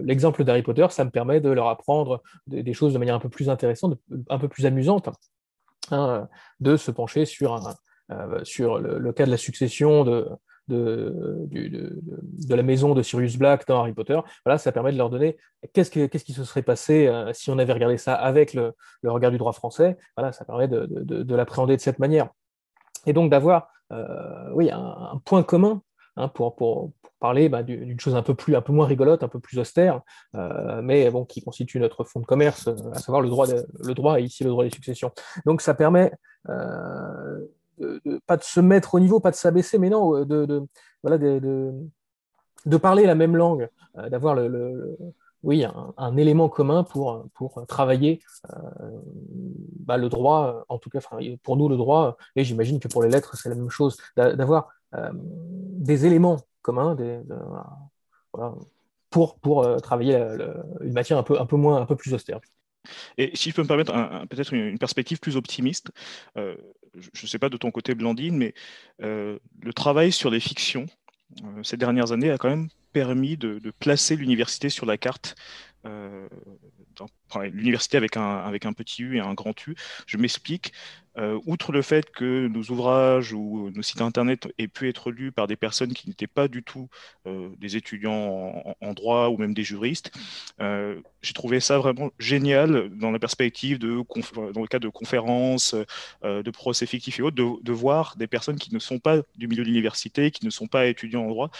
l'exemple 0.04 0.42
le, 0.42 0.46
d'Harry 0.46 0.64
Potter, 0.64 0.88
ça 0.90 1.06
me 1.06 1.12
permet 1.12 1.40
de 1.40 1.50
leur 1.50 1.70
apprendre 1.70 2.22
des, 2.48 2.74
choses 2.74 2.92
de 2.92 2.98
manière 2.98 3.16
un 3.16 3.20
peu 3.20 3.30
plus 3.30 3.50
intéressante, 3.50 3.98
un 4.30 4.40
peu 4.40 4.50
plus 4.50 4.66
amusante, 4.66 5.08
hein, 5.92 6.28
de 6.60 6.76
se 6.76 6.92
pencher 6.92 7.24
sur, 7.26 7.74
sur 8.44 8.80
le, 8.80 9.14
cas 9.14 9.26
de 9.26 9.32
la 9.32 9.38
succession 9.38 10.04
de, 10.04 10.28
de, 10.68 12.00
la 12.50 12.64
maison 12.64 12.94
de 12.94 13.02
Sirius 13.02 13.38
Black 13.38 13.68
dans 13.68 13.80
Harry 13.80 13.94
Potter. 13.94 14.20
Voilà, 14.46 14.58
ça 14.58 14.72
permet 14.72 14.92
de 14.92 14.98
leur 14.98 15.10
donner 15.10 15.38
qu'est-ce, 15.74 15.90
qui 15.90 16.34
se 16.34 16.44
serait 16.44 16.62
passé 16.62 17.08
euh, 17.08 17.32
si 17.34 17.50
on 17.50 17.58
avait 17.58 17.74
regardé 17.74 17.98
ça 17.98 18.16
avec 18.16 18.54
le, 18.54 18.74
regard 19.04 19.32
du 19.32 19.38
droit 19.38 19.54
français. 19.54 19.98
Voilà, 20.18 20.32
ça 20.32 20.46
permet 20.46 20.68
de, 20.68 21.36
l'appréhender 21.36 21.76
de 21.76 21.82
cette 21.82 22.00
manière. 22.00 22.30
Et 23.06 23.14
donc 23.14 23.30
d'avoir 23.30 23.70
euh, 23.92 24.50
oui, 24.54 24.72
un, 24.72 25.22
point 25.26 25.44
commun 25.44 25.82
hein, 26.16 26.28
pour, 26.28 26.92
parler 27.20 27.48
bah, 27.48 27.64
d'une 27.64 28.00
chose 28.02 28.16
un 28.16 28.22
peu, 28.22 28.36
plus, 28.36 28.54
un 28.54 28.62
peu 28.62 28.74
moins 28.74 28.86
rigolote, 28.86 29.24
un 29.24 29.30
peu 29.30 29.40
plus 29.40 29.58
austère, 29.58 30.02
euh, 30.36 30.82
mais 30.82 31.10
qui 31.30 31.42
constitue 31.42 31.80
notre 31.80 32.04
fonds 32.04 32.20
de 32.20 32.26
commerce, 32.26 32.68
à 32.68 33.00
savoir 33.00 33.22
le 33.22 33.30
droit, 33.30 33.48
le 33.48 33.94
droit 33.94 34.20
et 34.20 34.24
ici 34.24 34.44
le 34.44 34.50
droit 34.50 34.66
des 34.66 34.70
successions. 34.70 35.12
Donc 35.46 35.62
ça 35.62 35.74
permet 35.74 36.12
pas 38.26 38.38
de 38.38 38.44
se 38.44 38.60
mettre 38.60 38.96
au 38.96 39.00
niveau, 39.00 39.20
pas 39.20 39.32
de 39.32 39.36
s'abaisser, 39.36 39.78
mais 39.78 39.90
non, 39.90 40.16
euh, 40.16 40.26
de, 40.26 40.64
voilà, 41.02 41.18
de, 41.18 42.78
parler 42.78 43.06
la 43.06 43.16
même 43.16 43.36
langue, 43.36 43.70
euh, 43.98 44.10
d'avoir 44.10 44.36
le, 44.36 44.98
oui, 45.44 45.66
un, 45.98 46.18
élément 46.18 46.50
commun 46.50 46.84
pour, 46.84 47.26
pour 47.34 47.66
travailler 47.68 48.22
euh, 48.52 48.56
bah, 49.80 49.98
le 49.98 50.10
droit, 50.10 50.66
en 50.70 50.78
tout 50.78 50.90
cas 50.90 51.00
pour 51.44 51.58
nous 51.58 51.70
le 51.70 51.78
droit, 51.78 52.18
et 52.36 52.44
j'imagine 52.44 52.80
que 52.80 52.88
pour 52.88 53.04
les 53.04 53.10
lettres 53.10 53.36
c'est 53.36 53.50
la 53.50 53.56
même 53.56 53.70
chose, 53.70 53.98
d'avoir 54.16 54.70
des 55.42 56.06
éléments 56.06 56.38
communs 56.62 56.96
pour, 59.10 59.36
pour 59.40 59.82
travailler 59.82 60.16
une 60.82 60.94
matière 60.94 61.18
un 61.18 61.24
peu, 61.24 61.40
un 61.40 61.46
peu, 61.46 61.58
moins, 61.58 61.82
un 61.82 61.86
peu 61.86 61.96
plus 61.96 62.14
austère. 62.14 62.40
Et 63.18 63.32
si 63.34 63.50
je 63.50 63.56
peux 63.56 63.64
me 63.64 63.68
permettre 63.68 63.94
peut-être 64.28 64.54
une, 64.54 64.78
perspective 64.78 65.20
plus 65.20 65.36
optimiste, 65.36 65.92
je 66.96 67.24
ne 67.24 67.28
sais 67.28 67.40
pas 67.40 67.50
de 67.50 67.58
ton 67.58 67.72
côté, 67.72 67.96
Blandine, 67.96 68.38
mais 68.38 68.54
euh, 69.02 69.40
le 69.62 69.74
travail 69.74 70.12
sur 70.12 70.30
les 70.30 70.40
fictions 70.40 70.86
euh, 71.44 71.64
ces 71.64 71.78
dernières 71.78 72.12
années 72.12 72.30
a 72.30 72.38
quand 72.38 72.50
même 72.50 72.70
permis 72.92 73.38
de, 73.38 73.60
de 73.60 73.72
placer 73.72 74.16
l'université 74.16 74.70
sur 74.70 74.86
la 74.86 74.98
carte 74.98 75.36
l'université 77.52 77.98
avec 77.98 78.18
un, 78.18 78.38
avec 78.38 78.66
un 78.66 78.74
petit 78.74 79.04
U 79.04 79.18
et 79.18 79.20
un 79.20 79.34
grand 79.34 79.56
U. 79.68 79.76
Je 80.06 80.18
m'explique. 80.18 80.74
Euh, 81.18 81.40
outre 81.46 81.72
le 81.72 81.84
fait 81.84 82.10
que 82.10 82.48
nos 82.48 82.64
ouvrages 82.72 83.34
ou 83.34 83.70
nos 83.70 83.84
sites 83.84 84.02
internet 84.02 84.48
aient 84.58 84.68
pu 84.68 84.90
être 84.90 85.12
lus 85.12 85.32
par 85.32 85.46
des 85.46 85.56
personnes 85.56 85.94
qui 85.94 86.10
n'étaient 86.10 86.28
pas 86.28 86.48
du 86.48 86.64
tout 86.64 86.90
euh, 87.28 87.50
des 87.60 87.76
étudiants 87.76 88.76
en, 88.82 88.94
droit 88.94 89.28
ou 89.28 89.38
même 89.38 89.54
des 89.54 89.64
juristes, 89.64 90.12
euh, 90.60 91.00
j'ai 91.22 91.34
trouvé 91.34 91.60
ça 91.60 91.78
vraiment 91.78 92.12
génial 92.20 92.90
dans 92.98 93.12
la 93.12 93.20
perspective 93.20 93.78
de, 93.80 94.04
dans 94.52 94.62
le 94.62 94.68
cas 94.68 94.80
de 94.80 94.90
conférences, 94.90 95.76
de 96.24 96.52
procès 96.52 96.86
fictifs 96.86 97.20
et 97.20 97.22
autres, 97.22 97.36
de, 97.36 97.72
voir 97.72 98.16
des 98.18 98.28
personnes 98.28 98.58
qui 98.58 98.74
ne 98.74 98.80
sont 98.80 99.00
pas 99.00 99.18
du 99.36 99.48
milieu 99.48 99.64
de 99.64 99.68
l'université, 99.68 100.32
qui 100.32 100.46
ne 100.46 100.52
sont 100.52 100.68
pas 100.68 100.88
étudiants 100.88 101.26
en 101.26 101.30
droit, 101.30 101.52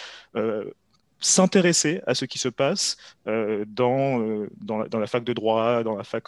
s'intéresser 1.26 2.02
à 2.06 2.16
ce 2.16 2.26
qui 2.26 2.38
se 2.38 2.50
passe 2.50 2.98
euh, 3.28 3.64
dans, 3.68 4.22
euh, 4.22 4.50
dans, 4.62 4.78
la, 4.78 5.08
fac 5.08 5.24
de 5.24 5.32
droit, 5.34 5.84
dans 5.84 5.96
la 5.96 6.04
fac 6.04 6.26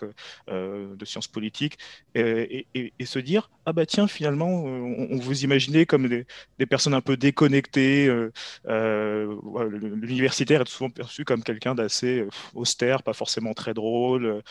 euh, 0.50 0.96
de 0.96 1.06
sciences 1.06 1.28
politiques, 1.28 1.78
et, 2.16 2.66
se 3.06 3.20
dire 3.20 3.52
ah 3.68 3.74
bah 3.74 3.86
tiens 3.86 4.08
finalement 4.08 4.64
on, 4.64 5.18
vous 5.18 5.44
imaginez 5.44 5.86
comme 5.86 6.08
des, 6.08 6.26
personnes 6.66 6.94
un 6.96 7.02
peu 7.02 7.18
déconnectées. 7.18 8.10
L'universitaire 8.66 10.62
est 10.62 10.70
souvent 10.70 10.90
perçu 10.90 11.24
comme 11.26 11.44
quelqu'un 11.44 11.76
d'assez 11.76 12.26
austère, 12.56 13.04
pas 13.04 13.14
forcément 13.14 13.54
très 13.54 13.74
drôle. 13.74 14.42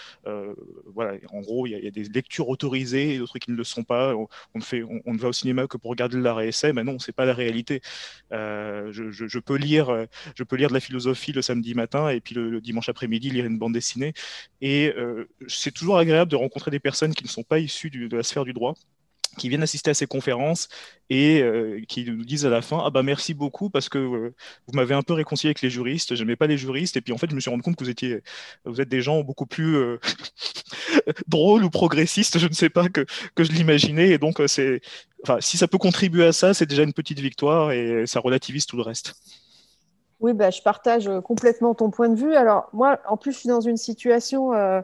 voilà, 0.87 1.15
en 1.33 1.41
gros 1.41 1.67
il 1.67 1.73
y, 1.73 1.87
a 1.87 1.91
des 1.91 2.05
lectures 2.05 2.49
autorisées 2.49 3.15
et 3.15 3.19
d'autres 3.19 3.39
qui 3.39 3.51
ne 3.51 3.57
le 3.57 3.65
sont 3.65 3.83
pas. 3.83 4.15
On, 4.15 4.29
ne 4.55 5.19
va 5.19 5.29
au 5.29 5.33
cinéma 5.33 5.67
que 5.67 5.79
pour 5.79 5.91
regarder 5.91 6.19
et 6.45 6.49
essai, 6.49 6.73
mais 6.73 6.85
non 6.85 6.99
c'est 6.99 7.13
pas 7.13 7.25
la 7.25 7.35
réalité. 7.35 7.81
Je, 8.31 9.39
peux 9.39 9.57
lire 9.57 10.07
je 10.35 10.45
peux 10.45 10.57
lire 10.57 10.69
de 10.69 10.75
la 10.75 10.81
philosophie 10.81 11.33
le 11.33 11.43
samedi 11.43 11.75
matin 11.75 12.09
et 12.09 12.21
puis 12.21 12.35
le, 12.35 12.61
dimanche 12.61 12.89
après-midi 12.89 13.31
lire 13.31 13.47
une 13.47 13.59
bande 13.59 13.75
dessinée. 13.75 14.13
Et 14.61 14.93
euh, 14.97 15.29
c'est 15.49 15.73
toujours 15.73 15.99
agréable 15.99 16.31
de 16.31 16.37
rencontrer 16.37 16.71
des 16.71 16.81
personnes 16.81 17.15
qui 17.15 17.25
ne 17.25 17.29
sont 17.29 17.43
pas 17.43 17.59
issues 17.59 17.91
de 17.91 18.17
la 18.17 18.23
sphère 18.23 18.45
du 18.45 18.53
droit 18.53 18.75
qui 19.37 19.49
viennent 19.49 19.63
assister 19.63 19.91
à 19.91 19.95
ces 19.95 20.07
conférences 20.07 20.69
et 21.11 21.41
euh, 21.43 21.81
qui 21.89 22.05
nous 22.05 22.25
disent 22.25 22.47
à 22.47 22.51
la 22.51 22.63
fin 22.63 22.83
ah 22.85 22.91
bah 22.91 23.03
merci 23.03 23.35
beaucoup 23.35 23.69
parce 23.69 23.89
que 23.89 23.99
euh, 23.99 24.35
vous 24.67 24.75
m'avez 24.75 24.95
un 24.95 25.03
peu 25.03 25.13
réconcilié 25.13 25.49
avec 25.49 25.63
les 25.63 25.71
juristes 25.71 26.15
j'aimais 26.15 26.37
pas 26.37 26.47
les 26.47 26.57
juristes 26.57 26.97
et 26.97 27.01
puis 27.01 27.13
en 27.13 27.19
fait 27.19 27.29
je 27.29 27.35
me 27.35 27.41
suis 27.41 27.51
rendu 27.51 27.63
compte 27.63 27.77
que 27.77 27.85
vous 28.65 28.81
êtes 28.81 28.89
des 28.89 29.03
gens 29.03 29.23
beaucoup 29.23 29.47
plus 29.47 29.77
drôles 31.29 31.65
ou 31.65 31.71
progressistes 31.71 32.39
je 32.39 32.47
ne 32.47 32.53
sais 32.53 32.71
pas 32.71 32.89
que, 32.89 33.05
que 33.35 33.45
je 33.45 33.53
l'imaginais. 33.53 34.11
Et 34.11 34.19
donc 34.19 34.41
enfin 34.41 35.41
si 35.41 35.57
ça 35.57 35.69
peut 35.69 35.79
contribuer 35.79 36.27
à 36.27 36.33
ça 36.33 36.55
c'est 36.55 36.67
déjà 36.67 36.83
une 36.83 36.93
petite 36.93 37.21
victoire 37.21 37.73
et 37.73 38.07
ça 38.07 38.21
relativise 38.21 38.67
tout 38.67 38.77
le 38.77 38.83
reste 38.83 39.15
oui, 40.21 40.33
bah, 40.33 40.51
je 40.51 40.63
partage 40.63 41.09
euh, 41.09 41.21
complètement 41.21 41.75
ton 41.75 41.91
point 41.91 42.09
de 42.09 42.15
vue. 42.15 42.35
Alors, 42.35 42.69
moi, 42.73 42.99
en 43.09 43.17
plus, 43.17 43.33
je 43.33 43.39
suis 43.39 43.49
dans 43.49 43.61
une 43.61 43.77
situation 43.77 44.53
euh, 44.53 44.81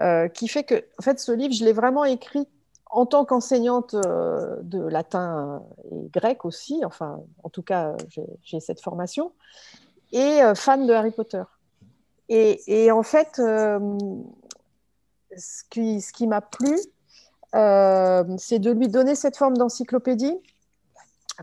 euh, 0.00 0.28
qui 0.28 0.48
fait 0.48 0.64
que, 0.64 0.84
en 0.98 1.02
fait, 1.02 1.18
ce 1.18 1.32
livre, 1.32 1.54
je 1.54 1.64
l'ai 1.64 1.72
vraiment 1.72 2.04
écrit 2.04 2.46
en 2.88 3.04
tant 3.04 3.24
qu'enseignante 3.24 3.96
de 3.96 4.88
latin 4.88 5.60
et 5.90 6.08
grec 6.08 6.44
aussi. 6.44 6.82
Enfin, 6.84 7.20
en 7.42 7.48
tout 7.50 7.62
cas, 7.62 7.96
j'ai 8.42 8.60
cette 8.60 8.80
formation. 8.80 9.32
Et 10.12 10.38
fan 10.54 10.86
de 10.86 10.92
Harry 10.92 11.10
Potter. 11.10 11.42
Et, 12.28 12.90
en 12.92 13.02
fait, 13.02 13.34
ce 13.34 13.80
qui, 15.68 16.00
ce 16.00 16.12
qui 16.12 16.28
m'a 16.28 16.40
plu, 16.40 16.78
c'est 17.52 18.60
de 18.60 18.70
lui 18.70 18.88
donner 18.88 19.16
cette 19.16 19.36
forme 19.36 19.56
d'encyclopédie 19.56 20.38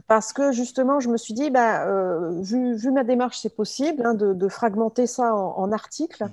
parce 0.08 0.34
que 0.34 0.52
justement, 0.52 1.00
je 1.00 1.10
me 1.10 1.18
suis 1.18 1.34
dit, 1.34 1.50
bah, 1.50 1.86
euh, 1.88 2.42
vu, 2.42 2.92
ma 2.92 3.04
démarche, 3.04 3.40
c'est 3.40 3.56
possible 3.56 4.06
hein, 4.06 4.14
de, 4.16 4.48
fragmenter 4.48 5.08
ça 5.08 5.36
en, 5.36 5.72
articles, 5.72 6.24
mhm. 6.24 6.32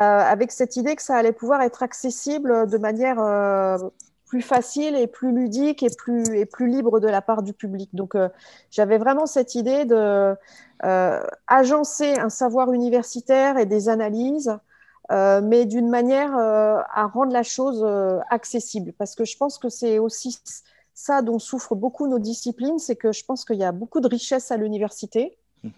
euh, 0.00 0.20
avec 0.20 0.52
cette 0.52 0.76
idée 0.76 0.96
que 0.96 1.02
ça 1.02 1.16
allait 1.16 1.32
pouvoir 1.32 1.60
être 1.62 1.82
accessible 1.82 2.68
de 2.68 2.78
manière 2.78 3.20
euh, 3.20 3.78
plus 4.26 4.40
facile 4.40 4.96
et 4.96 5.06
plus 5.06 5.32
ludique 5.32 5.82
et 5.82 5.90
plus, 5.96 6.24
et 6.34 6.46
plus 6.46 6.66
libre 6.66 6.98
de 6.98 7.08
la 7.08 7.20
part 7.20 7.42
du 7.42 7.52
public. 7.52 7.90
Donc, 7.92 8.16
j'avais 8.70 8.98
vraiment 8.98 9.26
cette 9.26 9.54
idée 9.54 9.84
de 9.84 10.34
agencer 11.46 12.14
un 12.18 12.30
savoir 12.30 12.72
universitaire 12.72 13.58
et 13.58 13.66
des 13.66 13.88
analyses. 13.88 14.50
mais 15.10 15.66
d'une 15.66 15.88
manière 15.88 16.34
à 16.36 17.06
rendre 17.06 17.32
la 17.32 17.42
chose 17.42 17.86
accessible, 18.30 18.92
parce 18.98 19.14
que 19.14 19.24
je 19.24 19.36
pense 19.36 19.58
que 19.58 19.68
c'est 19.68 19.98
aussi 19.98 20.40
ça 20.94 21.22
dont 21.22 21.40
souffrent 21.40 21.74
beaucoup 21.74 22.06
nos 22.06 22.20
disciplines, 22.20 22.78
c'est 22.78 22.96
que 22.96 23.12
je 23.12 23.24
pense 23.24 23.44
qu'il 23.44 23.56
y 23.56 23.64
a 23.64 23.72
beaucoup 23.72 24.00
de 24.00 24.08
richesse 24.08 24.52
à 24.52 24.56
l'université, 24.56 25.36
mhm. 25.64 25.72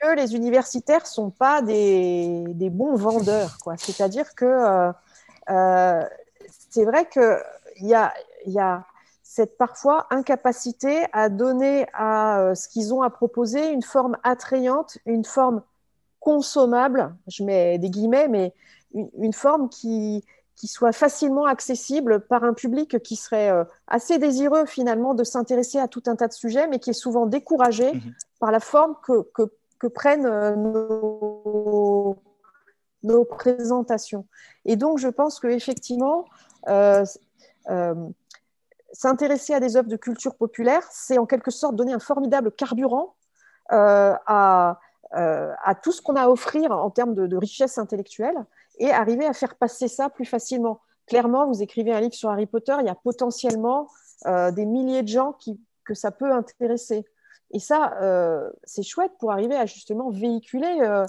que 0.00 0.16
les 0.16 0.34
universitaires 0.34 1.02
ne 1.02 1.06
sont 1.06 1.30
pas 1.30 1.62
des, 1.62 2.70
bons 2.70 2.96
vendeurs. 2.96 3.56
C'est-à-dire 3.78 4.34
que 4.34 4.44
euh, 4.44 4.92
euh, 5.50 6.02
c'est 6.70 6.84
vrai 6.84 7.08
qu'il 7.08 7.86
y 7.86 7.94
a, 7.94 8.12
y 8.46 8.58
a 8.58 8.84
cette 9.22 9.56
parfois 9.56 10.08
incapacité 10.10 11.06
à 11.12 11.28
donner 11.28 11.86
à 11.94 12.40
euh, 12.40 12.54
ce 12.54 12.68
qu'ils 12.68 12.92
ont 12.92 13.02
à 13.02 13.10
proposer 13.10 13.70
une 13.70 13.82
forme 13.82 14.18
attrayante, 14.24 14.98
une 15.06 15.24
forme 15.24 15.62
consommable, 16.20 17.14
je 17.28 17.42
mets 17.44 17.78
des 17.78 17.90
guillemets, 17.90 18.28
mais 18.28 18.54
une 18.92 19.32
forme 19.32 19.68
qui, 19.68 20.24
qui 20.62 20.68
soit 20.68 20.92
facilement 20.92 21.46
accessible 21.46 22.20
par 22.20 22.44
un 22.44 22.54
public 22.54 23.02
qui 23.02 23.16
serait 23.16 23.50
euh, 23.50 23.64
assez 23.88 24.18
désireux 24.18 24.64
finalement 24.64 25.12
de 25.12 25.24
s'intéresser 25.24 25.80
à 25.80 25.88
tout 25.88 26.04
un 26.06 26.14
tas 26.14 26.28
de 26.28 26.32
sujets, 26.32 26.68
mais 26.68 26.78
qui 26.78 26.90
est 26.90 26.92
souvent 26.92 27.26
découragé 27.26 27.92
mhm. 27.92 28.14
par 28.38 28.52
la 28.52 28.60
forme 28.60 28.94
que, 29.02 29.28
que, 29.34 29.86
prennent 29.88 30.24
euh, 30.24 30.54
nos, 30.54 32.16
nos, 33.02 33.24
présentations. 33.24 34.24
Et 34.64 34.76
donc, 34.76 34.98
je 34.98 35.08
pense 35.08 35.40
qu'effectivement, 35.40 36.26
euh, 36.68 37.04
euh, 37.68 37.94
s'intéresser 38.92 39.54
à 39.54 39.58
des 39.58 39.76
œuvres 39.76 39.88
de 39.88 39.96
culture 39.96 40.36
populaire, 40.36 40.84
c'est 40.92 41.18
en 41.18 41.26
quelque 41.26 41.50
sorte 41.50 41.74
donner 41.74 41.92
un 41.92 41.98
formidable 41.98 42.52
carburant 42.52 43.16
à, 43.68 44.78
à, 45.10 45.74
tout 45.82 45.90
ce 45.90 46.00
qu'on 46.00 46.14
a 46.14 46.22
à 46.22 46.28
offrir 46.28 46.70
en 46.70 46.90
termes 46.90 47.14
de, 47.14 47.26
de 47.26 47.36
richesse 47.36 47.78
intellectuelle 47.78 48.36
et 48.78 48.90
arriver 48.90 49.26
à 49.26 49.32
faire 49.32 49.54
passer 49.56 49.88
ça 49.88 50.08
plus 50.08 50.24
facilement. 50.24 50.80
Clairement, 51.06 51.46
vous 51.46 51.62
écrivez 51.62 51.92
un 51.92 52.00
livre 52.00 52.14
sur 52.14 52.30
Harry 52.30 52.46
Potter, 52.46 52.74
il 52.80 52.86
y 52.86 52.90
a 52.90 52.94
potentiellement 52.94 53.88
des 54.24 54.64
milliers 54.66 55.02
de 55.02 55.08
gens 55.08 55.32
qui, 55.32 55.60
que 55.84 55.94
ça 55.94 56.12
peut 56.12 56.32
intéresser. 56.32 57.04
Et 57.50 57.58
ça, 57.58 57.92
c'est 58.64 58.82
chouette 58.84 59.12
pour 59.18 59.32
arriver 59.32 59.56
à 59.56 59.66
justement 59.66 60.10
véhiculer 60.10 61.04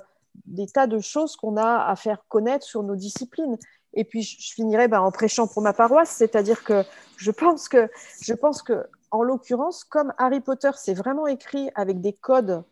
des 0.45 0.67
tas 0.67 0.87
de 0.87 0.99
choses 0.99 1.35
qu'on 1.35 1.57
a 1.57 1.85
à 1.85 1.95
faire 1.95 2.25
connaître 2.27 2.65
sur 2.65 2.83
nos 2.83 2.95
disciplines. 2.95 3.57
Et 3.93 4.03
puis, 4.03 4.23
je 4.23 4.53
finirai 4.53 4.87
bah, 4.87 5.01
en 5.01 5.11
prêchant 5.11 5.47
pour 5.47 5.61
ma 5.61 5.73
paroisse, 5.73 6.09
c'est-à-dire 6.09 6.63
que 6.63 6.83
je 7.17 7.31
pense 7.31 7.69
que, 7.69 7.89
je 8.21 8.33
pense 8.33 8.63
que, 8.63 8.87
en 9.11 9.21
l'occurrence, 9.21 9.83
comme 9.83 10.13
Harry 10.17 10.41
Potter, 10.41 10.71
c'est 10.75 10.95
vraiment 10.95 11.27
écrit 11.27 11.69
avec 11.75 12.01
des 12.01 12.13
codes 12.13 12.63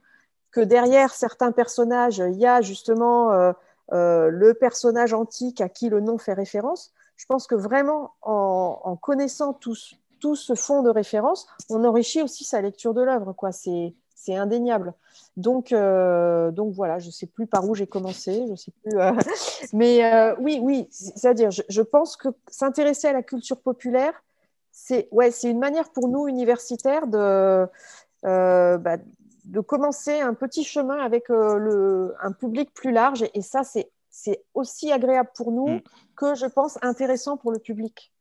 que 0.52 0.62
derrière 0.62 1.14
certains 1.14 1.52
personnages, 1.52 2.18
il 2.18 2.38
y 2.38 2.48
a 2.48 2.62
justement 2.62 3.32
euh, 3.32 3.54
euh, 3.94 4.30
le 4.30 4.54
personnage 4.54 5.14
antique 5.14 5.62
à 5.62 5.70
qui 5.70 5.90
le 5.90 6.00
nom 6.00 6.18
fait 6.18 6.34
référence. 6.34 6.94
Je 7.18 7.26
pense 7.26 7.46
que 7.46 7.56
vraiment, 7.56 8.14
en, 8.22 8.96
connaissant 8.96 9.54
tout, 9.54 9.76
ce 9.76 10.56
fond 10.56 10.82
de 10.82 10.90
référence, 10.90 11.48
on 11.70 11.84
enrichit 11.84 12.22
aussi 12.22 12.44
sa 12.44 12.62
lecture 12.62 12.94
de 12.94 13.02
l'œuvre. 13.02 13.36
C'est 13.52 14.36
indéniable. 14.36 14.94
Donc, 15.36 15.72
euh, 15.72 16.52
voilà, 16.74 17.00
je 17.00 17.08
ne 17.08 17.12
sais 17.12 17.28
plus 17.28 17.48
par 17.48 17.68
où 17.68 17.76
j'ai 17.76 17.86
commencé, 17.86 18.46
je 18.50 18.56
sais 18.56 18.72
plus. 18.84 18.98
Euh, 18.98 19.12
mais 19.74 20.34
oui, 20.40 20.60
oui, 20.64 20.88
c'est-à-dire, 20.90 21.52
je, 21.52 21.82
pense 21.82 22.16
que 22.18 22.30
s'intéresser 22.48 23.08
à 23.08 23.14
la 23.14 23.24
culture 23.24 23.60
populaire, 23.60 24.14
c'est 24.72 25.10
une 25.44 25.60
manière 25.60 25.92
pour 25.92 26.08
nous 26.08 26.28
universitaires 26.28 27.08
de 27.08 27.68
bah, 28.24 28.98
de 29.46 29.60
commencer 29.60 30.20
un 30.20 30.34
petit 30.34 30.64
chemin 30.64 30.98
avec 30.98 31.30
le, 31.30 32.14
un 32.22 32.32
public 32.32 32.74
plus 32.74 32.92
large. 32.92 33.24
Et, 33.34 33.42
ça, 33.42 33.64
c'est 33.64 33.90
c'est 34.14 34.44
aussi 34.54 34.92
agréable 34.92 35.30
pour 35.36 35.52
nous 35.52 35.76
mm. 35.76 35.82
que 36.18 36.36
je 36.36 36.46
pense 36.46 36.78
intéressant 36.82 37.38
pour 37.38 37.52
le 37.52 37.60
public. 37.60 38.12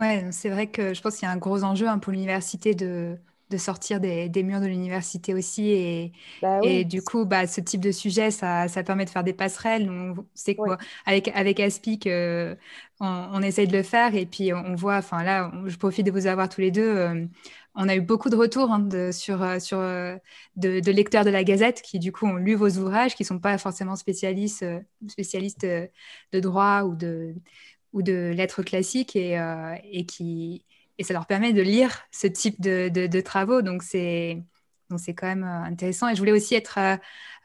Ouais, 0.00 0.28
c'est 0.30 0.48
vrai 0.48 0.68
que 0.68 0.94
je 0.94 1.02
pense 1.02 1.16
qu'il 1.16 1.26
y 1.26 1.28
a 1.28 1.32
un 1.32 1.36
gros 1.36 1.64
enjeu 1.64 1.88
hein, 1.88 1.98
pour 1.98 2.12
l'université 2.12 2.74
de 2.74 3.18
de 3.50 3.56
sortir 3.56 4.00
des, 4.00 4.30
murs 4.42 4.60
de 4.60 4.66
l'université 4.66 5.34
aussi. 5.34 5.70
Et, 5.70 6.12
bah 6.40 6.60
et 6.62 6.84
du 6.84 7.02
coup, 7.02 7.24
bah, 7.24 7.46
ce 7.46 7.60
type 7.60 7.80
de 7.80 7.90
sujet, 7.90 8.30
ça, 8.30 8.68
ça 8.68 8.82
permet 8.84 9.04
de 9.04 9.10
faire 9.10 9.24
des 9.24 9.32
passerelles. 9.32 9.90
On 9.90 10.24
sait 10.34 10.54
quoi, 10.54 10.78
avec, 11.04 11.28
avec 11.34 11.58
Aspic, 11.58 12.06
euh, 12.06 12.54
on, 13.00 13.42
essaye 13.42 13.66
de 13.66 13.76
le 13.76 13.82
faire. 13.82 14.14
Et 14.14 14.24
puis, 14.24 14.54
on 14.54 14.76
voit, 14.76 14.96
enfin 14.96 15.24
là, 15.24 15.50
je 15.66 15.76
profite 15.76 16.06
de 16.06 16.12
vous 16.12 16.28
avoir 16.28 16.48
tous 16.48 16.60
les 16.60 16.70
deux. 16.70 16.96
Euh, 16.96 17.26
on 17.74 17.88
a 17.88 17.94
eu 17.96 18.00
beaucoup 18.00 18.30
de 18.30 18.36
retours 18.36 18.70
hein, 18.70 18.80
de, 18.80 19.10
sur, 19.12 19.42
euh, 19.42 19.58
sur, 19.58 19.78
de, 19.78 20.90
lecteurs 20.90 21.24
de 21.24 21.30
la 21.30 21.44
Gazette 21.44 21.82
qui, 21.82 21.98
du 21.98 22.12
coup, 22.12 22.26
ont 22.26 22.36
lu 22.36 22.54
vos 22.54 22.70
ouvrages, 22.70 23.14
qui 23.14 23.22
ne 23.22 23.26
sont 23.28 23.38
pas 23.38 23.58
forcément 23.58 23.96
spécialistes, 23.96 24.64
spécialistes 25.08 25.64
de 25.66 26.40
droit 26.40 26.82
ou 26.82 26.94
de, 26.94 27.34
ou 27.92 28.02
de 28.02 28.32
lettres 28.34 28.62
classiques 28.62 29.16
et, 29.16 29.40
et 29.92 30.06
qui 30.06 30.64
et 31.00 31.02
ça 31.02 31.14
leur 31.14 31.26
permet 31.26 31.54
de 31.54 31.62
lire 31.62 32.02
ce 32.10 32.26
type 32.26 32.60
de, 32.60 33.20
travaux. 33.22 33.62
Donc, 33.62 33.82
c'est 33.82 34.42
c'est 34.98 35.14
quand 35.14 35.26
même 35.26 35.44
euh, 35.44 35.62
intéressant. 35.62 36.08
Et 36.08 36.14
je 36.14 36.18
voulais 36.20 36.32
aussi 36.32 36.54
être 36.54 36.78
euh, 36.78 36.96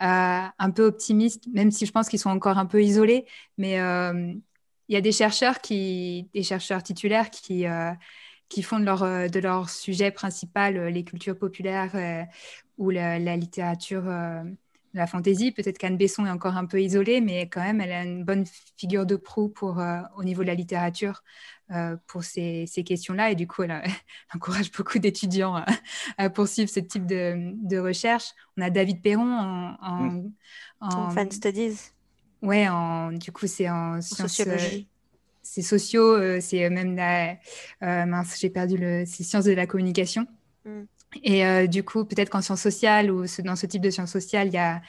euh, 0.02 0.48
un 0.60 0.72
peu 0.72 0.84
optimiste, 0.84 1.46
même 1.54 1.72
si 1.72 1.86
je 1.86 1.92
pense 1.92 2.10
qu'ils 2.10 2.20
sont 2.20 2.30
encore 2.30 2.58
un 2.58 2.66
peu 2.66 2.84
isolés. 2.84 3.26
Mais 3.58 3.76
il 4.88 4.94
y 4.94 4.98
a 4.98 5.02
des 5.02 5.14
chercheurs, 5.14 5.62
qui, 5.62 6.30
des 6.34 6.44
chercheurs 6.44 6.84
titulaires 6.84 7.30
qui, 7.32 7.66
qui 8.50 8.62
font 8.64 8.80
de 8.80 8.86
leur, 8.86 9.02
de 9.30 9.40
leur 9.40 9.70
sujet 9.70 10.12
principal 10.12 10.88
les 10.88 11.04
cultures 11.04 11.38
populaires 11.38 12.28
ou 12.78 12.90
la, 12.90 13.20
la 13.20 13.36
littérature 13.38 14.04
la 14.96 15.08
fantaisie. 15.08 15.52
Peut-être 15.52 15.78
qu'Anne 15.78 15.98
Besson 15.98 16.26
est 16.26 16.32
encore 16.32 16.58
un 16.58 16.66
peu 16.66 16.82
isolée, 16.82 17.22
mais 17.22 17.48
quand 17.50 17.62
même, 17.62 17.82
elle 17.82 17.92
a 17.92 18.04
une 18.04 18.24
bonne 18.24 18.46
figure 18.78 19.06
de 19.06 19.16
proue 19.16 19.50
pour, 19.50 19.80
euh, 19.80 20.00
au 20.16 20.24
niveau 20.24 20.42
de 20.42 20.48
la 20.48 20.56
littérature 20.56 21.24
euh, 21.72 21.98
pour 22.08 22.24
ces, 22.24 22.66
questions-là. 22.86 23.32
Et 23.32 23.36
du 23.36 23.46
coup, 23.46 23.64
elle, 23.64 23.84
encourage 24.34 24.72
beaucoup 24.72 24.98
d'étudiants 24.98 25.62
à, 26.18 26.30
poursuivre 26.30 26.70
ce 26.70 26.80
type 26.80 27.06
de, 27.06 27.78
recherche. 27.78 28.32
On 28.58 28.62
a 28.62 28.70
David 28.70 29.02
Perron 29.02 29.76
en, 29.82 30.02
mm. 30.02 31.12
fan 31.12 31.30
studies. 31.30 31.92
Ouais, 32.42 32.68
en, 32.70 33.12
du 33.12 33.32
coup, 33.32 33.48
c'est 33.48 33.70
en, 33.70 34.02
sociologie. 34.02 34.88
C'est 35.56 35.62
sociaux, 35.62 36.42
c'est 36.42 36.70
même 36.70 36.98
la. 36.98 37.38
Euh, 37.82 38.06
mince, 38.06 38.38
j'ai 38.40 38.50
perdu 38.50 38.78
le. 38.78 39.06
C'est 39.06 39.24
sciences 39.24 39.46
de 39.46 39.54
la 39.54 39.66
communication. 39.66 40.28
Mm. 40.66 40.84
Et 41.24 41.46
euh, 41.46 41.66
du 41.68 41.84
coup, 41.84 42.04
peut-être 42.04 42.30
qu'en 42.30 42.42
sciences 42.42 42.62
sociales 42.62 43.10
ou 43.10 43.26
dans 43.46 43.56
ce 43.56 43.66
type 43.66 43.82
de 43.82 43.90
sciences 43.90 44.12
sociales, 44.12 44.48
il 44.48 44.54
y 44.54 44.58
a 44.58 44.82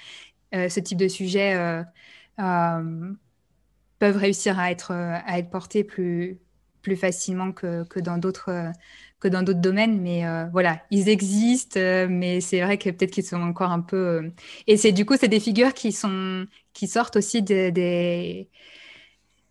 euh, 0.56 0.68
ce 0.68 0.80
type 0.80 0.98
de 0.98 1.06
sujets 1.06 1.54
euh, 1.54 1.84
peuvent 4.00 4.16
réussir 4.16 4.58
à 4.58 4.72
être, 4.72 4.90
à 4.92 5.38
être 5.38 5.50
portés 5.50 5.84
plus, 5.84 6.40
plus 6.82 6.96
facilement 6.96 7.52
que, 7.52 7.84
que 7.84 8.00
dans 8.00 8.18
d'autres 8.18 8.72
que 9.20 9.28
dans 9.28 9.42
d'autres 9.42 9.60
domaines. 9.60 10.00
Mais 10.00 10.24
voilà, 10.50 10.82
ils 10.90 11.08
existent, 11.08 11.78
mais 12.08 12.40
c'est 12.40 12.60
vrai 12.60 12.76
que 12.76 12.90
peut-être 12.90 13.12
qu'ils 13.12 13.24
sont 13.24 13.40
encore 13.40 13.70
un 13.70 13.80
peu. 13.80 14.32
Et 14.66 14.76
c'est 14.76 14.92
du 14.92 15.06
coup, 15.06 15.14
c'est 15.18 15.28
des 15.28 15.40
figures 15.40 15.74
qui 15.74 15.92
sont 15.92 16.46
qui 16.72 16.88
sortent 16.88 17.16
aussi 17.16 17.42
des 17.42 18.50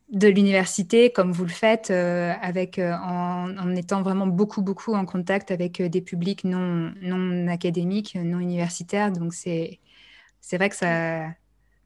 de 0.09 0.27
l'université, 0.27 1.11
comme 1.11 1.31
vous 1.31 1.45
le 1.45 1.51
faites, 1.51 1.89
euh, 1.89 2.33
avec, 2.41 2.77
euh, 2.77 2.93
en, 2.93 3.75
étant 3.75 4.03
vraiment 4.03 4.27
beaucoup, 4.27 4.61
beaucoup 4.61 4.93
en 4.93 5.05
contact 5.05 5.51
avec 5.51 5.81
euh, 5.81 5.89
des 5.89 6.01
publics 6.01 6.43
non, 6.43 6.93
non 7.01 7.47
académiques, 7.47 8.15
non 8.15 8.39
universitaires. 8.39 9.11
Donc, 9.11 9.33
c'est, 9.33 9.79
c'est 10.41 10.57
vrai 10.57 10.69
que 10.69 10.75
ça, 10.75 11.29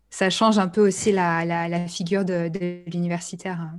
ça 0.10 0.30
change 0.30 0.60
un 0.60 0.68
peu 0.68 0.86
aussi 0.86 1.12
la, 1.12 1.46
la, 1.46 1.88
figure 1.88 2.26
de, 2.26 2.52
l'universitaire. 2.90 3.72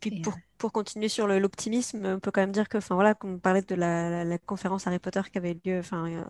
puis 0.00 0.20
pour, 0.20 0.34
pour, 0.58 0.72
continuer 0.72 1.08
sur 1.08 1.26
l'optimisme, 1.26 2.06
on 2.06 2.20
peut 2.20 2.30
quand 2.30 2.42
même 2.42 2.52
dire 2.52 2.68
que, 2.68 2.78
enfin 2.78 2.94
voilà, 2.94 3.16
on 3.24 3.38
parlait 3.38 3.62
de 3.62 3.74
la, 3.74 4.24
la, 4.24 4.38
conférence 4.38 4.86
Harry 4.86 5.00
Potter 5.00 5.22
qui 5.30 5.38
avait 5.38 5.58
lieu, 5.64 5.80
enfin 5.80 6.24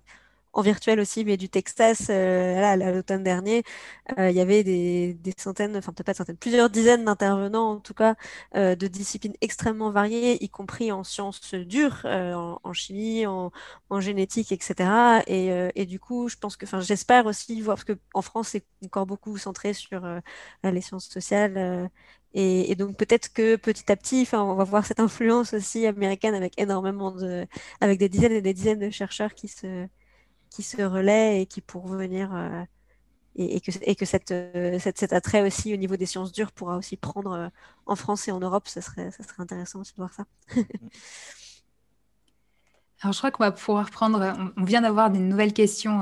en 0.55 0.63
virtuel 0.63 1.01
aussi, 1.01 1.25
mais 1.25 1.37
du 1.37 1.49
Texas, 1.49 2.07
euh, 2.11 2.63
à 2.63 2.77
l'automne 2.77 3.23
dernier, 3.25 3.65
euh, 4.19 4.31
il 4.31 4.37
y 4.37 4.41
avait 4.41 4.63
des, 4.65 5.17
centaines, 5.37 5.77
enfin 5.77 5.93
peut-être 5.93 6.07
pas 6.07 6.15
centaines, 6.15 6.37
plusieurs 6.37 6.71
dizaines 6.71 7.05
d'intervenants, 7.05 7.73
en 7.73 7.81
tout 7.81 7.95
cas, 7.95 8.15
euh, 8.55 8.77
de 8.77 8.87
disciplines 8.87 9.35
extrêmement 9.41 9.91
variées, 9.91 10.43
y 10.43 10.49
compris 10.49 10.93
en 10.93 11.05
sciences 11.05 11.55
dures, 11.55 12.05
en, 12.05 12.73
chimie, 12.73 13.27
en, 13.27 13.51
génétique, 14.01 14.53
etc. 14.53 15.23
Et, 15.27 15.87
du 15.87 15.99
coup, 16.01 16.29
je 16.29 16.37
pense 16.37 16.57
que, 16.57 16.67
enfin, 16.67 16.81
j'espère 16.81 17.27
aussi 17.27 17.61
voir, 17.61 17.77
parce 17.77 17.85
qu'en 17.85 18.23
France, 18.23 18.49
c'est 18.49 18.65
encore 18.85 19.07
beaucoup 19.07 19.37
centré 19.39 19.73
sur 19.75 20.03
les 20.63 20.81
sciences 20.81 21.09
sociales. 21.09 21.91
Et, 22.35 22.75
donc 22.77 22.97
peut-être 22.97 23.33
que 23.33 23.57
petit 23.57 23.91
à 23.93 23.97
petit, 23.97 24.29
on 24.33 24.55
va 24.55 24.65
voir 24.65 24.85
cette 24.87 25.01
influence 25.01 25.55
aussi 25.55 25.87
américaine 25.87 26.35
avec 26.35 26.61
énormément 26.61 27.13
de, 27.13 27.47
avec 27.81 27.99
des 27.99 28.09
dizaines 28.09 28.33
et 28.33 28.43
des 28.43 28.55
dizaines 28.55 28.81
de 28.81 28.91
chercheurs 28.91 29.35
qui 29.35 29.47
se, 29.49 29.87
qui 30.55 30.63
se 30.63 30.81
relaient 30.83 31.43
et 31.43 31.47
qui 31.47 31.61
pour 31.61 31.89
venir 31.89 32.31
euh, 32.33 32.63
et, 33.35 33.61
que, 33.61 33.73
et 33.83 33.97
que 33.97 34.05
cette, 34.05 34.31
euh, 34.31 34.79
cette, 34.79 34.99
cet 34.99 35.13
attrait 35.13 35.43
aussi 35.43 35.75
au 35.75 35.77
niveau 35.77 35.97
des 35.97 36.07
sciences 36.07 36.31
dures 36.31 36.53
pourra 36.53 36.77
aussi 36.77 36.97
prendre 36.97 37.33
euh, 37.33 37.49
en 37.87 37.97
France 37.97 38.29
et 38.29 38.31
en 38.31 38.39
Europe, 38.39 38.69
ça 38.69 38.81
serait, 38.81 39.11
ça 39.11 39.25
serait 39.25 39.43
intéressant 39.43 39.81
aussi 39.81 39.91
de 39.95 39.97
voir 39.97 40.13
ça. 40.13 40.25
Alors, 43.03 43.13
je 43.13 43.19
crois 43.19 43.33
qu'on 43.33 43.43
va 43.43 43.51
pouvoir 43.51 43.91
prendre. 43.91 44.33
On 44.57 44.63
vient 44.63 44.81
d'avoir 44.81 45.11
des 45.11 45.19
nouvelles 45.19 45.53
questions 45.53 46.01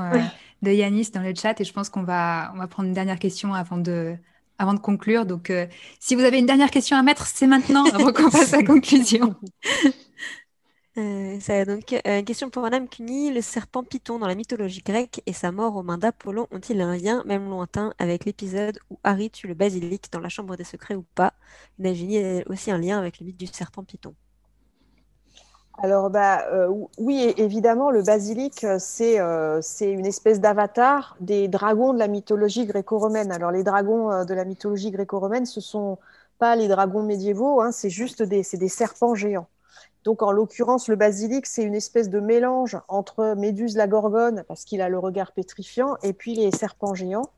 de 0.61 0.71
Yanis 0.71 1.09
dans 1.11 1.21
le 1.21 1.33
chat 1.35 1.59
et 1.59 1.65
je 1.65 1.73
pense 1.73 1.89
qu'on 1.89 2.03
va, 2.03 2.53
on 2.55 2.59
va 2.59 2.67
prendre 2.67 2.87
une 2.87 2.93
dernière 2.93 3.19
question 3.19 3.53
avant 3.53 3.75
de, 3.75 4.15
avant 4.57 4.73
de 4.73 4.79
conclure. 4.79 5.25
Donc, 5.25 5.51
si 5.99 6.15
vous 6.15 6.21
avez 6.21 6.39
une 6.39 6.45
dernière 6.45 6.71
question 6.71 6.95
à 6.95 7.03
mettre, 7.03 7.25
c'est 7.27 7.47
maintenant 7.47 7.83
avant 7.87 8.13
qu'on 8.13 8.31
fasse 8.31 8.51
la 8.51 8.63
conclusion. 8.63 9.35
Euh, 10.95 11.65
donc, 11.65 11.93
euh, 11.93 12.19
une 12.19 12.25
question 12.25 12.49
pour 12.51 12.61
Madame 12.61 12.87
Cuny. 12.87 13.31
Le 13.31 13.41
serpent 13.41 13.83
Python 13.83 14.19
dans 14.19 14.27
la 14.27 14.35
mythologie 14.35 14.83
grecque 14.83 15.23
et 15.25 15.33
sa 15.33 15.51
mort 15.51 15.75
aux 15.75 15.81
mains 15.81 15.97
d'Apollon 15.97 16.47
ont-ils 16.51 16.79
un 16.81 16.95
lien, 16.95 17.23
même 17.25 17.49
lointain, 17.49 17.93
avec 17.97 18.25
l'épisode 18.25 18.77
où 18.91 18.99
Harry 19.03 19.31
tue 19.31 19.47
le 19.47 19.55
basilic 19.55 20.11
dans 20.11 20.19
la 20.19 20.29
chambre 20.29 20.55
des 20.55 20.63
secrets 20.63 20.95
ou 20.95 21.03
pas? 21.15 21.33
Nagini 21.79 22.19
a 22.19 22.43
aussi 22.47 22.69
un 22.69 22.77
lien 22.77 22.99
avec 22.99 23.19
le 23.19 23.25
mythe 23.25 23.37
du 23.37 23.47
serpent 23.47 23.83
Python. 23.83 24.13
Alors, 25.81 26.11
bah, 26.11 26.45
euh, 26.53 26.71
oui, 26.99 27.33
évidemment, 27.37 27.89
le 27.89 28.03
basilic, 28.03 28.63
c'est 28.77 29.17
une 29.81 30.05
espèce 30.05 30.39
d'avatar 30.39 31.17
des 31.19 31.47
dragons 31.47 31.93
de 31.93 31.97
la 31.97 32.07
mythologie 32.07 32.67
gréco-romaine. 32.67 33.31
Alors, 33.31 33.49
les 33.49 33.63
dragons 33.63 34.23
de 34.23 34.33
la 34.35 34.45
mythologie 34.45 34.91
gréco-romaine, 34.91 35.47
ce 35.47 35.59
sont 35.59 35.97
pas 36.37 36.55
les 36.55 36.67
dragons 36.67 37.01
médiévaux, 37.01 37.61
hein, 37.61 37.71
c'est 37.71 37.89
juste 37.89 38.21
des 38.21 38.43
serpents 38.43 39.15
géants. 39.15 39.47
Donc, 40.03 40.21
en 40.21 40.31
l'occurrence, 40.31 40.87
le 40.87 40.95
basilic, 40.95 41.45
c'est 41.45 41.63
une 41.63 41.75
espèce 41.75 42.09
de 42.09 42.19
mélange 42.19 42.77
entre 42.87 43.35
Méduse 43.35 43.77
la 43.77 43.87
Gorgone, 43.87 44.43
parce 44.47 44.65
qu'il 44.65 44.81
a 44.81 44.89
le 44.89 44.99
regard 44.99 45.31
pétrifiant, 45.31 45.95
et 46.03 46.13
puis 46.13 46.35
les 46.35 46.51
serpents 46.51 46.93
géants. 46.93 47.29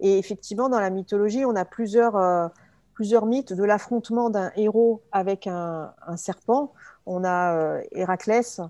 Et 0.00 0.18
effectivement, 0.18 0.68
dans 0.68 0.80
la 0.80 0.90
mythologie, 0.90 1.44
on 1.44 1.54
a 1.54 1.64
plusieurs, 1.64 2.16
euh, 2.16 2.48
plusieurs 2.94 3.26
mythes 3.26 3.52
de 3.52 3.64
l'affrontement 3.64 4.30
d'un 4.30 4.50
héros 4.56 5.02
avec 5.12 5.46
un, 5.46 5.92
serpent. 6.16 6.72
On 7.06 7.24
a 7.24 7.56
euh, 7.56 7.82
Héraclès 7.92 8.60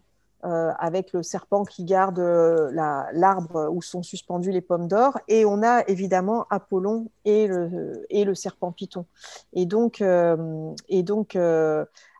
avec 0.44 1.12
le 1.12 1.22
serpent 1.22 1.64
qui 1.64 1.84
garde 1.84 2.18
l'arbre 2.18 3.68
où 3.72 3.80
sont 3.80 4.02
suspendues 4.02 4.52
les 4.52 4.60
pommes 4.60 4.88
d'or. 4.88 5.18
Et 5.28 5.44
on 5.44 5.62
a 5.62 5.82
évidemment 5.88 6.46
Apollon 6.50 7.08
et 7.24 7.46
le, 7.48 8.34
serpent 8.34 8.72
python. 8.72 9.06
Et 9.52 9.66
donc, 9.66 10.02
donc 10.90 11.38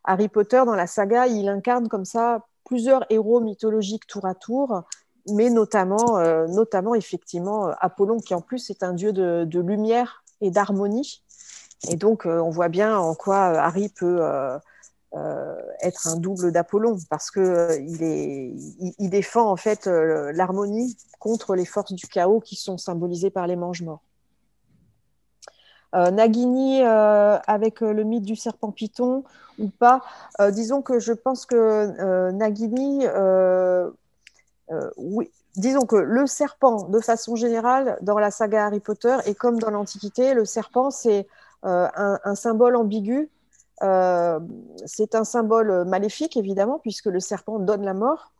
Harry 0.03 0.27
Potter, 0.27 0.63
dans 0.65 0.75
la 0.75 0.87
saga, 0.87 1.27
il 1.27 1.47
incarne 1.49 1.87
comme 1.87 2.05
ça 2.05 2.45
plusieurs 2.65 3.05
héros 3.09 3.39
mythologiques 3.39 4.07
tour 4.07 4.25
à 4.25 4.35
tour, 4.35 4.83
mais 5.29 5.49
notamment, 5.49 6.17
euh, 6.17 6.47
notamment 6.47 6.95
effectivement 6.95 7.69
Apollon, 7.79 8.17
qui 8.17 8.33
en 8.33 8.41
plus 8.41 8.69
est 8.69 8.83
un 8.83 8.93
dieu 8.93 9.13
de, 9.13 9.59
lumière 9.59 10.23
et 10.41 10.51
d'harmonie. 10.51 11.23
Et 11.89 11.95
donc, 11.95 12.25
euh, 12.25 12.39
on 12.39 12.49
voit 12.49 12.69
bien 12.69 12.97
en 12.97 13.15
quoi 13.15 13.37
Harry 13.37 13.89
peut 13.89 14.17
euh, 14.21 14.57
être 15.81 16.07
un 16.07 16.17
double 16.17 16.51
d'Apollon, 16.51 16.97
parce 17.09 17.31
qu'il 17.31 17.43
il, 17.79 18.93
il, 18.99 19.09
défend 19.09 19.49
en 19.49 19.55
fait 19.55 19.87
l'harmonie 19.87 20.97
contre 21.19 21.55
les 21.55 21.65
forces 21.65 21.93
du 21.93 22.07
chaos 22.07 22.41
qui 22.41 22.55
sont 22.55 22.77
symbolisées 22.77 23.29
par 23.29 23.47
les 23.47 23.55
mange-morts. 23.55 24.01
Euh, 25.95 26.11
Nagini 26.11 26.81
euh, 26.83 27.37
avec 27.47 27.81
euh, 27.81 27.93
le 27.93 28.03
mythe 28.03 28.23
du 28.23 28.35
serpent 28.35 28.71
python 28.71 29.23
ou 29.59 29.69
pas. 29.69 30.01
disons 30.51 30.81
que 30.81 30.99
je 30.99 31.13
pense 31.13 31.45
que 31.45 32.31
Nagini, 32.31 33.05
oui, 34.97 35.31
disons 35.55 35.85
que 35.85 35.95
le 35.95 36.27
serpent, 36.27 36.89
de 36.89 36.99
façon 36.99 37.37
générale, 37.37 37.97
dans 38.01 38.19
la 38.19 38.31
saga 38.31 38.65
Harry 38.65 38.81
Potter, 38.81 39.15
et 39.25 39.33
comme 39.33 39.59
dans 39.59 39.69
l'Antiquité, 39.69 40.33
le 40.33 40.43
serpent, 40.43 40.91
c'est 40.91 41.25
un, 41.63 42.35
symbole 42.35 42.75
ambigu. 42.75 43.29
C'est 43.81 45.15
un 45.15 45.23
symbole 45.23 45.85
maléfique, 45.85 46.37
évidemment, 46.37 46.79
puisque 46.79 47.07
le 47.07 47.19
serpent 47.19 47.59
donne 47.59 47.83
la 47.83 47.93
mort. 47.93 48.31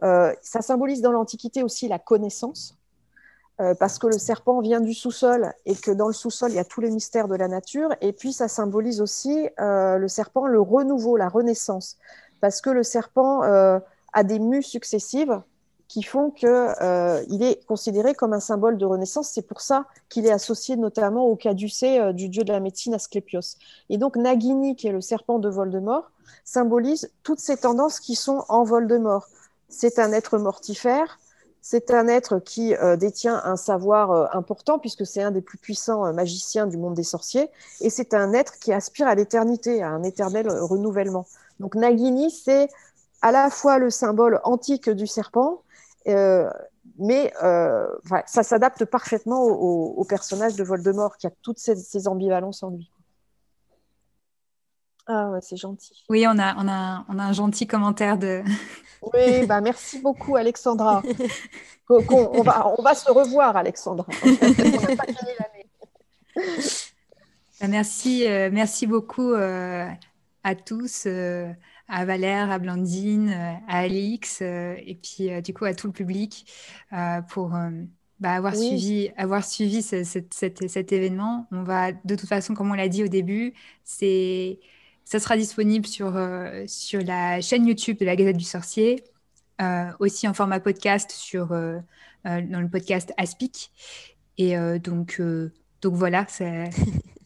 ça 0.00 0.62
symbolise 0.62 1.00
dans 1.00 1.12
l'Antiquité 1.12 1.62
aussi 1.62 1.88
la 1.88 1.98
connaissance. 1.98 2.76
Euh, 3.60 3.74
parce 3.74 3.98
que 3.98 4.06
le 4.06 4.18
serpent 4.18 4.60
vient 4.60 4.80
du 4.80 4.94
sous-sol 4.94 5.52
et 5.66 5.76
que 5.76 5.90
dans 5.90 6.06
le 6.06 6.14
sous-sol, 6.14 6.50
il 6.50 6.56
y 6.56 6.58
a 6.58 6.64
tous 6.64 6.80
les 6.80 6.90
mystères 6.90 7.28
de 7.28 7.36
la 7.36 7.48
nature. 7.48 7.90
Et 8.00 8.12
puis, 8.12 8.32
ça 8.32 8.48
symbolise 8.48 9.00
aussi 9.00 9.48
euh, 9.60 9.98
le 9.98 10.08
serpent, 10.08 10.46
le 10.46 10.60
renouveau, 10.60 11.16
la 11.16 11.28
renaissance, 11.28 11.98
parce 12.40 12.60
que 12.60 12.70
le 12.70 12.82
serpent 12.82 13.42
euh, 13.44 13.78
a 14.14 14.24
des 14.24 14.38
mues 14.38 14.62
successives 14.62 15.40
qui 15.92 16.02
font 16.02 16.30
qu'il 16.30 16.48
est 17.42 17.66
considéré 17.66 18.14
comme 18.14 18.32
un 18.32 18.40
symbole 18.40 18.78
de 18.78 18.86
renaissance. 18.86 19.28
C'est 19.28 19.46
pour 19.46 19.60
ça 19.60 19.84
qu'il 20.08 20.24
est 20.24 20.32
associé 20.32 20.76
notamment 20.76 21.26
au 21.26 21.36
caducée 21.36 22.14
du 22.14 22.30
dieu 22.30 22.44
de 22.44 22.52
la 22.52 22.60
médecine 22.60 22.94
Asclépios. 22.94 23.58
Et 23.90 23.98
donc, 23.98 24.16
Nagini, 24.16 24.74
qui 24.74 24.88
est 24.88 24.92
le 24.92 25.02
serpent 25.02 25.38
de 25.38 25.50
Voldemort, 25.50 26.10
symbolise 26.44 27.10
toutes 27.22 27.40
ces 27.40 27.58
tendances 27.58 28.00
qui 28.00 28.14
sont 28.14 28.42
en 28.48 28.64
Voldemort. 28.64 29.28
C'est 29.68 29.98
un 29.98 30.12
être 30.12 30.38
mortifère, 30.38 31.18
c'est 31.60 31.92
un 31.92 32.08
être 32.08 32.38
qui 32.38 32.74
euh, 32.74 32.96
détient 32.96 33.40
un 33.44 33.56
savoir 33.56 34.10
euh, 34.10 34.26
important 34.32 34.78
puisque 34.78 35.06
c'est 35.06 35.22
un 35.22 35.30
des 35.30 35.42
plus 35.42 35.58
puissants 35.58 36.06
euh, 36.06 36.12
magiciens 36.12 36.66
du 36.66 36.78
monde 36.78 36.94
des 36.94 37.04
sorciers 37.04 37.50
et 37.82 37.90
c'est 37.90 38.14
un 38.14 38.32
être 38.32 38.58
qui 38.58 38.72
aspire 38.72 39.06
à 39.06 39.14
l'éternité, 39.14 39.82
à 39.82 39.90
un 39.90 40.02
éternel 40.02 40.50
renouvellement. 40.50 41.26
Donc 41.60 41.76
Nagini, 41.76 42.30
c'est 42.30 42.68
à 43.22 43.30
la 43.30 43.48
fois 43.48 43.78
le 43.78 43.90
symbole 43.90 44.40
antique 44.42 44.90
du 44.90 45.06
serpent, 45.06 45.62
mais 46.06 47.32
ça 48.26 48.42
s'adapte 48.42 48.84
parfaitement 48.84 49.42
au, 49.42 50.04
personnage 50.04 50.56
de 50.56 50.64
Voldemort 50.64 51.16
qui 51.16 51.26
a 51.26 51.30
toutes 51.42 51.58
ces 51.58 52.08
ambivalences 52.08 52.62
en 52.62 52.70
lui. 52.70 52.90
Ah 55.06 55.30
ouais, 55.30 55.40
c'est 55.42 55.56
gentil. 55.56 56.04
Oui, 56.08 56.26
on 56.28 56.38
a, 56.38 56.54
on, 56.56 56.68
a, 56.68 57.04
on 57.08 57.18
a 57.18 57.24
un 57.24 57.32
gentil 57.32 57.66
commentaire 57.66 58.18
de. 58.18 58.42
oui, 59.14 59.46
bah 59.46 59.60
merci 59.60 60.00
beaucoup, 60.00 60.36
Alexandra. 60.36 61.02
on, 61.88 62.42
va, 62.42 62.72
on 62.78 62.82
va 62.82 62.94
se 62.94 63.10
revoir, 63.10 63.56
Alexandra. 63.56 64.06
Bah, 67.60 67.68
merci, 67.68 68.26
euh, 68.26 68.50
merci 68.50 68.88
beaucoup 68.88 69.34
euh, 69.34 69.86
à 70.44 70.54
tous, 70.54 71.04
euh, 71.06 71.52
à 71.88 72.04
Valère, 72.04 72.50
à 72.50 72.58
Blandine, 72.58 73.30
à 73.68 73.78
Alix, 73.78 74.40
et 74.42 74.98
puis 75.02 75.30
du 75.42 75.54
coup 75.54 75.64
à 75.64 75.74
tout 75.74 75.86
le 75.86 75.92
public 75.92 76.50
pour 77.28 77.50
bah, 78.20 78.32
avoir, 78.32 78.54
suivi, 78.54 79.10
avoir 79.16 79.44
suivi 79.44 79.82
cet 79.82 80.92
événement. 80.92 81.46
On 81.52 81.62
va, 81.62 81.92
de 81.92 82.14
toute 82.14 82.28
façon, 82.28 82.54
comme 82.54 82.70
on 82.70 82.74
l'a 82.74 82.88
dit 82.88 83.04
au 83.04 83.08
début, 83.08 83.52
c'est 83.84 84.60
ça 85.04 85.18
sera 85.18 85.36
disponible 85.36 85.86
sur, 85.86 86.16
euh, 86.16 86.64
sur 86.66 87.02
la 87.02 87.40
chaîne 87.40 87.66
YouTube 87.66 87.98
de 87.98 88.04
la 88.04 88.16
Gazette 88.16 88.36
du 88.36 88.44
Sorcier, 88.44 89.04
euh, 89.60 89.90
aussi 89.98 90.26
en 90.28 90.34
format 90.34 90.60
podcast 90.60 91.10
sur, 91.10 91.52
euh, 91.52 91.78
dans 92.24 92.60
le 92.60 92.68
podcast 92.68 93.12
Aspic. 93.16 93.72
Et 94.38 94.56
donc, 94.78 95.20
donc 95.82 95.94
voilà, 95.94 96.26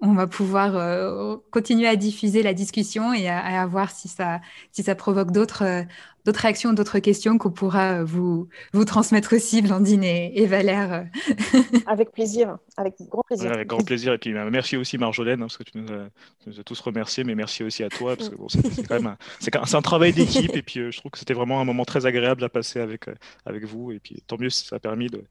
on 0.00 0.14
va 0.14 0.26
pouvoir 0.26 1.40
continuer 1.50 1.86
à 1.86 1.96
diffuser 1.96 2.42
la 2.42 2.54
discussion 2.54 3.12
et 3.12 3.28
à, 3.28 3.66
voir 3.66 3.90
si 3.90 4.08
ça, 4.08 4.40
si 4.72 4.82
ça 4.82 4.94
provoque 4.94 5.30
d'autres 5.30 5.84
d'autres 6.24 6.40
réactions, 6.40 6.72
d'autres 6.72 6.98
questions 6.98 7.38
qu'on 7.38 7.50
pourra 7.50 8.04
vous, 8.04 8.48
vous 8.72 8.84
transmettre 8.84 9.34
aussi, 9.34 9.62
Blandine 9.62 10.04
et, 10.04 10.46
Valère. 10.46 11.06
avec 11.86 12.12
plaisir, 12.12 12.58
avec 12.76 12.94
grand 13.08 13.22
plaisir. 13.22 13.52
avec 13.52 13.68
grand 13.68 13.84
plaisir. 13.84 14.12
Et 14.12 14.18
puis 14.18 14.32
bah, 14.32 14.48
merci 14.50 14.76
aussi 14.76 14.98
Marjolaine, 14.98 15.42
hein, 15.42 15.46
parce 15.46 15.56
que 15.56 15.64
tu 15.64 15.78
nous, 15.78 15.90
as, 15.90 16.64
tous 16.64 16.80
remerciés, 16.80 17.24
mais 17.24 17.34
merci 17.34 17.62
aussi 17.62 17.82
à 17.82 17.88
toi, 17.88 18.16
parce 18.16 18.28
que 18.28 18.36
bon, 18.36 18.48
c'est 18.48 18.86
quand 18.86 18.96
même 18.96 19.06
un, 19.06 19.18
c'est 19.38 19.74
un, 19.74 19.82
travail 19.82 20.12
d'équipe. 20.12 20.54
et 20.54 20.62
puis 20.62 20.80
euh, 20.80 20.90
je 20.90 20.98
trouve 20.98 21.10
que 21.10 21.18
c'était 21.18 21.34
vraiment 21.34 21.60
un 21.60 21.64
moment 21.64 21.84
très 21.84 22.06
agréable 22.06 22.44
à 22.44 22.48
passer 22.48 22.80
avec, 22.80 23.08
euh, 23.08 23.14
avec 23.46 23.64
vous. 23.64 23.92
Et 23.92 23.98
puis 23.98 24.22
tant 24.26 24.36
mieux 24.38 24.50
si 24.50 24.66
ça 24.66 24.76
a 24.76 24.78
permis 24.78 25.08
de, 25.08 25.24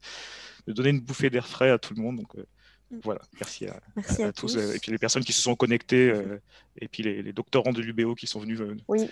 de 0.66 0.72
donner 0.72 0.90
une 0.90 1.00
bouffée 1.00 1.30
d'air 1.30 1.46
frais 1.46 1.70
à 1.70 1.78
tout 1.78 1.94
le 1.94 2.02
monde. 2.02 2.16
Donc, 2.16 2.34
euh, 2.92 2.96
mm. 2.96 3.00
voilà, 3.04 3.20
merci 3.34 3.66
à, 3.66 4.32
tous. 4.32 4.56
Et 4.56 4.78
puis 4.78 4.92
les 4.92 4.98
personnes 4.98 5.24
qui 5.24 5.32
se 5.32 5.42
sont 5.42 5.54
connectées, 5.54 6.12
et 6.78 6.88
puis 6.88 7.02
les, 7.02 7.22
les 7.22 7.32
doctorants 7.32 7.72
de 7.72 7.80
l'UBO 7.80 8.14
qui 8.14 8.26
sont 8.26 8.40
venus 8.40 8.60
oui 8.88 9.08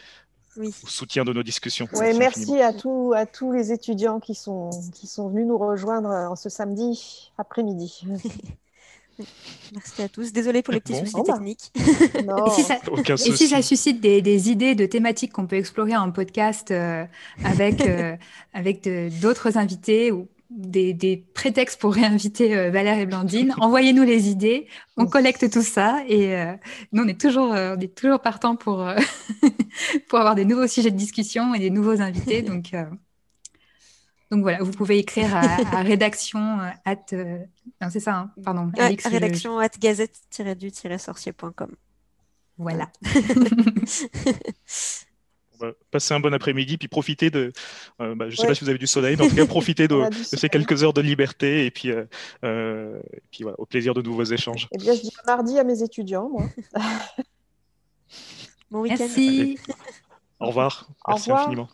au 0.56 0.88
soutien 0.88 1.24
de 1.24 1.32
nos 1.32 1.42
discussions. 1.42 1.88
Oui, 1.92 2.16
merci 2.18 2.60
à, 2.60 2.72
tout, 2.72 3.12
à 3.14 3.26
tous 3.26 3.52
les 3.52 3.72
étudiants 3.72 4.20
qui 4.20 4.34
sont, 4.34 4.70
qui 4.92 5.06
sont 5.06 5.28
venus 5.28 5.46
nous 5.46 5.58
rejoindre 5.58 6.08
en 6.08 6.36
ce 6.36 6.48
samedi 6.48 7.32
après-midi. 7.38 8.02
Merci 9.72 10.02
à 10.02 10.08
tous. 10.08 10.32
Désolée 10.32 10.62
pour 10.62 10.72
les 10.72 10.80
petits 10.80 10.94
soucis 10.94 11.22
techniques. 11.24 11.72
Et, 11.76 12.50
si 12.50 12.62
ça, 12.62 12.78
et 13.08 13.16
si 13.16 13.48
ça, 13.48 13.62
suscite 13.62 14.00
des, 14.00 14.22
des 14.22 14.50
idées 14.50 14.76
de 14.76 14.86
thématiques 14.86 15.32
qu'on 15.32 15.46
peut 15.46 15.56
explorer 15.56 15.96
en 15.96 16.12
podcast 16.12 16.70
euh, 16.70 17.04
avec, 17.44 17.80
euh, 17.80 18.16
avec 18.54 18.88
d'autres 19.20 19.58
invités 19.58 20.12
ou 20.12 20.28
des, 20.50 21.24
prétextes 21.34 21.80
pour 21.80 21.94
réinviter 21.94 22.56
euh, 22.56 22.70
Valère 22.70 22.98
et 22.98 23.06
Blandine. 23.06 23.54
Envoyez-nous 23.58 24.02
les 24.02 24.28
idées, 24.28 24.66
on 24.96 25.06
collecte 25.06 25.50
tout 25.50 25.62
ça 25.62 26.02
et 26.06 26.34
euh, 26.34 26.54
nous, 26.92 27.04
on 27.04 27.08
est 27.08 27.20
toujours, 27.20 27.52
euh, 27.52 27.76
on 27.76 27.80
est 27.80 27.94
toujours 27.94 28.20
partant 28.20 28.56
pour, 28.56 28.88
pour 30.08 30.18
avoir 30.18 30.34
des 30.34 30.44
nouveaux 30.44 30.66
sujets 30.66 30.90
de 30.90 30.96
discussion 30.96 31.54
et 31.54 31.58
des 31.58 31.70
nouveaux 31.70 32.00
invités. 32.00 32.42
Donc, 32.42 32.74
donc 34.30 34.42
voilà, 34.42 34.62
vous 34.62 34.72
pouvez 34.72 34.98
écrire 34.98 35.36
à, 35.36 35.42
rédaction 35.82 36.58
at. 36.84 37.12
non, 37.12 37.88
c'est 37.90 38.00
ça, 38.00 38.16
hein, 38.16 38.30
pardon. 38.44 38.70
rédaction 39.04 39.58
at 39.58 39.70
gazette-du-sorcier.com. 39.78 41.74
Voilà. 42.56 42.90
passer 45.90 46.14
un 46.14 46.20
bon 46.20 46.32
après-midi, 46.34 46.78
puis 46.78 46.88
profiter 46.88 47.30
de. 47.30 47.52
Euh, 48.00 48.14
bah, 48.14 48.26
je 48.28 48.34
ne 48.34 48.36
sais 48.36 48.46
pas 48.46 48.54
si 48.54 48.64
vous 48.64 48.70
avez 48.70 48.78
du 48.78 48.86
soleil, 48.86 49.16
mais 49.16 49.24
en 49.24 49.28
tout 49.28 49.36
cas, 49.36 49.46
profiter 49.58 49.88
de, 49.88 50.02
ces 50.22 50.48
quelques 50.48 50.82
heures 50.82 50.92
de 50.92 51.00
liberté 51.00 51.66
et 51.66 51.70
puis, 51.70 51.90
euh, 51.90 52.04
euh, 52.44 53.00
et 53.12 53.22
puis 53.30 53.42
voilà, 53.42 53.58
au 53.58 53.66
plaisir 53.66 53.94
de 53.94 54.02
nouveaux 54.02 54.24
échanges. 54.24 54.68
Eh 54.72 54.78
bien, 54.78 54.94
je 54.94 55.00
dis 55.02 55.12
mardi 55.26 55.58
à 55.58 55.64
mes 55.64 55.82
étudiants, 55.82 56.28
moi. 56.28 56.44
bon 58.70 58.80
week-end. 58.82 58.96
Merci. 58.98 59.58
Au 60.40 60.46
revoir. 60.46 60.88
Merci 61.06 61.30
infiniment. 61.30 61.68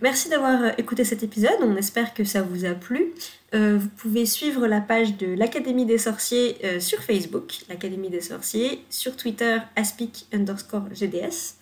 merci 0.00 0.28
d'avoir 0.28 0.78
écouté 0.78 1.04
cet 1.04 1.22
épisode, 1.22 1.56
on 1.60 1.76
espère 1.76 2.14
que 2.14 2.24
ça 2.24 2.42
vous 2.42 2.64
a 2.64 2.74
plu. 2.74 3.14
Vous 3.52 3.88
pouvez 3.96 4.24
suivre 4.24 4.66
la 4.66 4.80
page 4.80 5.16
de 5.18 5.26
l'Académie 5.26 5.84
des 5.84 5.98
sorciers 5.98 6.56
sur 6.80 7.00
Facebook, 7.00 7.58
l'Académie 7.68 8.08
des 8.08 8.22
sorciers, 8.22 8.82
sur 8.88 9.16
Twitter, 9.16 9.58
aspic 9.76 10.26
underscore 10.32 10.86
GDS 10.94 11.56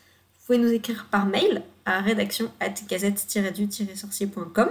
pouvez 0.50 0.58
nous 0.66 0.72
écrire 0.72 1.06
par 1.08 1.26
mail 1.26 1.62
à 1.86 2.00
rédaction 2.00 2.50
at 2.58 2.74
gazette-du-sorcier.com 2.88 4.68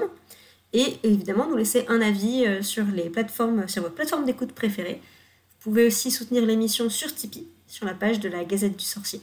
et 0.73 0.97
évidemment 1.03 1.47
nous 1.47 1.55
laisser 1.55 1.85
un 1.87 2.01
avis 2.01 2.45
euh, 2.45 2.61
sur 2.61 2.83
les 2.83 3.09
plateformes, 3.09 3.65
sur 3.69 3.83
votre 3.83 3.95
plateforme 3.95 4.25
d'écoute 4.25 4.51
préférée. 4.51 5.01
Vous 5.01 5.71
pouvez 5.71 5.87
aussi 5.87 6.11
soutenir 6.11 6.45
l'émission 6.45 6.89
sur 6.89 7.15
Tipeee, 7.15 7.47
sur 7.65 7.85
la 7.85 7.93
page 7.93 8.19
de 8.19 8.27
la 8.27 8.43
Gazette 8.43 8.75
du 8.75 8.83
Sorcier. 8.83 9.21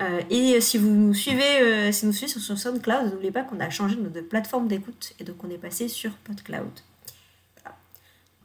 Euh, 0.00 0.20
et 0.30 0.60
si 0.60 0.78
vous 0.78 0.90
nous 0.90 1.12
suivez, 1.12 1.60
euh, 1.60 1.90
suivez 1.90 2.28
sur, 2.28 2.56
SoundCloud, 2.56 3.12
n'oubliez 3.12 3.32
pas 3.32 3.42
qu'on 3.42 3.58
a 3.58 3.68
changé 3.68 3.96
de 3.96 4.20
plateforme 4.20 4.68
d'écoute 4.68 5.14
et 5.18 5.24
donc 5.24 5.42
on 5.42 5.50
est 5.50 5.58
passé 5.58 5.88
sur 5.88 6.12
PodCloud. 6.12 6.70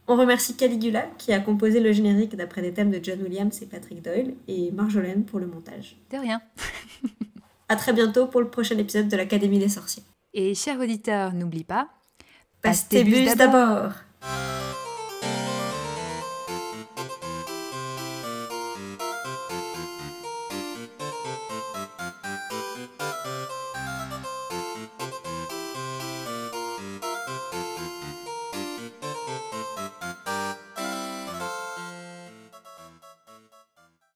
On 0.07 0.15
remercie 0.17 0.55
Caligula 0.55 1.07
qui 1.17 1.33
a 1.33 1.39
composé 1.39 1.79
le 1.79 1.91
générique 1.91 2.35
d'après 2.35 2.61
des 2.61 2.71
thèmes 2.71 2.91
de 2.91 2.99
John 3.01 3.21
Williams 3.23 3.59
et 3.61 3.65
Patrick 3.65 4.03
Doyle 4.03 4.35
et 4.47 4.71
Marjolaine 4.71 5.25
pour 5.25 5.39
le 5.39 5.47
montage. 5.47 5.97
De 6.11 6.17
rien. 6.17 6.41
À 7.67 7.75
très 7.75 7.93
bientôt 7.93 8.27
pour 8.27 8.41
le 8.41 8.47
prochain 8.47 8.77
épisode 8.77 9.07
de 9.07 9.17
l'Académie 9.17 9.57
des 9.57 9.69
sorciers. 9.69 10.03
Et 10.35 10.53
chers 10.53 10.79
auditeurs, 10.79 11.33
n'oublie 11.33 11.63
pas, 11.63 11.87
Passe 12.61 12.87
tes 12.87 13.03
bus 13.03 13.35
d'abord 13.35 13.93